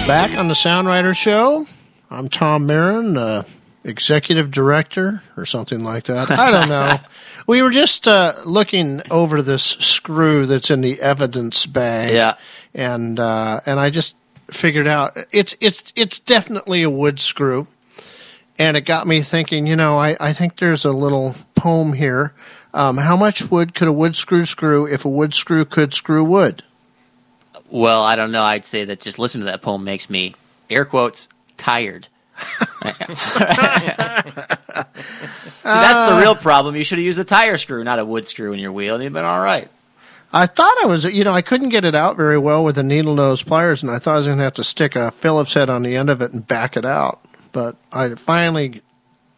We're 0.00 0.06
back 0.06 0.36
on 0.36 0.48
the 0.48 0.54
Sound 0.54 0.88
Rider 0.88 1.14
Show. 1.14 1.66
I'm 2.10 2.28
Tom 2.28 2.66
Mehren, 2.66 3.16
uh, 3.16 3.44
executive 3.84 4.50
director 4.50 5.22
or 5.36 5.46
something 5.46 5.84
like 5.84 6.04
that. 6.04 6.30
I 6.32 6.50
don't 6.50 6.68
know. 6.68 6.98
we 7.46 7.62
were 7.62 7.70
just 7.70 8.08
uh, 8.08 8.32
looking 8.44 9.02
over 9.10 9.40
this 9.40 9.62
screw 9.62 10.46
that's 10.46 10.70
in 10.70 10.80
the 10.80 11.00
evidence 11.00 11.66
bag. 11.66 12.12
Yeah. 12.14 12.36
and 12.74 13.20
uh, 13.20 13.60
and 13.66 13.78
I 13.78 13.90
just 13.90 14.16
figured 14.48 14.88
out 14.88 15.16
it's 15.30 15.54
it's 15.60 15.92
it's 15.94 16.18
definitely 16.18 16.82
a 16.82 16.90
wood 16.90 17.20
screw, 17.20 17.68
and 18.58 18.76
it 18.76 18.82
got 18.82 19.06
me 19.06 19.22
thinking. 19.22 19.66
You 19.66 19.76
know, 19.76 19.98
I 19.98 20.16
I 20.18 20.32
think 20.32 20.56
there's 20.58 20.84
a 20.84 20.92
little 20.92 21.36
poem 21.54 21.92
here. 21.92 22.34
Um, 22.74 22.96
how 22.96 23.16
much 23.16 23.50
wood 23.50 23.74
could 23.74 23.86
a 23.86 23.92
wood 23.92 24.16
screw 24.16 24.44
screw 24.44 24.86
if 24.86 25.04
a 25.04 25.08
wood 25.08 25.34
screw 25.34 25.64
could 25.64 25.94
screw 25.94 26.24
wood? 26.24 26.64
Well, 27.70 28.02
I 28.02 28.16
don't 28.16 28.32
know. 28.32 28.42
I'd 28.42 28.64
say 28.64 28.84
that 28.84 29.00
just 29.00 29.18
listening 29.18 29.42
to 29.42 29.50
that 29.50 29.62
poem 29.62 29.84
makes 29.84 30.10
me, 30.10 30.34
air 30.68 30.84
quotes, 30.84 31.28
tired. 31.56 32.08
See, 35.60 35.76
that's 35.76 36.08
the 36.08 36.16
ah. 36.16 36.20
real 36.20 36.34
problem. 36.34 36.74
You 36.74 36.84
should 36.84 36.98
have 36.98 37.04
used 37.04 37.18
a 37.18 37.24
tire 37.24 37.58
screw, 37.58 37.84
not 37.84 37.98
a 37.98 38.04
wood 38.04 38.26
screw 38.26 38.52
in 38.52 38.58
your 38.58 38.72
wheel, 38.72 38.94
and 38.94 39.04
you'd 39.04 39.12
been 39.12 39.24
all 39.24 39.42
right. 39.42 39.68
I 40.32 40.46
thought 40.46 40.76
I 40.82 40.86
was, 40.86 41.04
you 41.04 41.24
know, 41.24 41.32
I 41.32 41.42
couldn't 41.42 41.70
get 41.70 41.84
it 41.84 41.94
out 41.94 42.16
very 42.16 42.38
well 42.38 42.64
with 42.64 42.76
the 42.76 42.82
needle 42.82 43.14
nose 43.14 43.42
pliers, 43.42 43.82
and 43.82 43.90
I 43.90 43.98
thought 43.98 44.14
I 44.14 44.16
was 44.16 44.26
going 44.26 44.38
to 44.38 44.44
have 44.44 44.54
to 44.54 44.64
stick 44.64 44.96
a 44.96 45.10
Phillips 45.10 45.54
head 45.54 45.68
on 45.68 45.82
the 45.82 45.96
end 45.96 46.08
of 46.08 46.22
it 46.22 46.32
and 46.32 46.46
back 46.46 46.76
it 46.76 46.84
out. 46.84 47.20
But 47.52 47.76
I 47.92 48.14
finally 48.14 48.82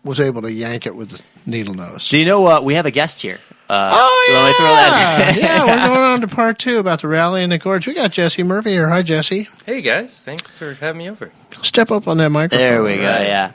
was 0.04 0.20
able 0.20 0.42
to 0.42 0.52
yank 0.52 0.86
it 0.86 0.94
with 0.94 1.10
the 1.10 1.22
needle 1.46 1.74
nose. 1.74 2.08
Do 2.08 2.18
you 2.18 2.26
know 2.26 2.40
what? 2.40 2.64
we 2.64 2.74
have 2.74 2.86
a 2.86 2.90
guest 2.90 3.22
here. 3.22 3.40
Uh, 3.72 3.90
Oh 3.94 4.26
yeah, 4.28 4.36
want 4.36 4.48
me 4.48 4.56
throw 4.58 4.66
that? 4.66 5.34
yeah. 5.38 5.64
We're 5.64 5.88
going 5.94 6.10
on 6.12 6.20
to 6.20 6.28
part 6.28 6.58
two 6.58 6.78
about 6.78 7.00
the 7.00 7.08
rally 7.08 7.42
in 7.42 7.48
the 7.48 7.56
gorge. 7.56 7.86
We 7.86 7.94
got 7.94 8.12
Jesse 8.12 8.42
Murphy 8.42 8.72
here. 8.72 8.88
Hi, 8.90 9.00
Jesse. 9.02 9.48
Hey 9.64 9.80
guys, 9.80 10.20
thanks 10.20 10.58
for 10.58 10.74
having 10.74 10.98
me 10.98 11.08
over. 11.08 11.32
Step 11.62 11.90
up 11.90 12.06
on 12.06 12.18
that 12.18 12.28
microphone. 12.28 12.58
There 12.58 12.82
we 12.82 12.96
go. 12.96 13.00
Yeah. 13.02 13.52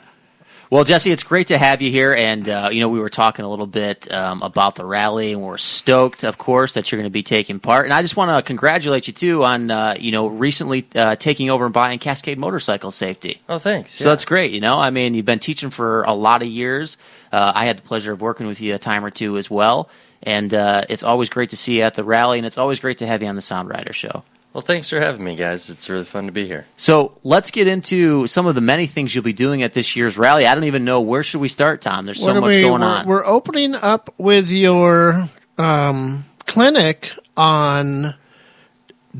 Well, 0.70 0.84
Jesse, 0.84 1.10
it's 1.10 1.22
great 1.22 1.46
to 1.46 1.56
have 1.56 1.80
you 1.80 1.90
here, 1.90 2.12
and 2.12 2.46
uh, 2.46 2.68
you 2.70 2.80
know 2.80 2.88
we 2.90 2.98
were 3.00 3.08
talking 3.08 3.44
a 3.44 3.48
little 3.48 3.66
bit 3.68 4.12
um, 4.12 4.42
about 4.42 4.74
the 4.74 4.84
rally, 4.84 5.32
and 5.32 5.40
we're 5.40 5.56
stoked, 5.56 6.24
of 6.24 6.36
course, 6.36 6.74
that 6.74 6.90
you're 6.92 6.98
going 6.98 7.08
to 7.08 7.12
be 7.12 7.22
taking 7.22 7.58
part. 7.58 7.86
And 7.86 7.94
I 7.94 8.02
just 8.02 8.16
want 8.16 8.36
to 8.36 8.46
congratulate 8.46 9.06
you 9.06 9.14
too 9.14 9.44
on 9.44 9.70
uh, 9.70 9.94
you 9.98 10.10
know 10.12 10.26
recently 10.26 10.86
uh, 10.94 11.14
taking 11.16 11.48
over 11.48 11.64
and 11.64 11.72
buying 11.72 11.98
Cascade 12.00 12.38
Motorcycle 12.38 12.90
Safety. 12.90 13.40
Oh, 13.48 13.58
thanks. 13.58 13.92
So 13.92 14.04
that's 14.04 14.24
great. 14.26 14.52
You 14.52 14.60
know, 14.60 14.78
I 14.78 14.90
mean, 14.90 15.14
you've 15.14 15.24
been 15.24 15.38
teaching 15.38 15.70
for 15.70 16.02
a 16.02 16.12
lot 16.12 16.42
of 16.42 16.48
years. 16.48 16.98
Uh, 17.32 17.52
I 17.54 17.64
had 17.64 17.78
the 17.78 17.82
pleasure 17.82 18.12
of 18.12 18.20
working 18.20 18.46
with 18.46 18.60
you 18.60 18.74
a 18.74 18.78
time 18.78 19.04
or 19.06 19.10
two 19.10 19.38
as 19.38 19.48
well, 19.50 19.88
and 20.22 20.52
uh, 20.52 20.84
it's 20.88 21.02
always 21.02 21.28
great 21.28 21.50
to 21.50 21.56
see 21.56 21.78
you 21.78 21.82
at 21.82 21.94
the 21.94 22.04
rally, 22.04 22.38
and 22.38 22.46
it's 22.46 22.58
always 22.58 22.80
great 22.80 22.98
to 22.98 23.06
have 23.06 23.22
you 23.22 23.28
on 23.28 23.36
the 23.36 23.42
Sound 23.42 23.68
Rider 23.68 23.92
Show. 23.92 24.24
Well, 24.52 24.62
thanks 24.62 24.88
for 24.88 24.98
having 24.98 25.22
me, 25.22 25.36
guys. 25.36 25.68
It's 25.68 25.88
really 25.88 26.04
fun 26.04 26.26
to 26.26 26.32
be 26.32 26.46
here. 26.46 26.66
So 26.76 27.18
let's 27.22 27.50
get 27.50 27.68
into 27.68 28.26
some 28.26 28.46
of 28.46 28.54
the 28.54 28.60
many 28.60 28.86
things 28.86 29.14
you'll 29.14 29.22
be 29.22 29.32
doing 29.32 29.62
at 29.62 29.74
this 29.74 29.94
year's 29.94 30.16
rally. 30.16 30.46
I 30.46 30.54
don't 30.54 30.64
even 30.64 30.84
know 30.84 31.00
where 31.00 31.22
should 31.22 31.40
we 31.40 31.48
start, 31.48 31.80
Tom. 31.80 32.06
There's 32.06 32.20
so 32.20 32.40
much 32.40 32.56
we- 32.56 32.62
going 32.62 32.80
we're, 32.80 32.88
on. 32.88 33.06
We're 33.06 33.26
opening 33.26 33.74
up 33.74 34.12
with 34.18 34.48
your 34.48 35.28
um, 35.58 36.24
clinic 36.46 37.12
on 37.36 38.14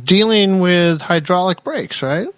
dealing 0.03 0.61
with 0.61 1.03
hydraulic 1.03 1.63
brakes, 1.63 2.03
right? 2.03 2.29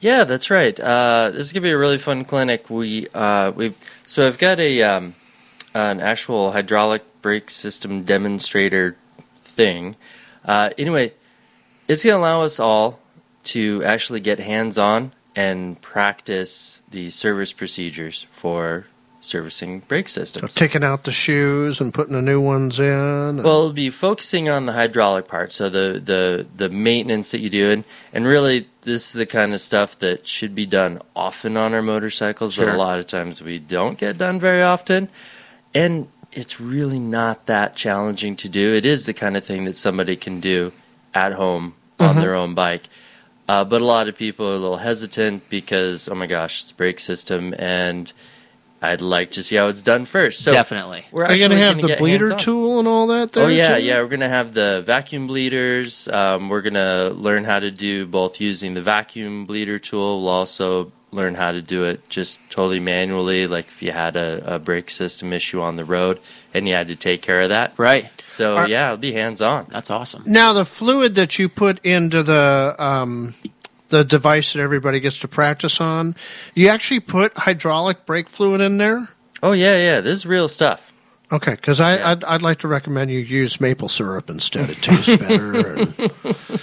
Yeah, 0.00 0.24
that's 0.24 0.50
right. 0.50 0.78
Uh, 0.80 1.30
this 1.32 1.46
is 1.46 1.52
gonna 1.52 1.64
be 1.64 1.70
a 1.70 1.78
really 1.78 1.98
fun 1.98 2.24
clinic. 2.24 2.70
We 2.70 3.06
uh, 3.12 3.52
we 3.52 3.74
so 4.06 4.26
I've 4.26 4.38
got 4.38 4.58
a 4.58 4.82
um, 4.82 5.14
an 5.74 6.00
actual 6.00 6.52
hydraulic 6.52 7.02
brake 7.22 7.50
system 7.50 8.02
demonstrator 8.04 8.96
thing. 9.44 9.96
Uh, 10.44 10.70
anyway, 10.78 11.12
it's 11.88 12.04
gonna 12.04 12.16
allow 12.18 12.42
us 12.42 12.58
all 12.58 12.98
to 13.44 13.82
actually 13.84 14.20
get 14.20 14.38
hands 14.40 14.78
on 14.78 15.12
and 15.36 15.80
practice 15.80 16.82
the 16.90 17.10
service 17.10 17.52
procedures 17.52 18.26
for 18.32 18.86
servicing 19.22 19.80
brake 19.80 20.08
systems. 20.08 20.54
Taking 20.54 20.82
out 20.82 21.04
the 21.04 21.10
shoes 21.12 21.78
and 21.80 21.92
putting 21.92 22.14
the 22.14 22.22
new 22.22 22.40
ones 22.40 22.80
in. 22.80 22.86
and- 22.86 23.44
Well, 23.44 23.58
it'll 23.60 23.72
be 23.72 23.90
focusing 23.90 24.48
on 24.48 24.64
the 24.64 24.72
hydraulic 24.72 25.28
part, 25.28 25.52
so 25.52 25.68
the, 25.68 26.00
the, 26.02 26.46
the 26.56 26.70
maintenance 26.70 27.30
that 27.32 27.40
you 27.40 27.50
do, 27.50 27.70
and, 27.70 27.84
and 28.14 28.26
really 28.26 28.66
this 28.82 29.08
is 29.08 29.12
the 29.12 29.26
kind 29.26 29.52
of 29.52 29.60
stuff 29.60 29.98
that 29.98 30.26
should 30.26 30.54
be 30.54 30.64
done 30.64 31.02
often 31.14 31.58
on 31.58 31.74
our 31.74 31.82
motorcycles 31.82 32.56
that 32.56 32.62
Sure. 32.64 32.72
a 32.74 32.78
lot 32.78 32.98
of 32.98 33.06
times 33.06 33.42
we 33.42 33.58
don't 33.58 33.98
get 33.98 34.16
done 34.16 34.40
very 34.40 34.62
often, 34.62 35.10
and 35.74 36.08
it's 36.32 36.60
really 36.60 36.98
not 37.00 37.46
that 37.46 37.74
challenging 37.76 38.36
to 38.36 38.48
do. 38.48 38.74
It 38.74 38.84
is 38.86 39.06
the 39.06 39.14
kind 39.14 39.36
of 39.36 39.44
thing 39.44 39.64
that 39.64 39.76
somebody 39.76 40.16
can 40.16 40.40
do 40.40 40.72
at 41.14 41.32
home 41.32 41.74
on 41.98 42.16
Mhm. 42.16 42.20
their 42.22 42.34
own 42.36 42.54
bike. 42.54 42.84
Uh, 43.48 43.64
but 43.64 43.82
a 43.82 43.84
lot 43.84 44.06
of 44.08 44.16
people 44.16 44.46
are 44.48 44.54
a 44.54 44.58
little 44.58 44.76
hesitant 44.76 45.50
because, 45.50 46.08
oh 46.08 46.14
my 46.14 46.26
gosh, 46.26 46.62
it's 46.62 46.70
a 46.70 46.74
brake 46.74 47.00
system, 47.00 47.52
and 47.58 48.12
I'd 48.80 49.00
like 49.00 49.32
to 49.32 49.42
see 49.42 49.56
how 49.56 49.66
it's 49.66 49.82
done 49.82 50.04
first. 50.06 50.40
So 50.44 50.52
Definitely. 50.52 51.04
we're 51.10 51.24
Are 51.24 51.32
you 51.32 51.38
going 51.38 51.50
to 51.50 51.56
have 51.58 51.80
gonna 51.80 51.88
the 51.94 51.96
bleeder 51.98 52.34
tool 52.36 52.78
and 52.78 52.86
all 52.88 53.08
that 53.08 53.32
there? 53.32 53.44
Oh 53.44 53.48
yeah, 53.48 53.76
too? 53.76 53.82
yeah. 53.84 54.00
We're 54.00 54.08
gonna 54.08 54.28
have 54.28 54.54
the 54.54 54.82
vacuum 54.86 55.26
bleeders. 55.26 56.06
Um, 56.08 56.48
we're 56.48 56.62
gonna 56.62 57.10
learn 57.10 57.44
how 57.44 57.58
to 57.58 57.70
do 57.72 58.06
both 58.06 58.40
using 58.40 58.74
the 58.74 58.80
vacuum 58.80 59.44
bleeder 59.46 59.78
tool. 59.80 60.20
We'll 60.22 60.30
also 60.30 60.92
learn 61.12 61.34
how 61.34 61.52
to 61.52 61.60
do 61.60 61.84
it 61.84 62.08
just 62.08 62.38
totally 62.50 62.80
manually, 62.80 63.46
like 63.46 63.66
if 63.66 63.82
you 63.82 63.90
had 63.92 64.16
a, 64.16 64.54
a 64.54 64.58
brake 64.58 64.90
system 64.90 65.32
issue 65.32 65.60
on 65.60 65.76
the 65.76 65.84
road 65.84 66.20
and 66.54 66.68
you 66.68 66.74
had 66.74 66.88
to 66.88 66.96
take 66.96 67.20
care 67.22 67.42
of 67.42 67.48
that. 67.48 67.72
Right. 67.76 68.08
So 68.26 68.54
Are- 68.56 68.68
yeah, 68.68 68.86
it'll 68.86 68.96
be 68.98 69.12
hands 69.12 69.42
on. 69.42 69.66
That's 69.70 69.90
awesome. 69.90 70.22
Now 70.26 70.52
the 70.52 70.64
fluid 70.64 71.14
that 71.16 71.38
you 71.38 71.48
put 71.48 71.84
into 71.84 72.22
the 72.22 72.74
um, 72.78 73.34
the 73.88 74.04
device 74.04 74.52
that 74.52 74.60
everybody 74.60 75.00
gets 75.00 75.18
to 75.18 75.28
practice 75.28 75.80
on, 75.80 76.14
you 76.54 76.68
actually 76.68 77.00
put 77.00 77.36
hydraulic 77.36 78.06
brake 78.06 78.28
fluid 78.28 78.60
in 78.60 78.78
there. 78.78 79.08
Oh 79.42 79.52
yeah, 79.52 79.76
yeah. 79.76 80.00
This 80.00 80.18
is 80.18 80.26
real 80.26 80.48
stuff. 80.48 80.86
Okay, 81.32 81.52
because 81.54 81.80
I 81.80 82.10
I'd, 82.10 82.24
I'd 82.24 82.42
like 82.42 82.58
to 82.60 82.68
recommend 82.68 83.10
you 83.10 83.18
use 83.20 83.60
maple 83.60 83.88
syrup 83.88 84.30
instead. 84.30 84.70
It 84.70 84.82
tastes 84.82 85.14
better. 85.16 85.66
and 85.76 86.14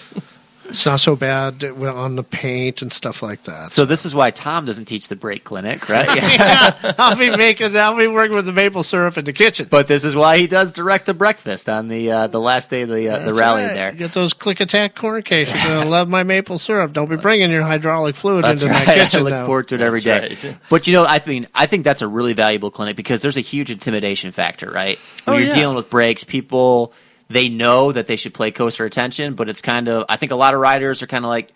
it's 0.69 0.85
not 0.85 0.99
so 0.99 1.15
bad 1.15 1.63
on 1.63 2.15
the 2.15 2.23
paint 2.23 2.81
and 2.81 2.91
stuff 2.91 3.23
like 3.23 3.43
that. 3.43 3.71
So 3.71 3.85
this 3.85 4.05
is 4.05 4.13
why 4.13 4.31
Tom 4.31 4.65
doesn't 4.65 4.85
teach 4.85 5.07
the 5.07 5.15
brake 5.15 5.43
clinic, 5.43 5.87
right? 5.89 6.07
yeah, 6.15 6.93
I'll 6.97 7.15
be 7.15 7.29
making. 7.35 7.75
I'll 7.75 7.95
be 7.97 8.07
working 8.07 8.35
with 8.35 8.45
the 8.45 8.53
maple 8.53 8.83
syrup 8.83 9.17
in 9.17 9.25
the 9.25 9.33
kitchen. 9.33 9.67
But 9.69 9.87
this 9.87 10.03
is 10.03 10.15
why 10.15 10.37
he 10.37 10.47
does 10.47 10.71
direct 10.71 11.05
the 11.05 11.13
breakfast 11.13 11.69
on 11.69 11.87
the 11.87 12.11
uh, 12.11 12.27
the 12.27 12.39
last 12.39 12.69
day 12.69 12.81
of 12.81 12.89
the 12.89 13.09
uh, 13.09 13.19
the 13.25 13.33
rally 13.33 13.63
right. 13.63 13.73
there. 13.73 13.91
Get 13.91 14.13
those 14.13 14.33
click 14.33 14.59
attack 14.59 14.95
corn 14.95 15.23
cakes. 15.23 15.53
You're 15.53 15.63
gonna 15.63 15.89
love 15.89 16.09
my 16.09 16.23
maple 16.23 16.59
syrup. 16.59 16.93
Don't 16.93 17.09
be 17.09 17.17
bringing 17.17 17.51
your 17.51 17.63
hydraulic 17.63 18.15
fluid 18.15 18.43
That's 18.43 18.61
into 18.61 18.73
right. 18.73 18.87
my 18.87 18.93
kitchen. 18.95 19.19
I 19.21 19.23
look 19.23 19.31
now. 19.31 19.45
forward 19.45 19.67
to 19.69 19.75
it 19.75 19.81
every 19.81 20.01
day. 20.01 20.29
That's 20.29 20.43
right. 20.43 20.57
But 20.69 20.87
you 20.87 20.93
know, 20.93 21.05
I 21.05 21.21
mean, 21.25 21.47
I 21.55 21.65
think 21.67 21.83
that's 21.83 22.01
a 22.01 22.07
really 22.07 22.33
valuable 22.33 22.71
clinic 22.71 22.95
because 22.95 23.21
there's 23.21 23.37
a 23.37 23.41
huge 23.41 23.71
intimidation 23.71 24.31
factor, 24.31 24.69
right? 24.69 24.99
When 25.23 25.35
Oh, 25.35 25.39
you're 25.39 25.49
yeah. 25.49 25.55
dealing 25.55 25.75
with 25.75 25.89
brakes, 25.89 26.23
people 26.23 26.93
they 27.29 27.49
know 27.49 27.91
that 27.91 28.07
they 28.07 28.15
should 28.15 28.33
play 28.33 28.51
coaster 28.51 28.85
attention, 28.85 29.35
but 29.35 29.49
it's 29.49 29.61
kind 29.61 29.87
of 29.87 30.05
I 30.09 30.17
think 30.17 30.31
a 30.31 30.35
lot 30.35 30.53
of 30.53 30.59
riders 30.59 31.01
are 31.01 31.07
kind 31.07 31.25
of 31.25 31.29
like, 31.29 31.53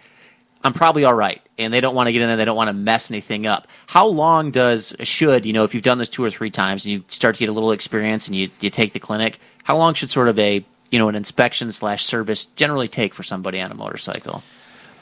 I'm 0.63 0.73
probably 0.73 1.03
all 1.05 1.13
right, 1.13 1.41
and 1.57 1.73
they 1.73 1.81
don't 1.81 1.95
want 1.95 2.07
to 2.07 2.13
get 2.13 2.21
in 2.21 2.27
there. 2.27 2.37
They 2.37 2.45
don't 2.45 2.55
want 2.55 2.69
to 2.69 2.73
mess 2.73 3.09
anything 3.09 3.47
up. 3.47 3.67
How 3.87 4.07
long 4.07 4.51
does 4.51 4.95
should 5.01 5.45
you 5.45 5.53
know 5.53 5.63
if 5.63 5.73
you've 5.73 5.83
done 5.83 5.97
this 5.97 6.09
two 6.09 6.23
or 6.23 6.31
three 6.31 6.51
times 6.51 6.85
and 6.85 6.93
you 6.93 7.03
start 7.07 7.35
to 7.35 7.39
get 7.39 7.49
a 7.49 7.53
little 7.53 7.71
experience 7.71 8.27
and 8.27 8.35
you 8.35 8.49
you 8.59 8.69
take 8.69 8.93
the 8.93 8.99
clinic? 8.99 9.39
How 9.63 9.77
long 9.77 9.93
should 9.93 10.09
sort 10.09 10.27
of 10.27 10.37
a 10.39 10.65
you 10.91 10.99
know 10.99 11.09
an 11.09 11.15
inspection 11.15 11.71
slash 11.71 12.05
service 12.05 12.45
generally 12.45 12.87
take 12.87 13.13
for 13.13 13.23
somebody 13.23 13.61
on 13.61 13.71
a 13.71 13.75
motorcycle? 13.75 14.43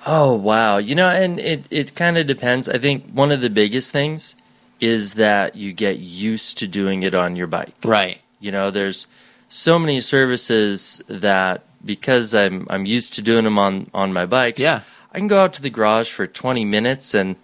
Oh 0.05 0.33
wow, 0.33 0.77
you 0.77 0.95
know, 0.95 1.09
and 1.09 1.39
it 1.39 1.65
it 1.69 1.95
kind 1.95 2.17
of 2.17 2.27
depends. 2.27 2.69
I 2.69 2.77
think 2.77 3.09
one 3.11 3.31
of 3.31 3.41
the 3.41 3.49
biggest 3.49 3.91
things 3.91 4.35
is 4.79 5.15
that 5.15 5.55
you 5.55 5.73
get 5.73 5.99
used 5.99 6.57
to 6.59 6.67
doing 6.67 7.03
it 7.03 7.13
on 7.13 7.35
your 7.35 7.47
bike. 7.47 7.73
Right. 7.83 8.21
You 8.39 8.51
know, 8.51 8.71
there's 8.71 9.07
so 9.49 9.79
many 9.79 9.99
services 9.99 11.01
that 11.07 11.63
because 11.83 12.33
I'm 12.33 12.67
I'm 12.69 12.85
used 12.85 13.13
to 13.15 13.21
doing 13.21 13.43
them 13.43 13.57
on 13.57 13.89
on 13.93 14.13
my 14.13 14.25
bikes. 14.25 14.61
Yeah. 14.61 14.81
I 15.11 15.17
can 15.17 15.27
go 15.27 15.41
out 15.41 15.53
to 15.55 15.61
the 15.61 15.71
garage 15.71 16.11
for 16.11 16.27
20 16.27 16.65
minutes 16.65 17.15
and 17.15 17.35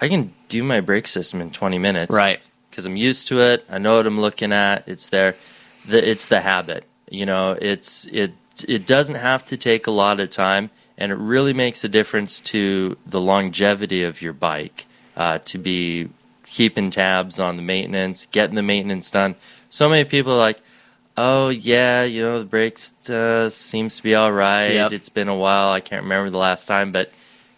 I 0.00 0.08
can 0.08 0.32
do 0.48 0.62
my 0.62 0.80
brake 0.80 1.06
system 1.06 1.42
in 1.42 1.50
20 1.50 1.78
minutes. 1.78 2.14
Right. 2.14 2.40
Because 2.70 2.86
I'm 2.86 2.96
used 2.96 3.28
to 3.28 3.40
it. 3.40 3.64
I 3.68 3.76
know 3.78 3.96
what 3.96 4.06
I'm 4.06 4.20
looking 4.20 4.52
at. 4.52 4.88
It's 4.88 5.08
there. 5.10 5.36
The, 5.86 6.10
it's 6.10 6.28
the 6.28 6.40
habit. 6.40 6.84
You 7.10 7.26
know, 7.26 7.52
it's 7.60 8.06
it 8.06 8.32
it 8.66 8.86
doesn't 8.86 9.16
have 9.16 9.44
to 9.46 9.56
take 9.56 9.86
a 9.86 9.90
lot 9.90 10.20
of 10.20 10.30
time, 10.30 10.70
and 10.96 11.10
it 11.10 11.16
really 11.16 11.52
makes 11.52 11.82
a 11.84 11.88
difference 11.88 12.40
to 12.40 12.96
the 13.06 13.20
longevity 13.20 14.04
of 14.04 14.22
your 14.22 14.32
bike. 14.32 14.86
Uh, 15.16 15.38
to 15.44 15.58
be 15.58 16.08
keeping 16.46 16.90
tabs 16.90 17.38
on 17.38 17.56
the 17.56 17.62
maintenance, 17.62 18.26
getting 18.30 18.54
the 18.56 18.62
maintenance 18.62 19.10
done. 19.10 19.34
So 19.68 19.88
many 19.88 20.04
people 20.04 20.32
are 20.32 20.38
like, 20.38 20.60
"Oh 21.22 21.48
yeah, 21.50 22.04
you 22.04 22.22
know 22.22 22.38
the 22.38 22.44
brakes 22.44 22.92
uh, 23.10 23.48
seems 23.50 23.96
to 23.96 24.02
be 24.02 24.14
all 24.14 24.32
right. 24.32 24.72
Yep. 24.72 24.92
It's 24.92 25.08
been 25.08 25.28
a 25.28 25.36
while. 25.36 25.70
I 25.70 25.80
can't 25.80 26.02
remember 26.02 26.30
the 26.30 26.38
last 26.38 26.66
time." 26.66 26.92
But 26.92 27.12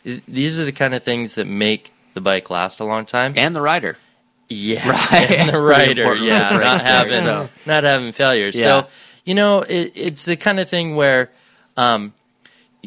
these 0.04 0.58
are 0.58 0.64
the 0.64 0.72
kind 0.72 0.94
of 0.94 1.02
things 1.02 1.36
that 1.36 1.46
make 1.46 1.92
the 2.14 2.20
bike 2.20 2.50
last 2.50 2.80
a 2.80 2.84
long 2.84 3.06
time, 3.06 3.34
and 3.36 3.54
the 3.54 3.60
rider. 3.60 3.98
Yeah, 4.48 4.88
Right. 5.12 5.30
and 5.30 5.50
the 5.50 5.60
rider. 5.60 6.14
Yeah, 6.16 6.38
not 6.50 6.56
brakes 6.56 6.82
there, 6.82 6.92
having 6.92 7.22
so. 7.22 7.48
not 7.66 7.84
having 7.84 8.12
failures. 8.12 8.56
Yeah. 8.56 8.82
So 8.82 8.88
you 9.24 9.34
know, 9.34 9.60
it, 9.62 9.92
it's 9.94 10.24
the 10.24 10.36
kind 10.36 10.58
of 10.60 10.68
thing 10.68 10.96
where. 10.96 11.30
Um, 11.76 12.12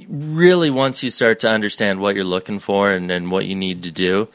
really 0.09 0.69
once 0.69 1.01
you 1.03 1.09
start 1.09 1.39
to 1.39 1.49
understand 1.49 1.99
what 2.01 2.15
you're 2.15 2.25
looking 2.25 2.59
for 2.59 2.91
and, 2.91 3.09
and 3.09 3.31
what 3.31 3.45
you 3.45 3.55
need 3.55 3.81
to 3.83 3.91
do 3.91 4.27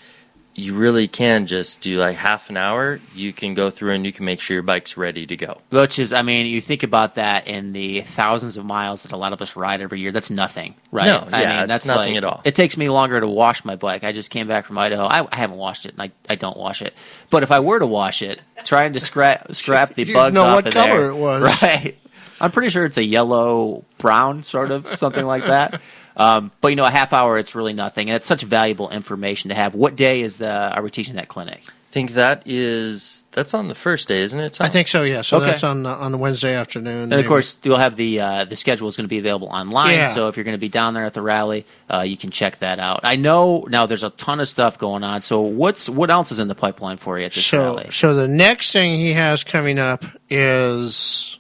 you 0.61 0.75
really 0.75 1.09
can 1.09 1.47
just 1.47 1.81
do 1.81 1.99
like 1.99 2.17
half 2.17 2.51
an 2.51 2.57
hour 2.57 3.01
you 3.15 3.33
can 3.33 3.55
go 3.55 3.71
through 3.71 3.93
and 3.93 4.05
you 4.05 4.13
can 4.13 4.25
make 4.25 4.41
sure 4.41 4.55
your 4.55 4.63
bike's 4.63 4.97
ready 4.97 5.27
to 5.27 5.37
go 5.37 5.59
Which 5.71 5.99
is, 5.99 6.13
I 6.13 6.23
mean, 6.23 6.47
you 6.47 6.61
think 6.61 6.83
about 6.83 7.15
that 7.15 7.47
in 7.47 7.73
the 7.73 8.03
thousands 8.03 8.57
of 8.57 8.65
miles 8.65 9.05
that 9.05 9.13
a 9.13 9.17
lot 9.17 9.33
of 9.33 9.41
us 9.41 9.57
ride 9.57 9.81
every 9.81 10.01
year. 10.01 10.13
That's 10.13 10.31
nothing, 10.31 10.75
right? 10.93 11.07
No, 11.07 11.27
I 11.33 11.43
yeah, 11.43 11.59
mean, 11.61 11.69
that's 11.69 11.87
nothing 11.87 12.15
like- 12.15 12.19
at 12.19 12.25
all. 12.25 12.41
It 12.45 12.55
takes 12.55 12.77
me 12.77 12.89
longer 12.89 13.19
to 13.21 13.27
wash 13.27 13.65
my 13.65 13.77
bike. 13.77 14.05
I 14.05 14.13
just 14.13 14.31
came 14.31 14.47
back 14.49 14.67
from 14.67 14.77
Idaho. 14.79 15.05
I, 15.05 15.27
I 15.31 15.37
haven't 15.37 15.57
washed 15.57 15.87
it, 15.87 15.93
and 15.93 16.03
I, 16.03 16.11
I 16.29 16.35
don't 16.35 16.57
wash 16.57 16.83
it. 16.83 16.95
But 17.31 17.43
if 17.43 17.51
I 17.51 17.61
were 17.61 17.79
to 17.79 17.87
wash 17.87 18.21
it, 18.23 18.43
trying 18.65 18.93
to 18.93 19.01
scrap 19.01 19.55
scrap 19.55 19.95
the 19.95 20.05
You'd 20.05 20.15
bugs 20.15 20.35
know 20.35 20.45
off 20.45 20.55
what 20.57 20.67
of 20.67 20.75
color 20.75 20.89
there, 21.01 21.11
it 21.11 21.17
was. 21.17 21.43
right? 21.63 21.97
I'm 22.41 22.51
pretty 22.51 22.71
sure 22.71 22.85
it's 22.87 22.97
a 22.97 23.05
yellow 23.05 23.85
brown, 23.99 24.43
sort 24.43 24.71
of 24.71 24.97
something 24.97 25.25
like 25.25 25.45
that. 25.47 25.81
Um, 26.21 26.51
but 26.61 26.69
you 26.69 26.77
know, 26.77 26.85
a 26.85 26.91
half 26.91 27.13
hour, 27.13 27.39
it's 27.39 27.55
really 27.55 27.73
nothing, 27.73 28.09
and 28.11 28.17
it's 28.17 28.27
such 28.27 28.43
valuable 28.43 28.91
information 28.91 29.49
to 29.49 29.55
have. 29.55 29.75
What 29.75 29.97
day 29.97 30.21
is 30.21 30.37
the 30.37 30.51
are 30.51 30.83
we 30.83 30.91
teaching 30.91 31.15
that 31.17 31.29
clinic? 31.29 31.63
I 31.67 31.93
think 31.93 32.13
that 32.13 32.45
is 32.47 33.25
that's 33.33 33.53
on 33.53 33.67
the 33.67 33.75
first 33.75 34.07
day 34.07 34.23
isn't 34.23 34.39
it 34.39 34.53
Tom? 34.53 34.65
I 34.65 34.71
think 34.71 34.87
so. 34.87 35.03
Yeah. 35.03 35.23
So 35.23 35.39
Okay. 35.39 35.47
that's 35.47 35.65
on 35.65 35.85
uh, 35.87 35.97
on 35.97 36.17
Wednesday 36.21 36.55
afternoon. 36.55 37.03
And 37.03 37.11
maybe. 37.11 37.23
of 37.23 37.27
course, 37.27 37.57
you'll 37.65 37.79
have 37.79 37.97
the 37.97 38.21
uh, 38.21 38.45
the 38.45 38.55
schedule 38.55 38.87
is 38.87 38.97
going 38.97 39.07
to 39.07 39.09
be 39.09 39.19
available 39.19 39.49
online. 39.49 39.95
Yeah. 39.95 40.07
So 40.07 40.29
if 40.29 40.37
you're 40.37 40.45
going 40.45 40.55
to 40.55 40.61
be 40.61 40.69
down 40.69 40.95
there 40.95 41.05
at 41.05 41.15
the 41.15 41.23
rally, 41.23 41.67
uh, 41.93 42.03
you 42.03 42.17
can 42.17 42.31
check 42.31 42.61
that 42.61 42.79
out. 42.79 43.01
I 43.03 43.17
know 43.17 43.67
now 43.69 43.87
there's 43.87 44.05
a 44.05 44.11
ton 44.11 44.39
of 44.39 44.47
stuff 44.47 44.79
going 44.79 45.03
on. 45.03 45.23
So 45.23 45.41
what's 45.41 45.89
what 45.89 46.11
else 46.11 46.31
is 46.31 46.39
in 46.39 46.47
the 46.47 46.55
pipeline 46.55 46.99
for 46.99 47.19
you 47.19 47.25
at 47.25 47.33
this 47.33 47.45
so 47.45 47.59
rally? 47.61 47.89
so 47.91 48.15
the 48.15 48.29
next 48.29 48.71
thing 48.71 48.95
he 49.01 49.13
has 49.15 49.43
coming 49.43 49.81
up 49.81 50.05
is, 50.29 51.40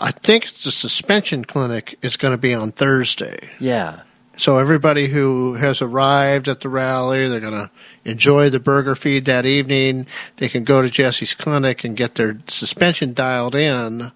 I 0.00 0.10
think 0.10 0.44
it's 0.46 0.64
the 0.64 0.70
suspension 0.70 1.44
clinic 1.44 1.98
is 2.02 2.16
going 2.16 2.32
to 2.32 2.38
be 2.38 2.54
on 2.54 2.72
Thursday. 2.72 3.50
yeah 3.60 4.02
So 4.36 4.58
everybody 4.58 5.08
who 5.08 5.54
has 5.54 5.82
arrived 5.82 6.48
at 6.48 6.60
the 6.60 6.68
rally, 6.68 7.28
they're 7.28 7.40
going 7.40 7.52
to 7.52 7.70
enjoy 8.04 8.50
the 8.50 8.60
burger 8.60 8.94
feed 8.94 9.24
that 9.26 9.46
evening. 9.46 10.06
They 10.36 10.48
can 10.48 10.64
go 10.64 10.82
to 10.82 10.90
Jesse's 10.90 11.34
clinic 11.34 11.84
and 11.84 11.96
get 11.96 12.14
their 12.16 12.38
suspension 12.48 13.12
dialed 13.14 13.54
in, 13.54 14.10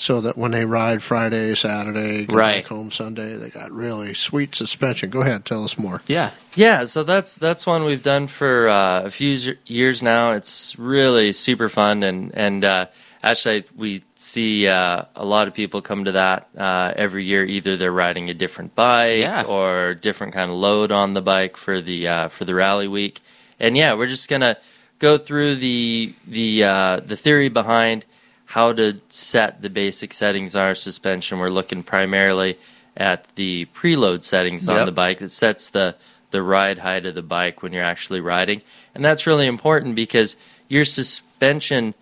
so 0.00 0.20
that 0.20 0.38
when 0.38 0.52
they 0.52 0.64
ride 0.64 1.02
Friday, 1.02 1.54
Saturday, 1.56 2.24
go 2.26 2.36
Right. 2.36 2.62
back 2.62 2.68
home 2.68 2.90
Sunday, 2.92 3.34
they 3.36 3.48
got 3.50 3.72
really 3.72 4.14
sweet 4.14 4.54
suspension. 4.54 5.10
Go 5.10 5.22
ahead, 5.22 5.44
tell 5.44 5.64
us 5.64 5.76
more. 5.76 6.00
Yeah. 6.06 6.30
Yeah, 6.54 6.84
so 6.84 7.02
that's 7.02 7.34
that's 7.34 7.66
one 7.66 7.84
we've 7.84 8.02
done 8.02 8.28
for 8.28 8.68
uh, 8.68 9.02
a 9.02 9.10
few 9.10 9.30
years- 9.30 9.56
years 9.66 10.02
now. 10.02 10.32
It's 10.32 10.78
really 10.78 11.32
super 11.32 11.68
fun, 11.68 12.02
and 12.04 12.30
and 12.34 12.64
uh, 12.64 12.86
actually 13.24 13.64
we 13.76 14.02
see 14.20 14.66
uh, 14.66 15.04
a 15.14 15.24
lot 15.24 15.46
of 15.46 15.54
people 15.54 15.80
come 15.80 16.04
to 16.04 16.12
that 16.12 16.48
uh, 16.58 16.92
every 16.96 17.24
year. 17.24 17.44
Either 17.44 17.76
they're 17.76 17.92
riding 17.92 18.28
a 18.28 18.34
different 18.34 18.74
bike 18.74 19.20
Yeah. 19.20 19.42
or 19.44 19.94
different 19.94 20.32
kind 20.34 20.50
of 20.50 20.56
load 20.56 20.90
on 20.92 21.14
the 21.14 21.22
bike 21.22 21.56
for 21.56 21.80
the 21.80 22.06
uh, 22.08 22.28
for 22.28 22.44
the 22.44 22.54
rally 22.54 22.88
week. 22.88 23.20
And 23.60 23.76
yeah, 23.76 23.94
we're 23.94 24.08
just 24.08 24.28
gonna 24.28 24.56
go 24.98 25.16
through 25.18 25.54
the 25.56 26.12
the 26.26 26.64
uh, 26.64 27.00
the 27.00 27.16
theory 27.16 27.48
behind 27.48 28.04
how 28.46 28.72
to 28.72 29.00
set 29.08 29.62
the 29.62 29.70
basic 29.70 30.12
settings 30.12 30.56
on 30.56 30.62
our 30.64 30.74
suspension. 30.74 31.38
We're 31.38 31.48
looking 31.50 31.82
primarily 31.84 32.58
at 32.96 33.32
the 33.36 33.66
preload 33.74 34.24
settings 34.24 34.66
on 34.68 34.76
Yep. 34.78 34.86
the 34.86 34.92
bike 34.92 35.18
that 35.20 35.30
sets 35.30 35.68
the 35.70 35.94
the 36.32 36.42
ride 36.42 36.78
height 36.80 37.06
of 37.06 37.14
the 37.14 37.22
bike 37.22 37.62
when 37.62 37.72
you're 37.72 37.84
actually 37.84 38.20
riding. 38.20 38.62
And 38.96 39.04
that's 39.04 39.26
really 39.28 39.46
important 39.46 39.94
because 39.94 40.34
your 40.68 40.84
suspension 40.84 41.94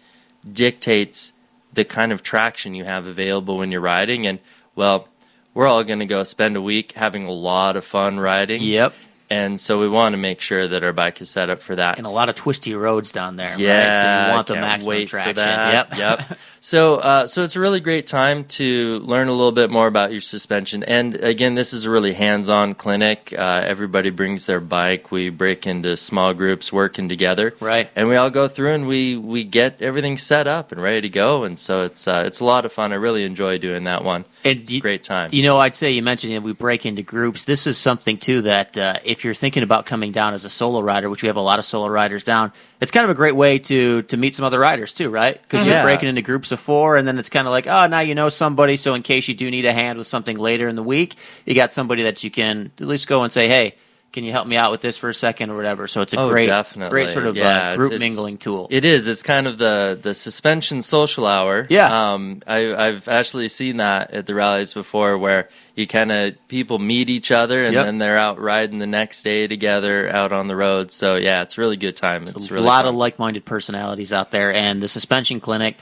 dictates 0.50 1.32
the 1.76 1.84
kind 1.84 2.10
of 2.10 2.22
traction 2.22 2.74
you 2.74 2.84
have 2.84 3.06
available 3.06 3.58
when 3.58 3.70
you're 3.70 3.80
riding 3.80 4.26
and 4.26 4.40
well, 4.74 5.08
we're 5.54 5.68
all 5.68 5.84
going 5.84 6.00
to 6.00 6.06
go 6.06 6.22
spend 6.22 6.56
a 6.56 6.60
week 6.60 6.92
having 6.92 7.24
a 7.24 7.30
lot 7.30 7.76
of 7.76 7.84
fun 7.84 8.18
riding. 8.18 8.62
Yep. 8.62 8.92
and 9.30 9.60
so 9.60 9.80
we 9.80 9.88
want 9.88 10.12
to 10.12 10.16
make 10.18 10.40
sure 10.40 10.68
that 10.68 10.84
our 10.84 10.92
bike 10.92 11.20
is 11.20 11.30
set 11.30 11.48
up 11.48 11.62
for 11.62 11.76
that. 11.76 11.98
And 11.98 12.06
a 12.06 12.10
lot 12.10 12.28
of 12.28 12.34
twisty 12.34 12.74
roads 12.74 13.10
down 13.12 13.36
there. 13.36 13.58
Yeah, 13.58 13.78
right? 13.78 14.26
so 14.26 14.28
you 14.28 14.36
want 14.36 14.46
the 14.48 14.54
maximum 14.54 15.06
traction. 15.06 15.36
Yep, 15.36 15.96
yep. 15.96 16.38
So, 16.60 16.96
uh, 16.96 17.26
so 17.26 17.42
it's 17.44 17.56
a 17.56 17.60
really 17.60 17.80
great 17.80 18.06
time 18.06 18.44
to 18.44 18.98
learn 19.00 19.28
a 19.28 19.32
little 19.32 19.52
bit 19.52 19.70
more 19.70 19.86
about 19.86 20.12
your 20.12 20.20
suspension. 20.20 20.82
And 20.82 21.14
again, 21.16 21.54
this 21.54 21.72
is 21.72 21.84
a 21.84 21.90
really 21.90 22.14
hands-on 22.14 22.74
clinic. 22.74 23.34
Uh, 23.36 23.62
everybody 23.64 24.10
brings 24.10 24.46
their 24.46 24.60
bike. 24.60 25.10
We 25.10 25.30
break 25.30 25.66
into 25.66 25.96
small 25.96 26.34
groups, 26.34 26.72
working 26.72 27.08
together. 27.08 27.54
Right. 27.60 27.88
And 27.94 28.08
we 28.08 28.16
all 28.16 28.30
go 28.30 28.48
through 28.48 28.74
and 28.74 28.86
we 28.86 29.16
we 29.16 29.44
get 29.44 29.80
everything 29.82 30.18
set 30.18 30.46
up 30.46 30.72
and 30.72 30.82
ready 30.82 31.02
to 31.02 31.08
go. 31.08 31.44
And 31.44 31.58
so 31.58 31.84
it's 31.84 32.08
uh, 32.08 32.24
it's 32.26 32.40
a 32.40 32.44
lot 32.44 32.64
of 32.64 32.72
fun. 32.72 32.92
I 32.92 32.96
really 32.96 33.24
enjoy 33.24 33.58
doing 33.58 33.84
that 33.84 34.04
one. 34.04 34.24
And 34.44 34.60
it's 34.60 34.70
a 34.70 34.80
great 34.80 35.04
time. 35.04 35.30
You 35.32 35.42
know, 35.42 35.58
I'd 35.58 35.76
say 35.76 35.90
you 35.90 36.02
mentioned 36.02 36.32
you 36.32 36.40
we 36.40 36.52
break 36.52 36.86
into 36.86 37.02
groups. 37.02 37.44
This 37.44 37.66
is 37.66 37.78
something 37.78 38.18
too 38.18 38.42
that 38.42 38.76
uh, 38.78 38.98
if 39.04 39.24
you're 39.24 39.34
thinking 39.34 39.62
about 39.62 39.86
coming 39.86 40.12
down 40.12 40.34
as 40.34 40.44
a 40.44 40.50
solo 40.50 40.80
rider, 40.80 41.10
which 41.10 41.22
we 41.22 41.26
have 41.26 41.36
a 41.36 41.40
lot 41.40 41.58
of 41.58 41.64
solo 41.64 41.88
riders 41.88 42.24
down, 42.24 42.52
it's 42.80 42.90
kind 42.92 43.04
of 43.04 43.10
a 43.10 43.14
great 43.14 43.36
way 43.36 43.58
to 43.60 44.02
to 44.02 44.16
meet 44.16 44.34
some 44.34 44.44
other 44.44 44.58
riders 44.58 44.92
too, 44.92 45.08
right? 45.10 45.40
Because 45.42 45.66
Yeah. 45.66 45.74
you're 45.74 45.82
breaking 45.84 46.08
into 46.08 46.22
groups 46.22 46.52
of 46.52 46.60
four, 46.60 46.96
and 46.96 47.06
then 47.06 47.18
it's 47.18 47.30
kind 47.30 47.46
of 47.46 47.50
like, 47.52 47.66
oh, 47.66 47.86
now 47.86 48.00
you 48.00 48.14
know 48.14 48.28
somebody. 48.28 48.76
So 48.76 48.94
in 48.94 49.02
case 49.02 49.28
you 49.28 49.34
do 49.34 49.50
need 49.50 49.64
a 49.64 49.72
hand 49.72 49.98
with 49.98 50.06
something 50.06 50.36
later 50.38 50.68
in 50.68 50.76
the 50.76 50.82
week, 50.82 51.14
you 51.44 51.54
got 51.54 51.72
somebody 51.72 52.02
that 52.04 52.22
you 52.24 52.30
can 52.30 52.70
at 52.80 52.86
least 52.86 53.06
go 53.08 53.22
and 53.22 53.32
say, 53.32 53.48
hey. 53.48 53.74
Can 54.12 54.24
you 54.24 54.32
help 54.32 54.46
me 54.46 54.56
out 54.56 54.70
with 54.70 54.80
this 54.80 54.96
for 54.96 55.10
a 55.10 55.14
second 55.14 55.50
or 55.50 55.56
whatever? 55.56 55.86
So 55.86 56.00
it's 56.00 56.14
a 56.14 56.18
oh, 56.18 56.30
great, 56.30 56.46
definitely. 56.46 56.88
great 56.90 57.10
sort 57.10 57.26
of 57.26 57.36
yeah, 57.36 57.44
uh, 57.48 57.56
it's- 57.72 57.76
group 57.76 57.92
it's- 57.92 58.00
mingling 58.00 58.38
tool. 58.38 58.66
It 58.70 58.86
is. 58.86 59.08
It's 59.08 59.22
kind 59.22 59.46
of 59.46 59.58
the 59.58 59.98
the 60.00 60.14
suspension 60.14 60.80
social 60.80 61.26
hour. 61.26 61.66
Yeah. 61.68 62.12
Um, 62.14 62.40
I, 62.46 62.74
I've 62.74 63.08
actually 63.08 63.50
seen 63.50 63.76
that 63.76 64.12
at 64.12 64.24
the 64.26 64.34
rallies 64.34 64.72
before, 64.72 65.18
where 65.18 65.50
you 65.76 65.86
kind 65.86 66.10
of 66.10 66.34
people 66.48 66.78
meet 66.80 67.08
each 67.10 67.30
other 67.30 67.64
and 67.64 67.74
Yep. 67.74 67.84
then 67.84 67.98
they're 67.98 68.16
out 68.18 68.40
riding 68.40 68.78
the 68.80 68.86
next 68.86 69.22
day 69.22 69.46
together 69.46 70.08
out 70.08 70.32
on 70.32 70.48
the 70.48 70.56
road. 70.56 70.90
So 70.90 71.16
yeah, 71.16 71.42
it's 71.42 71.56
a 71.58 71.60
really 71.60 71.76
good 71.76 71.96
time. 71.96 72.24
It's 72.24 72.50
a 72.50 72.54
really 72.54 72.66
lot 72.66 72.84
fun. 72.86 72.94
of 72.94 72.94
like-minded 72.96 73.44
personalities 73.44 74.12
out 74.12 74.30
there, 74.30 74.52
and 74.52 74.82
the 74.82 74.88
suspension 74.88 75.38
clinic. 75.38 75.76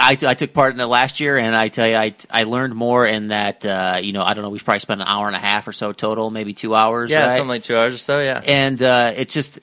I, 0.00 0.16
I 0.22 0.34
took 0.34 0.52
part 0.52 0.74
in 0.74 0.80
it 0.80 0.86
last 0.86 1.18
year, 1.18 1.38
and 1.38 1.56
I 1.56 1.66
tell 1.68 1.88
you, 1.88 1.96
I, 1.96 2.14
I 2.30 2.44
learned 2.44 2.74
more 2.76 3.04
in 3.04 3.28
that. 3.28 3.66
Uh, 3.66 3.98
you 4.00 4.12
know, 4.12 4.22
I 4.22 4.34
don't 4.34 4.44
know, 4.44 4.50
we 4.50 4.60
probably 4.60 4.78
spent 4.78 5.00
an 5.00 5.08
hour 5.08 5.26
and 5.26 5.34
a 5.34 5.40
half 5.40 5.66
or 5.66 5.72
so 5.72 5.92
total, 5.92 6.30
maybe 6.30 6.54
two 6.54 6.74
hours. 6.76 7.10
yeah, 7.10 7.22
right? 7.22 7.30
something 7.32 7.48
like 7.48 7.64
two 7.64 7.76
hours 7.76 7.94
or 7.94 7.98
so. 7.98 8.20
Yeah. 8.20 8.40
and 8.46 8.80
uh, 8.80 9.12
it's 9.16 9.34
just 9.34 9.58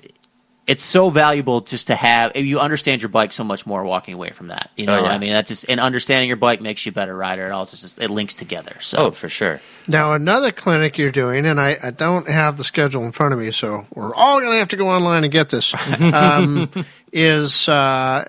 it's 0.67 0.83
so 0.83 1.09
valuable 1.11 1.61
just 1.61 1.87
to 1.87 1.95
have 1.95 2.35
you 2.35 2.59
understand 2.59 3.01
your 3.01 3.09
bike 3.09 3.31
so 3.31 3.43
much 3.43 3.65
more 3.67 3.83
walking 3.83 4.13
away 4.15 4.31
from 4.31 4.47
that 4.47 4.71
you 4.75 4.85
know 4.85 4.99
Oh, 4.99 5.03
yeah. 5.03 5.09
i 5.11 5.17
mean 5.19 5.31
that's 5.33 5.49
just 5.49 5.65
and 5.69 5.79
understanding 5.79 6.27
your 6.27 6.37
bike 6.37 6.59
makes 6.61 6.85
you 6.85 6.89
a 6.89 6.93
better 6.93 7.15
rider 7.15 7.45
it 7.47 7.51
all 7.51 7.65
just 7.65 7.99
it 8.01 8.09
links 8.09 8.33
together 8.33 8.75
so 8.81 8.97
Oh, 8.97 9.11
for 9.11 9.29
sure. 9.29 9.61
Now, 9.87 10.13
another 10.13 10.51
clinic 10.51 10.97
you're 10.97 11.11
doing, 11.11 11.45
and 11.45 11.61
I, 11.61 11.77
I 11.83 11.91
don't 11.91 12.27
have 12.27 12.57
the 12.57 12.63
schedule 12.63 13.03
in 13.05 13.11
front 13.11 13.33
of 13.35 13.39
me, 13.39 13.51
so 13.51 13.85
we're 13.93 14.15
all 14.15 14.39
going 14.39 14.53
to 14.53 14.57
have 14.57 14.69
to 14.69 14.77
go 14.77 14.89
online 14.89 15.23
and 15.23 15.31
get 15.31 15.49
this, 15.49 15.75
um, 15.99 16.71
is, 17.13 17.69
uh, 17.69 18.27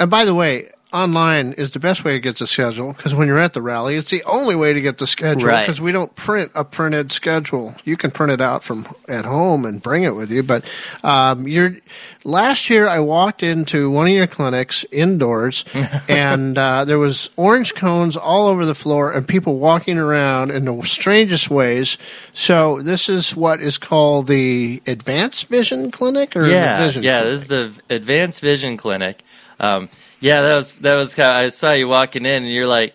and 0.00 0.10
by 0.10 0.24
the 0.24 0.34
way, 0.34 0.70
online 0.92 1.52
is 1.54 1.72
the 1.72 1.78
best 1.80 2.04
way 2.04 2.12
to 2.12 2.20
get 2.20 2.36
the 2.36 2.46
schedule 2.46 2.92
because 2.92 3.14
when 3.14 3.26
you're 3.26 3.38
at 3.38 3.54
the 3.54 3.60
rally, 3.60 3.96
it's 3.96 4.10
the 4.10 4.22
only 4.24 4.54
way 4.54 4.72
to 4.72 4.80
get 4.80 4.98
the 4.98 5.06
schedule 5.06 5.48
Right. 5.48 5.62
because 5.62 5.80
we 5.80 5.92
don't 5.92 6.14
print 6.14 6.52
a 6.54 6.64
printed 6.64 7.12
schedule. 7.12 7.74
You 7.84 7.96
can 7.96 8.10
print 8.12 8.32
it 8.32 8.40
out 8.40 8.62
from 8.64 8.86
at 9.08 9.24
home 9.24 9.64
and 9.64 9.82
bring 9.82 10.04
it 10.04 10.14
with 10.14 10.30
you, 10.30 10.42
but 10.42 10.64
um, 11.02 11.46
you're, 11.48 11.76
last 12.24 12.70
year 12.70 12.88
I 12.88 13.00
walked 13.00 13.42
into 13.42 13.90
one 13.90 14.06
of 14.06 14.12
your 14.12 14.26
clinics 14.28 14.84
indoors 14.92 15.64
and 16.08 16.56
uh, 16.56 16.84
there 16.84 16.98
was 16.98 17.30
orange 17.36 17.74
cones 17.74 18.16
all 18.16 18.46
over 18.46 18.64
the 18.64 18.74
floor 18.74 19.12
and 19.12 19.26
people 19.26 19.58
walking 19.58 19.98
around 19.98 20.50
in 20.50 20.64
the 20.66 20.80
strangest 20.82 21.50
ways. 21.50 21.98
So 22.32 22.80
this 22.80 23.08
is 23.08 23.34
what 23.36 23.60
is 23.60 23.76
called 23.76 24.28
the 24.28 24.80
Advanced 24.86 25.48
Vision 25.48 25.90
Clinic, 25.90 26.36
or 26.36 26.46
yeah, 26.46 26.78
Vision? 26.78 27.02
yeah. 27.02 27.20
Clinic? 27.22 27.32
This 27.32 27.40
is 27.42 27.46
the 27.48 27.94
Advanced 27.94 28.40
Vision 28.40 28.76
Clinic. 28.76 29.22
Um, 29.58 29.88
yeah, 30.28 30.40
that 30.42 30.56
was 30.56 30.68
that 30.78 30.94
was 30.96 31.14
kind. 31.14 31.30
Of, 31.38 31.44
I 31.46 31.48
saw 31.50 31.72
you 31.72 31.88
walking 31.88 32.24
in, 32.26 32.42
and 32.44 32.52
you're 32.52 32.66
like, 32.80 32.94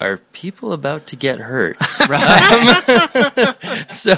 "Are 0.00 0.16
people 0.32 0.72
about 0.72 1.06
to 1.08 1.16
get 1.16 1.38
hurt?" 1.40 1.76
Um, 2.10 3.54
so 3.90 4.14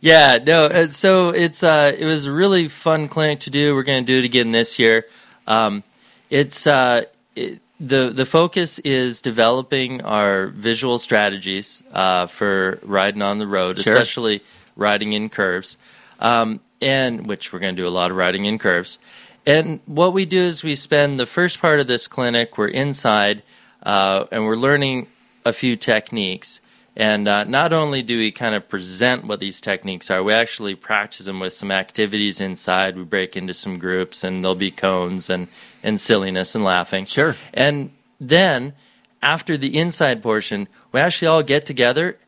yeah, 0.00 0.38
no. 0.44 0.66
uh, 0.66 0.86
So 0.88 1.30
it's 1.30 1.62
uh, 1.62 1.92
it 1.96 2.04
was 2.06 2.26
a 2.26 2.32
really 2.32 2.68
fun 2.68 3.08
clinic 3.08 3.40
to 3.40 3.50
do. 3.50 3.74
We're 3.74 3.82
going 3.92 4.04
to 4.04 4.12
do 4.12 4.18
it 4.18 4.24
again 4.24 4.52
this 4.52 4.78
year. 4.78 5.06
Um, 5.46 5.82
it's 6.30 6.66
uh, 6.66 7.04
it, 7.36 7.60
the 7.80 8.10
the 8.14 8.24
focus 8.26 8.78
is 8.80 9.20
developing 9.20 10.00
our 10.02 10.46
visual 10.48 10.98
strategies 10.98 11.82
uh, 11.92 12.26
for 12.26 12.78
riding 12.82 13.22
on 13.22 13.38
the 13.38 13.46
road, 13.46 13.78
Sure. 13.78 13.92
especially 13.94 14.40
riding 14.76 15.12
in 15.12 15.28
curves, 15.28 15.76
um, 16.20 16.60
and 16.80 17.26
which 17.26 17.52
we're 17.52 17.58
going 17.60 17.76
to 17.76 17.82
do 17.82 17.88
a 17.88 17.90
lot 18.00 18.10
of 18.10 18.16
riding 18.16 18.44
in 18.46 18.58
curves. 18.58 18.98
And 19.44 19.80
what 19.86 20.12
we 20.12 20.24
do 20.24 20.40
is 20.40 20.62
we 20.62 20.74
spend 20.74 21.18
the 21.18 21.26
first 21.26 21.60
part 21.60 21.80
of 21.80 21.86
this 21.86 22.06
clinic, 22.06 22.56
we're 22.56 22.68
inside, 22.68 23.42
uh, 23.82 24.26
and 24.30 24.44
we're 24.44 24.56
learning 24.56 25.08
a 25.44 25.52
few 25.52 25.76
techniques. 25.76 26.60
And 26.94 27.26
uh, 27.26 27.44
not 27.44 27.72
only 27.72 28.02
do 28.02 28.18
we 28.18 28.30
kind 28.30 28.54
of 28.54 28.68
present 28.68 29.26
what 29.26 29.40
these 29.40 29.60
techniques 29.60 30.10
are, 30.10 30.22
we 30.22 30.32
actually 30.32 30.74
practice 30.74 31.26
them 31.26 31.40
with 31.40 31.54
some 31.54 31.70
activities 31.70 32.40
inside. 32.40 32.96
We 32.96 33.04
break 33.04 33.36
into 33.36 33.54
some 33.54 33.78
groups, 33.78 34.22
and 34.22 34.44
there'll 34.44 34.54
be 34.54 34.70
cones 34.70 35.30
and, 35.30 35.48
and 35.82 36.00
silliness 36.00 36.54
and 36.54 36.62
laughing. 36.62 37.06
Sure. 37.06 37.34
And 37.54 37.90
then 38.20 38.74
after 39.22 39.56
the 39.56 39.78
inside 39.78 40.22
portion, 40.22 40.68
we 40.92 41.00
actually 41.00 41.28
all 41.28 41.42
get 41.42 41.64
together 41.64 42.18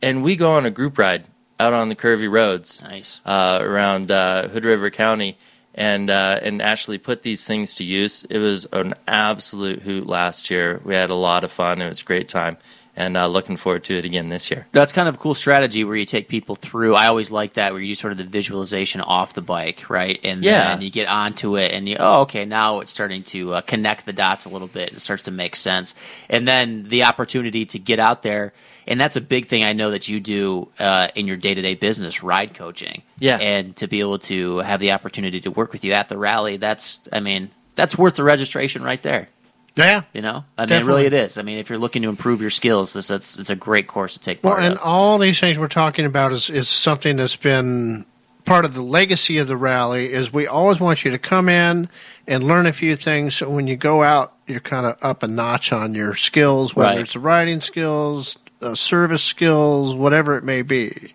and 0.00 0.22
we 0.22 0.36
go 0.36 0.52
on 0.52 0.66
a 0.66 0.70
group 0.70 0.98
ride 0.98 1.24
out 1.58 1.72
on 1.72 1.88
the 1.88 1.96
curvy 1.96 2.30
roads 2.30 2.82
nice 2.82 3.20
uh, 3.24 3.58
around 3.60 4.10
uh, 4.10 4.48
Hood 4.48 4.64
River 4.64 4.90
County, 4.90 5.38
and 5.74 6.10
uh, 6.10 6.38
and 6.42 6.62
actually 6.62 6.98
put 6.98 7.22
these 7.22 7.46
things 7.46 7.74
to 7.76 7.84
use. 7.84 8.24
It 8.24 8.38
was 8.38 8.66
an 8.72 8.94
absolute 9.06 9.82
hoot 9.82 10.06
last 10.06 10.50
year. 10.50 10.80
We 10.84 10.94
had 10.94 11.10
a 11.10 11.14
lot 11.14 11.44
of 11.44 11.52
fun. 11.52 11.82
It 11.82 11.88
was 11.88 12.02
a 12.02 12.04
great 12.04 12.28
time, 12.28 12.56
and 12.96 13.16
uh, 13.16 13.26
looking 13.26 13.56
forward 13.56 13.84
to 13.84 13.94
it 13.98 14.04
again 14.04 14.28
this 14.28 14.50
year. 14.50 14.66
That's 14.72 14.92
kind 14.92 15.08
of 15.08 15.16
a 15.16 15.18
cool 15.18 15.34
strategy 15.34 15.82
where 15.84 15.96
you 15.96 16.04
take 16.06 16.28
people 16.28 16.54
through. 16.54 16.94
I 16.94 17.06
always 17.08 17.30
like 17.30 17.54
that 17.54 17.72
where 17.72 17.80
you 17.82 17.88
do 17.88 17.94
sort 17.94 18.12
of 18.12 18.18
the 18.18 18.24
visualization 18.24 19.00
off 19.00 19.32
the 19.34 19.42
bike, 19.42 19.88
right? 19.90 20.18
And 20.22 20.44
Yeah. 20.44 20.68
then 20.68 20.82
you 20.82 20.90
get 20.90 21.08
onto 21.08 21.56
it 21.56 21.72
and 21.72 21.88
you, 21.88 21.96
oh, 21.98 22.22
okay, 22.22 22.44
now 22.44 22.80
it's 22.80 22.90
starting 22.90 23.22
to 23.24 23.54
uh, 23.54 23.60
connect 23.62 24.06
the 24.06 24.12
dots 24.12 24.44
a 24.44 24.48
little 24.48 24.68
bit 24.68 24.88
and 24.88 24.96
it 24.98 25.00
starts 25.00 25.24
to 25.24 25.30
make 25.30 25.56
sense. 25.56 25.94
And 26.28 26.46
then 26.46 26.84
the 26.88 27.04
opportunity 27.04 27.66
to 27.66 27.78
get 27.78 27.98
out 27.98 28.22
there. 28.22 28.52
And 28.86 29.00
that's 29.00 29.16
a 29.16 29.20
big 29.22 29.48
thing 29.48 29.64
I 29.64 29.72
know 29.72 29.90
that 29.92 30.08
you 30.08 30.20
do 30.20 30.68
uh, 30.78 31.08
in 31.14 31.26
your 31.26 31.36
day 31.38 31.54
to 31.54 31.62
day 31.62 31.74
business, 31.74 32.22
ride 32.22 32.54
coaching. 32.54 33.02
Yeah. 33.18 33.38
And 33.38 33.74
to 33.76 33.88
be 33.88 34.00
able 34.00 34.18
to 34.20 34.58
have 34.58 34.78
the 34.78 34.92
opportunity 34.92 35.40
to 35.40 35.50
work 35.50 35.72
with 35.72 35.84
you 35.84 35.94
at 35.94 36.08
the 36.08 36.18
rally, 36.18 36.58
that's, 36.58 37.00
I 37.12 37.20
mean, 37.20 37.50
that's 37.76 37.96
worth 37.98 38.16
the 38.16 38.24
registration 38.24 38.82
right 38.82 39.02
there. 39.02 39.28
Yeah. 39.76 40.02
You 40.12 40.22
know, 40.22 40.44
I 40.56 40.62
mean, 40.62 40.68
Definitely. 40.68 40.86
really, 40.86 41.06
it 41.06 41.12
is. 41.14 41.36
I 41.38 41.42
mean, 41.42 41.58
if 41.58 41.68
you're 41.68 41.78
looking 41.78 42.02
to 42.02 42.08
improve 42.08 42.40
your 42.40 42.50
skills, 42.50 42.92
this 42.92 43.10
it's, 43.10 43.36
it's 43.38 43.50
a 43.50 43.56
great 43.56 43.86
course 43.88 44.12
to 44.14 44.20
take 44.20 44.42
Well, 44.44 44.56
and 44.56 44.74
of. 44.74 44.80
all 44.82 45.18
these 45.18 45.40
things 45.40 45.58
we're 45.58 45.66
talking 45.68 46.04
about 46.06 46.32
is, 46.32 46.48
is 46.48 46.68
something 46.68 47.16
that's 47.16 47.34
been 47.36 48.06
part 48.44 48.64
of 48.64 48.74
the 48.74 48.82
legacy 48.82 49.38
of 49.38 49.48
the 49.48 49.56
rally 49.56 50.12
is 50.12 50.32
we 50.32 50.46
always 50.46 50.78
want 50.78 51.04
you 51.04 51.10
to 51.10 51.18
come 51.18 51.48
in 51.48 51.88
and 52.28 52.44
learn 52.44 52.66
a 52.66 52.72
few 52.74 52.94
things 52.94 53.34
so 53.34 53.48
when 53.48 53.66
you 53.66 53.74
go 53.74 54.02
out 54.02 54.34
you're 54.46 54.60
kind 54.60 54.84
of 54.84 54.96
up 55.02 55.22
a 55.22 55.26
notch 55.26 55.72
on 55.72 55.94
your 55.94 56.14
skills 56.14 56.76
whether 56.76 56.90
Right. 56.90 57.00
it's 57.00 57.14
the 57.14 57.20
riding 57.20 57.60
skills 57.60 58.36
uh, 58.60 58.74
service 58.74 59.24
skills 59.24 59.94
whatever 59.94 60.36
it 60.36 60.44
may 60.44 60.60
be 60.60 61.14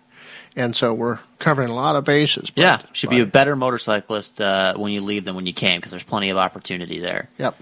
and 0.56 0.74
so 0.74 0.92
we're 0.92 1.20
covering 1.38 1.68
a 1.70 1.74
lot 1.74 1.94
of 1.94 2.02
bases 2.02 2.50
but- 2.50 2.60
Yeah, 2.62 2.82
should 2.92 3.10
be 3.10 3.20
a 3.20 3.26
better 3.26 3.54
motorcyclist 3.54 4.40
uh, 4.40 4.74
when 4.74 4.90
you 4.90 5.00
leave 5.00 5.24
than 5.24 5.36
when 5.36 5.46
you 5.46 5.52
came 5.52 5.78
because 5.78 5.92
there's 5.92 6.02
plenty 6.02 6.30
of 6.30 6.36
opportunity 6.36 6.98
there. 6.98 7.30
Yep. 7.38 7.56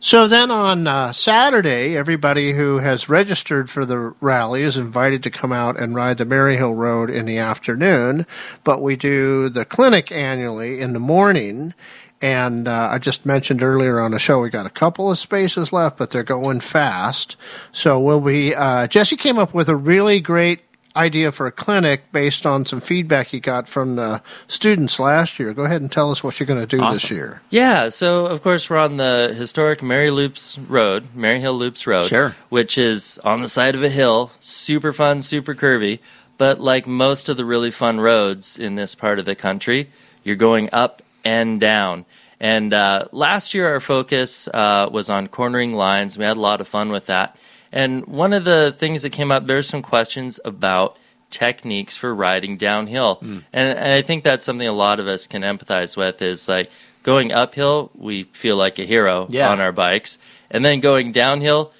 So 0.00 0.28
then 0.28 0.52
on 0.52 0.86
uh, 0.86 1.12
Saturday, 1.12 1.96
everybody 1.96 2.52
who 2.52 2.78
has 2.78 3.08
registered 3.08 3.68
for 3.68 3.84
the 3.84 4.14
rally 4.20 4.62
is 4.62 4.78
invited 4.78 5.24
to 5.24 5.30
come 5.30 5.52
out 5.52 5.78
and 5.78 5.92
ride 5.92 6.18
the 6.18 6.24
Maryhill 6.24 6.76
Road 6.76 7.10
in 7.10 7.26
the 7.26 7.38
afternoon. 7.38 8.24
But 8.62 8.80
we 8.80 8.94
do 8.94 9.48
the 9.48 9.64
clinic 9.64 10.12
annually 10.12 10.80
in 10.80 10.92
the 10.92 11.00
morning. 11.00 11.74
And 12.20 12.68
uh, 12.68 12.90
I 12.92 12.98
just 12.98 13.26
mentioned 13.26 13.60
earlier 13.60 13.98
on 13.98 14.12
the 14.12 14.20
show 14.20 14.40
we 14.40 14.50
got 14.50 14.66
a 14.66 14.70
couple 14.70 15.10
of 15.10 15.18
spaces 15.18 15.72
left, 15.72 15.98
but 15.98 16.10
they're 16.10 16.22
going 16.22 16.60
fast. 16.60 17.36
So 17.72 17.98
we'll 17.98 18.20
be. 18.20 18.54
Uh, 18.54 18.86
Jesse 18.86 19.16
came 19.16 19.38
up 19.38 19.52
with 19.52 19.68
a 19.68 19.76
really 19.76 20.20
great 20.20 20.60
idea 20.98 21.32
for 21.32 21.46
a 21.46 21.52
clinic 21.52 22.10
based 22.12 22.44
on 22.46 22.66
some 22.66 22.80
feedback 22.80 23.32
you 23.32 23.40
got 23.40 23.68
from 23.68 23.96
the 23.96 24.20
students 24.48 24.98
last 24.98 25.38
year. 25.38 25.54
Go 25.54 25.62
ahead 25.62 25.80
and 25.80 25.90
tell 25.90 26.10
us 26.10 26.22
what 26.24 26.38
you're 26.38 26.46
going 26.46 26.60
to 26.60 26.66
do 26.66 26.78
this 26.90 27.10
year. 27.10 27.40
Yeah, 27.50 27.88
so 27.88 28.26
of 28.26 28.42
course 28.42 28.68
we're 28.68 28.78
on 28.78 28.96
the 28.96 29.34
historic 29.36 29.82
Mary 29.82 30.10
Loops 30.10 30.58
Road, 30.58 31.14
Maryhill 31.16 31.56
Loops 31.56 31.86
Road, 31.86 32.06
Sure. 32.06 32.34
which 32.48 32.76
is 32.76 33.18
on 33.24 33.40
the 33.40 33.48
side 33.48 33.74
of 33.74 33.82
a 33.82 33.88
hill, 33.88 34.32
super 34.40 34.92
fun, 34.92 35.22
super 35.22 35.54
curvy. 35.54 36.00
But 36.36 36.60
like 36.60 36.86
most 36.86 37.28
of 37.28 37.36
the 37.36 37.44
really 37.44 37.70
fun 37.70 37.98
roads 38.00 38.58
in 38.58 38.74
this 38.74 38.94
part 38.94 39.18
of 39.18 39.24
the 39.24 39.34
country, 39.34 39.90
you're 40.22 40.36
going 40.36 40.68
up 40.72 41.02
and 41.24 41.60
down. 41.60 42.04
And 42.40 42.72
uh, 42.72 43.06
last 43.10 43.54
year 43.54 43.68
our 43.68 43.80
focus 43.80 44.48
uh, 44.54 44.88
was 44.92 45.10
on 45.10 45.26
cornering 45.28 45.74
lines. 45.74 46.16
We 46.16 46.24
had 46.24 46.36
a 46.36 46.40
lot 46.40 46.60
of 46.60 46.68
fun 46.68 46.90
with 46.90 47.06
that. 47.06 47.36
And 47.72 48.06
one 48.06 48.32
of 48.32 48.44
the 48.44 48.72
things 48.76 49.02
that 49.02 49.10
came 49.10 49.30
up, 49.30 49.46
there's 49.46 49.68
some 49.68 49.82
questions 49.82 50.40
about 50.44 50.96
techniques 51.30 51.96
for 51.96 52.14
riding 52.14 52.56
downhill. 52.56 53.16
Hmm. 53.16 53.38
And, 53.52 53.78
and 53.78 53.92
I 53.92 54.02
think 54.02 54.24
that's 54.24 54.44
something 54.44 54.66
a 54.66 54.72
lot 54.72 54.98
of 55.00 55.06
us 55.06 55.26
can 55.26 55.42
empathize 55.42 55.96
with 55.96 56.22
is 56.22 56.48
like 56.48 56.70
going 57.02 57.32
uphill, 57.32 57.90
we 57.94 58.24
feel 58.24 58.56
like 58.56 58.78
a 58.78 58.84
hero 58.84 59.26
Yeah. 59.30 59.50
on 59.50 59.60
our 59.60 59.72
bikes. 59.72 60.18
And 60.50 60.64
then 60.64 60.80
going 60.80 61.12
downhill, 61.12 61.72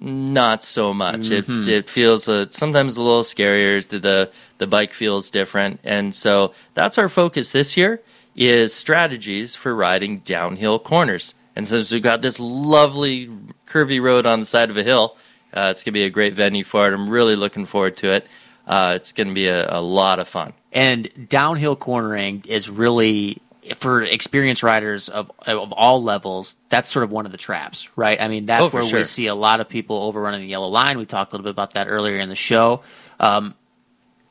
not 0.00 0.64
so 0.64 0.92
much. 0.94 1.28
Mhm. 1.28 1.62
It 1.62 1.68
it 1.68 1.90
feels 1.90 2.28
uh, 2.28 2.46
sometimes 2.50 2.96
a 2.96 3.02
little 3.02 3.22
scarier. 3.22 3.86
The, 3.86 3.98
the 3.98 4.30
the 4.58 4.66
bike 4.66 4.92
feels 4.92 5.30
different, 5.30 5.80
and 5.84 6.14
so 6.14 6.52
that's 6.74 6.98
our 6.98 7.08
focus 7.08 7.52
this 7.52 7.76
year 7.76 8.02
is 8.34 8.74
strategies 8.74 9.54
for 9.54 9.74
riding 9.74 10.18
downhill 10.18 10.78
corners. 10.78 11.34
And 11.54 11.68
since 11.68 11.92
we've 11.92 12.02
got 12.02 12.20
this 12.22 12.40
lovely 12.40 13.30
curvy 13.68 14.02
road 14.02 14.26
on 14.26 14.40
the 14.40 14.46
side 14.46 14.68
of 14.70 14.76
a 14.76 14.82
hill, 14.82 15.16
uh, 15.54 15.68
it's 15.70 15.82
gonna 15.84 15.92
be 15.92 16.04
a 16.04 16.10
great 16.10 16.34
venue 16.34 16.64
for 16.64 16.88
it. 16.88 16.94
I'm 16.94 17.08
really 17.08 17.36
looking 17.36 17.64
forward 17.66 17.96
to 17.98 18.12
it. 18.12 18.26
Uh, 18.66 18.94
it's 18.96 19.12
gonna 19.12 19.32
be 19.34 19.46
a, 19.46 19.66
a 19.74 19.80
lot 19.80 20.18
of 20.18 20.28
fun. 20.28 20.52
And 20.72 21.28
downhill 21.28 21.76
cornering 21.76 22.44
is 22.46 22.68
really 22.68 23.38
for 23.76 24.02
experienced 24.02 24.62
riders 24.62 25.08
of 25.08 25.30
of 25.46 25.72
all 25.72 26.02
levels. 26.02 26.56
That's 26.68 26.90
sort 26.90 27.04
of 27.04 27.10
one 27.12 27.24
of 27.26 27.32
the 27.32 27.38
traps, 27.38 27.88
right? 27.96 28.20
I 28.20 28.28
mean, 28.28 28.46
that's 28.46 28.64
Oh, 28.64 28.68
where 28.68 28.82
we 28.84 29.04
see 29.04 29.26
a 29.28 29.34
lot 29.34 29.60
of 29.60 29.68
people 29.68 29.96
overrunning 30.02 30.40
the 30.40 30.46
yellow 30.48 30.68
line. 30.68 30.98
We 30.98 31.06
talked 31.06 31.32
a 31.32 31.36
little 31.36 31.44
bit 31.44 31.50
about 31.52 31.74
that 31.74 31.86
earlier 31.88 32.18
in 32.18 32.28
the 32.28 32.36
show. 32.36 32.82
Um, 33.20 33.54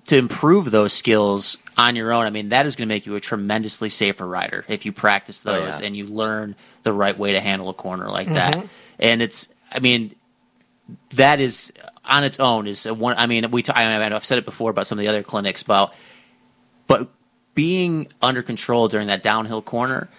to 0.07 0.17
improve 0.17 0.69
those 0.69 0.91
skills 0.91 1.57
on 1.77 1.95
your 1.95 2.11
own, 2.11 2.25
I 2.25 2.29
mean, 2.29 2.49
that 2.49 2.65
is 2.65 2.75
going 2.75 2.89
to 2.89 2.93
make 2.93 3.05
you 3.05 3.15
a 3.15 3.21
tremendously 3.21 3.87
safer 3.87 4.27
rider 4.27 4.65
if 4.67 4.85
you 4.85 4.91
practice 4.91 5.41
Oh, 5.45 5.51
those 5.53 5.79
yeah. 5.79 5.85
and 5.87 5.95
you 5.95 6.05
learn 6.07 6.55
the 6.83 6.91
right 6.91 7.17
way 7.17 7.31
to 7.31 7.39
handle 7.39 7.69
a 7.69 7.73
corner 7.73 8.09
like 8.11 8.27
that. 8.27 8.55
Mhm. 8.57 8.69
And 8.99 9.21
it's, 9.21 9.47
I 9.71 9.79
mean, 9.79 10.13
that 11.11 11.39
is 11.39 11.71
on 12.05 12.23
its 12.23 12.39
own 12.39 12.67
is 12.67 12.85
one. 12.85 13.15
I 13.17 13.25
mean, 13.27 13.49
we. 13.51 13.63
T- 13.63 13.71
I 13.73 13.97
mean, 13.99 14.13
I've 14.13 14.25
said 14.25 14.37
it 14.37 14.45
before 14.45 14.69
about 14.71 14.87
some 14.87 14.97
of 14.97 15.01
the 15.03 15.07
other 15.09 15.23
clinics 15.23 15.61
about, 15.61 15.93
but 16.87 17.09
being 17.55 18.07
under 18.21 18.41
control 18.43 18.87
during 18.87 19.07
that 19.07 19.21
downhill 19.23 19.61
corner, 19.61 20.09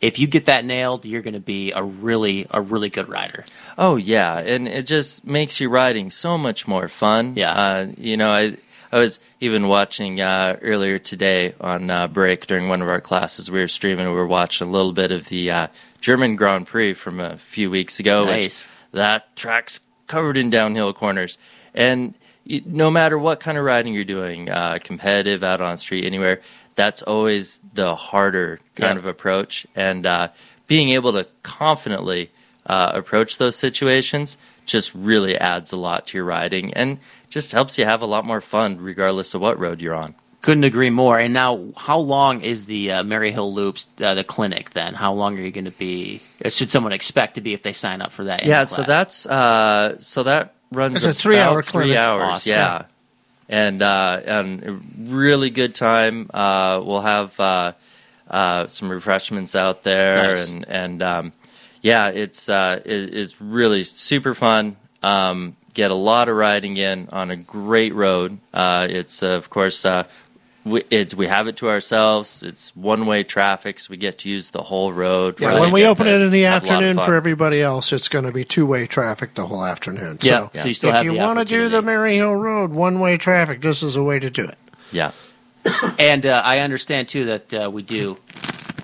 if 0.00 0.18
you 0.18 0.26
get 0.26 0.46
that 0.46 0.64
nailed, 0.64 1.04
you're 1.04 1.22
going 1.22 1.34
to 1.34 1.40
be 1.40 1.72
a 1.72 1.82
really 1.82 2.46
a 2.50 2.60
really 2.60 2.88
good 2.90 3.08
rider. 3.08 3.44
Oh 3.76 3.96
yeah, 3.96 4.38
and 4.38 4.66
it 4.68 4.86
just 4.86 5.24
makes 5.24 5.60
your 5.60 5.70
riding 5.70 6.10
so 6.10 6.38
much 6.38 6.66
more 6.66 6.88
fun. 6.88 7.34
Yeah. 7.36 7.52
uh, 7.52 7.86
you 7.96 8.16
know, 8.16 8.30
I 8.30 8.56
I 8.90 8.98
was 8.98 9.20
even 9.40 9.68
watching 9.68 10.20
uh, 10.20 10.56
earlier 10.62 10.98
today 10.98 11.54
on 11.60 11.90
uh, 11.90 12.08
break 12.08 12.46
during 12.46 12.68
one 12.68 12.80
of 12.82 12.88
our 12.88 13.00
classes. 13.00 13.50
We 13.50 13.60
were 13.60 13.68
streaming. 13.68 14.06
We 14.06 14.12
were 14.14 14.26
watching 14.26 14.66
a 14.66 14.70
little 14.70 14.92
bit 14.92 15.12
of 15.12 15.28
the 15.28 15.50
uh, 15.50 15.66
German 16.00 16.36
Grand 16.36 16.66
Prix 16.66 16.94
from 16.94 17.20
a 17.20 17.36
few 17.36 17.70
weeks 17.70 18.00
ago. 18.00 18.24
which 18.24 18.30
Nice. 18.42 18.68
that 18.92 19.36
track's 19.36 19.80
covered 20.08 20.36
in 20.36 20.50
downhill 20.50 20.92
corners, 20.92 21.38
and 21.74 22.14
no 22.66 22.90
matter 22.90 23.18
what 23.18 23.40
kind 23.40 23.58
of 23.58 23.64
riding 23.64 23.92
you're 23.94 24.04
doing, 24.04 24.48
uh, 24.48 24.78
competitive, 24.82 25.42
out 25.44 25.60
on 25.60 25.76
street, 25.76 26.04
anywhere, 26.04 26.40
that's 26.76 27.02
always 27.02 27.60
the 27.74 27.94
harder 27.94 28.58
kind 28.74 28.94
Yeah. 28.94 28.98
of 28.98 29.06
approach. 29.06 29.66
And 29.76 30.06
uh, 30.06 30.28
being 30.66 30.90
able 30.90 31.12
to 31.12 31.26
confidently 31.42 32.30
uh, 32.66 32.92
approach 32.94 33.38
those 33.38 33.56
situations 33.56 34.38
just 34.64 34.94
really 34.94 35.36
adds 35.36 35.72
a 35.72 35.76
lot 35.76 36.06
to 36.06 36.18
your 36.18 36.24
riding 36.24 36.72
and 36.74 36.98
just 37.28 37.52
helps 37.52 37.78
you 37.78 37.84
have 37.84 38.00
a 38.02 38.06
lot 38.06 38.24
more 38.24 38.40
fun 38.40 38.78
regardless 38.80 39.34
of 39.34 39.40
what 39.40 39.58
road 39.58 39.80
you're 39.80 39.94
on. 39.94 40.14
Couldn't 40.40 40.64
agree 40.64 40.90
more. 40.90 41.18
And 41.18 41.34
now, 41.34 41.68
how 41.76 41.98
long 41.98 42.42
is 42.42 42.66
the 42.66 42.92
uh, 42.92 43.02
Maryhill 43.02 43.52
Loops 43.52 43.86
uh, 44.00 44.14
the 44.14 44.22
clinic? 44.22 44.70
Then, 44.70 44.94
how 44.94 45.12
long 45.12 45.36
are 45.38 45.42
you 45.42 45.50
going 45.50 45.64
to 45.64 45.72
be? 45.72 46.22
Or 46.44 46.50
should 46.50 46.70
someone 46.70 46.92
expect 46.92 47.34
to 47.34 47.40
be 47.40 47.54
if 47.54 47.62
they 47.64 47.72
sign 47.72 48.00
up 48.00 48.12
for 48.12 48.24
that? 48.24 48.44
yeah, 48.44 48.58
class? 48.58 48.70
so 48.70 48.82
that's 48.84 49.26
uh, 49.26 49.96
so 49.98 50.22
that 50.22 50.54
runs 50.70 50.96
It's 50.96 51.04
a 51.04 51.08
about 51.08 51.16
three-hour 51.16 51.62
three 51.62 51.70
clinic. 51.70 51.96
hours. 51.96 52.22
Awesome. 52.22 52.50
Yeah, 52.52 52.82
and 53.48 53.82
uh, 53.82 54.20
and 54.24 55.10
really 55.10 55.50
good 55.50 55.74
time. 55.74 56.30
Uh, 56.32 56.82
we'll 56.84 57.00
have 57.00 57.38
uh, 57.40 57.72
uh, 58.30 58.68
some 58.68 58.90
refreshments 58.90 59.56
out 59.56 59.82
there, 59.82 60.22
Nice. 60.22 60.48
and 60.50 60.68
and 60.68 61.02
um, 61.02 61.32
yeah, 61.82 62.10
it's 62.10 62.48
uh, 62.48 62.80
it, 62.84 63.12
it's 63.14 63.40
really 63.40 63.82
super 63.82 64.34
fun. 64.34 64.76
Um, 65.02 65.56
get 65.74 65.90
a 65.90 65.94
lot 65.94 66.28
of 66.28 66.36
riding 66.36 66.76
in 66.76 67.08
on 67.10 67.30
a 67.32 67.36
great 67.36 67.92
road. 67.94 68.38
Uh, 68.54 68.86
it's 68.88 69.20
uh, 69.24 69.30
of 69.30 69.50
course. 69.50 69.84
Uh, 69.84 70.04
we, 70.70 70.82
it's, 70.90 71.14
we 71.14 71.26
have 71.26 71.48
it 71.48 71.56
to 71.58 71.68
ourselves. 71.68 72.42
It's 72.42 72.74
one 72.76 73.06
way 73.06 73.22
traffic, 73.24 73.80
so 73.80 73.90
we 73.90 73.96
get 73.96 74.18
to 74.18 74.28
use 74.28 74.50
the 74.50 74.62
whole 74.62 74.92
road. 74.92 75.40
Yeah, 75.40 75.48
Really 75.48 75.60
when 75.60 75.72
we 75.72 75.84
open 75.84 76.06
to 76.06 76.14
it 76.14 76.20
in 76.22 76.30
the 76.30 76.42
have 76.42 76.62
a 76.62 76.66
lot 76.66 76.82
of 76.82 76.88
afternoon 76.88 77.04
for 77.04 77.14
everybody 77.14 77.62
else, 77.62 77.92
it's 77.92 78.08
going 78.08 78.24
to 78.24 78.32
be 78.32 78.44
two 78.44 78.66
way 78.66 78.86
traffic 78.86 79.34
the 79.34 79.46
whole 79.46 79.64
afternoon. 79.64 80.18
Yeah, 80.22 80.48
so, 80.52 80.60
so 80.60 80.64
you 80.68 80.74
still 80.74 80.90
if 80.90 80.96
have 80.96 81.04
you 81.04 81.14
want 81.14 81.38
to 81.38 81.44
do 81.44 81.68
the 81.68 81.82
Maryhill 81.82 82.40
Road 82.40 82.70
one 82.70 83.00
way 83.00 83.16
traffic, 83.16 83.60
this 83.60 83.82
is 83.82 83.96
a 83.96 84.02
way 84.02 84.18
to 84.18 84.30
do 84.30 84.44
it. 84.44 84.58
Yeah. 84.92 85.12
and 85.98 86.24
uh, 86.24 86.42
I 86.44 86.60
understand 86.60 87.08
too 87.08 87.24
that 87.26 87.54
uh, 87.54 87.70
we 87.70 87.82
do 87.82 88.18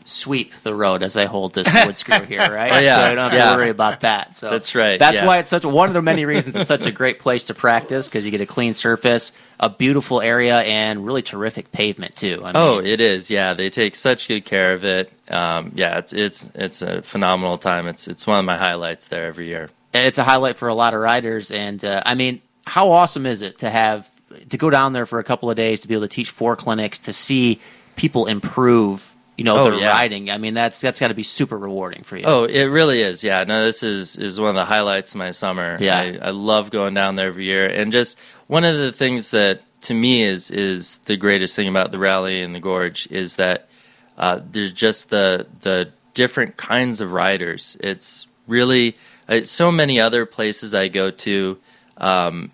sweep 0.04 0.54
the 0.56 0.74
road 0.74 1.02
as 1.02 1.16
I 1.16 1.24
hold 1.24 1.54
this 1.54 1.66
wood 1.86 1.96
screw 1.98 2.24
here, 2.24 2.40
right? 2.40 2.72
Oh, 2.72 2.78
yeah, 2.78 3.00
so 3.00 3.06
I 3.06 3.14
don't 3.14 3.30
have 3.30 3.38
yeah. 3.38 3.52
to 3.52 3.56
worry 3.56 3.70
about 3.70 4.00
that. 4.00 4.36
So 4.36 4.50
That's 4.50 4.74
right, 4.74 4.98
That's 4.98 5.16
yeah. 5.16 5.26
why 5.26 5.38
it's 5.38 5.50
such 5.50 5.64
a, 5.64 5.68
one 5.68 5.88
of 5.88 5.94
the 5.94 6.02
many 6.02 6.24
reasons 6.26 6.56
it's 6.56 6.68
such 6.68 6.86
a 6.86 6.92
great 6.92 7.18
place 7.18 7.44
to 7.44 7.54
practice 7.54 8.06
because 8.06 8.24
you 8.24 8.30
get 8.30 8.40
a 8.40 8.46
clean 8.46 8.74
surface, 8.74 9.32
a 9.58 9.70
beautiful 9.70 10.20
area, 10.20 10.60
and 10.60 11.04
really 11.04 11.22
terrific 11.22 11.72
pavement 11.72 12.16
too. 12.16 12.40
I 12.42 12.46
mean, 12.48 12.56
oh, 12.56 12.78
it 12.78 13.00
is. 13.00 13.30
Yeah, 13.30 13.54
they 13.54 13.70
take 13.70 13.96
such 13.96 14.28
good 14.28 14.44
care 14.44 14.74
of 14.74 14.84
it. 14.84 15.10
Um, 15.28 15.72
yeah, 15.74 15.98
it's 15.98 16.12
it's 16.12 16.50
it's 16.54 16.82
a 16.82 17.02
phenomenal 17.02 17.58
time. 17.58 17.86
It's 17.86 18.06
it's 18.06 18.26
one 18.26 18.38
of 18.38 18.44
my 18.44 18.58
highlights 18.58 19.08
there 19.08 19.26
every 19.26 19.46
year. 19.46 19.70
it's 19.94 20.18
a 20.18 20.24
highlight 20.24 20.58
for 20.58 20.68
a 20.68 20.74
lot 20.74 20.92
of 20.92 21.00
riders. 21.00 21.50
And 21.50 21.82
uh, 21.84 22.02
I 22.04 22.14
mean, 22.14 22.42
how 22.66 22.92
awesome 22.92 23.24
is 23.26 23.40
it 23.40 23.60
to 23.60 23.70
have 23.70 24.10
to 24.50 24.56
go 24.56 24.68
down 24.68 24.92
there 24.92 25.06
for 25.06 25.18
a 25.18 25.24
couple 25.24 25.48
of 25.50 25.56
days 25.56 25.80
to 25.82 25.88
be 25.88 25.94
able 25.94 26.06
to 26.06 26.14
teach 26.14 26.30
four 26.30 26.56
clinics 26.56 26.98
to 27.00 27.12
see 27.12 27.60
people 27.96 28.26
improve? 28.26 29.13
You 29.36 29.44
know, 29.44 29.58
Oh, 29.58 29.64
their 29.70 29.80
yeah. 29.80 29.90
riding. 29.92 30.30
I 30.30 30.38
mean, 30.38 30.54
that's 30.54 30.80
that's 30.80 31.00
got 31.00 31.08
to 31.08 31.14
be 31.14 31.22
super 31.24 31.58
rewarding 31.58 32.04
for 32.04 32.16
you. 32.16 32.24
Oh, 32.24 32.44
it 32.44 32.64
really 32.64 33.00
is. 33.02 33.24
Yeah, 33.24 33.42
no, 33.44 33.64
this 33.64 33.82
is 33.82 34.16
is 34.16 34.38
one 34.38 34.50
of 34.50 34.54
the 34.54 34.64
highlights 34.64 35.12
of 35.12 35.18
my 35.18 35.32
summer. 35.32 35.76
Yeah. 35.80 35.98
I, 35.98 36.18
I 36.28 36.30
love 36.30 36.70
going 36.70 36.94
down 36.94 37.16
there 37.16 37.26
every 37.28 37.44
year, 37.44 37.66
and 37.66 37.90
just 37.92 38.16
one 38.46 38.64
of 38.64 38.76
the 38.78 38.92
things 38.92 39.30
that 39.32 39.62
to 39.82 39.94
me 39.94 40.22
is 40.22 40.50
is 40.50 40.98
the 41.06 41.16
greatest 41.16 41.56
thing 41.56 41.68
about 41.68 41.90
the 41.90 41.98
rally 41.98 42.42
and 42.42 42.54
the 42.54 42.60
gorge 42.60 43.06
is 43.10 43.36
that 43.36 43.68
uh, 44.16 44.40
there's 44.52 44.70
just 44.70 45.10
the 45.10 45.46
the 45.62 45.90
different 46.14 46.56
kinds 46.56 47.00
of 47.00 47.10
riders. 47.12 47.76
It's 47.80 48.28
really 48.46 48.96
uh, 49.28 49.42
so 49.44 49.72
many 49.72 49.98
other 50.00 50.26
places 50.26 50.74
I 50.74 50.88
go 50.88 51.10
to. 51.10 51.58
Um, 51.96 52.50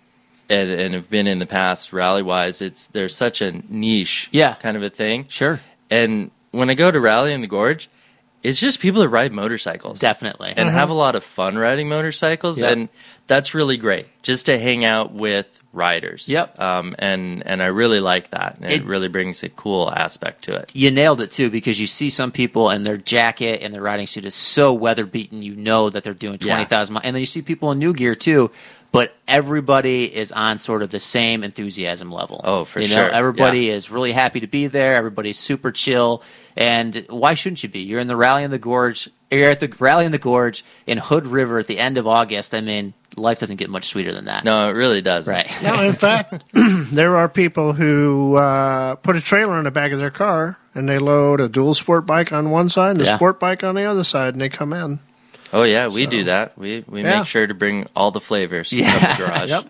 and, 0.49 0.69
and 0.69 0.93
have 0.95 1.09
been 1.09 1.27
in 1.27 1.39
the 1.39 1.45
past 1.45 1.93
rally 1.93 2.21
wise, 2.21 2.61
it's 2.61 2.87
there's 2.87 3.15
such 3.15 3.39
a 3.41 3.53
niche, 3.69 4.27
Yeah. 4.33 4.55
kind 4.55 4.75
of 4.75 4.83
a 4.83 4.89
thing. 4.89 5.25
Sure. 5.29 5.61
And 5.89 6.29
when 6.51 6.69
I 6.69 6.73
go 6.73 6.91
to 6.91 6.99
rally 6.99 7.33
in 7.33 7.41
the 7.41 7.47
gorge, 7.47 7.89
it's 8.43 8.59
just 8.59 8.79
people 8.79 9.01
that 9.01 9.09
ride 9.09 9.31
motorcycles, 9.33 9.99
Definitely. 9.99 10.53
and 10.57 10.69
Mhm. 10.69 10.73
have 10.73 10.89
a 10.89 10.93
lot 10.95 11.15
of 11.15 11.23
fun 11.23 11.57
riding 11.57 11.87
motorcycles, 11.89 12.59
Yep. 12.59 12.71
and 12.71 12.89
that's 13.27 13.53
really 13.53 13.77
great. 13.77 14.07
Just 14.23 14.47
to 14.47 14.57
hang 14.57 14.83
out 14.83 15.13
with 15.13 15.59
riders. 15.73 16.27
Yep. 16.27 16.59
Um, 16.59 16.95
and 16.99 17.43
and 17.45 17.63
I 17.63 17.67
really 17.67 18.01
like 18.01 18.31
that. 18.31 18.57
It, 18.61 18.71
It- 18.71 18.83
really 18.85 19.07
brings 19.07 19.41
a 19.43 19.47
cool 19.49 19.89
aspect 19.95 20.43
to 20.45 20.53
it. 20.55 20.71
you 20.73 20.91
nailed 20.91 21.21
it 21.21 21.31
too 21.31 21.49
because 21.49 21.79
you 21.79 21.87
see 21.87 22.09
some 22.09 22.29
people 22.31 22.69
and 22.69 22.85
their 22.85 22.97
jacket 22.97 23.61
and 23.63 23.73
their 23.73 23.81
riding 23.81 24.05
suit 24.07 24.25
is 24.25 24.35
so 24.35 24.73
weather 24.73 25.05
beaten 25.05 25.41
you 25.43 25.55
know 25.55 25.89
that 25.89 26.03
they're 26.03 26.13
doing 26.13 26.37
Yeah. 26.41 26.55
20,000 26.55 26.93
miles 26.95 27.05
and 27.05 27.15
then 27.15 27.21
you 27.21 27.25
see 27.25 27.41
people 27.41 27.71
in 27.71 27.79
new 27.79 27.93
gear 27.93 28.15
too 28.15 28.51
but 28.91 29.15
everybody 29.29 30.13
is 30.13 30.33
on 30.33 30.57
sort 30.57 30.81
of 30.83 30.89
the 30.89 30.99
same 30.99 31.41
enthusiasm 31.41 32.11
level 32.11 32.41
Oh, 32.43 32.65
for 32.65 32.81
you 32.81 32.87
sure. 32.87 33.03
know 33.03 33.09
everybody 33.09 33.69
is 33.69 33.89
really 33.89 34.11
happy 34.11 34.41
to 34.41 34.47
be 34.47 34.67
there 34.67 34.95
everybody's 34.95 35.39
super 35.39 35.71
chill 35.71 36.21
and 36.57 37.05
why 37.09 37.33
shouldn't 37.33 37.61
you 37.63 37.69
be 37.69 37.79
you're 37.79 37.99
in 37.99 38.07
the 38.07 38.15
rally 38.15 38.43
in 38.43 38.51
the 38.51 38.59
gorge 38.59 39.09
you're 39.31 39.49
at 39.49 39.59
the 39.59 39.73
rally 39.79 40.05
in 40.05 40.11
the 40.11 40.17
gorge 40.17 40.63
in 40.85 40.97
hood 40.97 41.25
river 41.27 41.59
at 41.59 41.67
the 41.67 41.79
end 41.79 41.97
of 41.97 42.05
august 42.07 42.53
i 42.53 42.61
mean 42.61 42.93
life 43.17 43.39
doesn't 43.39 43.57
get 43.57 43.69
much 43.69 43.85
sweeter 43.87 44.13
than 44.13 44.25
that 44.25 44.45
No, 44.45 44.69
it 44.69 44.71
really 44.73 45.01
does. 45.01 45.27
right 45.27 45.49
Now, 45.61 45.81
in 45.83 45.91
fact, 45.93 46.45
there 46.53 47.17
are 47.17 47.27
people 47.27 47.73
who 47.73 48.35
uh, 48.37 48.95
put 48.95 49.17
a 49.17 49.21
trailer 49.21 49.57
in 49.57 49.65
the 49.65 49.71
back 49.71 49.91
of 49.91 49.99
their 49.99 50.11
car 50.11 50.57
and 50.73 50.87
they 50.87 50.97
load 50.97 51.41
a 51.41 51.49
dual 51.49 51.73
sport 51.73 52.05
bike 52.05 52.31
on 52.31 52.51
one 52.51 52.69
side 52.69 52.91
and 52.91 53.01
a 53.01 53.03
Yeah. 53.03 53.15
sport 53.17 53.37
bike 53.37 53.65
on 53.65 53.75
the 53.75 53.83
other 53.83 54.05
side, 54.05 54.33
and 54.33 54.39
they 54.41 54.47
come 54.47 54.71
in. 54.71 54.99
Oh 55.51 55.63
yeah, 55.63 55.89
we 55.89 56.05
do 56.05 56.23
that. 56.23 56.57
We 56.57 56.85
we 56.87 57.01
Yeah. 57.03 57.19
make 57.19 57.27
sure 57.27 57.45
to 57.45 57.53
bring 57.53 57.85
all 57.97 58.11
the 58.11 58.21
flavors 58.21 58.71
Yeah. 58.71 58.91
from 58.97 59.25
the 59.25 59.27
garage. 59.31 59.49
Yep. 59.55 59.65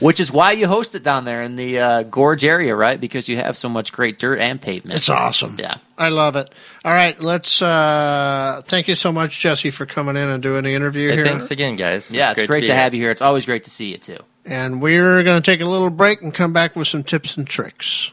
Which 0.00 0.20
is 0.20 0.30
why 0.30 0.52
you 0.52 0.66
host 0.66 0.94
it 0.94 1.02
down 1.02 1.24
there 1.24 1.42
in 1.42 1.56
the 1.56 1.78
uh, 1.78 2.02
gorge 2.04 2.44
area 2.44 2.74
right 2.76 3.00
because 3.00 3.28
you 3.28 3.36
have 3.36 3.56
so 3.56 3.68
much 3.68 3.92
great 3.92 4.18
dirt 4.18 4.38
and 4.40 4.60
pavement 4.60 4.96
It's 4.96 5.08
awesome. 5.08 5.56
yeah 5.58 5.76
I 5.96 6.08
love 6.08 6.34
it. 6.34 6.52
All 6.84 6.92
right, 6.92 7.18
let's 7.20 7.62
uh, 7.62 8.60
thank 8.66 8.88
you 8.88 8.96
so 8.96 9.12
much, 9.12 9.38
Jesse, 9.38 9.70
for 9.70 9.86
coming 9.86 10.16
in 10.16 10.28
and 10.28 10.42
doing 10.42 10.64
the 10.64 10.74
interview 10.74 11.08
Hey, 11.08 11.14
here. 11.16 11.24
thanks 11.26 11.52
again, 11.52 11.76
guys. 11.76 12.10
Yeah, 12.10 12.32
it's 12.32 12.42
great, 12.42 12.62
be 12.62 12.66
to 12.66 12.72
here. 12.72 12.82
have 12.82 12.94
you 12.94 13.00
here. 13.00 13.12
It's 13.12 13.22
always 13.22 13.46
great 13.46 13.62
to 13.64 13.70
see 13.70 13.92
you 13.92 13.98
too. 13.98 14.18
And 14.44 14.82
we're 14.82 15.22
going 15.22 15.40
to 15.40 15.50
take 15.50 15.60
a 15.60 15.64
little 15.66 15.90
break 15.90 16.20
and 16.20 16.34
come 16.34 16.52
back 16.52 16.74
with 16.74 16.88
some 16.88 17.04
tips 17.04 17.36
and 17.36 17.46
tricks. 17.46 18.10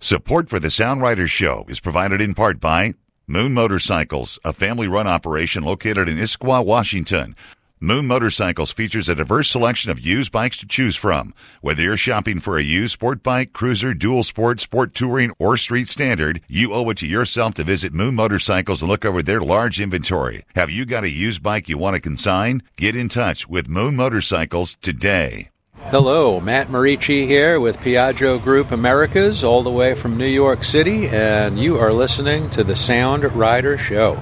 Support 0.00 0.48
for 0.48 0.60
the 0.60 0.70
Sound 0.70 1.00
Riders 1.02 1.30
Show 1.30 1.64
is 1.68 1.80
provided 1.80 2.20
in 2.20 2.34
part 2.34 2.60
by 2.60 2.92
Moon 3.26 3.52
Motorcycles, 3.52 4.38
a 4.44 4.52
family 4.52 4.86
run 4.88 5.06
operation 5.08 5.64
located 5.64 6.08
in 6.08 6.18
Issaquah, 6.18 6.64
Washington. 6.64 7.34
Moon 7.80 8.08
Motorcycles 8.08 8.72
features 8.72 9.08
a 9.08 9.14
diverse 9.14 9.48
selection 9.48 9.92
of 9.92 10.00
used 10.00 10.32
bikes 10.32 10.58
to 10.58 10.66
choose 10.66 10.96
from. 10.96 11.32
Whether 11.60 11.82
you're 11.82 11.96
shopping 11.96 12.40
for 12.40 12.58
a 12.58 12.62
used 12.62 12.92
sport 12.92 13.22
bike, 13.22 13.52
cruiser, 13.52 13.94
dual 13.94 14.24
sport, 14.24 14.58
sport 14.58 14.94
touring, 14.94 15.30
or 15.38 15.56
street 15.56 15.88
standard, 15.88 16.40
you 16.48 16.72
owe 16.72 16.90
it 16.90 16.98
to 16.98 17.06
yourself 17.06 17.54
to 17.54 17.64
visit 17.64 17.94
Moon 17.94 18.16
Motorcycles 18.16 18.82
and 18.82 18.90
look 18.90 19.04
over 19.04 19.22
their 19.22 19.40
large 19.40 19.80
inventory. 19.80 20.44
Have 20.56 20.70
you 20.70 20.86
got 20.86 21.04
a 21.04 21.10
used 21.10 21.40
bike 21.40 21.68
you 21.68 21.78
want 21.78 21.94
to 21.94 22.00
consign? 22.00 22.64
Get 22.76 22.96
in 22.96 23.08
touch 23.08 23.48
with 23.48 23.68
Moon 23.68 23.94
Motorcycles 23.94 24.76
today. 24.82 25.50
Hello, 25.90 26.40
Matt 26.40 26.68
Marici 26.68 27.26
here 27.26 27.60
with 27.60 27.78
Piaggio 27.78 28.42
Group 28.42 28.72
Americas, 28.72 29.44
all 29.44 29.62
the 29.62 29.70
way 29.70 29.94
from 29.94 30.18
New 30.18 30.26
York 30.26 30.64
City, 30.64 31.06
and 31.08 31.60
you 31.60 31.78
are 31.78 31.92
listening 31.92 32.50
to 32.50 32.64
the 32.64 32.76
Sound 32.76 33.22
Rider 33.36 33.78
Show. 33.78 34.20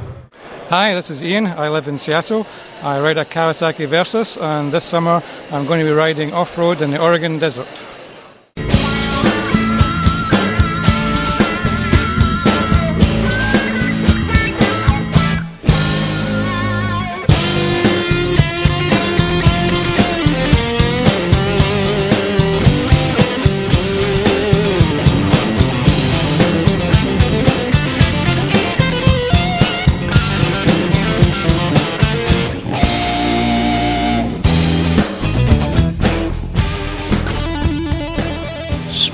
Hi, 0.69 0.97
this 0.97 1.11
is 1.11 1.23
Ian. 1.23 1.47
I 1.47 1.69
live 1.69 1.87
in 1.87 1.97
Seattle. 1.97 2.45
I 2.83 2.99
ride 2.99 3.19
a 3.19 3.25
Kawasaki 3.25 3.87
Versys, 3.87 4.37
and 4.43 4.73
this 4.73 4.85
summer 4.85 5.23
I'm 5.53 5.65
going 5.65 5.79
to 5.79 5.87
be 5.87 5.93
riding 5.93 6.33
off 6.33 6.59
road 6.59 6.83
in 6.83 6.91
the 6.91 7.01
Oregon 7.01 7.39
Desert. 7.39 7.69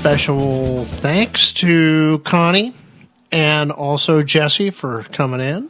Special 0.03 0.83
thanks 0.83 1.53
to 1.53 2.19
Connie 2.25 2.73
and 3.31 3.71
also 3.71 4.21
Jesse 4.21 4.69
for 4.69 5.03
coming 5.03 5.39
in 5.39 5.69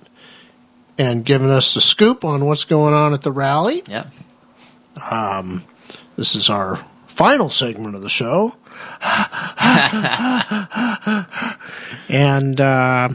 and 0.97 1.23
giving 1.23 1.51
us 1.51 1.75
the 1.75 1.81
scoop 1.81 2.25
on 2.25 2.43
what's 2.45 2.65
going 2.65 2.95
on 2.95 3.13
at 3.13 3.21
the 3.21 3.31
rally. 3.31 3.83
Yeah. 3.87 4.07
Um, 5.11 5.63
this 6.15 6.33
is 6.33 6.49
our 6.49 6.83
final 7.05 7.47
segment 7.47 7.93
of 7.93 8.01
the 8.01 8.09
show. 8.09 8.55
and 12.09 12.59
uh, 12.59 13.09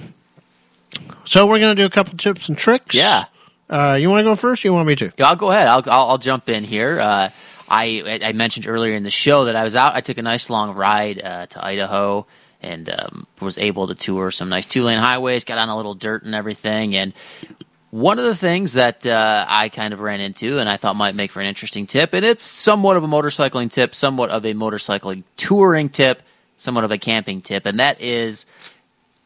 so 1.24 1.48
we're 1.48 1.58
going 1.58 1.74
to 1.74 1.82
do 1.82 1.86
a 1.86 1.90
couple 1.90 2.16
tips 2.16 2.48
and 2.48 2.56
tricks. 2.56 2.94
Yeah. 2.94 3.24
Uh, 3.68 3.98
you 4.00 4.08
want 4.08 4.20
to 4.20 4.24
go 4.24 4.36
first? 4.36 4.64
Or 4.64 4.68
you 4.68 4.74
want 4.74 4.86
me 4.86 4.94
to? 4.94 5.12
I'll 5.18 5.34
go 5.34 5.50
ahead. 5.50 5.66
I'll, 5.66 5.82
I'll, 5.86 6.10
I'll 6.10 6.18
jump 6.18 6.48
in 6.48 6.62
here. 6.62 7.00
Uh, 7.00 7.30
I 7.70 8.20
I 8.22 8.32
mentioned 8.32 8.66
earlier 8.66 8.94
in 8.94 9.02
the 9.02 9.10
show 9.10 9.44
that 9.44 9.56
I 9.56 9.64
was 9.64 9.76
out. 9.76 9.94
I 9.94 10.00
took 10.00 10.18
a 10.18 10.22
nice 10.22 10.50
long 10.50 10.74
ride 10.74 11.20
uh, 11.22 11.46
to 11.46 11.64
Idaho 11.64 12.26
and 12.60 12.88
um, 12.88 13.26
was 13.40 13.58
able 13.58 13.86
to 13.86 13.94
tour 13.94 14.30
some 14.30 14.48
nice 14.48 14.66
two 14.66 14.84
lane 14.84 14.98
highways. 14.98 15.44
Got 15.44 15.58
on 15.58 15.68
a 15.68 15.76
little 15.76 15.94
dirt 15.94 16.24
and 16.24 16.34
everything. 16.34 16.96
And 16.96 17.12
one 17.90 18.18
of 18.18 18.24
the 18.24 18.36
things 18.36 18.74
that 18.74 19.06
uh, 19.06 19.46
I 19.48 19.68
kind 19.70 19.94
of 19.94 20.00
ran 20.00 20.20
into 20.20 20.58
and 20.58 20.68
I 20.68 20.76
thought 20.76 20.96
might 20.96 21.14
make 21.14 21.30
for 21.30 21.40
an 21.40 21.46
interesting 21.46 21.86
tip, 21.86 22.12
and 22.12 22.24
it's 22.24 22.44
somewhat 22.44 22.96
of 22.96 23.04
a 23.04 23.06
motorcycling 23.06 23.70
tip, 23.70 23.94
somewhat 23.94 24.30
of 24.30 24.44
a 24.44 24.52
motorcycling 24.52 25.24
touring 25.36 25.88
tip, 25.88 26.22
somewhat 26.56 26.84
of 26.84 26.92
a 26.92 26.98
camping 26.98 27.40
tip, 27.40 27.64
and 27.64 27.80
that 27.80 28.00
is 28.00 28.44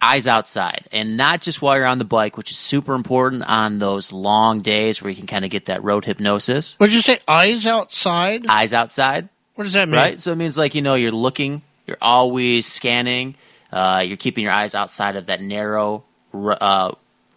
eyes 0.03 0.27
outside 0.27 0.89
and 0.91 1.17
not 1.17 1.41
just 1.41 1.63
while 1.63 1.77
you're 1.77 1.87
on 1.87 1.99
the 1.99 2.05
bike, 2.05 2.37
which 2.37 2.51
is 2.51 2.59
super 2.59 2.95
important 2.95 3.45
on 3.45 3.79
those 3.79 4.13
long 4.13 4.61
days 4.61 5.01
where 5.01 5.11
you 5.11 5.17
can 5.17 5.27
kind 5.27 5.45
of 5.45 5.51
get 5.51 5.67
that 5.67 5.83
road 5.85 6.05
hypnosis. 6.05 6.75
What 6.79 6.89
did 6.89 6.95
you 6.95 7.01
say? 7.01 7.21
Eyes 7.29 7.67
outside? 7.67 8.47
Eyes 8.49 8.73
outside. 8.73 9.29
What 9.55 9.65
does 9.65 9.75
that 9.75 9.89
mean? 9.89 10.01
Right? 10.01 10.21
So 10.21 10.33
it 10.33 10.37
means 10.37 10.59
like, 10.59 10.75
you 10.75 10.83
know, 10.83 10.95
you're 10.95 11.13
looking, 11.13 11.63
you're 11.87 11.99
always 12.03 12.67
scanning, 12.67 13.37
uh, 13.71 14.05
you're 14.07 14.17
keeping 14.17 14.45
your 14.45 14.53
eyes 14.53 14.75
outside 14.75 15.17
of 15.17 15.27
that 15.27 15.41
narrow 15.41 16.05
uh, 16.35 16.93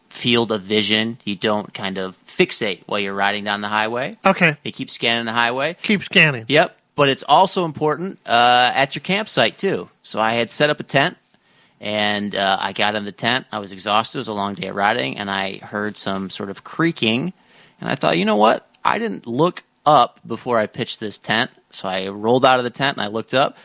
field 0.09 0.51
of 0.51 0.63
vision. 0.63 1.19
You 1.23 1.35
don't 1.35 1.73
kind 1.73 1.97
of 1.97 2.17
fixate 2.25 2.81
while 2.87 2.99
you're 2.99 3.13
riding 3.13 3.43
down 3.43 3.61
the 3.61 3.67
highway. 3.67 4.17
Okay. 4.25 4.57
You 4.63 4.71
keep 4.71 4.89
scanning 4.89 5.25
the 5.25 5.33
highway. 5.33 5.77
Keep 5.83 6.03
scanning. 6.03 6.45
Yep. 6.47 6.77
But 6.95 7.09
it's 7.09 7.23
also 7.23 7.65
important 7.65 8.19
uh, 8.25 8.71
at 8.73 8.95
your 8.95 9.01
campsite, 9.01 9.57
too. 9.57 9.89
So 10.01 10.19
I 10.19 10.33
had 10.33 10.49
set 10.49 10.69
up 10.69 10.79
a 10.79 10.83
tent 10.83 11.17
and 11.85 12.33
uh, 12.33 12.57
I 12.59 12.73
got 12.73 12.95
in 12.95 13.05
the 13.05 13.11
tent. 13.11 13.45
I 13.51 13.59
was 13.59 13.71
exhausted. 13.71 14.17
It 14.17 14.21
was 14.21 14.27
a 14.27 14.33
long 14.33 14.55
day 14.55 14.67
of 14.67 14.75
riding, 14.75 15.17
and 15.17 15.29
I 15.29 15.57
heard 15.57 15.95
some 15.95 16.31
sort 16.31 16.49
of 16.49 16.63
creaking. 16.63 17.31
And 17.79 17.87
I 17.87 17.93
thought, 17.93 18.17
you 18.17 18.25
know 18.25 18.37
what? 18.37 18.67
I 18.83 18.97
didn't 18.97 19.27
look 19.27 19.63
up 19.85 20.19
before 20.25 20.57
I 20.57 20.65
pitched 20.65 20.99
this 20.99 21.19
tent. 21.19 21.51
So 21.69 21.87
I 21.87 22.07
rolled 22.07 22.43
out 22.43 22.57
of 22.57 22.63
the 22.63 22.71
tent 22.71 22.97
and 22.97 23.03
I 23.03 23.07
looked 23.07 23.35
up, 23.35 23.55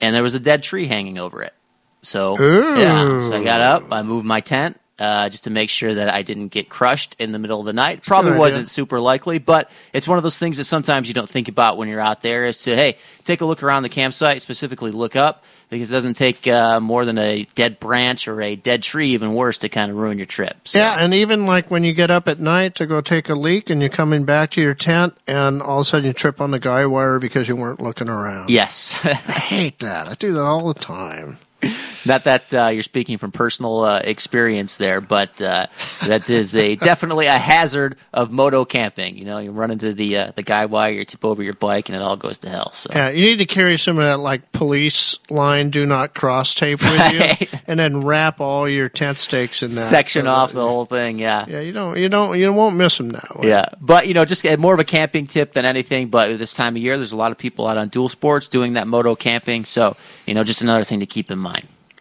and 0.00 0.14
there 0.14 0.22
was 0.22 0.34
a 0.34 0.40
dead 0.40 0.62
tree 0.62 0.86
hanging 0.86 1.18
over 1.18 1.42
it. 1.42 1.52
So 2.00 2.40
Ooh. 2.40 2.80
yeah, 2.80 3.20
so 3.28 3.36
I 3.36 3.44
got 3.44 3.60
up. 3.60 3.92
I 3.92 4.02
moved 4.02 4.26
my 4.26 4.40
tent. 4.40 4.80
Uh, 4.98 5.28
just 5.28 5.44
to 5.44 5.50
make 5.50 5.68
sure 5.68 5.92
that 5.92 6.10
I 6.10 6.22
didn't 6.22 6.48
get 6.48 6.70
crushed 6.70 7.16
in 7.18 7.30
the 7.30 7.38
middle 7.38 7.60
of 7.60 7.66
the 7.66 7.74
night. 7.74 8.02
Probably 8.02 8.32
wasn't 8.32 8.70
super 8.70 8.98
likely, 8.98 9.38
but 9.38 9.70
it's 9.92 10.08
one 10.08 10.16
of 10.16 10.22
those 10.22 10.38
things 10.38 10.56
that 10.56 10.64
sometimes 10.64 11.06
you 11.06 11.12
don't 11.12 11.28
think 11.28 11.48
about 11.48 11.76
when 11.76 11.86
you're 11.86 12.00
out 12.00 12.22
there. 12.22 12.46
Is 12.46 12.62
to 12.62 12.74
hey, 12.74 12.96
take 13.24 13.42
a 13.42 13.44
look 13.44 13.62
around 13.62 13.82
the 13.82 13.90
campsite, 13.90 14.40
specifically 14.40 14.92
look 14.92 15.14
up 15.14 15.44
because 15.68 15.90
it 15.90 15.94
doesn't 15.94 16.14
take 16.14 16.46
uh, 16.46 16.80
more 16.80 17.04
than 17.04 17.18
a 17.18 17.46
dead 17.54 17.80
branch 17.80 18.28
or 18.28 18.40
a 18.40 18.56
dead 18.56 18.82
tree, 18.82 19.10
even 19.10 19.34
worse, 19.34 19.58
to 19.58 19.68
kind 19.68 19.90
of 19.90 19.96
ruin 19.96 20.18
your 20.18 20.26
trip. 20.26 20.68
So, 20.68 20.78
Yeah, 20.78 20.96
and 20.98 21.12
even 21.14 21.46
like 21.46 21.70
when 21.70 21.84
you 21.84 21.92
get 21.92 22.10
up 22.10 22.28
at 22.28 22.38
night 22.38 22.74
to 22.76 22.86
go 22.86 23.00
take 23.00 23.28
a 23.28 23.34
leak 23.34 23.70
and 23.70 23.80
you're 23.80 23.90
coming 23.90 24.24
back 24.24 24.50
to 24.52 24.60
your 24.60 24.74
tent 24.74 25.16
and 25.26 25.60
all 25.60 25.78
of 25.78 25.82
a 25.82 25.84
sudden 25.84 26.06
you 26.06 26.12
trip 26.12 26.40
on 26.40 26.50
the 26.50 26.58
guy 26.58 26.86
wire 26.86 27.18
because 27.18 27.48
you 27.48 27.56
weren't 27.56 27.80
looking 27.80 28.08
around. 28.08 28.50
Yes. 28.50 28.94
I 29.04 29.14
hate 29.14 29.80
that. 29.80 30.08
I 30.08 30.14
do 30.14 30.32
that 30.34 30.44
all 30.44 30.68
the 30.72 30.78
time. 30.78 31.38
Not 32.06 32.24
that 32.24 32.54
uh, 32.54 32.66
you're 32.68 32.82
speaking 32.84 33.18
from 33.18 33.32
personal 33.32 33.80
uh, 33.80 34.00
experience 34.04 34.76
there, 34.76 35.00
but 35.00 35.40
uh, 35.42 35.66
that 36.02 36.30
is 36.30 36.54
a 36.54 36.76
definitely 36.90 37.26
a 37.26 37.32
hazard 37.38 37.96
of 38.14 38.30
moto 38.30 38.64
camping. 38.64 39.16
You 39.16 39.24
know, 39.24 39.38
you 39.38 39.50
run 39.50 39.70
into 39.70 39.92
the 39.92 40.16
uh, 40.18 40.32
the 40.36 40.42
guy 40.42 40.66
wire, 40.66 40.92
you 40.92 41.04
tip 41.04 41.24
over 41.24 41.42
your 41.42 41.54
bike, 41.54 41.88
and 41.88 41.96
it 41.96 42.02
all 42.02 42.16
goes 42.16 42.38
to 42.40 42.48
hell. 42.48 42.72
So 42.74 42.90
Yeah, 42.92 43.08
you 43.10 43.22
need 43.22 43.38
to 43.38 43.46
carry 43.46 43.76
some 43.76 43.98
of 43.98 44.04
that 44.04 44.20
like 44.20 44.52
police 44.52 45.18
line 45.30 45.70
do 45.70 45.84
not 45.86 46.14
cross 46.14 46.54
tape 46.54 46.80
with 46.82 47.12
you 47.42 47.58
and 47.66 47.80
then 47.80 48.04
wrap 48.04 48.40
all 48.40 48.68
your 48.68 48.88
tent 48.88 49.18
stakes 49.18 49.62
in 49.62 49.70
that. 49.70 49.74
section 49.84 50.26
so 50.26 50.30
off 50.30 50.50
that- 50.50 50.56
the 50.56 50.66
whole 50.66 50.84
thing. 50.84 51.18
Yeah. 51.18 51.44
Yeah, 51.48 51.60
you 51.60 51.72
don't 51.72 51.96
you 51.98 52.08
don't 52.08 52.38
you 52.38 52.52
won't 52.52 52.76
miss 52.76 52.98
them 52.98 53.10
now. 53.10 53.40
Yeah, 53.42 53.66
but 53.80 54.06
you 54.06 54.14
know, 54.14 54.24
just 54.24 54.44
uh, 54.46 54.56
more 54.56 54.74
of 54.74 54.80
a 54.80 54.84
camping 54.84 55.26
tip 55.26 55.52
than 55.54 55.64
anything. 55.64 56.08
But 56.08 56.38
this 56.38 56.54
time 56.54 56.76
of 56.76 56.82
year, 56.82 56.96
there's 56.96 57.12
a 57.12 57.16
lot 57.16 57.32
of 57.32 57.38
people 57.38 57.66
out 57.66 57.76
on 57.78 57.88
dual 57.88 58.08
sports 58.08 58.48
doing 58.48 58.74
that 58.74 58.86
moto 58.86 59.14
camping. 59.16 59.64
So 59.64 59.96
you 60.26 60.34
know, 60.34 60.44
just 60.44 60.62
another 60.62 60.84
thing 60.84 61.00
to 61.00 61.06
keep 61.06 61.30
in 61.30 61.38
mind. 61.38 61.55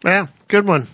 Yeah, 0.05 0.27
good 0.47 0.67
one. 0.67 0.87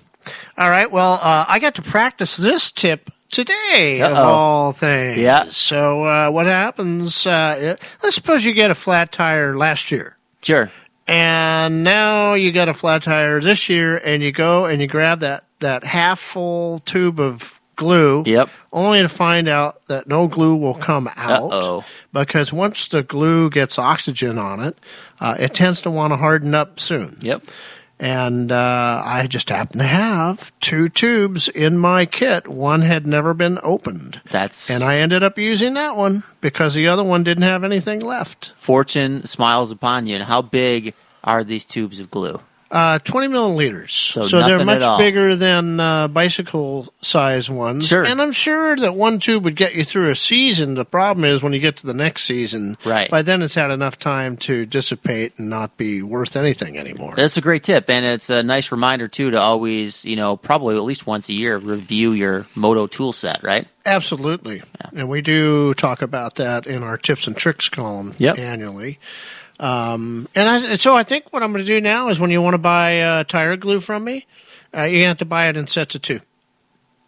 All 0.57 0.69
right. 0.69 0.89
Well, 0.89 1.13
uh, 1.21 1.45
I 1.47 1.59
got 1.59 1.75
to 1.75 1.81
practice 1.81 2.38
this 2.38 2.71
tip 2.71 3.09
today 3.29 4.01
Uh-oh. 4.01 4.13
all 4.23 4.71
things. 4.71 5.17
Yeah. 5.17 5.45
So 5.45 6.03
uh, 6.05 6.29
what 6.29 6.45
happens? 6.45 7.25
Uh, 7.25 7.75
let's 8.03 8.15
suppose 8.15 8.45
you 8.45 8.53
get 8.53 8.71
a 8.71 8.75
flat 8.75 9.11
tire 9.11 9.55
last 9.55 9.91
year. 9.91 10.17
Sure. 10.43 10.71
And 11.07 11.83
now 11.83 12.35
you 12.35 12.51
got 12.51 12.69
a 12.69 12.73
flat 12.73 13.03
tire 13.03 13.41
this 13.41 13.67
year, 13.69 13.97
and 13.97 14.21
you 14.23 14.31
go 14.31 14.65
and 14.65 14.81
you 14.81 14.88
grab 14.88 15.19
that 15.21 15.43
that 15.59 15.83
half 15.83 16.19
full 16.19 16.79
tube 16.79 17.19
of 17.19 17.59
glue. 17.75 18.23
Yep. 18.25 18.49
Only 18.71 19.01
to 19.01 19.09
find 19.09 19.47
out 19.49 19.83
that 19.88 20.07
no 20.07 20.27
glue 20.27 20.55
will 20.55 20.75
come 20.75 21.09
out 21.15 21.51
Uh-oh. 21.51 21.83
because 22.13 22.53
once 22.53 22.88
the 22.88 23.01
glue 23.03 23.49
gets 23.49 23.79
oxygen 23.79 24.38
on 24.38 24.59
it, 24.61 24.77
uh, 25.19 25.35
it 25.39 25.53
tends 25.53 25.81
to 25.81 25.91
want 25.91 26.13
to 26.13 26.17
harden 26.17 26.53
up 26.53 26.79
soon. 26.79 27.17
Yep. 27.21 27.43
And 28.02 28.52
uh, 28.52 29.03
I 29.06 29.28
just 29.28 29.49
happened 29.49 29.82
to 29.82 29.88
have 29.88 30.52
two 30.60 30.90
tubes 30.90 31.48
in 31.48 31.78
my 31.78 32.07
kit. 32.07 32.48
One 32.48 32.82
had 32.82 33.06
never 33.06 33.36
been 33.36 33.60
opened. 33.61 34.22
That's 34.32 34.72
And 34.72 34.84
I 34.84 34.98
ended 34.98 35.23
up 35.23 35.38
using 35.38 35.76
that 35.76 35.95
one 35.95 36.23
because 36.41 36.73
the 36.73 36.88
other 36.88 37.03
one 37.03 37.23
didn't 37.23 37.44
have 37.44 37.64
anything 37.64 37.99
left. 37.99 38.53
fortune 38.56 39.28
smiles 39.28 39.69
upon 39.69 40.07
you. 40.07 40.15
And 40.15 40.23
how 40.23 40.41
big 40.41 40.95
are 41.23 41.44
these 41.44 41.64
tubes 41.64 41.99
of 41.99 42.10
glue? 42.10 42.41
Uh, 42.72 42.99
20 42.99 43.27
milliliters. 43.27 43.89
So 44.30 44.41
they're 44.41 44.64
much 44.64 44.77
at 44.77 44.84
all. 44.84 44.98
bigger 44.98 45.35
than 45.35 45.77
uh, 45.81 46.07
bicycle 46.07 46.88
size 47.02 47.49
ones. 47.49 47.85
Sure. 47.88 48.06
And 48.06 48.22
I'm 48.22 48.31
sure 48.31 48.77
that 48.77 48.95
one 48.95 49.19
tube 49.19 49.43
would 49.43 49.57
get 49.57 49.76
you 49.76 49.84
through 49.84 50.10
a 50.10 50.15
season. 50.15 50.76
The 50.76 50.85
problem 50.85 51.26
is 51.26 51.43
when 51.43 51.52
you 51.52 51.60
get 51.60 51.76
to 51.77 51.85
the 51.85 51.93
next 51.93 52.23
season, 52.23 52.77
Right. 52.85 53.11
by 53.11 53.23
then 53.23 53.41
it's 53.41 53.56
had 53.56 53.72
enough 53.72 53.99
time 53.99 54.38
to 54.38 54.65
dissipate 54.65 55.34
and 55.38 55.49
not 55.49 55.76
be 55.76 56.02
worth 56.02 56.38
anything 56.38 56.77
anymore. 56.77 57.14
That's 57.18 57.35
a 57.35 57.41
great 57.41 57.64
tip, 57.64 57.89
and 57.89 58.06
it's 58.06 58.30
a 58.30 58.41
nice 58.41 58.72
reminder 58.72 59.10
too 59.10 59.31
to 59.31 59.39
always, 59.41 60.06
you 60.06 60.15
know, 60.15 60.38
probably 60.38 60.77
at 60.77 60.84
least 60.84 61.06
once 61.06 61.27
a 61.27 61.34
year 61.34 61.57
review 61.57 62.14
your 62.14 62.45
moto 62.56 62.88
tool 62.88 63.11
set, 63.11 63.43
right? 63.43 63.68
Absolutely. 63.85 64.61
And 64.95 65.10
we 65.10 65.22
do 65.22 65.73
talk 65.73 66.02
about 66.02 66.35
that 66.35 66.68
in 66.68 66.84
our 66.84 66.98
tips 66.98 67.27
and 67.27 67.35
tricks 67.35 67.68
column 67.68 68.14
Yep. 68.18 68.38
annually. 68.38 68.99
Um, 69.61 70.27
and, 70.35 70.49
I, 70.49 70.71
and 70.71 70.79
so 70.79 70.95
I 70.95 71.03
think 71.03 71.31
what 71.31 71.43
I'm 71.43 71.51
going 71.51 71.63
to 71.63 71.67
do 71.67 71.79
now 71.79 72.09
is 72.09 72.19
when 72.19 72.31
you 72.31 72.41
want 72.41 72.55
to 72.55 72.57
buy 72.57 73.01
uh, 73.01 73.23
tire 73.23 73.55
glue 73.55 73.79
from 73.79 74.03
me, 74.03 74.25
uh, 74.75 74.83
you 74.83 75.05
have 75.05 75.19
to 75.19 75.25
buy 75.25 75.47
it 75.49 75.55
in 75.55 75.67
sets 75.67 75.95
of 75.95 76.01
two. 76.01 76.19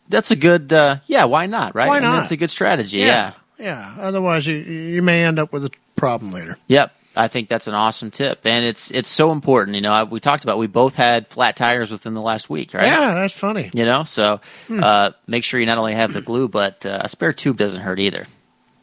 That's 0.07 0.31
a 0.31 0.35
good, 0.35 0.71
uh, 0.71 0.97
yeah. 1.07 1.23
Why 1.25 1.47
not, 1.47 1.73
right? 1.75 1.87
Why 1.87 1.97
I 1.97 1.99
mean, 1.99 2.09
not? 2.09 2.17
that's 2.17 2.31
a 2.31 2.37
good 2.37 2.51
strategy. 2.51 2.99
Yeah. 2.99 3.33
Yeah. 3.57 3.95
Otherwise, 3.99 4.45
you 4.45 4.55
you 4.57 5.01
may 5.01 5.23
end 5.23 5.39
up 5.39 5.51
with 5.51 5.65
a 5.65 5.71
problem 5.95 6.31
later. 6.31 6.57
Yep. 6.67 6.93
I 7.15 7.27
think 7.27 7.47
that's 7.47 7.67
an 7.67 7.73
awesome 7.75 8.11
tip, 8.11 8.41
and 8.43 8.65
it's 8.65 8.89
it's 8.91 9.09
so 9.09 9.31
important. 9.31 9.75
You 9.75 9.81
know, 9.81 9.93
I, 9.93 10.03
we 10.03 10.19
talked 10.19 10.43
about 10.43 10.57
we 10.57 10.67
both 10.67 10.95
had 10.95 11.27
flat 11.27 11.55
tires 11.55 11.89
within 11.91 12.15
the 12.15 12.21
last 12.21 12.49
week, 12.49 12.73
right? 12.73 12.85
Yeah, 12.85 13.13
that's 13.13 13.33
funny. 13.33 13.69
You 13.73 13.85
know, 13.85 14.03
so 14.03 14.41
Hmm. 14.67 14.83
uh, 14.83 15.11
make 15.27 15.43
sure 15.43 15.59
you 15.59 15.65
not 15.67 15.77
only 15.77 15.93
have 15.93 16.11
the 16.13 16.21
glue, 16.21 16.47
but 16.49 16.85
uh, 16.85 16.99
a 17.01 17.09
spare 17.09 17.31
tube 17.31 17.57
doesn't 17.57 17.81
hurt 17.81 17.99
either. 17.99 18.25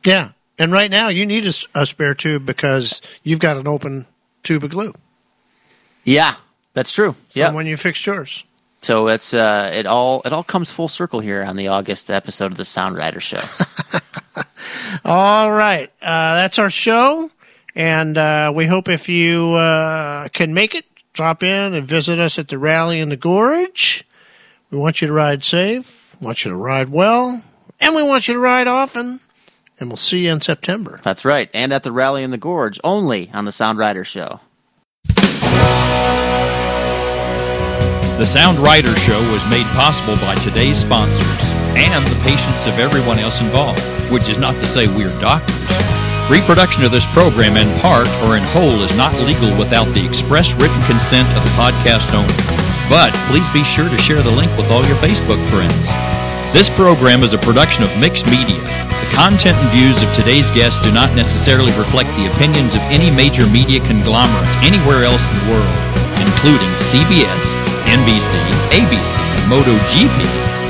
Yeah. 0.05 0.31
And 0.61 0.73
right 0.73 0.91
now, 0.91 1.09
you 1.09 1.25
need 1.25 1.47
a 1.75 1.87
spare 1.87 2.15
tube 2.15 2.45
because 2.45 3.01
you've 3.23 3.41
got 3.41 3.57
an 3.57 3.67
open 3.67 4.07
tube 4.43 4.63
of 4.63 4.71
glue 4.71 4.93
Yeah, 6.05 6.35
that's 6.75 6.93
true. 6.93 7.15
Yeah. 7.33 7.53
when 7.53 7.67
you 7.67 7.79
fixed 7.79 8.05
yours. 8.05 8.45
So 8.83 9.09
it's 9.09 9.33
uh, 9.35 9.71
it 9.75 9.87
all 9.87 10.21
it 10.27 10.33
all 10.35 10.45
comes 10.45 10.71
full 10.71 10.89
circle 10.89 11.21
here 11.21 11.43
on 11.43 11.57
the 11.57 11.69
August 11.69 12.11
episode 12.11 12.53
of 12.53 12.59
the 12.59 12.65
Sound 12.67 12.97
Rider 12.97 13.21
Show. 13.21 13.43
All 15.05 15.51
right. 15.51 15.91
Uh, 16.03 16.35
that's 16.35 16.59
our 16.59 16.71
show. 16.71 17.31
And 17.75 18.19
uh, 18.19 18.53
we 18.55 18.67
hope 18.67 18.89
if 18.89 19.09
you 19.09 19.53
uh, 19.53 20.29
can 20.29 20.55
make 20.55 20.75
it, 20.75 20.85
drop 21.13 21.43
in 21.43 21.75
and 21.75 21.85
visit 21.87 22.21
us 22.21 22.39
at 22.39 22.49
the 22.49 22.59
rally 22.59 23.01
in 23.01 23.09
the 23.09 23.17
gorge. 23.17 24.05
We 24.71 24.79
want 24.79 25.01
you 25.01 25.09
to 25.09 25.13
ride 25.13 25.43
safe, 25.43 26.15
want 26.21 26.45
you 26.45 26.51
to 26.51 26.57
ride 26.57 26.89
well, 26.91 27.43
and 27.81 27.95
we 27.95 28.03
want 28.03 28.29
you 28.29 28.35
to 28.35 28.41
ride 28.41 28.67
often. 28.69 29.21
And 29.81 29.89
we'll 29.89 29.97
see 29.97 30.27
you 30.27 30.33
in 30.33 30.43
September. 30.43 31.01
That's 31.03 31.25
right, 31.25 31.49
and 31.55 31.73
at 31.73 31.83
the 31.83 31.91
rally 31.91 32.23
in 32.23 32.31
the 32.31 32.39
gorge, 32.39 32.79
only 32.85 33.31
on 33.33 33.47
the 33.47 33.53
Sound 33.53 33.79
Rider 33.79 34.05
Show. 34.05 34.41
The 38.21 38.27
Sound 38.27 38.59
Rider 38.59 38.95
Show 38.97 39.19
was 39.33 39.43
made 39.49 39.65
possible 39.69 40.15
by 40.17 40.35
today's 40.35 40.79
sponsors 40.81 41.27
and 41.73 42.07
the 42.07 42.21
patience 42.23 42.67
of 42.67 42.79
everyone 42.79 43.19
else 43.19 43.41
involved, 43.41 43.81
which 44.13 44.29
is 44.29 44.37
not 44.37 44.55
to 44.57 44.67
say 44.67 44.87
we're 44.87 45.09
doctors. 45.21 45.57
Reproduction 46.29 46.85
of 46.85 46.91
this 46.91 47.07
program 47.15 47.57
in 47.57 47.67
part 47.81 48.07
or 48.23 48.37
in 48.37 48.43
whole 48.53 48.83
is 48.83 48.95
not 48.97 49.15
legal 49.25 49.49
without 49.59 49.87
the 49.95 50.05
express 50.05 50.53
written 50.55 50.83
consent 50.85 51.27
of 51.35 51.43
the 51.43 51.51
podcast 51.57 52.13
owner. 52.13 52.29
But 52.91 53.15
please 53.33 53.49
be 53.51 53.65
sure 53.65 53.89
to 53.89 53.97
share 53.97 54.21
the 54.21 54.31
link 54.31 54.55
with 54.59 54.71
all 54.71 54.85
your 54.85 54.97
Facebook 54.97 55.41
friends. 55.49 56.20
This 56.51 56.69
program 56.69 57.23
is 57.23 57.33
a 57.33 57.39
production 57.39 57.87
of 57.87 57.95
Mixed 58.03 58.27
Media. 58.27 58.59
The 58.59 59.11
content 59.15 59.55
and 59.55 59.71
views 59.71 60.03
of 60.03 60.11
today's 60.19 60.51
guests 60.51 60.83
do 60.83 60.91
not 60.91 61.15
necessarily 61.15 61.71
reflect 61.79 62.11
the 62.19 62.27
opinions 62.35 62.75
of 62.75 62.83
any 62.91 63.07
major 63.15 63.47
media 63.55 63.79
conglomerate 63.87 64.51
anywhere 64.67 65.07
else 65.07 65.23
in 65.31 65.35
the 65.39 65.55
world, 65.55 65.77
including 66.19 66.67
CBS, 66.75 67.55
NBC, 67.87 68.35
ABC, 68.75 69.15
MotoGP, 69.47 70.19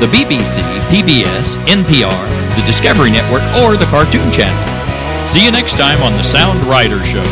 the 0.04 0.08
BBC, 0.12 0.60
PBS, 0.92 1.56
NPR, 1.64 2.20
the 2.60 2.64
Discovery 2.68 3.10
Network, 3.10 3.42
or 3.64 3.80
the 3.80 3.88
Cartoon 3.88 4.28
Channel. 4.28 4.60
See 5.32 5.42
you 5.42 5.50
next 5.50 5.80
time 5.80 6.04
on 6.04 6.12
the 6.12 6.22
Sound 6.22 6.60
Rider 6.68 7.00
Show. 7.08 7.24